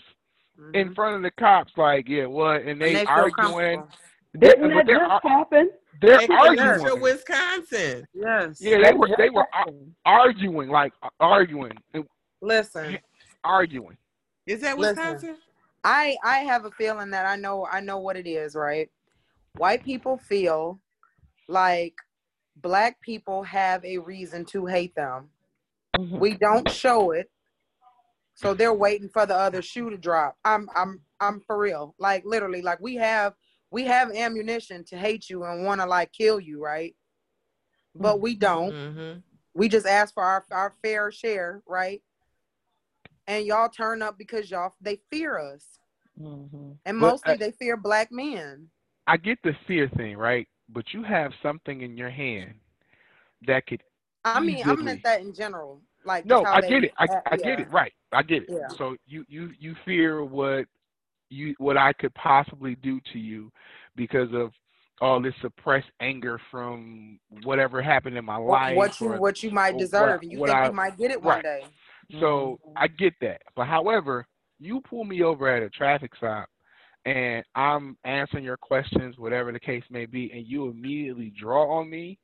in 0.74 0.90
Mhm. 0.90 0.96
front 0.96 1.16
of 1.18 1.22
the 1.22 1.32
cops, 1.32 1.72
like, 1.76 2.08
yeah, 2.08 2.26
what? 2.26 2.62
And 2.62 2.70
And 2.70 2.82
they, 2.82 2.94
they 2.94 3.06
feel 3.06 3.14
arguing. 3.14 3.84
Comfortable. 4.34 4.40
They're, 4.40 4.50
Didn't 4.56 4.70
but 4.70 4.76
that 4.76 4.86
they're, 4.88 5.08
just 5.08 5.24
happen? 5.28 5.70
they're 6.02 6.22
in 6.22 6.28
Kenosha, 6.28 6.62
arguing. 6.64 7.02
Wisconsin. 7.02 8.08
Yes. 8.14 8.62
Yeah, 8.62 8.78
they 8.84 8.94
were 8.94 9.10
they 9.18 9.30
were 9.30 9.48
arguing, 10.06 10.70
like 10.70 10.94
arguing, 11.20 11.74
Listen, 12.42 12.98
arguing. 13.44 13.98
Is 14.48 14.62
that 14.62 14.78
Listen. 14.78 14.96
Wisconsin? 14.98 15.38
I 15.84 16.16
I 16.24 16.40
have 16.40 16.66
a 16.66 16.72
feeling 16.72 17.10
that 17.12 17.26
I 17.26 17.36
know 17.36 17.68
I 17.72 17.80
know 17.82 18.00
what 18.00 18.18
it 18.18 18.28
is, 18.28 18.56
right? 18.56 18.90
White 19.58 19.84
people 19.84 20.18
feel 20.18 20.80
like 21.48 21.94
black 22.58 23.00
people 23.02 23.44
have 23.44 23.84
a 23.84 23.98
reason 23.98 24.46
to 24.46 24.66
hate 24.66 24.96
them. 24.96 25.30
Mhm. 25.98 26.20
We 26.20 26.36
don't 26.36 26.70
show 26.70 27.12
it. 27.12 27.30
So 28.34 28.54
they're 28.54 28.74
waiting 28.74 29.10
for 29.10 29.26
the 29.26 29.36
other 29.36 29.62
shoe 29.62 29.90
to 29.90 29.98
drop. 29.98 30.38
I'm 30.46 30.68
I'm 30.76 31.02
I'm 31.20 31.42
for 31.42 31.58
real. 31.58 31.94
Like 32.00 32.24
literally 32.26 32.62
like 32.62 32.80
we 32.80 32.96
have 32.96 33.34
we 33.72 33.86
have 33.86 34.12
ammunition 34.12 34.84
to 34.86 34.98
hate 34.98 35.30
you 35.30 35.44
and 35.46 35.66
want 35.66 35.82
to 35.82 35.88
like 35.88 36.12
kill 36.12 36.40
you, 36.40 36.62
right? 36.64 36.96
But 37.96 38.22
we 38.22 38.36
don't. 38.36 38.72
Mm-hmm. 38.74 39.20
We 39.54 39.68
just 39.68 39.86
ask 39.88 40.14
for 40.14 40.24
our 40.24 40.46
our 40.52 40.74
fair 40.82 41.12
share, 41.12 41.62
right? 41.68 42.02
And 43.28 43.46
y'all 43.46 43.70
turn 43.70 44.02
up 44.02 44.18
because 44.18 44.50
y'all 44.52 44.74
they 44.82 45.00
fear 45.10 45.38
us. 45.40 45.66
Mhm. 46.20 46.78
And 46.86 46.98
mostly 46.98 47.34
uh, 47.34 47.38
they 47.38 47.52
fear 47.52 47.78
black 47.78 48.12
men. 48.12 48.68
I 49.08 49.18
get 49.18 49.40
the 49.44 49.56
fear 49.68 49.90
thing, 49.98 50.18
right? 50.18 50.48
But 50.70 50.94
you 50.94 51.04
have 51.04 51.32
something 51.42 51.82
in 51.82 51.98
your 51.98 52.10
hand 52.10 52.54
that 53.48 53.66
could. 53.68 53.82
I 54.24 54.40
mean, 54.40 54.58
I 54.58 54.60
easily- 54.72 54.84
meant 54.84 55.04
that 55.04 55.22
in 55.22 55.34
general. 55.34 55.82
Like 56.06 56.26
No, 56.26 56.42
just 56.42 56.48
how 56.48 56.54
I 56.56 56.62
they 56.62 56.70
get 56.70 56.84
it. 56.86 56.92
I, 56.98 57.04
act- 57.04 57.28
I 57.32 57.38
get 57.38 57.46
yeah. 57.60 57.62
it. 57.66 57.72
Right. 57.72 57.94
I 58.12 58.24
get 58.24 58.44
it. 58.44 58.50
Yeah. 58.50 58.68
So 58.78 58.96
you 59.06 59.24
you 59.28 59.52
you 59.60 59.76
fear 59.86 60.24
what 60.24 60.66
you 61.32 61.56
what 61.58 61.78
I 61.78 61.94
could 61.94 62.14
possibly 62.14 62.76
do 62.76 63.00
to 63.14 63.20
you 63.20 63.52
because 63.96 64.30
of 64.34 64.52
all 65.00 65.20
this 65.22 65.34
suppressed 65.42 65.90
anger 66.00 66.40
from 66.52 67.20
whatever 67.44 67.82
happened 67.82 68.18
in 68.18 68.26
my 68.26 68.36
life. 68.38 68.76
what 68.76 69.00
you 69.02 69.08
or- 69.14 69.20
what 69.20 69.42
you 69.42 69.50
might 69.50 69.78
deserve, 69.78 70.22
and 70.22 70.32
you 70.32 70.38
think 70.38 70.50
I- 70.52 70.68
you 70.68 70.74
might 70.74 70.98
get 70.98 71.10
it 71.12 71.22
one 71.22 71.36
right. 71.36 71.44
day. 71.44 71.64
So 72.20 72.60
Mm-hmm. 72.68 72.74
I 72.78 72.88
get 72.88 73.14
that. 73.22 73.42
But 73.56 73.68
however, 73.68 74.28
you 74.60 74.82
pull 74.82 75.04
me 75.06 75.24
over 75.24 75.48
at 75.48 75.64
a 75.64 75.70
traffic 75.70 76.16
stop 76.16 76.48
and 77.06 77.44
I'm 77.56 77.98
answering 78.04 78.44
your 78.44 78.58
questions, 78.58 79.18
whatever 79.18 79.52
the 79.52 79.60
case 79.60 79.84
may 79.90 80.06
be, 80.06 80.32
and 80.34 80.46
you 80.46 80.70
immediately 80.70 81.32
draw 81.32 81.80
on 81.80 81.90
me 81.90 82.20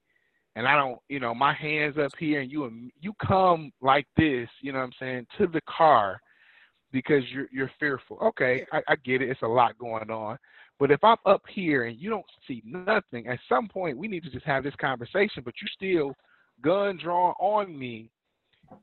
and 0.55 0.68
I 0.68 0.76
don't, 0.76 0.99
you 1.10 1.20
know, 1.20 1.34
my 1.34 1.53
hands 1.53 1.97
up 1.97 2.12
here 2.20 2.41
and 2.41 2.51
you 2.51 2.91
you 2.99 3.14
come 3.26 3.72
like 3.82 4.05
this, 4.18 4.49
you 4.62 4.72
know 4.72 4.80
what 4.80 4.86
I'm 4.86 4.93
saying, 4.99 5.28
to 5.39 5.47
the 5.47 5.62
car 5.62 6.20
because 6.91 7.23
you're 7.31 7.47
you're 7.51 7.71
fearful. 7.79 8.17
Okay, 8.21 8.66
I, 8.71 8.82
I 8.87 8.95
get 8.95 9.21
it. 9.21 9.29
It's 9.29 9.41
a 9.41 9.47
lot 9.47 9.78
going 9.78 10.09
on. 10.09 10.37
But 10.79 10.91
if 10.91 11.03
I'm 11.03 11.17
up 11.25 11.41
here 11.49 11.86
and 11.86 11.99
you 11.99 12.09
don't 12.09 12.25
see 12.47 12.62
nothing, 12.66 13.28
at 13.28 13.39
some 13.49 13.67
point 13.67 13.97
we 13.97 14.07
need 14.07 14.24
to 14.24 14.29
just 14.29 14.45
have 14.45 14.63
this 14.63 14.75
conversation. 14.79 15.41
But 15.43 15.55
you 15.62 15.67
still 15.75 16.16
gun 16.62 16.99
drawn 17.01 17.33
on 17.39 17.78
me, 17.78 18.09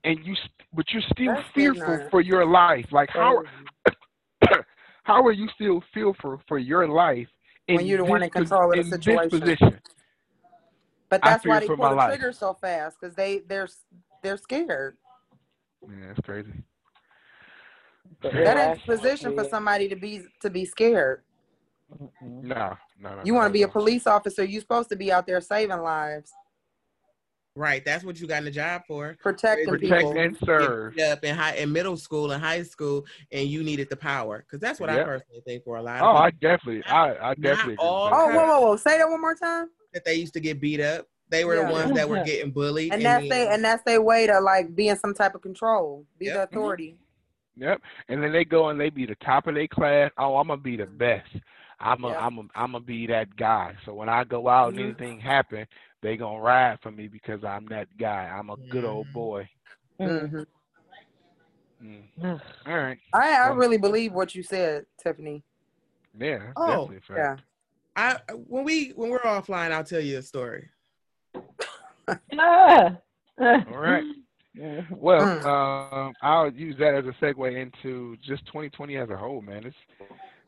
and 0.04 0.18
you, 0.24 0.34
but 0.72 0.86
you're 0.92 1.02
still 1.12 1.34
That's 1.34 1.48
fearful 1.54 2.08
for 2.10 2.20
your 2.20 2.46
life. 2.46 2.86
Like 2.90 3.10
how 3.10 3.42
how 5.04 5.24
are 5.24 5.32
you 5.32 5.48
still 5.54 5.82
fearful 5.92 6.40
for 6.48 6.58
your 6.58 6.88
life 6.88 7.28
in 7.68 7.76
When 7.76 7.86
you're 7.86 7.98
the 7.98 8.04
one 8.04 8.20
this 8.20 8.26
in 8.28 8.32
control 8.32 8.72
of 8.72 8.78
the 8.78 8.90
situation. 8.90 9.78
But 11.10 11.22
that's 11.22 11.44
why 11.44 11.60
they 11.60 11.68
pull 11.68 11.76
the 11.76 11.94
life. 11.94 12.08
trigger 12.08 12.32
so 12.32 12.54
fast 12.54 12.98
because 13.00 13.14
they 13.14 13.40
they're 13.46 13.68
they're 14.22 14.36
scared. 14.36 14.96
Yeah, 15.82 16.08
that's 16.08 16.20
crazy. 16.20 16.50
The 18.22 18.30
That 18.30 18.56
ain't 18.56 18.86
the 18.86 18.96
position 18.96 19.34
for 19.34 19.44
somebody 19.44 19.88
to 19.88 19.96
be 19.96 20.22
to 20.42 20.50
be 20.50 20.64
scared. 20.64 21.22
No, 22.22 22.76
no, 23.00 23.14
no. 23.16 23.20
You 23.24 23.34
want 23.34 23.48
to 23.48 23.52
be 23.52 23.62
a 23.62 23.68
police 23.68 24.06
officer. 24.06 24.44
You're 24.44 24.60
supposed 24.60 24.88
to 24.90 24.96
be 24.96 25.12
out 25.12 25.26
there 25.26 25.40
saving 25.40 25.80
lives, 25.80 26.32
Right. 27.56 27.84
That's 27.84 28.02
what 28.02 28.20
you 28.20 28.26
got 28.26 28.38
in 28.38 28.46
the 28.46 28.50
job 28.50 28.82
for. 28.88 29.16
protecting 29.22 29.66
protect 29.68 29.82
people. 30.08 30.18
and 30.18 30.36
serve. 30.44 30.98
Up 30.98 31.22
in 31.24 31.36
high 31.36 31.54
in 31.54 31.70
middle 31.70 31.96
school 31.96 32.32
and 32.32 32.42
high 32.42 32.64
school, 32.64 33.04
and 33.30 33.46
you 33.48 33.62
needed 33.62 33.88
the 33.90 33.96
power 33.96 34.38
because 34.40 34.58
that's 34.60 34.80
what 34.80 34.90
I 34.90 35.04
personally 35.04 35.40
think 35.46 35.62
for 35.62 35.76
a 35.76 35.82
lot 35.82 35.98
Of 36.00 36.02
Oh, 36.02 36.10
of 36.10 36.16
I 36.16 36.30
definitely, 36.30 36.82
I, 36.86 37.30
I 37.30 37.34
definitely. 37.34 37.76
all. 37.76 38.10
Oh, 38.12 38.26
Okay. 38.28 38.36
whoa, 38.36 38.44
whoa, 38.46 38.60
whoa! 38.70 38.76
Say 38.76 38.98
that 38.98 39.08
one 39.08 39.20
more 39.20 39.36
time. 39.36 39.68
that 39.92 40.04
they 40.04 40.14
used 40.14 40.32
to 40.34 40.40
get 40.40 40.60
beat 40.60 40.80
up. 40.80 41.06
They 41.28 41.44
were 41.44 41.54
Yeah. 41.54 41.66
the 41.68 41.72
ones 41.72 41.92
that 41.92 42.08
were 42.08 42.24
getting 42.24 42.50
bullied. 42.50 42.92
And 42.92 43.04
that's 43.04 43.20
then- 43.22 43.28
they 43.28 43.46
and 43.48 43.64
that's 43.64 43.84
their 43.84 44.02
way 44.02 44.26
to 44.26 44.40
like 44.40 44.74
be 44.74 44.88
in 44.88 44.98
some 44.98 45.14
type 45.14 45.36
of 45.36 45.42
control, 45.42 46.04
be 46.18 46.26
the 46.26 46.34
Yep. 46.34 46.50
authority. 46.50 46.96
Yep. 47.56 47.80
And 48.08 48.22
then 48.22 48.32
they 48.32 48.44
go 48.44 48.68
and 48.70 48.80
they 48.80 48.90
be 48.90 49.06
the 49.06 49.14
top 49.16 49.46
of 49.46 49.54
their 49.54 49.68
class. 49.68 50.10
Oh, 50.18 50.36
I'm 50.36 50.48
gonna 50.48 50.60
be 50.60 50.76
the 50.76 50.86
best. 50.86 51.30
I'm 51.80 52.04
a, 52.04 52.08
Yep. 52.08 52.18
I'm 52.20 52.38
a, 52.38 52.40
I'm 52.54 52.72
gonna 52.72 52.80
be 52.80 53.06
that 53.08 53.34
guy. 53.36 53.74
So 53.84 53.94
when 53.94 54.08
I 54.08 54.24
go 54.24 54.48
out 54.48 54.70
and 54.72 54.80
anything 54.80 55.20
happen, 55.20 55.66
they 56.02 56.16
gonna 56.16 56.40
ride 56.40 56.78
for 56.82 56.90
me 56.90 57.06
because 57.08 57.44
I'm 57.44 57.66
that 57.66 57.88
guy. 57.98 58.24
I'm 58.24 58.50
a 58.50 58.56
good 58.56 58.84
old 58.84 59.06
Mhm. 59.08 59.12
boy. 59.12 59.48
hmm 59.98 60.42
Mm. 61.82 62.02
Ugh. 62.22 62.40
All 62.66 62.76
right. 62.78 62.98
I 63.12 63.32
I 63.34 63.48
Well- 63.50 63.56
really 63.58 63.76
believe 63.78 64.12
what 64.12 64.34
you 64.34 64.42
said, 64.42 64.86
Tiffany. 65.02 65.42
Yeah. 66.18 66.52
Oh, 66.56 66.88
definitely. 66.88 67.16
Yeah. 67.16 67.36
I 67.96 68.18
when 68.48 68.64
we 68.64 68.90
when 68.90 69.10
we're 69.10 69.18
offline, 69.20 69.70
I'll 69.70 69.84
tell 69.84 70.00
you 70.00 70.18
a 70.18 70.22
story. 70.22 70.70
All 72.38 73.00
right. 73.38 74.04
Well, 74.90 75.20
Mm. 75.20 75.44
um, 75.44 76.14
I'll 76.22 76.52
use 76.52 76.76
that 76.78 76.94
as 76.94 77.04
a 77.06 77.24
segue 77.24 77.56
into 77.60 78.16
just 78.22 78.46
2020 78.46 78.96
as 78.96 79.10
a 79.10 79.16
whole, 79.16 79.40
man. 79.42 79.64
It's 79.64 79.76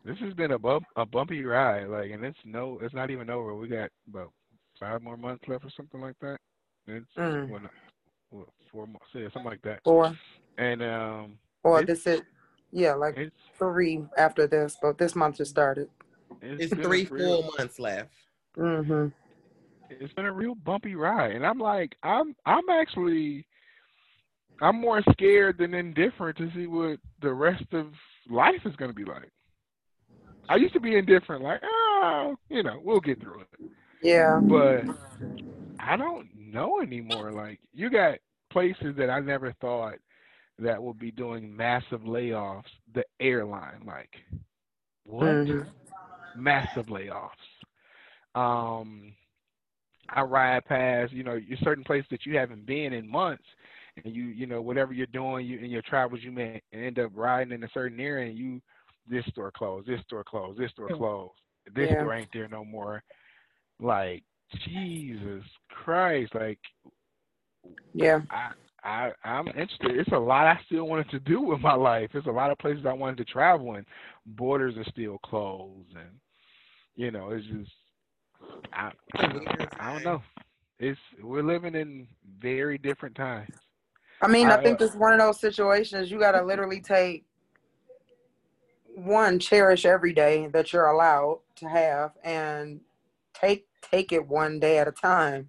this 0.05 0.19
has 0.19 0.33
been 0.35 0.53
a 0.53 0.59
bump, 0.59 0.85
a 0.95 1.05
bumpy 1.05 1.45
ride, 1.45 1.89
like, 1.89 2.13
and 2.13 2.25
it's 2.25 2.39
no, 2.45 2.79
it's 2.81 2.95
not 2.95 3.11
even 3.11 3.29
over. 3.29 3.55
We 3.57 3.67
got 3.69 3.91
about 4.09 4.31
five 4.79 5.03
more 5.03 5.17
months 5.17 5.43
left 5.49 5.65
or 5.65 5.71
something 5.77 6.01
like 6.01 6.15
that. 6.21 6.39
It's 6.87 7.07
Mm. 7.17 7.49
well, 7.51 7.61
not- 7.63 7.71
what, 8.31 8.49
four 8.71 8.87
months, 8.87 9.07
yeah, 9.15 9.29
something 9.33 9.51
like 9.51 9.63
that. 9.63 9.81
Or 9.85 10.17
And 10.59 10.83
um, 10.83 11.39
or 11.65 11.83
this 11.83 12.07
is, 12.07 12.23
yeah, 12.73 12.95
like 12.95 13.31
three 13.59 14.05
after 14.17 14.47
this, 14.47 14.77
but 14.81 14.99
this 14.99 15.15
month 15.17 15.39
just 15.39 15.51
started. 15.51 15.89
It's 16.43 16.71
been 16.71 16.81
a 16.81 16.85
three 16.85 17.07
real- 17.11 17.43
full 17.43 17.53
months 17.59 17.79
left. 17.81 18.11
Mm-hmm. 18.57 19.09
it's 19.91 20.13
been 20.15 20.25
a 20.27 20.33
real 20.33 20.55
bumpy 20.55 20.95
ride 20.97 21.33
and 21.33 21.47
i'm 21.47 21.59
like 21.59 21.95
i'm 22.03 22.35
i'm 22.47 22.67
actually 22.71 23.47
i'm 24.61 24.81
more 24.81 25.03
scared 25.13 25.59
than 25.59 25.75
indifferent 25.75 26.37
to 26.37 26.51
see 26.55 26.67
what 26.67 26.99
the 27.23 27.33
rest 27.33 27.65
of 27.73 27.87
life 28.29 28.61
is 28.65 28.77
going 28.77 28.91
to 28.91 28.95
be 28.95 29.05
like 29.05 29.31
i 30.49 30.57
used 30.57 30.73
to 30.75 30.81
be 30.81 30.97
indifferent 30.97 31.43
like 31.43 31.61
oh 31.65 32.35
you 32.49 32.63
know 32.63 32.81
we'll 32.83 33.01
get 33.01 33.21
through 33.21 33.41
it 33.41 33.61
Yeah. 34.03 34.41
but 34.49 34.83
i 35.79 35.97
don't 35.97 36.29
know 36.35 36.81
anymore 36.81 37.33
like 37.33 37.61
you 37.73 37.91
got 37.91 38.19
places 38.51 38.95
that 38.97 39.11
i 39.11 39.21
never 39.21 39.53
thought 39.61 39.95
that 40.59 40.83
would 40.83 40.99
be 40.99 41.11
doing 41.11 41.55
massive 41.55 42.01
layoffs 42.03 42.65
the 42.95 43.05
airline 43.21 43.83
like 43.87 44.11
what 45.05 45.23
Mhm. 45.23 45.67
massive 46.35 46.87
layoffs. 46.87 47.31
Um, 48.35 49.15
I 50.09 50.21
ride 50.23 50.65
past, 50.67 51.13
you 51.13 51.25
know, 51.25 51.39
certain 51.63 51.85
places 51.85 52.09
that 52.11 52.27
you 52.27 52.37
haven't 52.37 52.67
been 52.67 52.93
in 52.93 53.09
months, 53.09 53.45
and 54.05 54.15
you, 54.15 54.25
you 54.25 54.47
know, 54.47 54.61
whatever 54.61 54.93
you're 54.93 55.07
doing, 55.07 55.47
you 55.47 55.59
in 55.59 55.71
your 55.71 55.83
travels, 55.83 56.21
you 56.23 56.33
may 56.33 56.61
end 56.73 56.99
up 56.99 57.11
riding 57.15 57.53
in 57.53 57.65
a 57.65 57.71
certain 57.73 58.01
area, 58.01 58.29
and 58.29 58.39
you, 58.39 58.61
this 59.09 59.25
store 59.27 59.51
closed, 59.51 59.87
this 59.89 60.01
store 60.03 60.25
closed, 60.25 60.59
this 60.59 60.71
store 60.73 60.89
closed, 60.89 61.33
this 61.75 61.89
Yeah. 61.89 61.95
store 61.97 62.15
ain't 62.15 62.29
there 62.33 62.49
no 62.49 62.65
more. 62.65 63.03
Like 63.81 64.23
Jesus 64.65 65.43
Christ, 65.71 66.35
like 66.35 66.59
Yeah. 67.95 68.21
I, 68.31 68.51
I, 68.85 69.13
I'm 69.25 69.49
interested. 69.49 69.97
It's 69.97 70.13
a 70.13 70.19
lot 70.19 70.47
I 70.47 70.59
still 70.67 70.87
wanted 70.87 71.11
to 71.11 71.21
do 71.21 71.41
with 71.41 71.61
my 71.61 71.75
life. 71.75 72.11
It's 72.15 72.27
a 72.27 72.31
lot 72.31 72.51
of 72.51 72.59
places 72.59 72.87
I 72.87 72.93
wanted 72.93 73.17
to 73.19 73.25
travel, 73.25 73.75
and 73.75 73.87
borders 74.27 74.77
are 74.77 74.91
still 74.91 75.19
closed, 75.25 75.91
and 75.97 76.11
you 76.97 77.11
know, 77.11 77.31
it's 77.31 77.47
just, 77.47 77.71
I, 78.73 78.91
It's 79.15 79.73
I 79.79 79.93
don't 79.93 80.05
know. 80.05 80.23
It's 80.79 81.01
we're 81.23 81.43
living 81.43 81.75
in 81.75 82.07
very 82.41 82.79
different 82.79 83.15
times. 83.17 83.49
I 84.23 84.29
mean, 84.29 84.49
I 84.49 84.57
I- 84.57 84.63
think 84.63 84.81
it's 84.81 84.95
one 84.95 85.13
of 85.13 85.19
those 85.19 85.41
situations 85.41 86.11
you 86.11 86.19
gotta 86.19 86.43
literally 86.43 86.81
take 86.81 87.25
one, 88.95 89.39
cherish 89.39 89.85
every 89.85 90.13
day 90.13 90.47
that 90.49 90.73
you're 90.73 90.87
allowed 90.87 91.41
to 91.57 91.69
have 91.69 92.13
and 92.25 92.81
take 93.35 93.67
take 93.83 94.13
it 94.13 94.27
one 94.27 94.59
day 94.59 94.79
at 94.79 94.89
a 94.89 94.93
time. 94.93 95.49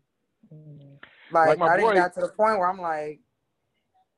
Like, 1.31 1.57
Like 1.59 1.61
I 1.71 1.77
boy- 1.81 1.93
just 1.95 1.95
got 1.95 2.13
to 2.21 2.27
the 2.27 2.33
point 2.33 2.59
where 2.59 2.67
I'm 2.69 2.79
like, 2.79 3.19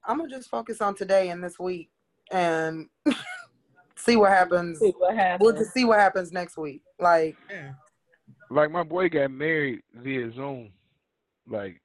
I'm 0.03 0.17
gonna 0.17 0.30
just 0.30 0.49
focus 0.49 0.81
on 0.81 0.95
today 0.95 1.30
and 1.30 1.43
this 1.43 1.59
week 1.59 1.89
and 2.31 2.89
see 3.95 4.15
what 4.15 4.31
happens. 4.31 4.80
See 4.80 4.93
what 4.97 5.39
We'll 5.39 5.55
just 5.55 5.73
see 5.73 5.85
what 5.85 5.99
happens 5.99 6.31
next 6.31 6.57
week. 6.57 6.81
Like, 6.99 7.38
Yeah. 7.49 7.73
Like 8.51 8.71
my 8.71 8.81
boy 8.84 9.09
got 9.09 9.30
married 9.31 9.84
via 9.93 10.31
Zoom. 10.31 10.71
Like 11.47 11.81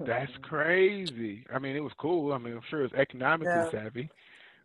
that's 0.00 0.32
crazy. 0.42 1.44
I 1.52 1.58
mean, 1.58 1.76
it 1.76 1.82
was 1.82 1.92
cool. 1.98 2.32
I 2.32 2.38
mean, 2.38 2.54
I'm 2.54 2.62
sure 2.68 2.84
it's 2.84 2.94
economically 2.94 3.64
Yeah. 3.64 3.70
savvy, 3.70 4.10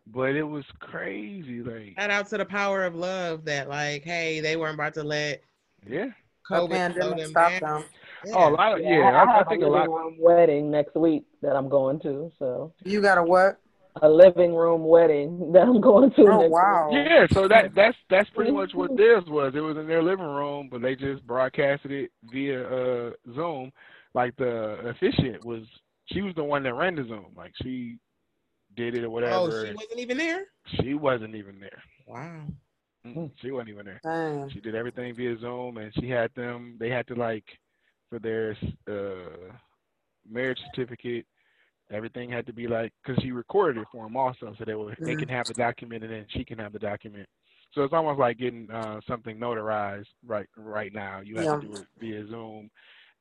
but 0.06 0.34
it 0.36 0.42
was 0.42 0.64
crazy. 0.80 1.62
Like, 1.62 1.94
Shout 1.98 2.10
out 2.10 2.28
to 2.30 2.38
the 2.38 2.44
power 2.44 2.84
of 2.84 2.94
love 2.94 3.44
that, 3.44 3.68
like, 3.68 4.02
hey, 4.04 4.40
they 4.40 4.56
weren't 4.56 4.74
about 4.74 4.94
to 4.94 5.02
let 5.04 5.42
yeah. 5.88 6.08
a 6.50 6.54
COVID 6.54 6.94
slow 6.94 7.14
them 7.14 7.30
stop 7.30 7.52
down. 7.60 7.60
them. 7.60 7.84
Yeah. 8.26 8.32
Oh, 8.36 8.48
a 8.48 8.50
lot 8.54 8.72
of, 8.74 8.80
Yeah, 8.80 8.98
yeah. 8.98 9.10
I, 9.12 9.24
I, 9.24 9.38
I 9.38 9.38
have 9.38 9.48
think 9.48 9.62
a 9.62 9.66
a 9.66 9.68
living 9.68 9.90
lot. 9.90 9.90
room 9.90 10.16
wedding 10.18 10.70
next 10.70 10.94
week 10.96 11.24
that 11.42 11.56
I'm 11.56 11.68
going 11.68 12.00
to. 12.00 12.30
So 12.38 12.72
You 12.84 13.00
got 13.00 13.18
a 13.18 13.22
what? 13.22 13.58
a 14.02 14.08
living 14.08 14.54
room 14.54 14.84
wedding 14.84 15.52
that 15.52 15.62
I'm 15.62 15.80
going 15.80 16.10
to. 16.12 16.22
Oh 16.28 16.38
next 16.38 16.52
wow. 16.52 16.90
Yeah, 16.92 17.26
so 17.32 17.48
that 17.48 17.74
that's 17.74 17.96
that's 18.08 18.30
pretty 18.30 18.52
much 18.52 18.72
what 18.74 18.90
theirs 18.96 19.24
was. 19.26 19.52
It 19.54 19.60
was 19.60 19.76
in 19.76 19.86
their 19.86 20.02
living 20.02 20.26
room, 20.26 20.68
but 20.70 20.80
they 20.82 20.94
just 20.94 21.26
broadcasted 21.26 21.90
it 21.90 22.10
via 22.30 22.62
uh 22.64 23.10
Zoom. 23.34 23.72
Like 24.14 24.34
the 24.36 24.78
officiant 24.88 25.44
was, 25.44 25.62
she 26.06 26.22
was 26.22 26.34
the 26.34 26.44
one 26.44 26.62
that 26.64 26.74
ran 26.74 26.96
the 26.96 27.04
Zoom. 27.04 27.26
Like 27.36 27.52
she 27.62 27.98
did 28.76 28.94
it 28.94 29.04
or 29.04 29.10
whatever. 29.10 29.34
oh, 29.62 29.64
she 29.66 29.74
wasn't 29.74 30.00
even 30.00 30.16
there. 30.18 30.44
she 30.82 30.94
wasn't 30.94 31.34
even 31.34 31.60
there. 31.60 31.82
Wow. 32.06 32.42
She 33.40 33.50
wasn't 33.50 33.70
even 33.70 33.86
there. 33.86 34.00
She 34.52 34.60
did 34.60 34.74
everything 34.74 35.14
via 35.14 35.38
Zoom, 35.38 35.78
and 35.78 35.92
she 35.94 36.08
had 36.10 36.30
them. 36.34 36.76
They 36.78 36.90
had 36.90 37.06
to 37.08 37.14
like 37.14 37.44
for 38.10 38.18
their 38.18 38.56
uh 38.88 39.52
marriage 40.30 40.58
certificate. 40.74 41.24
Everything 41.90 42.30
had 42.30 42.46
to 42.46 42.52
be 42.52 42.68
like 42.68 42.92
because 43.02 43.20
she 43.22 43.32
recorded 43.32 43.80
it 43.80 43.88
for 43.90 44.04
them 44.04 44.16
also, 44.16 44.54
so 44.58 44.64
they 44.64 44.74
were 44.74 44.94
they 45.00 45.14
Mhm. 45.14 45.18
can 45.20 45.28
have 45.28 45.46
the 45.48 45.54
document 45.54 46.04
and 46.04 46.12
then 46.12 46.26
she 46.28 46.44
can 46.44 46.58
have 46.58 46.72
the 46.72 46.78
document. 46.78 47.28
So 47.72 47.82
it's 47.84 47.94
almost 47.94 48.18
like 48.18 48.36
getting 48.38 48.70
uh, 48.70 49.00
something 49.06 49.38
notarized 49.38 50.08
right 50.26 50.46
right 50.56 50.92
now. 50.92 51.20
You 51.20 51.36
have 51.36 51.46
to 51.62 51.66
do 51.68 51.76
it 51.76 51.86
via 51.98 52.26
Zoom. 52.26 52.70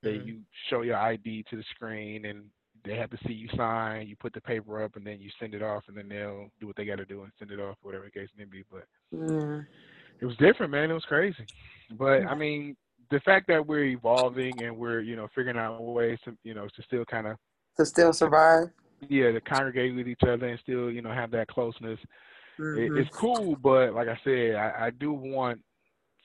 They 0.01 0.13
Mhm. 0.13 0.26
you 0.26 0.41
show 0.69 0.81
your 0.81 0.97
ID 0.97 1.43
to 1.49 1.57
the 1.57 1.63
screen 1.76 2.26
and 2.26 2.49
they 2.85 2.95
have 2.95 3.09
to 3.09 3.17
see 3.27 3.34
you 3.34 3.49
sign. 3.49 4.07
You 4.07 4.15
put 4.15 4.34
the 4.34 4.41
paper 4.41 4.81
up 4.84 4.95
and 4.95 5.05
then 5.05 5.19
you 5.19 5.30
send 5.39 5.53
it 5.53 5.61
off, 5.61 5.84
and 5.89 5.97
then 5.97 6.07
they'll 6.07 6.49
do 6.59 6.67
what 6.67 6.77
they 6.77 6.85
got 6.85 6.95
to 6.97 7.05
do 7.05 7.23
and 7.23 7.31
send 7.38 7.51
it 7.51 7.59
off, 7.59 7.76
whatever 7.81 8.05
the 8.05 8.11
case 8.11 8.30
may 8.38 8.45
be. 8.45 8.63
But 8.71 8.85
Yeah. 9.11 9.61
it 10.21 10.26
was 10.26 10.38
different, 10.38 10.71
man. 10.71 10.89
It 10.89 10.93
was 10.93 11.05
crazy. 11.05 11.45
But 11.91 12.26
I 12.26 12.35
mean, 12.35 12.77
the 13.11 13.19
fact 13.21 13.47
that 13.47 13.65
we're 13.65 13.85
evolving 13.85 14.61
and 14.61 14.77
we're, 14.77 15.01
you 15.01 15.15
know, 15.17 15.27
figuring 15.35 15.57
out 15.57 15.81
ways 15.81 16.19
to, 16.26 16.38
you 16.43 16.53
know, 16.53 16.67
to 16.67 16.81
still 16.84 17.03
kind 17.05 17.27
of, 17.27 17.38
To 17.77 17.85
still 17.85 18.13
survive. 18.13 18.69
yeah, 19.09 19.31
to 19.31 19.41
congregate 19.41 19.95
with 19.95 20.07
each 20.07 20.23
other 20.23 20.47
and 20.47 20.59
still, 20.59 20.89
you 20.89 21.01
know, 21.01 21.11
have 21.11 21.31
that 21.31 21.47
closeness. 21.47 21.99
It, 22.76 22.91
Mhm. 22.91 22.97
it's 22.99 23.09
cool, 23.15 23.55
but 23.57 23.93
like 23.93 24.07
I 24.07 24.17
said, 24.23 24.55
I, 24.55 24.85
I 24.88 24.89
do 24.91 25.11
want 25.11 25.61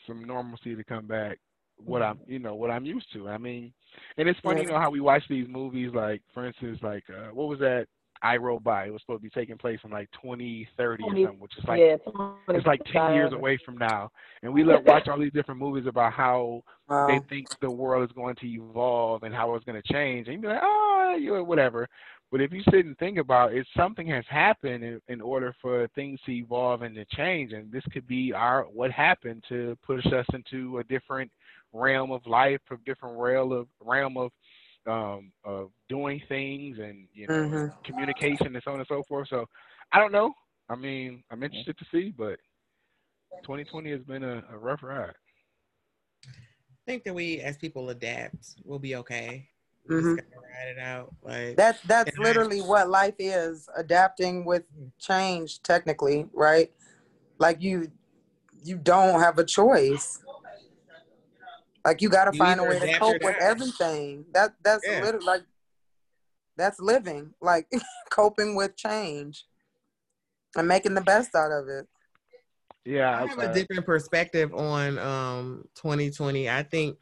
some 0.07 0.25
normalcy 0.25 0.77
to 0.77 0.85
come 0.85 1.07
back. 1.07 1.39
What 1.85 2.03
I'm, 2.03 2.19
you 2.27 2.39
know, 2.39 2.55
what 2.55 2.71
I'm 2.71 2.85
used 2.85 3.13
to. 3.13 3.29
I 3.29 3.39
mean, 3.39 3.73
and 4.17 4.29
it's 4.29 4.39
funny, 4.41 4.61
Yeah. 4.61 4.67
you 4.69 4.73
know, 4.73 4.81
how 4.81 4.91
we 4.91 5.01
watch 5.01 5.23
these 5.29 5.47
movies. 5.49 5.91
Like, 5.95 6.23
for 6.33 6.47
instance, 6.47 6.79
like 6.83 7.05
uh, 7.11 7.29
what 7.33 7.49
was 7.49 7.59
that? 7.61 7.87
I 8.23 8.37
Robot. 8.39 8.87
It 8.89 8.91
was 8.91 9.03
supposed 9.03 9.21
to 9.21 9.23
be 9.23 9.29
taking 9.31 9.59
place 9.59 9.79
in 9.85 9.91
like 9.91 10.09
2030 10.23 11.05
or 11.05 11.07
something, 11.09 11.41
which 11.41 11.53
is 11.59 11.65
like 11.69 11.79
yeah, 11.79 11.97
it's 12.49 12.67
like 12.67 12.81
10 12.91 13.13
years 13.13 13.33
away 13.35 13.59
from 13.67 13.77
now. 13.77 14.11
And 14.43 14.53
we 14.53 14.65
look, 14.65 14.87
watch 14.87 15.09
all 15.09 15.19
these 15.19 15.33
different 15.33 15.61
movies 15.61 15.87
about 15.87 16.13
how 16.15 16.63
Wow. 16.89 17.07
they 17.07 17.19
think 17.29 17.49
the 17.61 17.71
world 17.71 18.09
is 18.09 18.15
going 18.15 18.35
to 18.37 18.47
evolve 18.47 19.25
and 19.25 19.35
how 19.35 19.55
it's 19.55 19.65
going 19.65 19.81
to 19.81 19.93
change. 19.93 20.29
And 20.29 20.43
you're 20.43 20.53
like, 20.53 20.63
oh, 20.63 21.17
you 21.19 21.33
know, 21.35 21.43
whatever. 21.45 21.89
But 22.31 22.41
if 22.41 22.51
you 22.53 22.63
sit 22.65 22.85
and 22.85 22.97
think 22.99 23.19
about 23.19 23.53
it, 23.53 23.67
something 23.77 24.07
has 24.09 24.25
happened 24.29 24.83
in, 24.83 25.01
in 25.09 25.21
order 25.21 25.55
for 25.63 25.87
things 25.95 26.19
to 26.27 26.33
evolve 26.33 26.83
and 26.83 26.95
to 26.97 27.05
change. 27.17 27.53
And 27.53 27.71
this 27.71 27.85
could 27.93 28.07
be 28.07 28.33
our 28.33 28.65
what 28.65 28.91
happened 28.91 29.45
to 29.51 29.77
push 29.85 30.05
us 30.07 30.27
into 30.33 30.79
a 30.79 30.85
different 30.85 31.31
realm 31.75 32.13
of 32.13 32.27
life, 32.27 32.61
a 32.71 32.77
different 32.87 33.19
realm 33.19 33.53
of 33.53 33.69
realm 33.81 34.17
of 34.17 34.31
um 34.87 35.33
of 35.45 35.71
doing 35.89 36.21
things 36.29 36.79
and 36.79 37.09
you 37.13 37.27
know 37.27 37.35
Mhm. 37.35 37.73
communication 37.85 38.55
and 38.55 38.63
so 38.65 38.73
on 38.73 38.79
and 38.79 38.89
so 38.89 39.03
forth. 39.09 39.29
So 39.29 39.47
I 39.93 39.99
don't 39.99 40.13
know. 40.13 40.33
I 40.69 40.77
mean, 40.77 41.23
I'm 41.31 41.43
interested 41.43 41.77
to 41.79 41.85
see, 41.93 42.11
but 42.17 42.39
2020 43.45 43.91
has 43.91 44.01
been 44.03 44.25
a, 44.25 44.43
a 44.51 44.57
rough 44.57 44.83
ride. 44.83 45.13
I 46.27 46.83
think 46.87 47.05
that 47.05 47.15
we, 47.15 47.41
as 47.41 47.57
people, 47.57 47.91
adapt. 47.91 48.57
We'll 48.65 48.79
be 48.79 48.97
okay. 48.97 49.49
We 49.89 49.95
Mhm. 49.97 50.17
just 50.17 50.29
ride 50.35 50.69
it 50.69 50.79
out. 50.79 51.15
Like 51.23 51.57
That 51.57 51.79
that's 51.87 52.17
And 52.17 52.27
I- 52.27 52.29
literally 52.29 52.61
what 52.61 52.89
life 52.89 53.15
is, 53.19 53.69
adapting 53.77 54.45
with 54.45 54.65
change 54.99 55.63
technically, 55.63 56.27
right? 56.33 56.73
Like 57.39 57.63
you 57.63 57.91
you 58.63 58.79
don't 58.79 59.21
have 59.21 59.39
a 59.39 59.45
choice. 59.45 60.24
Like 61.85 62.01
you 62.01 62.09
gotta 62.09 62.33
You 62.33 62.39
find 62.39 62.61
a 62.61 62.65
way 62.65 62.79
to 62.79 62.99
cope 62.99 63.23
with 63.23 63.37
everything. 63.41 64.25
That 64.33 64.55
that's 64.63 64.87
Yeah. 64.87 65.03
literally 65.03 65.27
like 65.27 65.43
that's 66.57 66.81
living, 66.81 67.35
like 67.41 67.71
coping 68.11 68.55
with 68.55 68.77
change 68.77 69.45
and 70.57 70.69
making 70.69 70.95
the 70.95 71.01
best 71.01 71.35
out 71.35 71.53
of 71.53 71.69
it. 71.69 71.87
Yeah, 72.85 73.11
I 73.11 73.27
have 73.27 73.39
a 73.39 73.53
different 73.53 73.87
perspective 73.87 74.55
on 74.55 74.99
um 74.99 75.65
2020. 75.75 76.49
I 76.51 76.63
think 76.63 76.99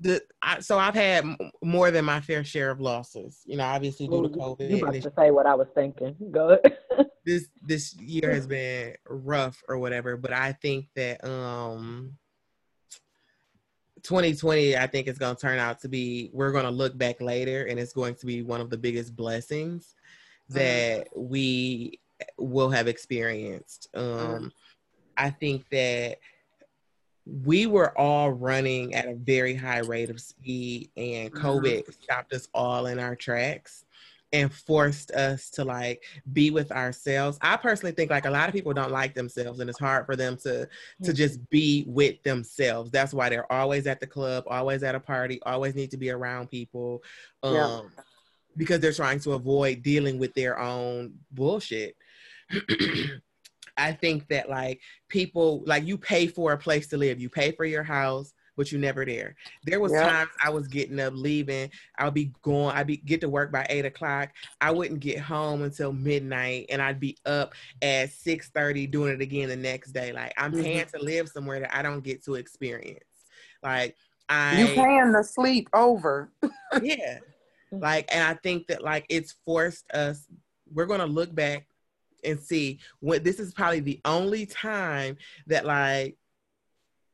the 0.00 0.22
I, 0.42 0.60
so 0.60 0.78
I've 0.78 0.94
had 0.94 1.24
m- 1.24 1.36
more 1.62 1.90
than 1.90 2.04
my 2.04 2.20
fair 2.20 2.42
share 2.44 2.70
of 2.70 2.80
losses. 2.80 3.40
You 3.44 3.56
know, 3.56 3.64
obviously 3.64 4.08
due 4.08 4.22
to 4.22 4.28
COVID. 4.28 4.70
You 4.70 4.78
about 4.78 4.92
this, 4.92 5.04
to 5.04 5.12
say 5.16 5.30
what 5.30 5.46
I 5.46 5.54
was 5.54 5.68
thinking. 5.74 6.16
Go 6.30 6.50
ahead. 6.50 7.08
this 7.24 7.48
this 7.62 7.94
year 7.94 8.32
has 8.32 8.46
been 8.48 8.94
rough 9.08 9.62
or 9.68 9.78
whatever, 9.78 10.16
but 10.16 10.32
I 10.32 10.52
think 10.52 10.86
that 10.96 11.24
um 11.24 12.16
2020, 14.02 14.76
I 14.76 14.86
think 14.86 15.08
is 15.08 15.18
going 15.18 15.36
to 15.36 15.40
turn 15.40 15.58
out 15.58 15.80
to 15.80 15.88
be, 15.88 16.30
we're 16.32 16.52
going 16.52 16.64
to 16.64 16.70
look 16.70 16.96
back 16.96 17.20
later 17.20 17.66
and 17.66 17.78
it's 17.78 17.92
going 17.92 18.14
to 18.16 18.26
be 18.26 18.42
one 18.42 18.60
of 18.60 18.70
the 18.70 18.78
biggest 18.78 19.14
blessings 19.16 19.94
mm-hmm. 20.50 20.58
that 20.58 21.08
we 21.16 21.98
will 22.38 22.70
have 22.70 22.88
experienced. 22.88 23.88
Um, 23.94 24.04
mm-hmm. 24.04 24.46
I 25.16 25.30
think 25.30 25.68
that 25.70 26.18
we 27.44 27.66
were 27.66 27.96
all 27.98 28.30
running 28.32 28.94
at 28.94 29.06
a 29.06 29.14
very 29.14 29.54
high 29.54 29.80
rate 29.80 30.10
of 30.10 30.20
speed, 30.20 30.90
and 30.96 31.32
COVID 31.32 31.82
mm-hmm. 31.82 32.02
stopped 32.02 32.32
us 32.32 32.48
all 32.54 32.86
in 32.86 32.98
our 32.98 33.14
tracks 33.14 33.84
and 34.32 34.52
forced 34.52 35.10
us 35.10 35.50
to 35.50 35.64
like 35.64 36.04
be 36.32 36.50
with 36.50 36.70
ourselves. 36.70 37.38
I 37.40 37.56
personally 37.56 37.92
think 37.92 38.10
like 38.10 38.26
a 38.26 38.30
lot 38.30 38.48
of 38.48 38.54
people 38.54 38.72
don't 38.72 38.92
like 38.92 39.14
themselves 39.14 39.60
and 39.60 39.68
it's 39.68 39.78
hard 39.78 40.06
for 40.06 40.16
them 40.16 40.36
to 40.38 40.68
to 41.02 41.12
just 41.12 41.48
be 41.50 41.84
with 41.86 42.22
themselves. 42.22 42.90
That's 42.90 43.12
why 43.12 43.28
they're 43.28 43.50
always 43.52 43.86
at 43.86 44.00
the 44.00 44.06
club, 44.06 44.44
always 44.46 44.82
at 44.82 44.94
a 44.94 45.00
party, 45.00 45.40
always 45.42 45.74
need 45.74 45.90
to 45.90 45.96
be 45.96 46.10
around 46.10 46.48
people. 46.50 47.02
Um 47.42 47.54
Yeah. 47.54 47.80
because 48.56 48.80
they're 48.80 48.92
trying 48.92 49.20
to 49.20 49.32
avoid 49.32 49.82
dealing 49.82 50.18
with 50.18 50.34
their 50.34 50.58
own 50.58 51.14
bullshit. 51.32 51.96
I 53.76 53.92
think 53.92 54.28
that 54.28 54.50
like 54.50 54.80
people 55.08 55.62
like 55.66 55.86
you 55.86 55.96
pay 55.96 56.26
for 56.26 56.52
a 56.52 56.58
place 56.58 56.86
to 56.88 56.96
live, 56.96 57.20
you 57.20 57.30
pay 57.30 57.52
for 57.52 57.64
your 57.64 57.82
house, 57.84 58.32
but 58.60 58.70
you 58.70 58.78
never 58.78 59.06
there. 59.06 59.34
There 59.64 59.80
was 59.80 59.90
times 59.92 60.28
I 60.44 60.50
was 60.50 60.68
getting 60.68 61.00
up, 61.00 61.14
leaving. 61.16 61.70
I'll 61.98 62.10
be 62.10 62.30
going. 62.42 62.76
I'd 62.76 62.86
be 62.86 62.98
get 62.98 63.22
to 63.22 63.28
work 63.30 63.50
by 63.50 63.66
eight 63.70 63.86
o'clock. 63.86 64.32
I 64.60 64.70
wouldn't 64.70 65.00
get 65.00 65.18
home 65.18 65.62
until 65.62 65.94
midnight, 65.94 66.66
and 66.68 66.82
I'd 66.82 67.00
be 67.00 67.16
up 67.24 67.54
at 67.80 68.10
six 68.10 68.50
thirty 68.50 68.86
doing 68.86 69.14
it 69.14 69.22
again 69.22 69.48
the 69.48 69.56
next 69.56 69.92
day. 69.92 70.12
Like 70.12 70.34
I'm 70.36 70.52
Mhm. 70.52 70.62
paying 70.62 70.86
to 70.94 71.02
live 71.02 71.30
somewhere 71.30 71.60
that 71.60 71.74
I 71.74 71.80
don't 71.80 72.04
get 72.04 72.22
to 72.24 72.34
experience. 72.34 73.02
Like 73.62 73.96
I 74.28 74.58
You 74.58 74.68
paying 74.74 75.14
to 75.14 75.24
sleep 75.24 75.70
over. 75.72 76.30
yeah 76.82 77.20
like 77.72 78.06
and 78.12 78.22
i 78.22 78.34
think 78.34 78.66
that 78.66 78.82
like 78.82 79.06
it's 79.08 79.36
forced 79.44 79.90
us 79.92 80.26
we're 80.72 80.86
going 80.86 81.00
to 81.00 81.06
look 81.06 81.34
back 81.34 81.66
and 82.24 82.38
see 82.38 82.78
what 83.00 83.24
this 83.24 83.40
is 83.40 83.54
probably 83.54 83.80
the 83.80 84.00
only 84.04 84.44
time 84.44 85.16
that 85.46 85.64
like 85.64 86.16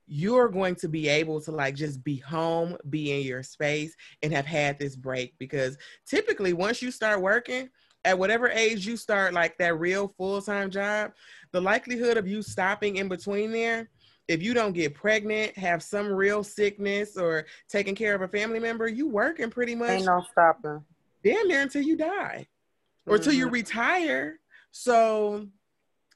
you're 0.07 0.49
going 0.49 0.75
to 0.77 0.89
be 0.89 1.09
able 1.09 1.41
to 1.41 1.51
like 1.51 1.75
just 1.75 2.03
be 2.05 2.17
home 2.17 2.77
be 2.91 3.13
in 3.13 3.27
your 3.27 3.43
space 3.43 3.95
and 4.23 4.33
have 4.33 4.47
had 4.47 4.79
this 4.79 4.95
break 4.97 5.35
because 5.39 5.77
typically 6.07 6.53
once 6.53 6.81
you 6.81 6.91
start 6.91 7.21
working 7.21 7.69
at 8.05 8.17
whatever 8.19 8.49
age 8.49 8.87
you 8.87 8.97
start 8.97 9.35
like 9.35 9.59
that 9.59 9.79
real 9.79 10.15
full-time 10.17 10.71
job 10.71 11.11
the 11.53 11.61
likelihood 11.61 12.17
of 12.17 12.27
you 12.29 12.41
stopping 12.41 12.97
in 12.97 13.09
between 13.09 13.51
there 13.51 13.89
if 14.29 14.43
you 14.43 14.55
don't 14.55 14.73
get 14.75 14.95
pregnant 14.95 15.57
have 15.59 15.83
some 15.83 16.07
real 16.07 16.45
sickness 16.45 17.17
or 17.17 17.45
taking 17.69 17.95
care 17.95 18.15
of 18.15 18.23
a 18.23 18.29
family 18.29 18.61
member 18.61 18.87
you 18.87 19.09
working 19.09 19.51
pretty 19.51 19.75
much 19.75 19.91
Ain't 19.91 20.07
no 20.07 20.25
stopping. 20.31 20.85
damn 21.25 21.49
near 21.49 21.63
until 21.63 21.83
you 21.83 21.97
die 21.97 22.47
or 23.09 23.19
till 23.19 23.33
you 23.33 23.49
Mhm. 23.49 23.53
retire. 23.53 24.39
So 24.73 25.49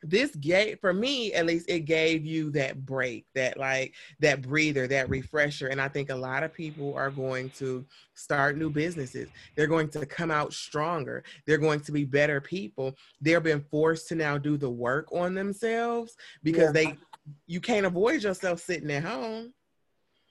this 0.03 0.35
gave 0.37 0.81
for 0.81 0.93
me 0.95 1.33
at 1.35 1.45
least 1.45 1.69
it 1.69 1.81
gave 1.81 2.25
you 2.25 2.51
that 2.51 2.87
break 2.87 3.27
that 3.35 3.59
like 3.59 3.95
that 4.19 4.41
breather 4.41 4.87
that 4.87 5.11
refresher 5.11 5.67
and 5.69 5.79
i 5.81 5.87
think 5.89 6.09
a 6.09 6.15
lot 6.15 6.43
of 6.43 6.55
people 6.55 6.95
are 6.95 7.11
going 7.11 7.51
to 7.51 7.85
start 8.21 8.59
new 8.59 8.69
businesses. 8.69 9.29
They're 9.57 9.67
going 9.67 9.89
to 9.91 10.05
come 10.05 10.31
out 10.31 10.53
stronger. 10.53 11.25
They're 11.47 11.57
going 11.57 11.81
to 11.81 11.93
be 11.93 12.05
better 12.05 12.39
people. 12.39 12.95
They're 13.21 13.41
being 13.41 13.65
forced 13.71 14.09
to 14.09 14.15
now 14.15 14.37
do 14.37 14.59
the 14.59 14.69
work 14.69 15.11
on 15.11 15.35
themselves 15.35 16.17
because 16.43 16.67
Yeah. 16.67 16.73
they 16.73 16.99
you 17.47 17.61
can't 17.61 17.87
avoid 17.87 18.23
yourself 18.23 18.61
sitting 18.61 18.91
at 18.91 19.05
home. 19.05 19.55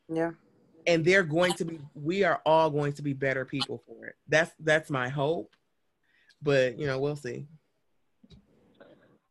Yeah. 0.08 0.32
and 0.88 1.04
they're 1.04 1.24
going 1.24 1.54
to 1.54 1.66
be 1.66 1.80
we 1.94 2.24
are 2.24 2.42
all 2.46 2.70
going 2.70 2.94
to 2.94 3.02
be 3.02 3.14
better 3.14 3.44
people 3.46 3.82
for 3.88 4.06
it. 4.06 4.16
That's 4.28 4.52
that's 4.60 4.90
my 4.92 5.10
hope. 5.10 5.56
But 6.42 6.78
you 6.80 6.86
know 6.86 7.00
we'll 7.00 7.16
see 7.16 7.48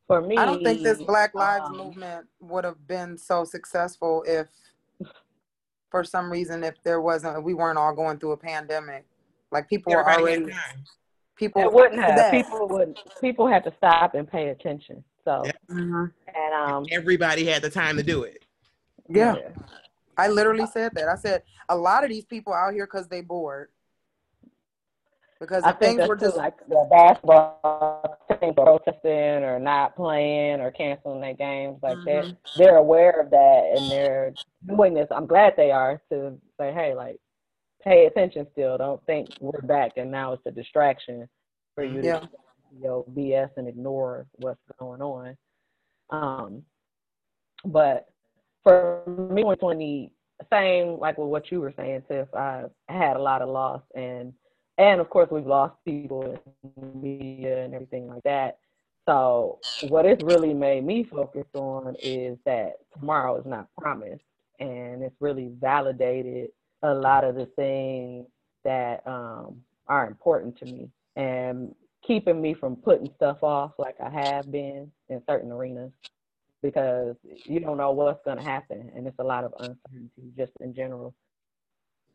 For 0.09 0.23
me, 0.23 0.39
I 0.39 0.47
don't 0.47 0.65
think 0.65 0.83
this 0.83 1.03
Black 1.03 1.35
Lives 1.35 1.67
um, 1.67 1.77
movement 1.77 2.27
would 2.41 2.65
have 2.65 2.89
been 2.89 3.19
so 3.19 3.45
successful 3.45 4.25
if, 4.27 4.49
for 5.91 6.03
some 6.03 6.33
reason, 6.33 6.65
if 6.65 6.75
there 6.83 7.03
wasn't, 7.03 7.45
we 7.45 7.53
weren't 7.53 7.79
all 7.79 7.95
going 7.95 8.19
through 8.19 8.33
a 8.33 8.37
pandemic. 8.37 9.05
Like 9.53 9.69
people 9.69 9.93
were 9.93 10.11
already, 10.11 10.47
people 11.37 11.61
It 11.61 11.73
wouldn't 11.73 12.01
have. 12.01 12.17
that. 12.17 12.31
People 12.33 12.69
would. 12.69 12.99
People 13.21 13.47
had 13.47 13.63
to 13.65 13.73
stop 13.77 14.15
and 14.15 14.27
pay 14.27 14.49
attention. 14.49 15.05
So 15.25 15.43
Yeah. 15.45 15.53
Mhm. 15.71 16.11
and 16.27 16.55
um. 16.55 16.87
everybody 16.91 17.45
had 17.45 17.61
the 17.61 17.69
time 17.69 17.99
to 17.99 18.03
do 18.03 18.23
it 18.23 18.47
Yeah. 19.09 19.37
I 20.17 20.29
literally 20.29 20.67
said 20.67 20.93
that. 20.95 21.07
I 21.09 21.17
said 21.17 21.43
a 21.69 21.77
lot 21.77 22.03
of 22.03 22.09
these 22.09 22.25
people 22.25 22.55
out 22.55 22.73
here 22.73 22.87
because 22.87 23.09
they 23.09 23.21
bored. 23.21 23.69
Because 25.41 25.63
I 25.63 25.73
think 25.73 25.99
things 25.99 26.09
were 26.09 26.17
just 26.17 26.37
like 26.37 26.59
the 26.69 26.87
basketball 26.91 28.19
team 28.41 28.55
protesting 28.55 29.45
or 29.45 29.61
not 29.61 29.95
playing 29.95 30.61
or 30.61 30.73
canceling 30.73 31.21
their 31.21 31.35
games 31.35 31.79
like 31.83 31.99
that. 32.07 32.25
Mhm. 32.25 32.37
They're 32.57 32.77
aware 32.77 33.21
of 33.21 33.31
that 33.31 33.73
and 33.77 33.91
they're 33.91 34.35
doing 34.67 34.95
this. 34.95 35.07
I'm 35.13 35.27
glad 35.27 35.55
they 35.57 35.71
are 35.71 36.03
to 36.11 36.37
say, 36.59 36.73
hey, 36.73 36.95
like, 36.95 37.21
pay 37.81 38.07
attention 38.07 38.49
still. 38.51 38.77
Don't 38.79 39.05
think 39.07 39.29
we're 39.41 39.61
back 39.63 39.93
and 39.97 40.11
now 40.11 40.33
it's 40.33 40.45
a 40.47 40.51
distraction 40.51 41.29
for 41.75 41.85
you 41.85 42.03
Yeah. 42.03 42.21
to 42.21 42.29
you 42.77 42.85
know, 42.85 43.05
BS 43.15 43.51
and 43.57 43.67
ignore 43.67 44.27
what's 44.37 44.61
going 44.79 45.01
on. 45.01 45.39
Um, 46.11 46.63
but 47.65 48.09
for 48.63 49.03
me, 49.07 49.43
2020, 49.43 50.13
same 50.51 50.99
like 50.99 51.17
with 51.17 51.29
what 51.29 51.51
you 51.51 51.61
were 51.63 51.73
saying, 51.73 52.03
Tiff. 52.03 52.29
I 52.35 52.65
had 52.89 53.17
a 53.17 53.23
lot 53.23 53.41
of 53.41 53.49
loss, 53.49 53.83
and 53.95 54.35
and 54.79 55.01
of 55.01 55.11
course 55.11 55.31
we've 55.31 55.47
lost 55.47 55.75
people 55.85 56.41
in 56.65 57.03
media 57.03 57.65
and 57.65 57.75
everything 57.75 58.09
like 58.09 58.23
that. 58.25 58.59
So 59.07 59.59
what 59.89 60.07
it's 60.07 60.23
really 60.23 60.55
made 60.55 60.85
me 60.85 61.05
focus 61.05 61.47
on 61.55 61.97
is 62.03 62.39
that 62.45 62.75
tomorrow 62.99 63.39
is 63.39 63.47
not 63.47 63.69
promised, 63.79 64.25
and 64.61 65.03
it's 65.03 65.17
really 65.21 65.51
validated 65.61 66.51
a 66.83 66.95
lot 66.95 67.25
of 67.25 67.35
the 67.35 67.47
things 67.57 68.27
that 68.65 69.03
um, 69.07 69.63
are 69.89 70.07
important 70.07 70.59
to 70.59 70.67
me 70.67 70.91
and 71.17 71.75
keeping 72.07 72.41
me 72.41 72.55
from 72.55 72.77
putting 72.77 73.11
stuff 73.17 73.43
off 73.43 73.73
like 73.79 73.97
I 74.01 74.11
have 74.11 74.51
been 74.53 74.91
in 75.09 75.23
certain 75.29 75.51
arenas 75.51 75.93
because 76.63 77.17
you 77.45 77.61
don't 77.61 77.77
know 77.77 77.93
what's 77.93 78.25
going 78.25 78.39
to 78.39 78.43
happen 78.43 78.91
and 78.95 79.07
it's 79.07 79.19
a 79.19 79.25
lot 79.25 79.45
of 79.45 79.53
uncertainty 79.59 80.33
just 80.37 80.53
in 80.61 80.75
general. 80.75 81.15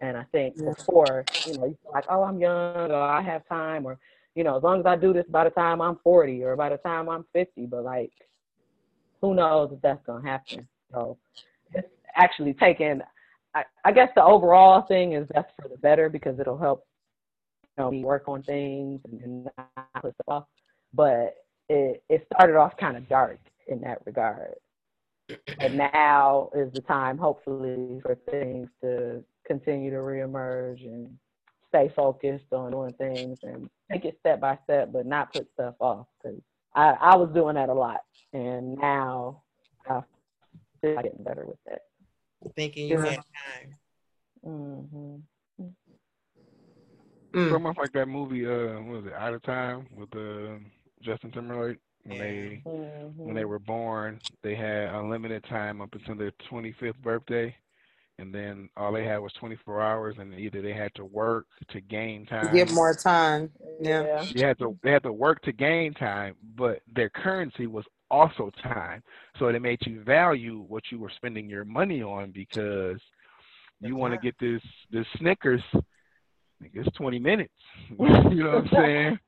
And 0.04 0.18
I 0.18 0.24
think 0.34 0.56
Yeah. 0.58 0.72
before, 0.72 1.26
you 1.46 1.54
know, 1.54 1.74
like, 1.94 2.04
oh, 2.10 2.24
I'm 2.24 2.38
young 2.38 2.92
or 2.92 3.02
I 3.02 3.22
have 3.22 3.48
time 3.48 3.86
or, 3.86 3.98
you 4.36 4.44
know, 4.44 4.58
as 4.58 4.64
long 4.64 4.82
as 4.82 4.86
I 4.86 4.98
do 4.98 5.14
this 5.14 5.26
by 5.28 5.46
the 5.46 5.50
time 5.50 5.82
I'm 5.82 5.96
40 6.04 6.44
or 6.44 6.58
by 6.58 6.68
the 6.70 6.78
time 6.78 7.08
I'm 7.08 7.24
50, 7.32 7.68
but 7.68 7.84
like, 7.86 8.12
who 9.22 9.34
knows 9.34 9.72
if 9.72 9.82
that's 9.82 10.06
going 10.06 10.22
to 10.24 10.30
happen. 10.30 10.68
So 10.92 11.18
it's 11.74 11.88
actually 12.18 12.54
taking, 12.54 13.02
I, 13.56 13.64
I 13.86 13.94
guess 13.94 14.10
the 14.14 14.24
overall 14.24 14.82
thing 14.82 15.14
is 15.14 15.26
that's 15.34 15.50
for 15.62 15.70
the 15.70 15.78
better 15.78 16.10
because 16.10 16.38
it'll 16.38 16.58
help 16.58 16.86
you 17.78 17.84
know, 17.84 17.92
me 17.92 18.04
work 18.04 18.28
on 18.28 18.44
things 18.44 19.00
and, 19.06 19.22
and 19.22 19.50
not 19.58 19.70
put 20.02 20.14
stuff 20.16 20.28
off. 20.28 20.46
But 20.94 21.36
it, 21.70 22.04
it 22.10 22.28
started 22.34 22.58
off 22.58 22.76
kind 22.76 22.98
of 22.98 23.08
dark 23.08 23.40
in 23.68 23.80
that 23.82 24.06
regard. 24.06 24.56
But 25.30 25.72
now 25.72 26.50
is 26.54 26.74
the 26.74 26.82
time, 26.82 27.18
hopefully, 27.18 28.02
for 28.02 28.16
things 28.30 28.68
to 28.82 29.24
continue 29.46 29.90
to 29.92 29.98
reemerge 29.98 30.86
and 30.86 31.10
stay 31.70 31.92
focused 31.96 32.52
on 32.52 32.72
doing 32.72 32.94
things 32.94 33.38
and 33.44 33.70
take 33.92 34.06
it 34.06 34.18
step 34.20 34.40
by 34.40 34.58
step, 34.64 34.92
but 34.92 35.06
not 35.06 35.34
put 35.34 35.48
stuff 35.54 35.76
off. 35.80 36.08
Because 36.22 36.40
I, 36.76 36.92
I 37.00 37.16
was 37.16 37.30
doing 37.34 37.56
that 37.56 37.70
a 37.70 37.74
lot, 37.74 38.02
and 38.34 38.78
now 38.78 39.42
I'm 39.90 40.04
getting 40.84 41.24
better 41.24 41.46
with 41.46 41.58
that. 41.66 41.82
thinking 42.56 42.88
you 42.88 42.98
Yeah. 42.98 43.06
had 43.06 43.16
time 43.16 43.76
hmm 44.44 45.16
Mm. 47.34 47.50
Pretty 47.50 47.64
much 47.64 47.78
like 47.78 47.94
that 47.94 48.08
movie, 48.08 48.46
uh, 48.46 48.80
what 48.82 49.04
was 49.04 49.06
it, 49.08 49.14
Out 49.14 49.34
of 49.34 49.42
Time 49.42 49.88
with 49.96 50.16
uh, 50.16 50.60
Justin 51.02 51.32
Timberlake. 51.32 51.80
When 52.04 52.20
they 52.20 52.62
when 52.66 53.34
hmm 53.34 53.36
they 53.36 53.46
were 53.46 53.60
born, 53.60 54.20
they 54.44 54.54
had 54.56 54.90
unlimited 54.90 55.44
time 55.46 55.82
up 55.82 55.94
until 55.94 56.16
their 56.16 56.32
25th 56.52 57.02
birthday, 57.02 57.56
and 58.20 58.34
then 58.34 58.70
all 58.78 58.92
they 58.92 59.06
had 59.06 59.18
was 59.18 59.34
24 59.34 59.82
hours, 59.82 60.16
and 60.20 60.34
either 60.34 60.62
they 60.62 60.74
had 60.74 60.94
to 60.96 61.06
work 61.06 61.46
to 61.70 61.82
gain 61.82 62.26
time. 62.26 62.54
Give 62.54 62.72
more 62.72 62.94
time. 62.94 63.50
Yeah. 63.82 64.04
yeah. 64.04 64.26
They 64.34 64.48
had 64.48 64.60
to 64.60 64.78
they 64.84 64.92
had 64.92 65.04
to 65.04 65.14
work 65.14 65.42
to 65.44 65.52
gain 65.52 65.94
time, 65.94 66.36
but 66.56 66.82
their 66.94 67.10
currency 67.10 67.68
was 67.68 67.86
also 68.12 68.52
time. 68.62 69.02
So 69.40 69.48
it 69.48 69.60
made 69.62 69.80
you 69.86 70.04
value 70.04 70.64
what 70.68 70.84
you 70.92 71.00
were 71.00 71.12
spending 71.16 71.50
your 71.50 71.66
money 71.66 72.04
on 72.04 72.32
because 72.32 73.02
you 73.82 73.96
want 73.96 74.14
to 74.14 74.20
get 74.20 74.36
this 74.40 74.62
this 74.92 75.08
Snickers. 75.18 75.64
I 75.74 75.80
think 76.62 76.74
It's 76.76 76.96
20 76.96 77.20
minutes. 77.20 77.54
you 77.90 77.98
know 77.98 78.62
what 78.62 78.66
I'm 78.66 78.70
saying? 78.72 79.20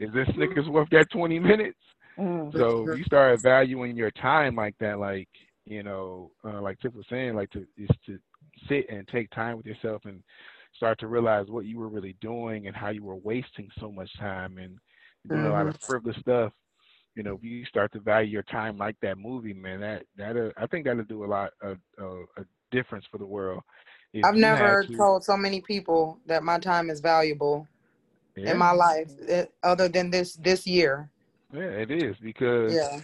Is 0.00 0.12
this 0.12 0.28
Snickers 0.34 0.68
worth 0.68 0.90
that 0.90 1.10
20 1.10 1.38
minutes? 1.38 1.78
Mm. 2.18 2.52
So 2.52 2.90
if 2.90 2.98
you 2.98 3.04
start 3.04 3.40
valuing 3.40 3.96
your 3.96 4.10
time 4.10 4.56
like 4.56 4.74
that, 4.80 4.98
like 4.98 5.28
you 5.64 5.84
know, 5.84 6.32
uh, 6.44 6.60
like 6.60 6.80
Tiff 6.80 6.94
was 6.94 7.06
saying, 7.08 7.34
like 7.34 7.50
to 7.50 7.64
is 7.78 7.88
to 8.06 8.18
sit 8.68 8.86
and 8.88 9.06
take 9.08 9.30
time 9.30 9.56
with 9.56 9.66
yourself 9.66 10.02
and 10.04 10.22
start 10.76 10.98
to 11.00 11.06
realize 11.06 11.46
what 11.48 11.64
you 11.66 11.78
were 11.78 11.88
really 11.88 12.16
doing 12.20 12.66
and 12.66 12.76
how 12.76 12.88
you 12.88 13.04
were 13.04 13.16
wasting 13.16 13.68
so 13.78 13.90
much 13.90 14.10
time 14.18 14.58
and 14.58 14.78
doing 15.28 15.44
a 15.44 15.50
lot 15.50 15.66
of 15.66 15.76
frivolous 15.86 16.16
stuff. 16.20 16.52
You 17.14 17.22
know, 17.22 17.34
if 17.34 17.42
you 17.44 17.64
start 17.66 17.92
to 17.92 18.00
value 18.00 18.30
your 18.30 18.42
time 18.44 18.78
like 18.78 18.96
that 19.02 19.18
movie, 19.18 19.52
man, 19.52 19.80
that 19.80 20.04
that 20.16 20.36
uh, 20.36 20.50
I 20.56 20.66
think 20.66 20.86
that'll 20.86 21.04
do 21.04 21.24
a 21.24 21.26
lot 21.26 21.50
of 21.62 21.76
uh, 22.00 22.22
a 22.38 22.44
difference 22.70 23.04
for 23.10 23.18
the 23.18 23.26
world. 23.26 23.62
If 24.14 24.24
I've 24.26 24.34
never 24.34 24.84
to- 24.84 24.96
told 24.96 25.24
so 25.24 25.36
many 25.36 25.60
people 25.60 26.18
that 26.26 26.42
my 26.42 26.58
time 26.58 26.88
is 26.90 27.00
valuable 27.00 27.66
yeah, 28.36 28.52
in 28.52 28.58
my 28.58 28.70
life, 28.70 29.10
eh, 29.28 29.44
other 29.62 29.88
than 29.88 30.10
this 30.10 30.34
this 30.34 30.66
year. 30.66 31.10
Yeah, 31.52 31.60
it 31.60 31.90
is 31.90 32.16
because 32.22 32.72
Yeah. 32.72 33.00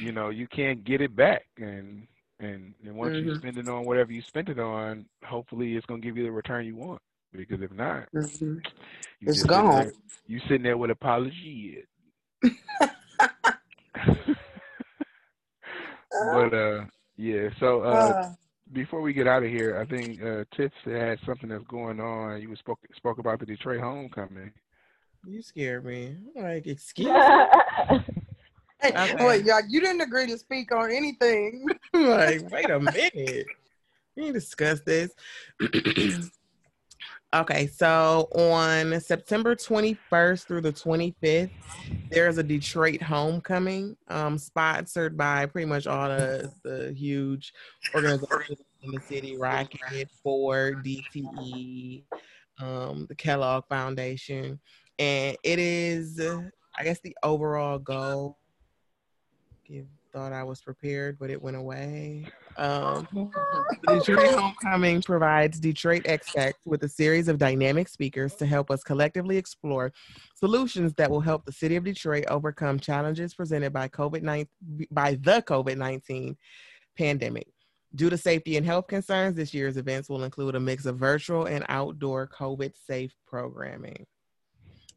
you 0.00 0.12
know 0.12 0.30
you 0.30 0.48
can't 0.48 0.82
get 0.84 1.00
it 1.00 1.14
back, 1.14 1.42
and 1.58 2.06
and 2.42 2.74
and 2.84 2.94
once 2.96 3.14
you 3.16 3.32
Mhm. 3.32 3.38
spend 3.38 3.58
it 3.58 3.68
on 3.68 3.84
whatever 3.84 4.12
you 4.12 4.22
spend 4.22 4.48
it 4.48 4.58
on, 4.58 5.06
hopefully 5.24 5.76
it's 5.76 5.86
gonna 5.86 6.00
give 6.00 6.16
you 6.16 6.24
the 6.24 6.32
return 6.32 6.66
you 6.66 6.76
want. 6.76 7.00
Because 7.32 7.62
if 7.62 7.70
not, 7.72 8.08
Mhm. 8.12 8.64
you 9.20 9.28
It's 9.28 9.38
just 9.38 9.40
sitting 9.40 9.46
gone. 9.48 9.76
there- 9.84 9.92
You 10.26 10.38
sitting 10.40 10.62
there 10.62 10.76
with 10.76 10.90
apology. 10.90 11.84
but 16.32 16.54
uh, 16.54 16.84
yeah. 17.16 17.48
So 17.58 17.82
uh, 17.82 18.12
Uh, 18.12 18.34
before 18.72 19.00
we 19.00 19.12
get 19.12 19.26
out 19.26 19.42
of 19.42 19.48
here, 19.50 19.78
I 19.78 19.84
think 19.86 20.22
uh, 20.22 20.44
Tiff 20.54 20.72
had 20.84 21.18
something 21.26 21.48
that's 21.48 21.64
going 21.64 22.00
on. 22.00 22.40
You 22.40 22.54
spoke 22.56 22.80
spoke 22.94 23.18
about 23.18 23.40
the 23.40 23.46
Detroit 23.46 23.80
homecoming. 23.80 24.52
You 25.24 25.42
scared 25.42 25.84
me. 25.84 26.16
I'm 26.36 26.42
like, 26.42 26.66
excuse 26.66 27.08
me. 27.08 27.12
Okay. 28.84 29.26
wait, 29.26 29.44
y'all, 29.44 29.60
you 29.68 29.80
didn't 29.80 30.00
agree 30.00 30.26
to 30.26 30.38
speak 30.38 30.74
on 30.74 30.90
anything. 30.90 31.66
Like, 31.94 32.50
wait 32.50 32.70
a 32.70 32.80
minute. 32.80 33.46
We 34.16 34.22
need 34.22 34.26
to 34.28 34.32
discuss 34.32 34.80
this. 34.80 35.10
okay, 37.34 37.66
so 37.66 38.28
on 38.34 38.98
September 39.00 39.54
21st 39.54 40.46
through 40.46 40.62
the 40.62 40.72
25th, 40.72 41.50
there's 42.10 42.38
a 42.38 42.42
Detroit 42.42 43.02
homecoming, 43.02 43.96
um, 44.08 44.38
sponsored 44.38 45.16
by 45.16 45.46
pretty 45.46 45.66
much 45.66 45.86
all 45.86 46.08
the, 46.08 46.52
the 46.64 46.92
huge 46.94 47.52
organizations 47.94 48.58
in 48.82 48.90
the 48.90 49.00
city, 49.00 49.36
Rocket, 49.36 50.10
Ford, 50.22 50.84
DTE, 50.84 52.04
um, 52.60 53.06
the 53.08 53.14
Kellogg 53.14 53.64
Foundation. 53.68 54.60
And 54.98 55.36
it 55.42 55.58
is, 55.58 56.20
I 56.78 56.84
guess, 56.84 57.00
the 57.00 57.16
overall 57.22 57.78
goal. 57.78 58.38
Give 59.66 59.86
thought 60.12 60.32
I 60.32 60.44
was 60.44 60.60
prepared, 60.60 61.18
but 61.18 61.30
it 61.30 61.40
went 61.40 61.56
away. 61.56 62.26
Um, 62.56 63.08
the 63.84 63.98
Detroit 64.04 64.34
Homecoming 64.34 65.02
provides 65.02 65.58
Detroit 65.58 66.04
Expat 66.04 66.52
with 66.64 66.82
a 66.84 66.88
series 66.88 67.28
of 67.28 67.38
dynamic 67.38 67.88
speakers 67.88 68.34
to 68.36 68.46
help 68.46 68.70
us 68.70 68.82
collectively 68.82 69.38
explore 69.38 69.92
solutions 70.34 70.92
that 70.94 71.10
will 71.10 71.20
help 71.20 71.44
the 71.44 71.52
city 71.52 71.76
of 71.76 71.84
Detroit 71.84 72.24
overcome 72.28 72.78
challenges 72.78 73.34
presented 73.34 73.72
by 73.72 73.88
COVID-19 73.88 74.46
by 74.90 75.14
the 75.14 75.42
COVID-19 75.46 76.36
pandemic. 76.96 77.48
Due 77.94 78.10
to 78.10 78.16
safety 78.16 78.56
and 78.56 78.64
health 78.64 78.86
concerns, 78.86 79.36
this 79.36 79.52
year's 79.52 79.76
events 79.76 80.08
will 80.08 80.24
include 80.24 80.54
a 80.54 80.60
mix 80.60 80.86
of 80.86 80.98
virtual 80.98 81.46
and 81.46 81.64
outdoor 81.68 82.26
COVID 82.28 82.72
safe 82.86 83.14
programming. 83.26 84.06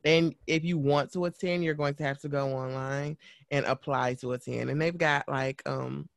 And 0.06 0.36
if 0.46 0.64
you 0.64 0.78
want 0.78 1.12
to 1.14 1.26
attend, 1.26 1.64
you're 1.64 1.74
going 1.74 1.96
to 1.96 2.04
have 2.04 2.20
to 2.20 2.30
go 2.30 2.54
online 2.54 3.18
and 3.52 3.66
apply 3.66 4.14
to 4.16 4.34
attend. 4.34 4.70
And 4.70 4.80
they've 4.80 4.98
got 4.98 5.28
like 5.28 5.62
um 5.66 6.08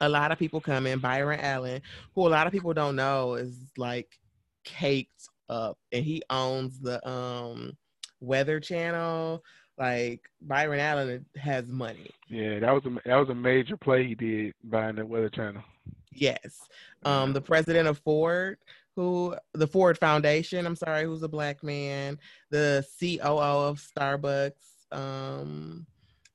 a 0.00 0.08
lot 0.08 0.32
of 0.32 0.38
people 0.38 0.60
coming. 0.60 0.98
Byron 0.98 1.40
Allen, 1.40 1.82
who 2.14 2.26
a 2.26 2.30
lot 2.30 2.46
of 2.46 2.52
people 2.52 2.72
don't 2.72 2.96
know, 2.96 3.34
is 3.34 3.56
like 3.76 4.18
caked 4.64 5.28
up, 5.48 5.76
and 5.92 6.04
he 6.04 6.22
owns 6.30 6.78
the 6.80 7.06
um 7.08 7.76
Weather 8.20 8.60
Channel. 8.60 9.42
Like 9.78 10.20
Byron 10.40 10.80
Allen 10.80 11.26
has 11.36 11.66
money. 11.68 12.10
Yeah, 12.28 12.60
that 12.60 12.72
was 12.72 12.84
a 12.86 13.08
that 13.08 13.16
was 13.16 13.28
a 13.28 13.34
major 13.34 13.76
play 13.76 14.06
he 14.06 14.14
did 14.14 14.54
buying 14.62 14.96
the 14.96 15.04
Weather 15.04 15.30
Channel. 15.30 15.62
Yes. 16.12 16.60
Um, 17.04 17.32
the 17.32 17.40
president 17.40 17.88
of 17.88 17.98
Ford, 17.98 18.58
who 18.96 19.34
the 19.54 19.66
Ford 19.66 19.98
Foundation, 19.98 20.66
I'm 20.66 20.76
sorry, 20.76 21.04
who's 21.04 21.22
a 21.22 21.28
black 21.28 21.62
man, 21.62 22.18
the 22.50 22.84
COO 23.00 23.38
of 23.68 23.80
Starbucks, 23.80 24.52
um, 24.92 25.86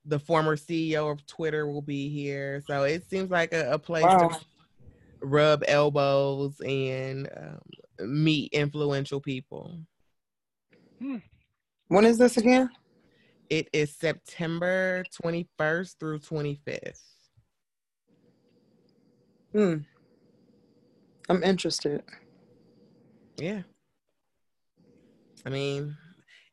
the 0.05 0.19
former 0.19 0.55
CEO 0.55 1.11
of 1.11 1.25
Twitter 1.27 1.67
will 1.67 1.81
be 1.81 2.09
here. 2.09 2.61
So 2.65 2.83
it 2.83 3.07
seems 3.09 3.29
like 3.29 3.53
a, 3.53 3.73
a 3.73 3.79
place 3.79 4.05
Wow. 4.05 4.29
to 4.29 4.39
rub 5.21 5.63
elbows 5.67 6.59
and 6.61 7.29
um, 7.35 7.59
meet 8.07 8.53
influential 8.53 9.19
people. 9.19 9.79
when 10.99 12.05
is 12.05 12.17
this 12.17 12.37
again? 12.37 12.69
It 13.49 13.69
is 13.71 13.95
September 13.95 15.03
21st 15.23 15.95
through 15.99 16.19
25th. 16.19 17.01
Hmm. 19.53 19.75
I'm 21.29 21.43
interested. 21.43 22.03
Yeah. 23.37 23.61
I 25.45 25.49
mean, 25.49 25.95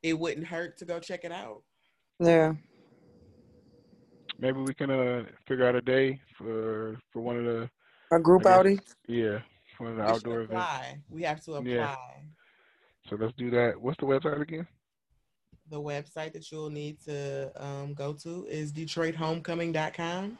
it 0.02 0.18
wouldn't 0.18 0.46
hurt 0.46 0.78
to 0.78 0.84
go 0.84 0.98
check 1.00 1.24
it 1.24 1.32
out. 1.32 1.62
Yeah. 2.20 2.52
Maybe 4.38 4.60
we 4.60 4.74
can 4.74 4.90
uh 4.90 5.24
figure 5.46 5.66
out 5.66 5.74
a 5.74 5.80
day 5.80 6.20
for 6.36 6.98
for 7.12 7.22
one 7.22 7.36
of 7.38 7.44
the 7.44 7.70
A 8.12 8.18
group 8.20 8.46
outing. 8.46 8.80
yeah 9.08 9.38
one 9.78 9.90
of 9.92 9.96
the 9.96 10.02
We 10.04 10.08
outdoor 10.08 10.40
events. 10.42 10.52
apply. 10.52 11.00
We 11.08 11.22
have 11.22 11.40
to 11.44 11.54
apply. 11.54 11.70
Yeah. 11.70 11.96
So 13.08 13.16
let's 13.16 13.34
do 13.36 13.50
that. 13.50 13.80
What's 13.80 13.98
the 13.98 14.06
website 14.06 14.40
again? 14.40 14.66
The 15.70 15.80
website 15.80 16.32
that 16.34 16.50
you'll 16.52 16.70
need 16.70 17.00
to 17.06 17.50
um, 17.56 17.94
go 17.94 18.12
to 18.12 18.46
is 18.48 18.72
DetroitHomecoming.com. 18.72 20.38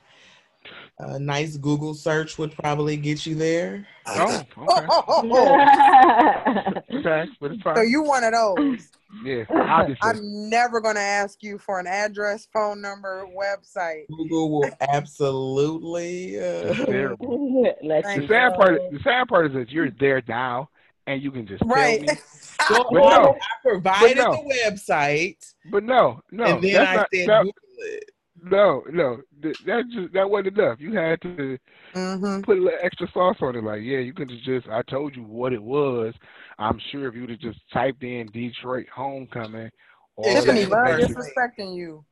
A 0.98 1.18
nice 1.18 1.56
Google 1.56 1.94
search 1.94 2.38
would 2.38 2.52
probably 2.56 2.96
get 2.96 3.26
you 3.26 3.34
there. 3.34 3.86
Oh, 4.06 4.44
Oh, 4.56 4.62
okay. 4.62 4.86
oh, 4.90 5.04
oh, 5.08 6.74
oh. 6.94 6.98
okay, 6.98 7.26
So 7.74 7.80
you 7.82 8.02
one 8.02 8.24
of 8.24 8.32
those. 8.32 8.88
Yeah, 9.22 9.44
obviously. 9.50 9.98
I'm 10.02 10.50
never 10.50 10.80
gonna 10.80 10.98
ask 10.98 11.40
you 11.40 11.56
for 11.56 11.78
an 11.78 11.86
address, 11.86 12.48
phone 12.52 12.80
number, 12.80 13.24
website. 13.26 14.08
Google 14.08 14.50
will 14.50 14.70
absolutely. 14.80 16.38
Uh, 16.40 16.74
terrible. 16.86 17.62
Let 17.84 18.02
Thank 18.04 18.22
The 18.22 18.26
sad 18.28 18.54
part, 18.54 18.80
the 18.90 18.98
sad 19.04 19.28
part 19.28 19.46
is 19.46 19.52
that 19.52 19.70
you're 19.70 19.90
there 20.00 20.20
now, 20.26 20.68
and 21.06 21.22
you 21.22 21.30
can 21.30 21.46
just 21.46 21.62
Right. 21.64 22.04
tell 22.04 22.14
me. 22.16 22.20
go 22.68 22.84
But 22.90 23.00
no. 23.22 23.36
I 23.40 23.68
provided 23.68 24.16
no. 24.16 24.32
the 24.32 24.54
website, 24.64 25.54
But 25.70 25.84
no, 25.84 26.20
no, 26.32 26.44
and 26.44 26.64
then 26.64 26.72
that's 26.72 26.88
I 26.90 26.94
not, 26.96 27.08
said 27.14 27.28
that, 27.28 27.42
Google 27.44 27.52
it. 27.78 28.10
No, 28.44 28.82
no. 28.90 29.18
That 29.42 29.84
just 29.92 30.12
that 30.12 30.28
wasn't 30.28 30.58
enough. 30.58 30.78
You 30.80 30.94
had 30.94 31.20
to 31.22 31.58
hmm 31.92 32.40
put 32.42 32.58
a 32.58 32.60
little 32.60 32.78
extra 32.82 33.08
sauce 33.12 33.36
on 33.40 33.56
it. 33.56 33.64
Like, 33.64 33.82
yeah, 33.82 33.98
you 33.98 34.12
could 34.12 34.30
just. 34.44 34.68
I 34.68 34.82
told 34.82 35.16
you 35.16 35.22
what 35.24 35.52
it 35.52 35.62
was. 35.62 36.14
I'm 36.58 36.78
sure 36.90 37.08
if 37.08 37.14
you'd 37.14 37.30
have 37.30 37.38
just 37.38 37.58
typed 37.72 38.02
in 38.02 38.26
Detroit 38.32 38.86
homecoming, 38.94 39.70
all 40.16 40.36
It's 40.36 40.46
that 40.46 40.54
Tiffany, 40.54 40.66
love 40.66 41.00
information- 41.00 41.14
disrespecting 41.16 41.74
you. 41.76 42.04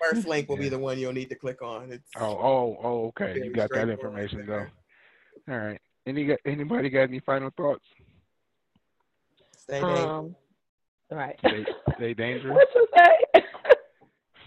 First 0.00 0.26
link 0.26 0.48
will 0.48 0.56
be 0.56 0.68
the 0.68 0.78
one 0.78 0.98
you'll 0.98 1.12
need 1.12 1.28
to 1.28 1.36
click 1.36 1.62
on. 1.62 1.92
It's 1.92 2.08
Oh, 2.16 2.38
oh, 2.38 2.78
oh, 2.82 3.06
okay. 3.08 3.40
You 3.42 3.52
got 3.52 3.70
that 3.70 3.88
information 3.88 4.46
though. 4.46 4.66
All 5.48 5.58
right. 5.58 5.80
Any 6.06 6.36
anybody 6.44 6.90
got 6.90 7.02
any 7.02 7.20
final 7.20 7.50
thoughts? 7.56 7.84
stay 9.56 9.80
dangerous. 9.80 10.10
Um, 10.10 10.36
right. 11.10 11.36
Stay, 11.38 11.64
stay 11.96 12.14
dangerous. 12.24 12.56
what 12.56 12.68
you 12.74 12.86
say? 12.96 13.31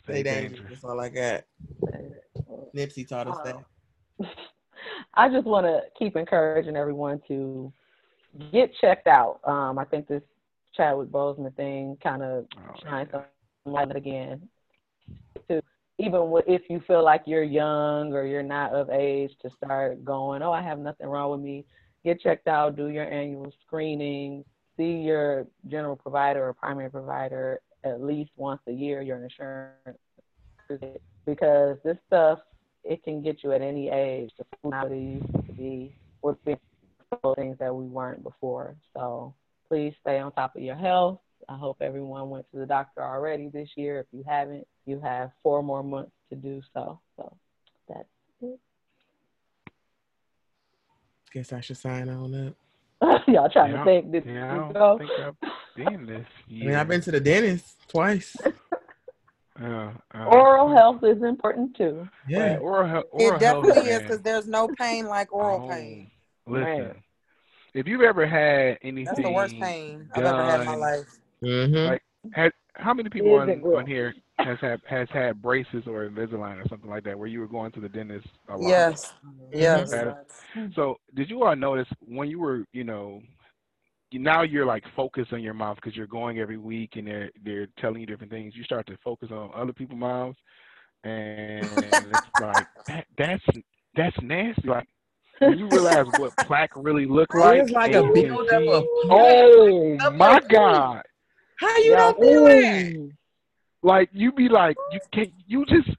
Stay 0.06 0.24
dangerous. 0.24 0.62
That's 0.70 0.84
all 0.84 1.00
I 1.00 1.10
got. 1.10 1.44
Nipsey 2.76 3.08
taught 3.08 3.28
us 3.28 3.38
that. 3.44 3.58
I 5.16 5.30
just 5.30 5.48
want 5.48 5.66
to 5.66 5.82
keep 5.98 6.16
encouraging 6.16 6.76
everyone 6.76 7.22
to 7.28 7.74
get 8.52 8.72
checked 8.80 9.08
out. 9.08 9.40
Um, 9.46 9.80
I 9.80 9.86
think 9.86 10.08
this 10.08 10.22
Chadwick 10.76 11.10
Boseman 11.10 11.56
thing 11.56 11.98
kind 12.04 12.22
of 12.22 12.46
Oh, 12.58 12.76
shines 12.84 13.10
some 13.12 13.24
light 13.66 13.96
again. 13.96 14.48
To 15.50 15.62
even 15.98 16.34
if 16.46 16.64
you 16.70 16.82
feel 16.86 17.04
like 17.04 17.24
you're 17.26 17.44
young 17.44 18.14
or 18.14 18.26
you're 18.26 18.44
not 18.44 18.74
of 18.74 18.90
age 18.92 19.32
to 19.42 19.50
start 19.58 20.04
going, 20.06 20.44
oh, 20.44 20.52
I 20.52 20.62
have 20.62 20.78
nothing 20.78 21.08
wrong 21.08 21.32
with 21.32 21.40
me. 21.40 21.66
Get 22.04 22.22
checked 22.22 22.48
out. 22.48 22.76
Do 22.76 22.90
your 22.90 23.10
annual 23.10 23.52
screening. 23.66 24.46
See 24.78 24.98
your 24.98 25.48
general 25.68 25.96
provider 25.96 26.46
or 26.46 26.54
primary 26.54 26.92
provider 26.92 27.62
at 27.86 28.02
least 28.02 28.32
once 28.36 28.62
a 28.68 28.72
year. 28.72 29.02
Your 29.02 29.24
insurance 29.24 29.98
because 31.26 31.78
this 31.84 31.98
stuff 32.08 32.40
it 32.84 33.04
can 33.04 33.22
get 33.22 33.44
you 33.44 33.52
at 33.52 33.62
any 33.62 33.90
age. 33.90 34.32
The 34.38 34.46
personality 34.46 35.20
used 35.22 35.48
to 35.48 35.54
be 35.54 35.96
we're 36.22 36.34
being 36.46 36.60
things 37.36 37.58
that 37.60 37.74
we 37.74 37.86
weren't 37.86 38.24
before. 38.24 38.76
So 38.96 39.34
please 39.68 39.94
stay 40.02 40.20
on 40.20 40.32
top 40.32 40.56
of 40.56 40.62
your 40.62 40.76
health. 40.76 41.20
I 41.48 41.58
hope 41.58 41.78
everyone 41.82 42.30
went 42.30 42.46
to 42.52 42.60
the 42.60 42.66
doctor 42.66 43.04
already 43.04 43.50
this 43.50 43.70
year. 43.76 44.00
If 44.00 44.08
you 44.12 44.24
haven't, 44.28 44.68
you 44.86 45.00
have 45.02 45.32
four 45.44 45.62
more 45.62 45.84
months 45.84 46.12
to 46.30 46.36
do 46.36 46.62
so. 46.74 47.00
So 47.18 47.38
that's 47.88 48.08
it. 48.42 48.60
Guess 51.32 51.54
I 51.54 51.62
should 51.62 51.78
sign 51.78 52.10
on 52.10 52.48
up. 52.48 52.56
Y'all 53.28 53.50
trying 53.50 53.72
Yeah, 53.74 53.78
to 53.80 53.84
think? 53.86 54.12
Did 54.12 54.26
Yeah, 54.26 54.52
I 54.52 54.56
you 54.56 54.60
don't 54.62 54.74
go? 54.74 54.98
think 54.98 55.12
I've 55.20 55.36
been 55.76 56.06
this 56.06 56.26
I 56.50 56.54
mean, 56.54 56.76
I've 56.76 56.88
been 56.88 57.02
to 57.02 57.12
the 57.12 57.20
dentist 57.20 57.76
twice. 57.90 58.36
Uh, 59.58 59.90
uh, 60.14 60.26
Oral 60.26 60.76
health 60.76 61.02
is 61.06 61.24
important 61.24 61.78
too. 61.78 62.10
Yeah. 62.28 62.58
Oral, 62.58 62.88
he- 62.90 63.08
oral 63.10 63.38
It 63.38 63.40
definitely 63.40 63.74
health, 63.86 63.88
is 63.88 64.02
because 64.02 64.22
there's 64.22 64.48
no 64.50 64.68
pain 64.78 65.06
like 65.08 65.32
oral 65.32 65.64
Oh, 65.66 65.70
pain. 65.70 66.12
Listen, 66.46 66.66
Man. 66.66 66.96
if 67.74 67.88
you've 67.88 68.02
ever 68.02 68.26
had 68.26 68.80
anything, 68.82 69.06
That's 69.06 69.22
the 69.22 69.32
worst 69.32 69.58
pain 69.58 70.10
I've 70.14 70.26
ever 70.26 70.44
had 70.44 70.60
in 70.60 70.66
my 70.66 70.76
life. 70.76 71.08
Mm-hmm. 71.42 71.88
Like, 71.90 72.04
had, 72.34 72.52
how 72.74 72.94
many 72.94 73.08
people 73.10 73.34
Is 73.42 73.50
on, 73.50 73.62
on 73.76 73.86
here 73.88 74.14
has 74.38 74.58
had 74.60 74.82
has 74.88 75.08
had 75.12 75.42
braces 75.42 75.84
or 75.88 76.08
Invisalign 76.10 76.64
or 76.64 76.68
something 76.68 76.90
like 76.90 77.04
that, 77.06 77.18
where 77.18 77.28
you 77.28 77.40
were 77.40 77.48
going 77.48 77.72
to 77.74 77.80
the 77.80 77.90
dentist 77.90 78.28
a 78.50 78.58
lot? 78.58 78.68
Yes, 78.70 79.14
yes. 79.54 79.92
Mm-hmm. 79.94 80.68
So, 80.76 80.98
did 81.16 81.30
you 81.30 81.44
all 81.44 81.56
notice 81.56 81.88
when 82.06 82.30
you 82.30 82.40
were, 82.40 82.66
you 82.74 82.84
know, 82.84 83.22
now 84.12 84.44
you're 84.44 84.66
like 84.66 84.84
focused 84.96 85.34
on 85.34 85.42
your 85.42 85.54
mouth 85.54 85.76
because 85.78 85.96
you're 85.96 86.08
going 86.08 86.40
every 86.40 86.58
week 86.58 86.92
and 86.96 87.08
they're 87.08 87.32
they're 87.44 87.68
telling 87.80 88.02
you 88.02 88.08
different 88.08 88.32
things. 88.32 88.54
You 88.56 88.64
start 88.64 88.88
to 88.88 88.98
focus 89.04 89.30
on 89.32 89.52
other 89.56 89.74
people's 89.74 90.00
mouths, 90.00 90.38
and 91.04 91.66
it's 91.66 92.28
like 92.42 92.68
that, 92.88 93.06
that's 93.18 93.44
that's 93.96 94.16
nasty. 94.22 94.68
Like 94.68 94.88
when 95.40 95.58
you 95.58 95.68
realize 95.70 96.06
what 96.18 96.36
plaque 96.38 96.72
really 96.76 97.06
look 97.06 97.34
like. 97.34 97.62
it's 97.62 97.72
like 97.72 97.94
a 97.94 98.04
buildup 98.12 98.62
of. 98.68 98.84
Oh 99.10 99.98
my. 100.14 100.40
God! 100.50 101.02
How 101.60 101.78
you 101.78 101.92
Yeah. 101.92 101.98
don't 101.98 102.20
feel 102.20 102.44
that? 102.46 103.12
Ooh. 103.86 103.88
Like 103.88 104.10
you 104.14 104.32
be 104.32 104.50
like 104.50 104.76
you 104.92 105.00
can 105.14 105.32
you 105.48 105.66
just 105.66 105.90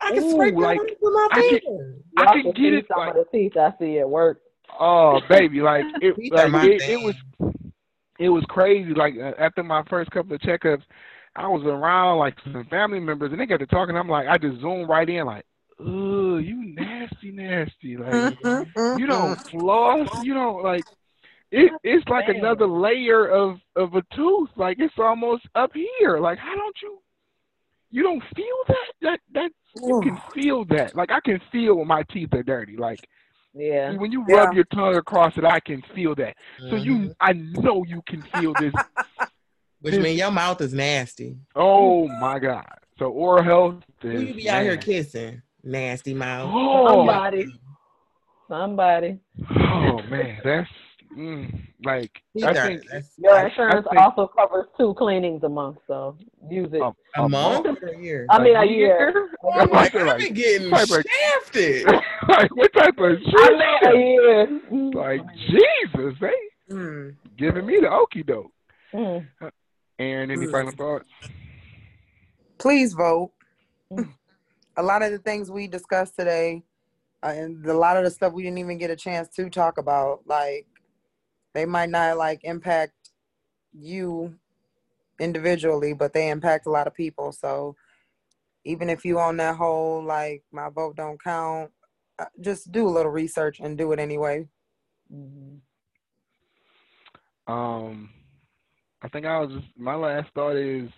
I 0.00 0.10
can 0.14 0.24
Ooh, 0.24 0.30
scrape 0.32 0.54
like, 0.54 0.78
that 0.78 0.96
with 1.00 1.12
my 1.12 1.28
I 1.32 1.40
can- 1.40 1.60
finger. 1.60 1.94
I 2.16 2.24
can 2.26 2.42
can 2.42 2.50
get 2.52 2.56
see 2.56 2.68
it, 2.78 2.86
Some 2.88 2.98
like- 2.98 3.14
of 3.14 3.26
the 3.30 3.38
teeth 3.38 3.56
I 3.56 3.72
see 3.78 3.98
at 3.98 4.08
work. 4.08 4.40
oh 4.78 5.20
baby 5.28 5.60
like 5.60 5.84
it 6.00 6.14
like, 6.32 6.64
it, 6.64 6.82
it 6.82 7.00
was 7.02 7.14
it 8.18 8.28
was 8.28 8.44
crazy. 8.48 8.94
Like 8.94 9.14
uh, 9.18 9.32
after 9.38 9.62
my 9.62 9.82
first 9.90 10.10
couple 10.10 10.34
of 10.34 10.40
checkups, 10.42 10.82
I 11.34 11.48
was 11.48 11.62
around 11.64 12.18
like 12.18 12.36
some 12.44 12.64
family 12.70 13.00
members 13.00 13.32
and 13.32 13.40
they 13.40 13.46
got 13.46 13.58
to 13.60 13.66
talking. 13.66 13.96
I'm 13.96 14.08
like 14.08 14.28
I 14.28 14.38
just 14.38 14.60
zoomed 14.60 14.88
right 14.88 15.08
in 15.08 15.24
like, 15.26 15.44
oh 15.80 16.36
you 16.36 16.74
nasty 16.74 17.32
nasty 17.32 17.96
like 17.96 18.36
you 18.44 19.06
don't 19.06 19.36
floss 19.48 20.22
you 20.22 20.34
don't 20.34 20.62
like 20.62 20.84
it, 21.50 21.72
it's 21.82 22.06
like 22.08 22.26
Damn. 22.26 22.36
another 22.36 22.66
layer 22.66 23.26
of 23.28 23.58
of 23.76 23.94
a 23.94 24.02
tooth 24.14 24.50
like 24.56 24.76
it's 24.78 24.94
almost 24.98 25.42
up 25.54 25.70
here 25.74 26.18
like 26.20 26.38
how 26.38 26.54
don't 26.54 26.76
you 26.82 26.98
you 27.92 28.02
don't 28.02 28.22
feel 28.34 28.56
that 28.68 28.86
that 29.02 29.20
that 29.34 29.50
you 29.76 30.00
can 30.02 30.20
feel 30.34 30.64
that 30.64 30.94
like 30.96 31.10
i 31.12 31.20
can 31.20 31.40
feel 31.52 31.76
when 31.76 31.86
my 31.86 32.02
teeth 32.12 32.32
are 32.34 32.42
dirty 32.42 32.76
like 32.76 32.98
Yeah. 33.54 33.94
when 33.96 34.10
you 34.10 34.24
Yeah. 34.28 34.36
rub 34.36 34.54
your 34.54 34.64
tongue 34.74 34.96
across 34.96 35.32
it 35.36 35.44
i 35.44 35.60
can 35.60 35.82
feel 35.94 36.14
that 36.16 36.34
so 36.70 36.74
Mhm. 36.76 36.84
you 36.84 37.14
i 37.20 37.32
know 37.32 37.84
you 37.84 38.02
can 38.08 38.22
feel 38.32 38.54
this 38.54 38.74
Which 39.80 39.98
means 39.98 40.18
your 40.18 40.30
mouth 40.30 40.60
is 40.60 40.72
nasty. 40.72 41.36
oh 41.56 42.06
my 42.08 42.38
god 42.38 42.66
so 42.98 43.06
oral 43.06 43.42
health 43.42 43.82
Who 44.00 44.10
is 44.10 44.28
you 44.28 44.34
be 44.34 44.48
out 44.50 44.62
here 44.62 44.76
kissing? 44.76 45.42
Nasty 45.64 46.12
mouth. 46.14 46.50
oh, 46.52 46.86
Somebody. 46.88 47.46
Somebody. 48.48 49.18
oh 49.50 50.02
man 50.10 50.40
that's 50.44 50.68
mm, 51.16 51.60
like 51.84 52.10
Teeth 52.34 52.44
i 52.44 52.52
think 52.54 52.82
Your 53.18 53.34
I- 53.34 53.42
I 53.42 53.44
insurance 53.46 53.86
think- 53.90 54.00
also 54.00 54.26
covers 54.28 54.66
two 54.78 54.94
cleanings 54.94 55.42
a 55.42 55.48
month, 55.48 55.78
so 55.86 56.16
use 56.50 56.72
it. 56.72 56.80
a, 56.80 56.92
a 57.22 57.28
month 57.28 57.64
month? 57.66 57.78
a 57.82 58.00
year? 58.00 58.26
I 58.30 58.42
mean, 58.42 58.56
a 58.56 58.60
a 58.60 58.64
year. 58.66 59.30
I'm 59.54 59.68
That's 59.68 59.72
like, 59.72 59.94
like- 59.94 60.06
I've 60.08 60.18
been 60.18 60.34
getting 60.34 60.70
like- 60.70 60.88
like- 60.90 61.06
shafted. 61.08 61.86
like 62.28 62.56
what 62.56 62.72
type 62.72 62.98
of 62.98 63.18
I 63.36 63.50
mean, 63.50 63.94
a 63.94 63.98
year. 63.98 64.46
Mm. 64.70 64.94
Like 64.94 65.22
Jesus, 65.36 66.14
they 66.20 66.32
Mm. 66.70 67.14
giving 67.36 67.66
me 67.66 67.80
the 67.80 67.88
okie 67.88 68.24
doke. 68.26 68.50
Mm. 68.94 69.26
And 69.98 70.30
any 70.30 70.46
Mm. 70.46 70.50
final 70.50 70.72
thoughts? 70.72 71.08
Please 72.58 72.92
vote. 72.94 73.32
Mm. 73.92 74.08
A 74.76 74.82
lot 74.82 75.02
of 75.02 75.10
the 75.12 75.18
things 75.18 75.50
we 75.50 75.66
discussed 75.66 76.16
today, 76.16 76.62
uh, 77.22 77.26
and 77.34 77.66
a 77.66 77.74
lot 77.74 77.96
of 77.98 78.04
the 78.04 78.10
stuff 78.10 78.32
we 78.32 78.42
didn't 78.42 78.58
even 78.58 78.78
get 78.78 78.90
a 78.90 78.96
chance 78.96 79.28
to 79.36 79.50
talk 79.50 79.76
about, 79.76 80.20
like 80.26 80.66
they 81.54 81.64
might 81.64 81.90
not 81.90 82.16
like 82.16 82.40
impact 82.44 82.92
you 83.72 84.34
individually, 85.18 85.92
but 85.92 86.12
they 86.12 86.30
impact 86.30 86.66
a 86.66 86.70
lot 86.70 86.86
of 86.86 86.94
people. 86.94 87.32
So 87.32 87.76
even 88.64 88.88
if 88.88 89.04
you 89.04 89.18
on 89.18 89.36
that 89.38 89.56
whole 89.56 90.02
like 90.02 90.42
my 90.52 90.68
vote 90.68 90.96
don't 90.96 91.22
count, 91.22 91.70
uh, 92.18 92.26
just 92.40 92.70
do 92.72 92.86
a 92.86 92.90
little 92.90 93.12
research 93.12 93.60
and 93.60 93.76
do 93.76 93.92
it 93.92 93.98
anyway. 93.98 94.48
Mhm. 95.12 95.60
Um, 97.46 98.10
I 99.02 99.08
think 99.08 99.26
I 99.26 99.40
was 99.40 99.50
just 99.50 99.76
my 99.76 99.94
last 99.94 100.32
thought 100.34 100.56
is 100.56 100.88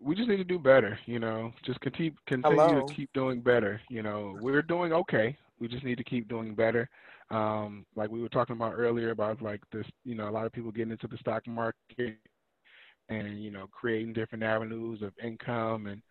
we 0.00 0.14
just 0.14 0.28
need 0.28 0.36
to 0.38 0.44
do 0.44 0.58
better. 0.58 0.98
You 1.06 1.18
know, 1.18 1.52
just 1.64 1.80
continue 1.80 2.12
continue 2.26 2.58
Hello. 2.58 2.86
to 2.86 2.94
keep 2.94 3.12
doing 3.12 3.40
better. 3.40 3.80
You 3.88 4.02
know, 4.02 4.36
we're 4.40 4.62
doing 4.62 4.92
okay. 4.92 5.36
We 5.58 5.68
just 5.68 5.84
need 5.84 5.98
to 5.98 6.04
keep 6.04 6.28
doing 6.28 6.54
better. 6.54 6.88
Um, 7.30 7.86
like 7.96 8.10
we 8.10 8.22
were 8.22 8.28
talking 8.28 8.56
about 8.56 8.74
earlier 8.76 9.10
about 9.10 9.42
like 9.42 9.62
this. 9.72 9.86
You 10.04 10.14
know, 10.14 10.28
a 10.28 10.30
lot 10.30 10.46
of 10.46 10.52
people 10.52 10.72
getting 10.72 10.92
into 10.92 11.08
the 11.08 11.18
stock 11.18 11.46
market 11.46 12.16
and 13.08 13.42
you 13.42 13.50
know 13.50 13.66
creating 13.70 14.12
different 14.12 14.44
avenues 14.44 15.02
of 15.02 15.12
income 15.22 15.86
and 15.86 16.02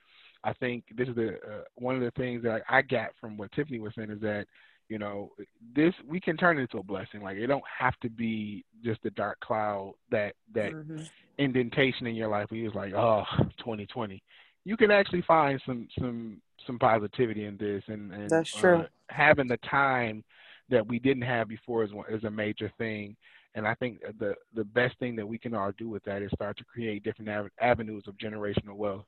I 0.43 0.53
think 0.53 0.83
this 0.95 1.07
is 1.07 1.15
the 1.15 1.29
uh, 1.35 1.63
one 1.75 1.95
of 1.95 2.01
the 2.01 2.11
things 2.11 2.43
that 2.43 2.61
I, 2.69 2.79
I 2.79 2.81
got 2.81 3.09
from 3.19 3.35
what 3.37 3.51
Tiffany 3.51 3.79
was 3.79 3.93
saying 3.95 4.11
is 4.11 4.21
that 4.21 4.45
you 4.89 4.99
know 4.99 5.31
this 5.75 5.93
we 6.07 6.19
can 6.19 6.37
turn 6.37 6.57
it 6.57 6.61
into 6.61 6.77
a 6.77 6.83
blessing. 6.83 7.21
Like 7.21 7.37
it 7.37 7.47
don't 7.47 7.63
have 7.79 7.95
to 8.01 8.09
be 8.09 8.63
just 8.83 9.03
a 9.05 9.09
dark 9.11 9.39
cloud 9.39 9.93
that 10.11 10.35
that 10.53 10.73
Mhm. 10.73 11.09
indentation 11.37 12.07
in 12.07 12.15
your 12.15 12.29
life 12.29 12.49
where 12.51 12.59
you 12.59 12.65
was 12.65 12.75
like, 12.75 12.93
oh, 12.93 13.23
2020. 13.59 14.21
You 14.65 14.77
can 14.77 14.91
actually 14.91 15.21
find 15.23 15.61
some 15.65 15.87
some 15.99 16.41
some 16.67 16.79
positivity 16.79 17.45
in 17.45 17.57
this, 17.57 17.83
and, 17.87 18.11
and 18.13 18.29
That's 18.29 18.49
true. 18.53 18.79
Uh, 18.79 18.85
having 19.09 19.47
the 19.47 19.57
time 19.69 20.23
that 20.69 20.85
we 20.87 20.99
didn't 20.99 21.23
have 21.23 21.47
before 21.47 21.83
is 21.83 21.91
is 22.09 22.23
a 22.23 22.31
major 22.31 22.71
thing. 22.77 23.15
And 23.55 23.67
I 23.67 23.73
think 23.75 24.01
the 24.19 24.35
the 24.53 24.63
best 24.63 24.97
thing 24.99 25.15
that 25.15 25.27
we 25.27 25.37
can 25.37 25.53
all 25.53 25.71
do 25.77 25.89
with 25.89 26.03
that 26.03 26.21
is 26.21 26.31
start 26.33 26.57
to 26.57 26.63
create 26.65 27.03
different 27.03 27.29
av- 27.29 27.49
avenues 27.61 28.03
of 28.07 28.17
generational 28.17 28.75
wealth. 28.75 29.05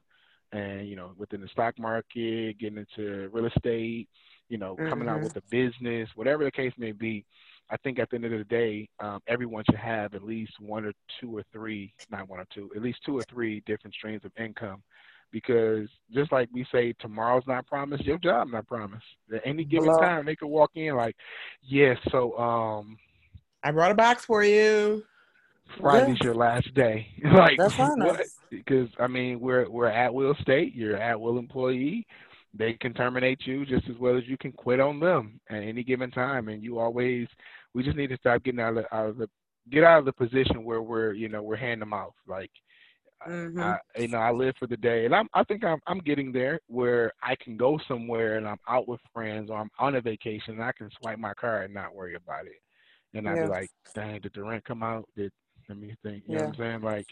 And 0.54 0.88
you 0.88 0.96
know, 0.96 1.12
within 1.18 1.42
the 1.42 1.48
stock 1.50 1.78
market, 1.78 2.58
getting 2.58 2.78
into 2.78 3.30
real 3.34 3.48
estate, 3.48 4.08
you 4.48 4.58
know, 4.58 4.78
coming 4.90 5.10
out 5.10 5.20
Mhm. 5.20 5.24
with 5.24 5.36
a 5.36 5.42
business, 5.50 6.10
whatever 6.16 6.44
the 6.44 6.52
case 6.52 6.74
may 6.78 6.94
be. 6.94 7.26
I 7.70 7.76
think 7.76 8.00
at 8.00 8.10
the 8.10 8.16
end 8.16 8.24
of 8.24 8.32
the 8.32 8.46
day, 8.46 8.88
um, 9.00 9.22
everyone 9.28 9.66
should 9.66 9.76
have 9.76 10.14
at 10.14 10.24
least 10.24 10.58
one 10.62 10.86
or 10.86 10.94
two 11.20 11.36
or 11.36 11.44
three, 11.52 11.94
not 12.10 12.30
one 12.30 12.40
or 12.40 12.46
two, 12.46 12.72
at 12.74 12.82
least 12.82 13.04
two 13.04 13.18
or 13.18 13.24
three 13.24 13.60
different 13.66 13.94
streams 13.94 14.24
of 14.24 14.32
income. 14.38 14.82
Because 15.32 15.88
just 16.14 16.32
like 16.32 16.50
we 16.54 16.66
say, 16.72 16.94
tomorrow's 17.00 17.44
not 17.48 17.68
promised, 17.68 18.06
your 18.06 18.18
job 18.18 18.48
not 18.50 18.68
promised. 18.68 19.06
At 19.34 19.42
any 19.46 19.66
given 19.66 19.90
Hello. 19.90 20.00
time, 20.00 20.26
they 20.26 20.36
could 20.36 20.48
walk 20.48 20.72
in 20.76 20.96
like, 20.96 21.16
yes, 21.62 21.98
so 22.12 22.38
um, 22.38 22.98
I 23.64 23.72
brought 23.72 23.92
a 23.92 23.96
box 23.96 24.26
for 24.26 24.44
you. 24.44 25.04
Friday's 25.80 26.20
your 26.22 26.36
last 26.36 26.74
day. 26.74 27.08
like 27.34 27.58
That's 27.58 27.78
what? 27.78 28.22
Because 28.50 28.90
I 29.00 29.08
mean, 29.08 29.40
we're 29.40 29.70
we're 29.70 29.88
at 29.88 30.14
will 30.14 30.36
state. 30.42 30.74
You're 30.74 30.98
at 30.98 31.20
will 31.20 31.38
employee. 31.38 32.08
They 32.54 32.74
can 32.74 32.94
terminate 32.94 33.46
you 33.46 33.66
just 33.66 33.88
as 33.90 33.98
well 34.00 34.18
as 34.18 34.24
you 34.26 34.38
can 34.38 34.52
quit 34.52 34.80
on 34.80 35.00
them 35.00 35.40
at 35.50 35.62
any 35.62 35.84
given 35.84 36.10
time. 36.10 36.48
And 36.48 36.64
you 36.64 36.80
always, 36.80 37.28
we 37.74 37.84
just 37.84 37.98
need 37.98 38.08
to 38.08 38.18
stop 38.18 38.44
getting 38.44 38.60
out 38.60 38.70
of 38.70 38.76
the, 38.76 38.96
out 38.96 39.10
of 39.10 39.18
the 39.18 39.30
get 39.70 39.84
out 39.84 40.00
of 40.00 40.06
the 40.06 40.14
position 40.14 40.64
where 40.64 40.82
we're 40.82 41.14
you 41.14 41.30
know 41.30 41.44
we're 41.44 41.56
hand 41.56 41.82
to 41.82 41.86
mouth. 41.86 42.14
Like, 42.28 42.52
Mhm. 43.26 43.60
I, 43.62 43.78
you 43.98 44.08
know, 44.08 44.18
I 44.20 44.32
live 44.32 44.56
for 44.60 44.68
the 44.68 44.78
day, 44.78 45.06
and 45.06 45.16
I'm 45.16 45.28
I 45.34 45.44
think 45.44 45.64
I'm 45.64 45.80
I'm 45.88 46.00
getting 46.00 46.32
there 46.32 46.60
where 46.68 47.12
I 47.24 47.36
can 47.36 47.58
go 47.58 47.80
somewhere 47.88 48.38
and 48.38 48.48
I'm 48.48 48.60
out 48.68 48.88
with 48.88 49.02
friends 49.14 49.50
or 49.50 49.58
I'm 49.58 49.72
on 49.80 49.96
a 49.96 50.02
vacation 50.02 50.54
and 50.56 50.64
I 50.64 50.72
can 50.74 50.90
swipe 51.00 51.18
my 51.20 51.34
card 51.34 51.66
and 51.66 51.74
not 51.74 51.96
worry 51.96 52.16
about 52.16 52.46
it. 52.46 52.62
And 53.14 53.28
I'd 53.28 53.36
Yeah. 53.36 53.44
be 53.46 53.48
like, 53.48 53.72
dang, 53.96 54.22
did 54.22 54.34
the 54.34 54.44
rent 54.44 54.64
come 54.66 54.84
out? 54.84 55.08
Did 55.16 55.32
let 55.70 55.78
me 55.80 55.96
think. 56.04 56.24
You 56.28 56.36
know 56.36 56.42
what 56.42 56.48
I'm 56.50 56.56
saying? 56.56 56.82
Like, 56.82 57.08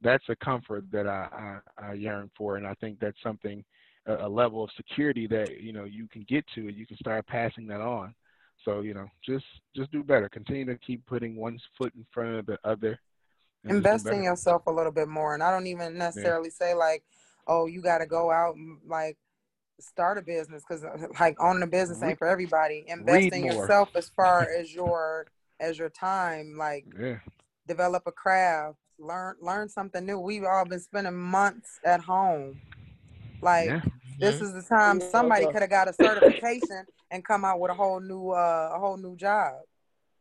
that's 0.00 0.24
a 0.28 0.36
comfort 0.36 0.84
that 0.92 1.06
I, 1.06 1.60
I 1.78 1.88
I 1.90 1.92
yearn 1.94 2.30
for, 2.36 2.56
and 2.56 2.66
I 2.66 2.74
think 2.74 3.00
that's 3.00 3.20
something 3.22 3.64
a, 4.06 4.26
a 4.26 4.28
level 4.28 4.64
of 4.64 4.70
security 4.76 5.26
that 5.28 5.60
you 5.60 5.72
know 5.72 5.84
you 5.84 6.06
can 6.08 6.24
get 6.28 6.44
to, 6.54 6.68
and 6.68 6.76
you 6.76 6.86
can 6.86 6.96
start 6.98 7.26
passing 7.26 7.66
that 7.68 7.80
on. 7.80 8.14
So 8.64 8.80
you 8.80 8.94
know, 8.94 9.08
just 9.24 9.44
just 9.74 9.90
do 9.92 10.02
better. 10.04 10.28
Continue 10.28 10.66
to 10.66 10.78
keep 10.78 11.04
putting 11.06 11.36
one 11.36 11.58
foot 11.76 11.92
in 11.96 12.06
front 12.12 12.36
of 12.36 12.46
the 12.46 12.58
other. 12.64 12.98
And 13.64 13.76
invest 13.76 14.06
in 14.06 14.22
yourself 14.22 14.62
a 14.66 14.72
little 14.72 14.92
bit 14.92 15.08
more. 15.08 15.34
And 15.34 15.42
i 15.42 15.50
don't 15.50 15.66
even 15.66 15.96
necessarily 15.98 16.50
say 16.50 16.74
like 16.74 17.04
oh 17.46 17.66
you 17.66 17.82
got 17.82 17.98
to 17.98 18.06
go 18.06 18.30
out 18.30 18.56
and 18.56 18.78
like 18.86 19.16
start 19.80 20.18
a 20.18 20.22
business 20.22 20.62
because 20.68 20.84
like 21.20 21.36
owning 21.40 21.62
a 21.62 21.66
business 21.66 22.02
ain't 22.02 22.18
for 22.18 22.28
everybody. 22.28 22.84
invest 22.88 23.32
in 23.32 23.44
yourself 23.44 23.88
as 23.94 24.10
far 24.10 24.48
as 24.58 24.72
your 24.74 25.26
as 25.58 25.78
your 25.78 25.90
time 25.90 26.56
like 26.58 26.86
Yeah. 26.98 27.18
develop 27.66 28.04
a 28.06 28.12
craft 28.12 28.78
learn 29.00 29.36
learn 29.40 29.68
something 29.68 30.04
new. 30.04 30.18
We've 30.18 30.44
all 30.44 30.64
been 30.64 30.80
spending 30.80 31.16
months 31.16 31.80
at 31.84 32.00
home. 32.00 32.60
Like 33.40 33.68
yeah. 33.68 33.80
this 34.18 34.40
is 34.40 34.52
the 34.52 34.62
time 34.62 35.00
somebody 35.00 35.46
could 35.46 35.62
have 35.62 35.70
got 35.70 35.88
a 35.88 35.92
certification 35.92 36.86
and 37.10 37.24
come 37.24 37.44
out 37.44 37.58
with 37.58 37.70
a 37.70 37.74
whole 37.74 38.00
new 38.00 38.30
uh 38.30 38.72
a 38.74 38.78
whole 38.78 38.96
new 38.96 39.16
job. 39.16 39.54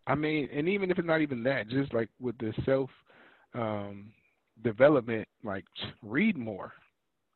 I 0.07 0.16
mean, 0.16 0.49
and 0.52 0.68
even 0.68 0.90
if 0.90 0.98
it's 0.98 1.07
not 1.07 1.22
even 1.22 1.44
that, 1.44 1.68
just 1.68 1.94
like 1.94 2.10
with 2.20 2.38
the 2.40 2.53
self 2.66 2.90
um, 3.53 4.11
development, 4.63 5.27
like 5.43 5.65
read 6.01 6.38
more. 6.38 6.73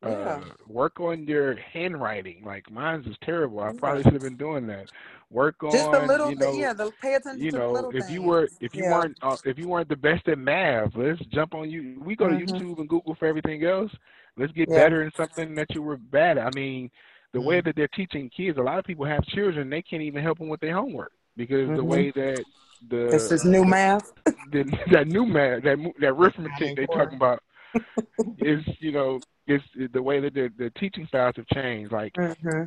Yeah. 0.02 0.10
Uh, 0.10 0.40
work 0.68 1.00
on 1.00 1.26
your 1.26 1.56
handwriting. 1.56 2.42
Like 2.44 2.70
mine's 2.70 3.06
is 3.06 3.16
terrible. 3.24 3.60
I 3.60 3.72
probably 3.72 4.02
should 4.02 4.12
have 4.12 4.22
been 4.22 4.36
doing 4.36 4.66
that. 4.66 4.86
Work 5.30 5.62
on, 5.64 5.72
Just 5.72 5.90
the 5.92 6.06
little, 6.06 6.30
you 6.30 6.36
know, 6.36 6.52
yeah, 6.52 6.74
the 6.74 6.92
pay 7.00 7.14
attention 7.14 7.42
you 7.42 7.50
to 7.52 7.58
know, 7.58 7.72
little 7.72 7.90
if 7.94 8.10
you 8.10 8.20
were 8.20 8.48
if 8.60 8.74
you 8.74 8.82
Yeah. 8.84 8.92
weren't 8.92 9.16
uh, 9.22 9.36
if 9.46 9.58
you 9.58 9.66
weren't 9.66 9.88
the 9.88 9.96
best 9.96 10.28
at 10.28 10.38
math, 10.38 10.90
let's 10.94 11.24
jump 11.26 11.54
on 11.54 11.70
you. 11.70 11.98
We 12.04 12.16
go 12.16 12.28
to 12.28 12.34
Mhm. 12.34 12.46
YouTube 12.46 12.78
and 12.80 12.88
Google 12.88 13.14
for 13.14 13.26
everything 13.26 13.64
else. 13.64 13.90
Let's 14.36 14.52
get 14.52 14.68
Yeah. 14.68 14.84
better 14.84 15.02
in 15.02 15.10
something 15.16 15.54
that 15.54 15.74
you 15.74 15.82
were 15.82 15.96
bad 15.96 16.36
at. 16.36 16.46
I 16.46 16.50
mean, 16.50 16.90
the 17.32 17.40
way 17.40 17.60
Mhm. 17.60 17.64
that 17.64 17.76
they're 17.76 17.88
teaching 17.88 18.28
kids, 18.28 18.58
a 18.58 18.62
lot 18.62 18.78
of 18.78 18.84
people 18.84 19.06
have 19.06 19.24
children, 19.24 19.70
they 19.70 19.80
can't 19.80 20.02
even 20.02 20.22
help 20.22 20.38
them 20.38 20.48
with 20.48 20.60
their 20.60 20.74
homework 20.74 21.12
because 21.34 21.68
the 21.68 21.82
Mhm. 21.82 21.84
way 21.84 22.10
that 22.10 22.44
the 22.90 23.10
This 23.10 23.30
is 23.30 23.44
new 23.44 23.64
math. 23.64 24.12
the, 24.52 24.64
that 24.92 25.06
new 25.06 25.26
math, 25.26 25.62
that 25.64 25.78
mo- 25.78 25.92
that 26.00 26.08
arithmetic 26.08 26.74
they 26.76 26.86
Common 26.86 26.86
talking 26.86 27.16
about 27.16 27.40
is 28.38 28.62
you 28.80 28.92
know 28.92 29.22
is 29.46 29.60
the 29.92 30.02
way 30.02 30.20
that 30.20 30.34
the 30.34 30.50
the 30.58 30.70
teaching 30.78 31.06
styles 31.06 31.34
have 31.36 31.46
changed. 31.48 31.92
Like 31.92 32.14
hmm 32.16 32.64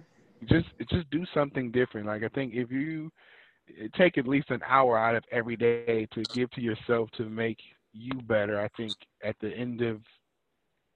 just 0.49 0.67
just 0.89 1.09
do 1.11 1.25
something 1.33 1.71
different. 1.71 2.07
Like 2.07 2.23
I 2.23 2.29
think 2.29 2.53
if 2.53 2.71
you 2.71 3.11
take 3.97 4.17
at 4.17 4.27
least 4.27 4.49
an 4.51 4.61
hour 4.67 4.97
out 4.97 5.15
of 5.15 5.23
every 5.31 5.55
day 5.57 5.83
to 6.13 6.25
give 6.27 6.29
to 6.33 6.41
yourself 6.41 6.89
to 6.95 7.05
make 7.05 7.37
you 7.75 8.05
better, 8.07 8.59
I 8.61 8.69
think 8.77 8.87
at 9.23 9.35
the 9.41 9.49
end 9.49 9.81
of 9.81 9.99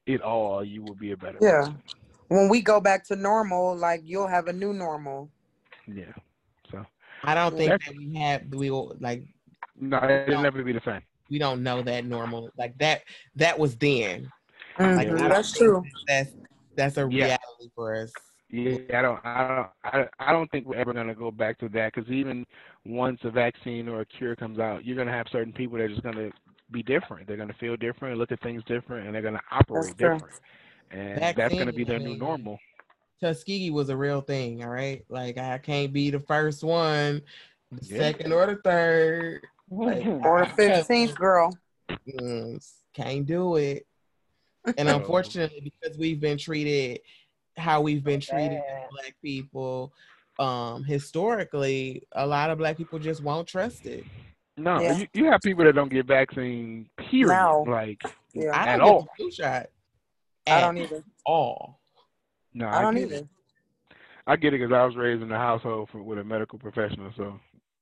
it 0.05 0.21
all, 0.21 0.63
you 0.63 0.83
will 0.83 0.95
be 0.95 1.11
a 1.11 1.17
better 1.17 1.41
Yeah. 1.41 1.67
person. 1.67 1.81
When 2.27 2.49
we 2.49 2.61
go 2.61 2.79
back 2.79 3.05
to 3.05 3.15
normal, 3.15 3.75
like 3.75 4.01
you'll 4.03 4.27
have 4.27 4.47
a 4.47 4.53
new 4.53 4.73
normal. 4.73 5.31
Yeah. 5.87 6.13
So 7.21 7.27
I 7.29 7.35
don't 7.35 7.55
think 7.55 7.69
That's- 7.69 7.87
that 7.89 7.97
we 7.97 8.15
have 8.17 8.41
we 8.53 8.71
will 8.71 8.95
like 8.99 9.23
no, 9.79 9.97
it'll 10.27 10.41
never 10.41 10.63
be 10.63 10.73
the 10.73 10.81
same. 10.85 11.01
we 11.29 11.39
don't 11.39 11.63
know 11.63 11.81
that 11.81 12.05
normal 12.05 12.49
like 12.57 12.77
that 12.79 13.01
that 13.35 13.57
was 13.57 13.75
then. 13.77 14.31
Mhm, 14.77 14.95
Like, 14.97 15.07
I 15.09 15.27
That's 15.27 15.57
true. 15.57 15.83
That's 16.07 16.31
that's 16.75 16.97
a 16.97 17.01
Yeah. 17.11 17.25
reality 17.25 17.69
for 17.75 17.95
us. 17.95 18.11
Yeah, 18.49 18.77
I 18.99 19.01
don't, 19.01 19.19
I 19.25 19.47
don't, 19.47 20.09
I, 20.19 20.29
I 20.29 20.31
don't 20.33 20.49
think 20.51 20.65
we're 20.67 20.75
ever 20.75 20.93
gonna 20.93 21.15
go 21.15 21.31
back 21.31 21.57
to 21.59 21.69
that 21.69 21.93
because 21.93 22.11
even 22.11 22.45
once 22.85 23.19
a 23.23 23.29
vaccine 23.31 23.87
or 23.87 24.01
a 24.01 24.05
cure 24.05 24.35
comes 24.35 24.59
out, 24.59 24.83
you're 24.83 24.97
gonna 24.97 25.11
have 25.11 25.27
certain 25.31 25.53
people 25.53 25.77
that 25.77 25.85
are 25.85 25.89
just 25.89 26.03
gonna 26.03 26.31
be 26.71 26.83
different. 26.83 27.27
They're 27.27 27.37
gonna 27.37 27.53
feel 27.53 27.77
different, 27.77 28.17
look 28.17 28.31
at 28.31 28.41
things 28.41 28.61
different, 28.65 29.05
and 29.05 29.15
they're 29.15 29.21
gonna 29.21 29.41
operate 29.51 29.97
true. 29.97 30.15
different. 30.15 30.39
And 30.91 31.21
that's 31.21 31.53
gonna 31.55 31.71
be 31.71 31.85
their 31.85 31.99
new 31.99 32.17
normal. 32.17 32.59
Tuskegee 33.21 33.69
was 33.71 33.89
a 33.89 33.97
real 33.97 34.21
thing, 34.21 34.63
all 34.63 34.69
right? 34.69 35.03
Like 35.09 35.37
I 35.37 35.57
can't 35.59 35.93
be 35.93 36.09
the 36.09 36.19
first 36.21 36.63
one, 36.63 37.21
the 37.71 37.85
Yeah. 37.85 37.97
second 37.97 38.31
or 38.33 38.45
the 38.47 38.55
third. 38.55 39.41
Like, 39.69 40.05
Or 40.25 40.45
the 40.45 40.51
fifteenth 40.53 41.15
girl. 41.15 41.55
Can't 42.93 43.25
do 43.25 43.55
it. 43.55 43.85
And 44.77 44.89
unfortunately, 44.89 45.61
because 45.81 45.97
we've 45.97 46.19
been 46.19 46.37
treated 46.37 46.99
how 47.57 47.81
we've 47.81 48.03
been 48.03 48.19
treated 48.21 48.57
as 48.59 48.87
black 48.91 49.15
people, 49.21 49.91
um, 50.39 50.83
historically, 50.83 52.03
a 52.13 52.25
lot 52.25 52.49
of 52.49 52.57
black 52.57 52.77
people 52.77 52.97
just 52.99 53.21
won't 53.23 53.47
trust 53.47 53.85
it. 53.85 54.03
No, 54.57 54.79
Yeah. 54.79 54.97
you, 54.97 55.07
you 55.13 55.25
have 55.25 55.41
people 55.41 55.63
that 55.65 55.73
don't 55.75 55.89
get 55.89 56.05
vaccine. 56.05 56.89
Period. 56.97 57.27
No. 57.33 57.65
Like 57.67 58.01
Yeah. 58.33 58.51
I 58.53 58.69
At 58.69 58.77
don't 58.77 58.87
all. 58.87 59.01
get 59.01 59.09
the 59.17 59.23
flu 59.23 59.31
shot. 59.31 59.67
I 60.47 60.61
don't 60.61 60.77
either. 60.77 61.03
all. 61.25 61.79
No, 62.53 62.67
I 62.67 62.81
don't 62.81 62.97
either. 62.97 63.15
It. 63.15 63.27
I 64.27 64.35
get 64.35 64.53
it 64.53 64.59
because 64.59 64.73
I 64.73 64.85
was 64.85 64.95
raised 64.95 65.23
in 65.23 65.31
a 65.31 65.37
household 65.37 65.89
for, 65.91 66.01
with 66.03 66.19
a 66.19 66.23
medical 66.23 66.59
professional, 66.59 67.11
so 67.17 67.39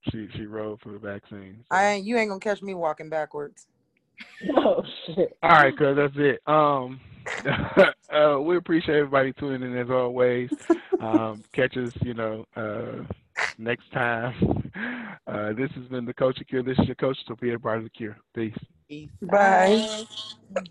she 0.09 0.27
she 0.35 0.45
rode 0.45 0.79
for 0.81 0.91
the 0.91 0.99
vaccine. 0.99 1.63
so. 1.69 1.77
I 1.77 1.85
ain't 1.87 2.05
you 2.05 2.17
ain't 2.17 2.29
gonna 2.29 2.39
catch 2.39 2.61
me 2.61 2.73
walking 2.73 3.09
backwards. 3.09 3.67
oh 4.57 4.83
shit. 5.05 5.37
All 5.43 5.49
right, 5.49 5.77
cuz 5.77 5.95
that's 5.95 6.13
it. 6.15 6.41
Um, 6.47 6.99
uh, 8.13 8.39
we 8.41 8.57
appreciate 8.57 8.95
everybody 8.95 9.33
tuning 9.33 9.71
in 9.71 9.77
as 9.77 9.89
always. 9.89 10.49
Um, 10.99 11.43
catch 11.53 11.77
us, 11.77 11.93
you 12.01 12.13
know, 12.13 12.45
uh, 12.55 13.03
next 13.57 13.91
time. 13.91 14.71
Uh, 15.27 15.53
this 15.53 15.69
has 15.75 15.85
been 15.89 16.05
the 16.05 16.13
Culture 16.13 16.43
Cure. 16.43 16.63
This 16.63 16.79
is 16.79 16.87
your 16.87 16.95
coach, 16.95 17.17
Sophia, 17.27 17.59
part 17.59 17.77
of 17.77 17.83
the 17.83 17.89
Cure. 17.91 18.17
Peace. 18.33 18.57
Peace 18.87 19.09
Bye. 19.21 19.85
out. 20.55 20.65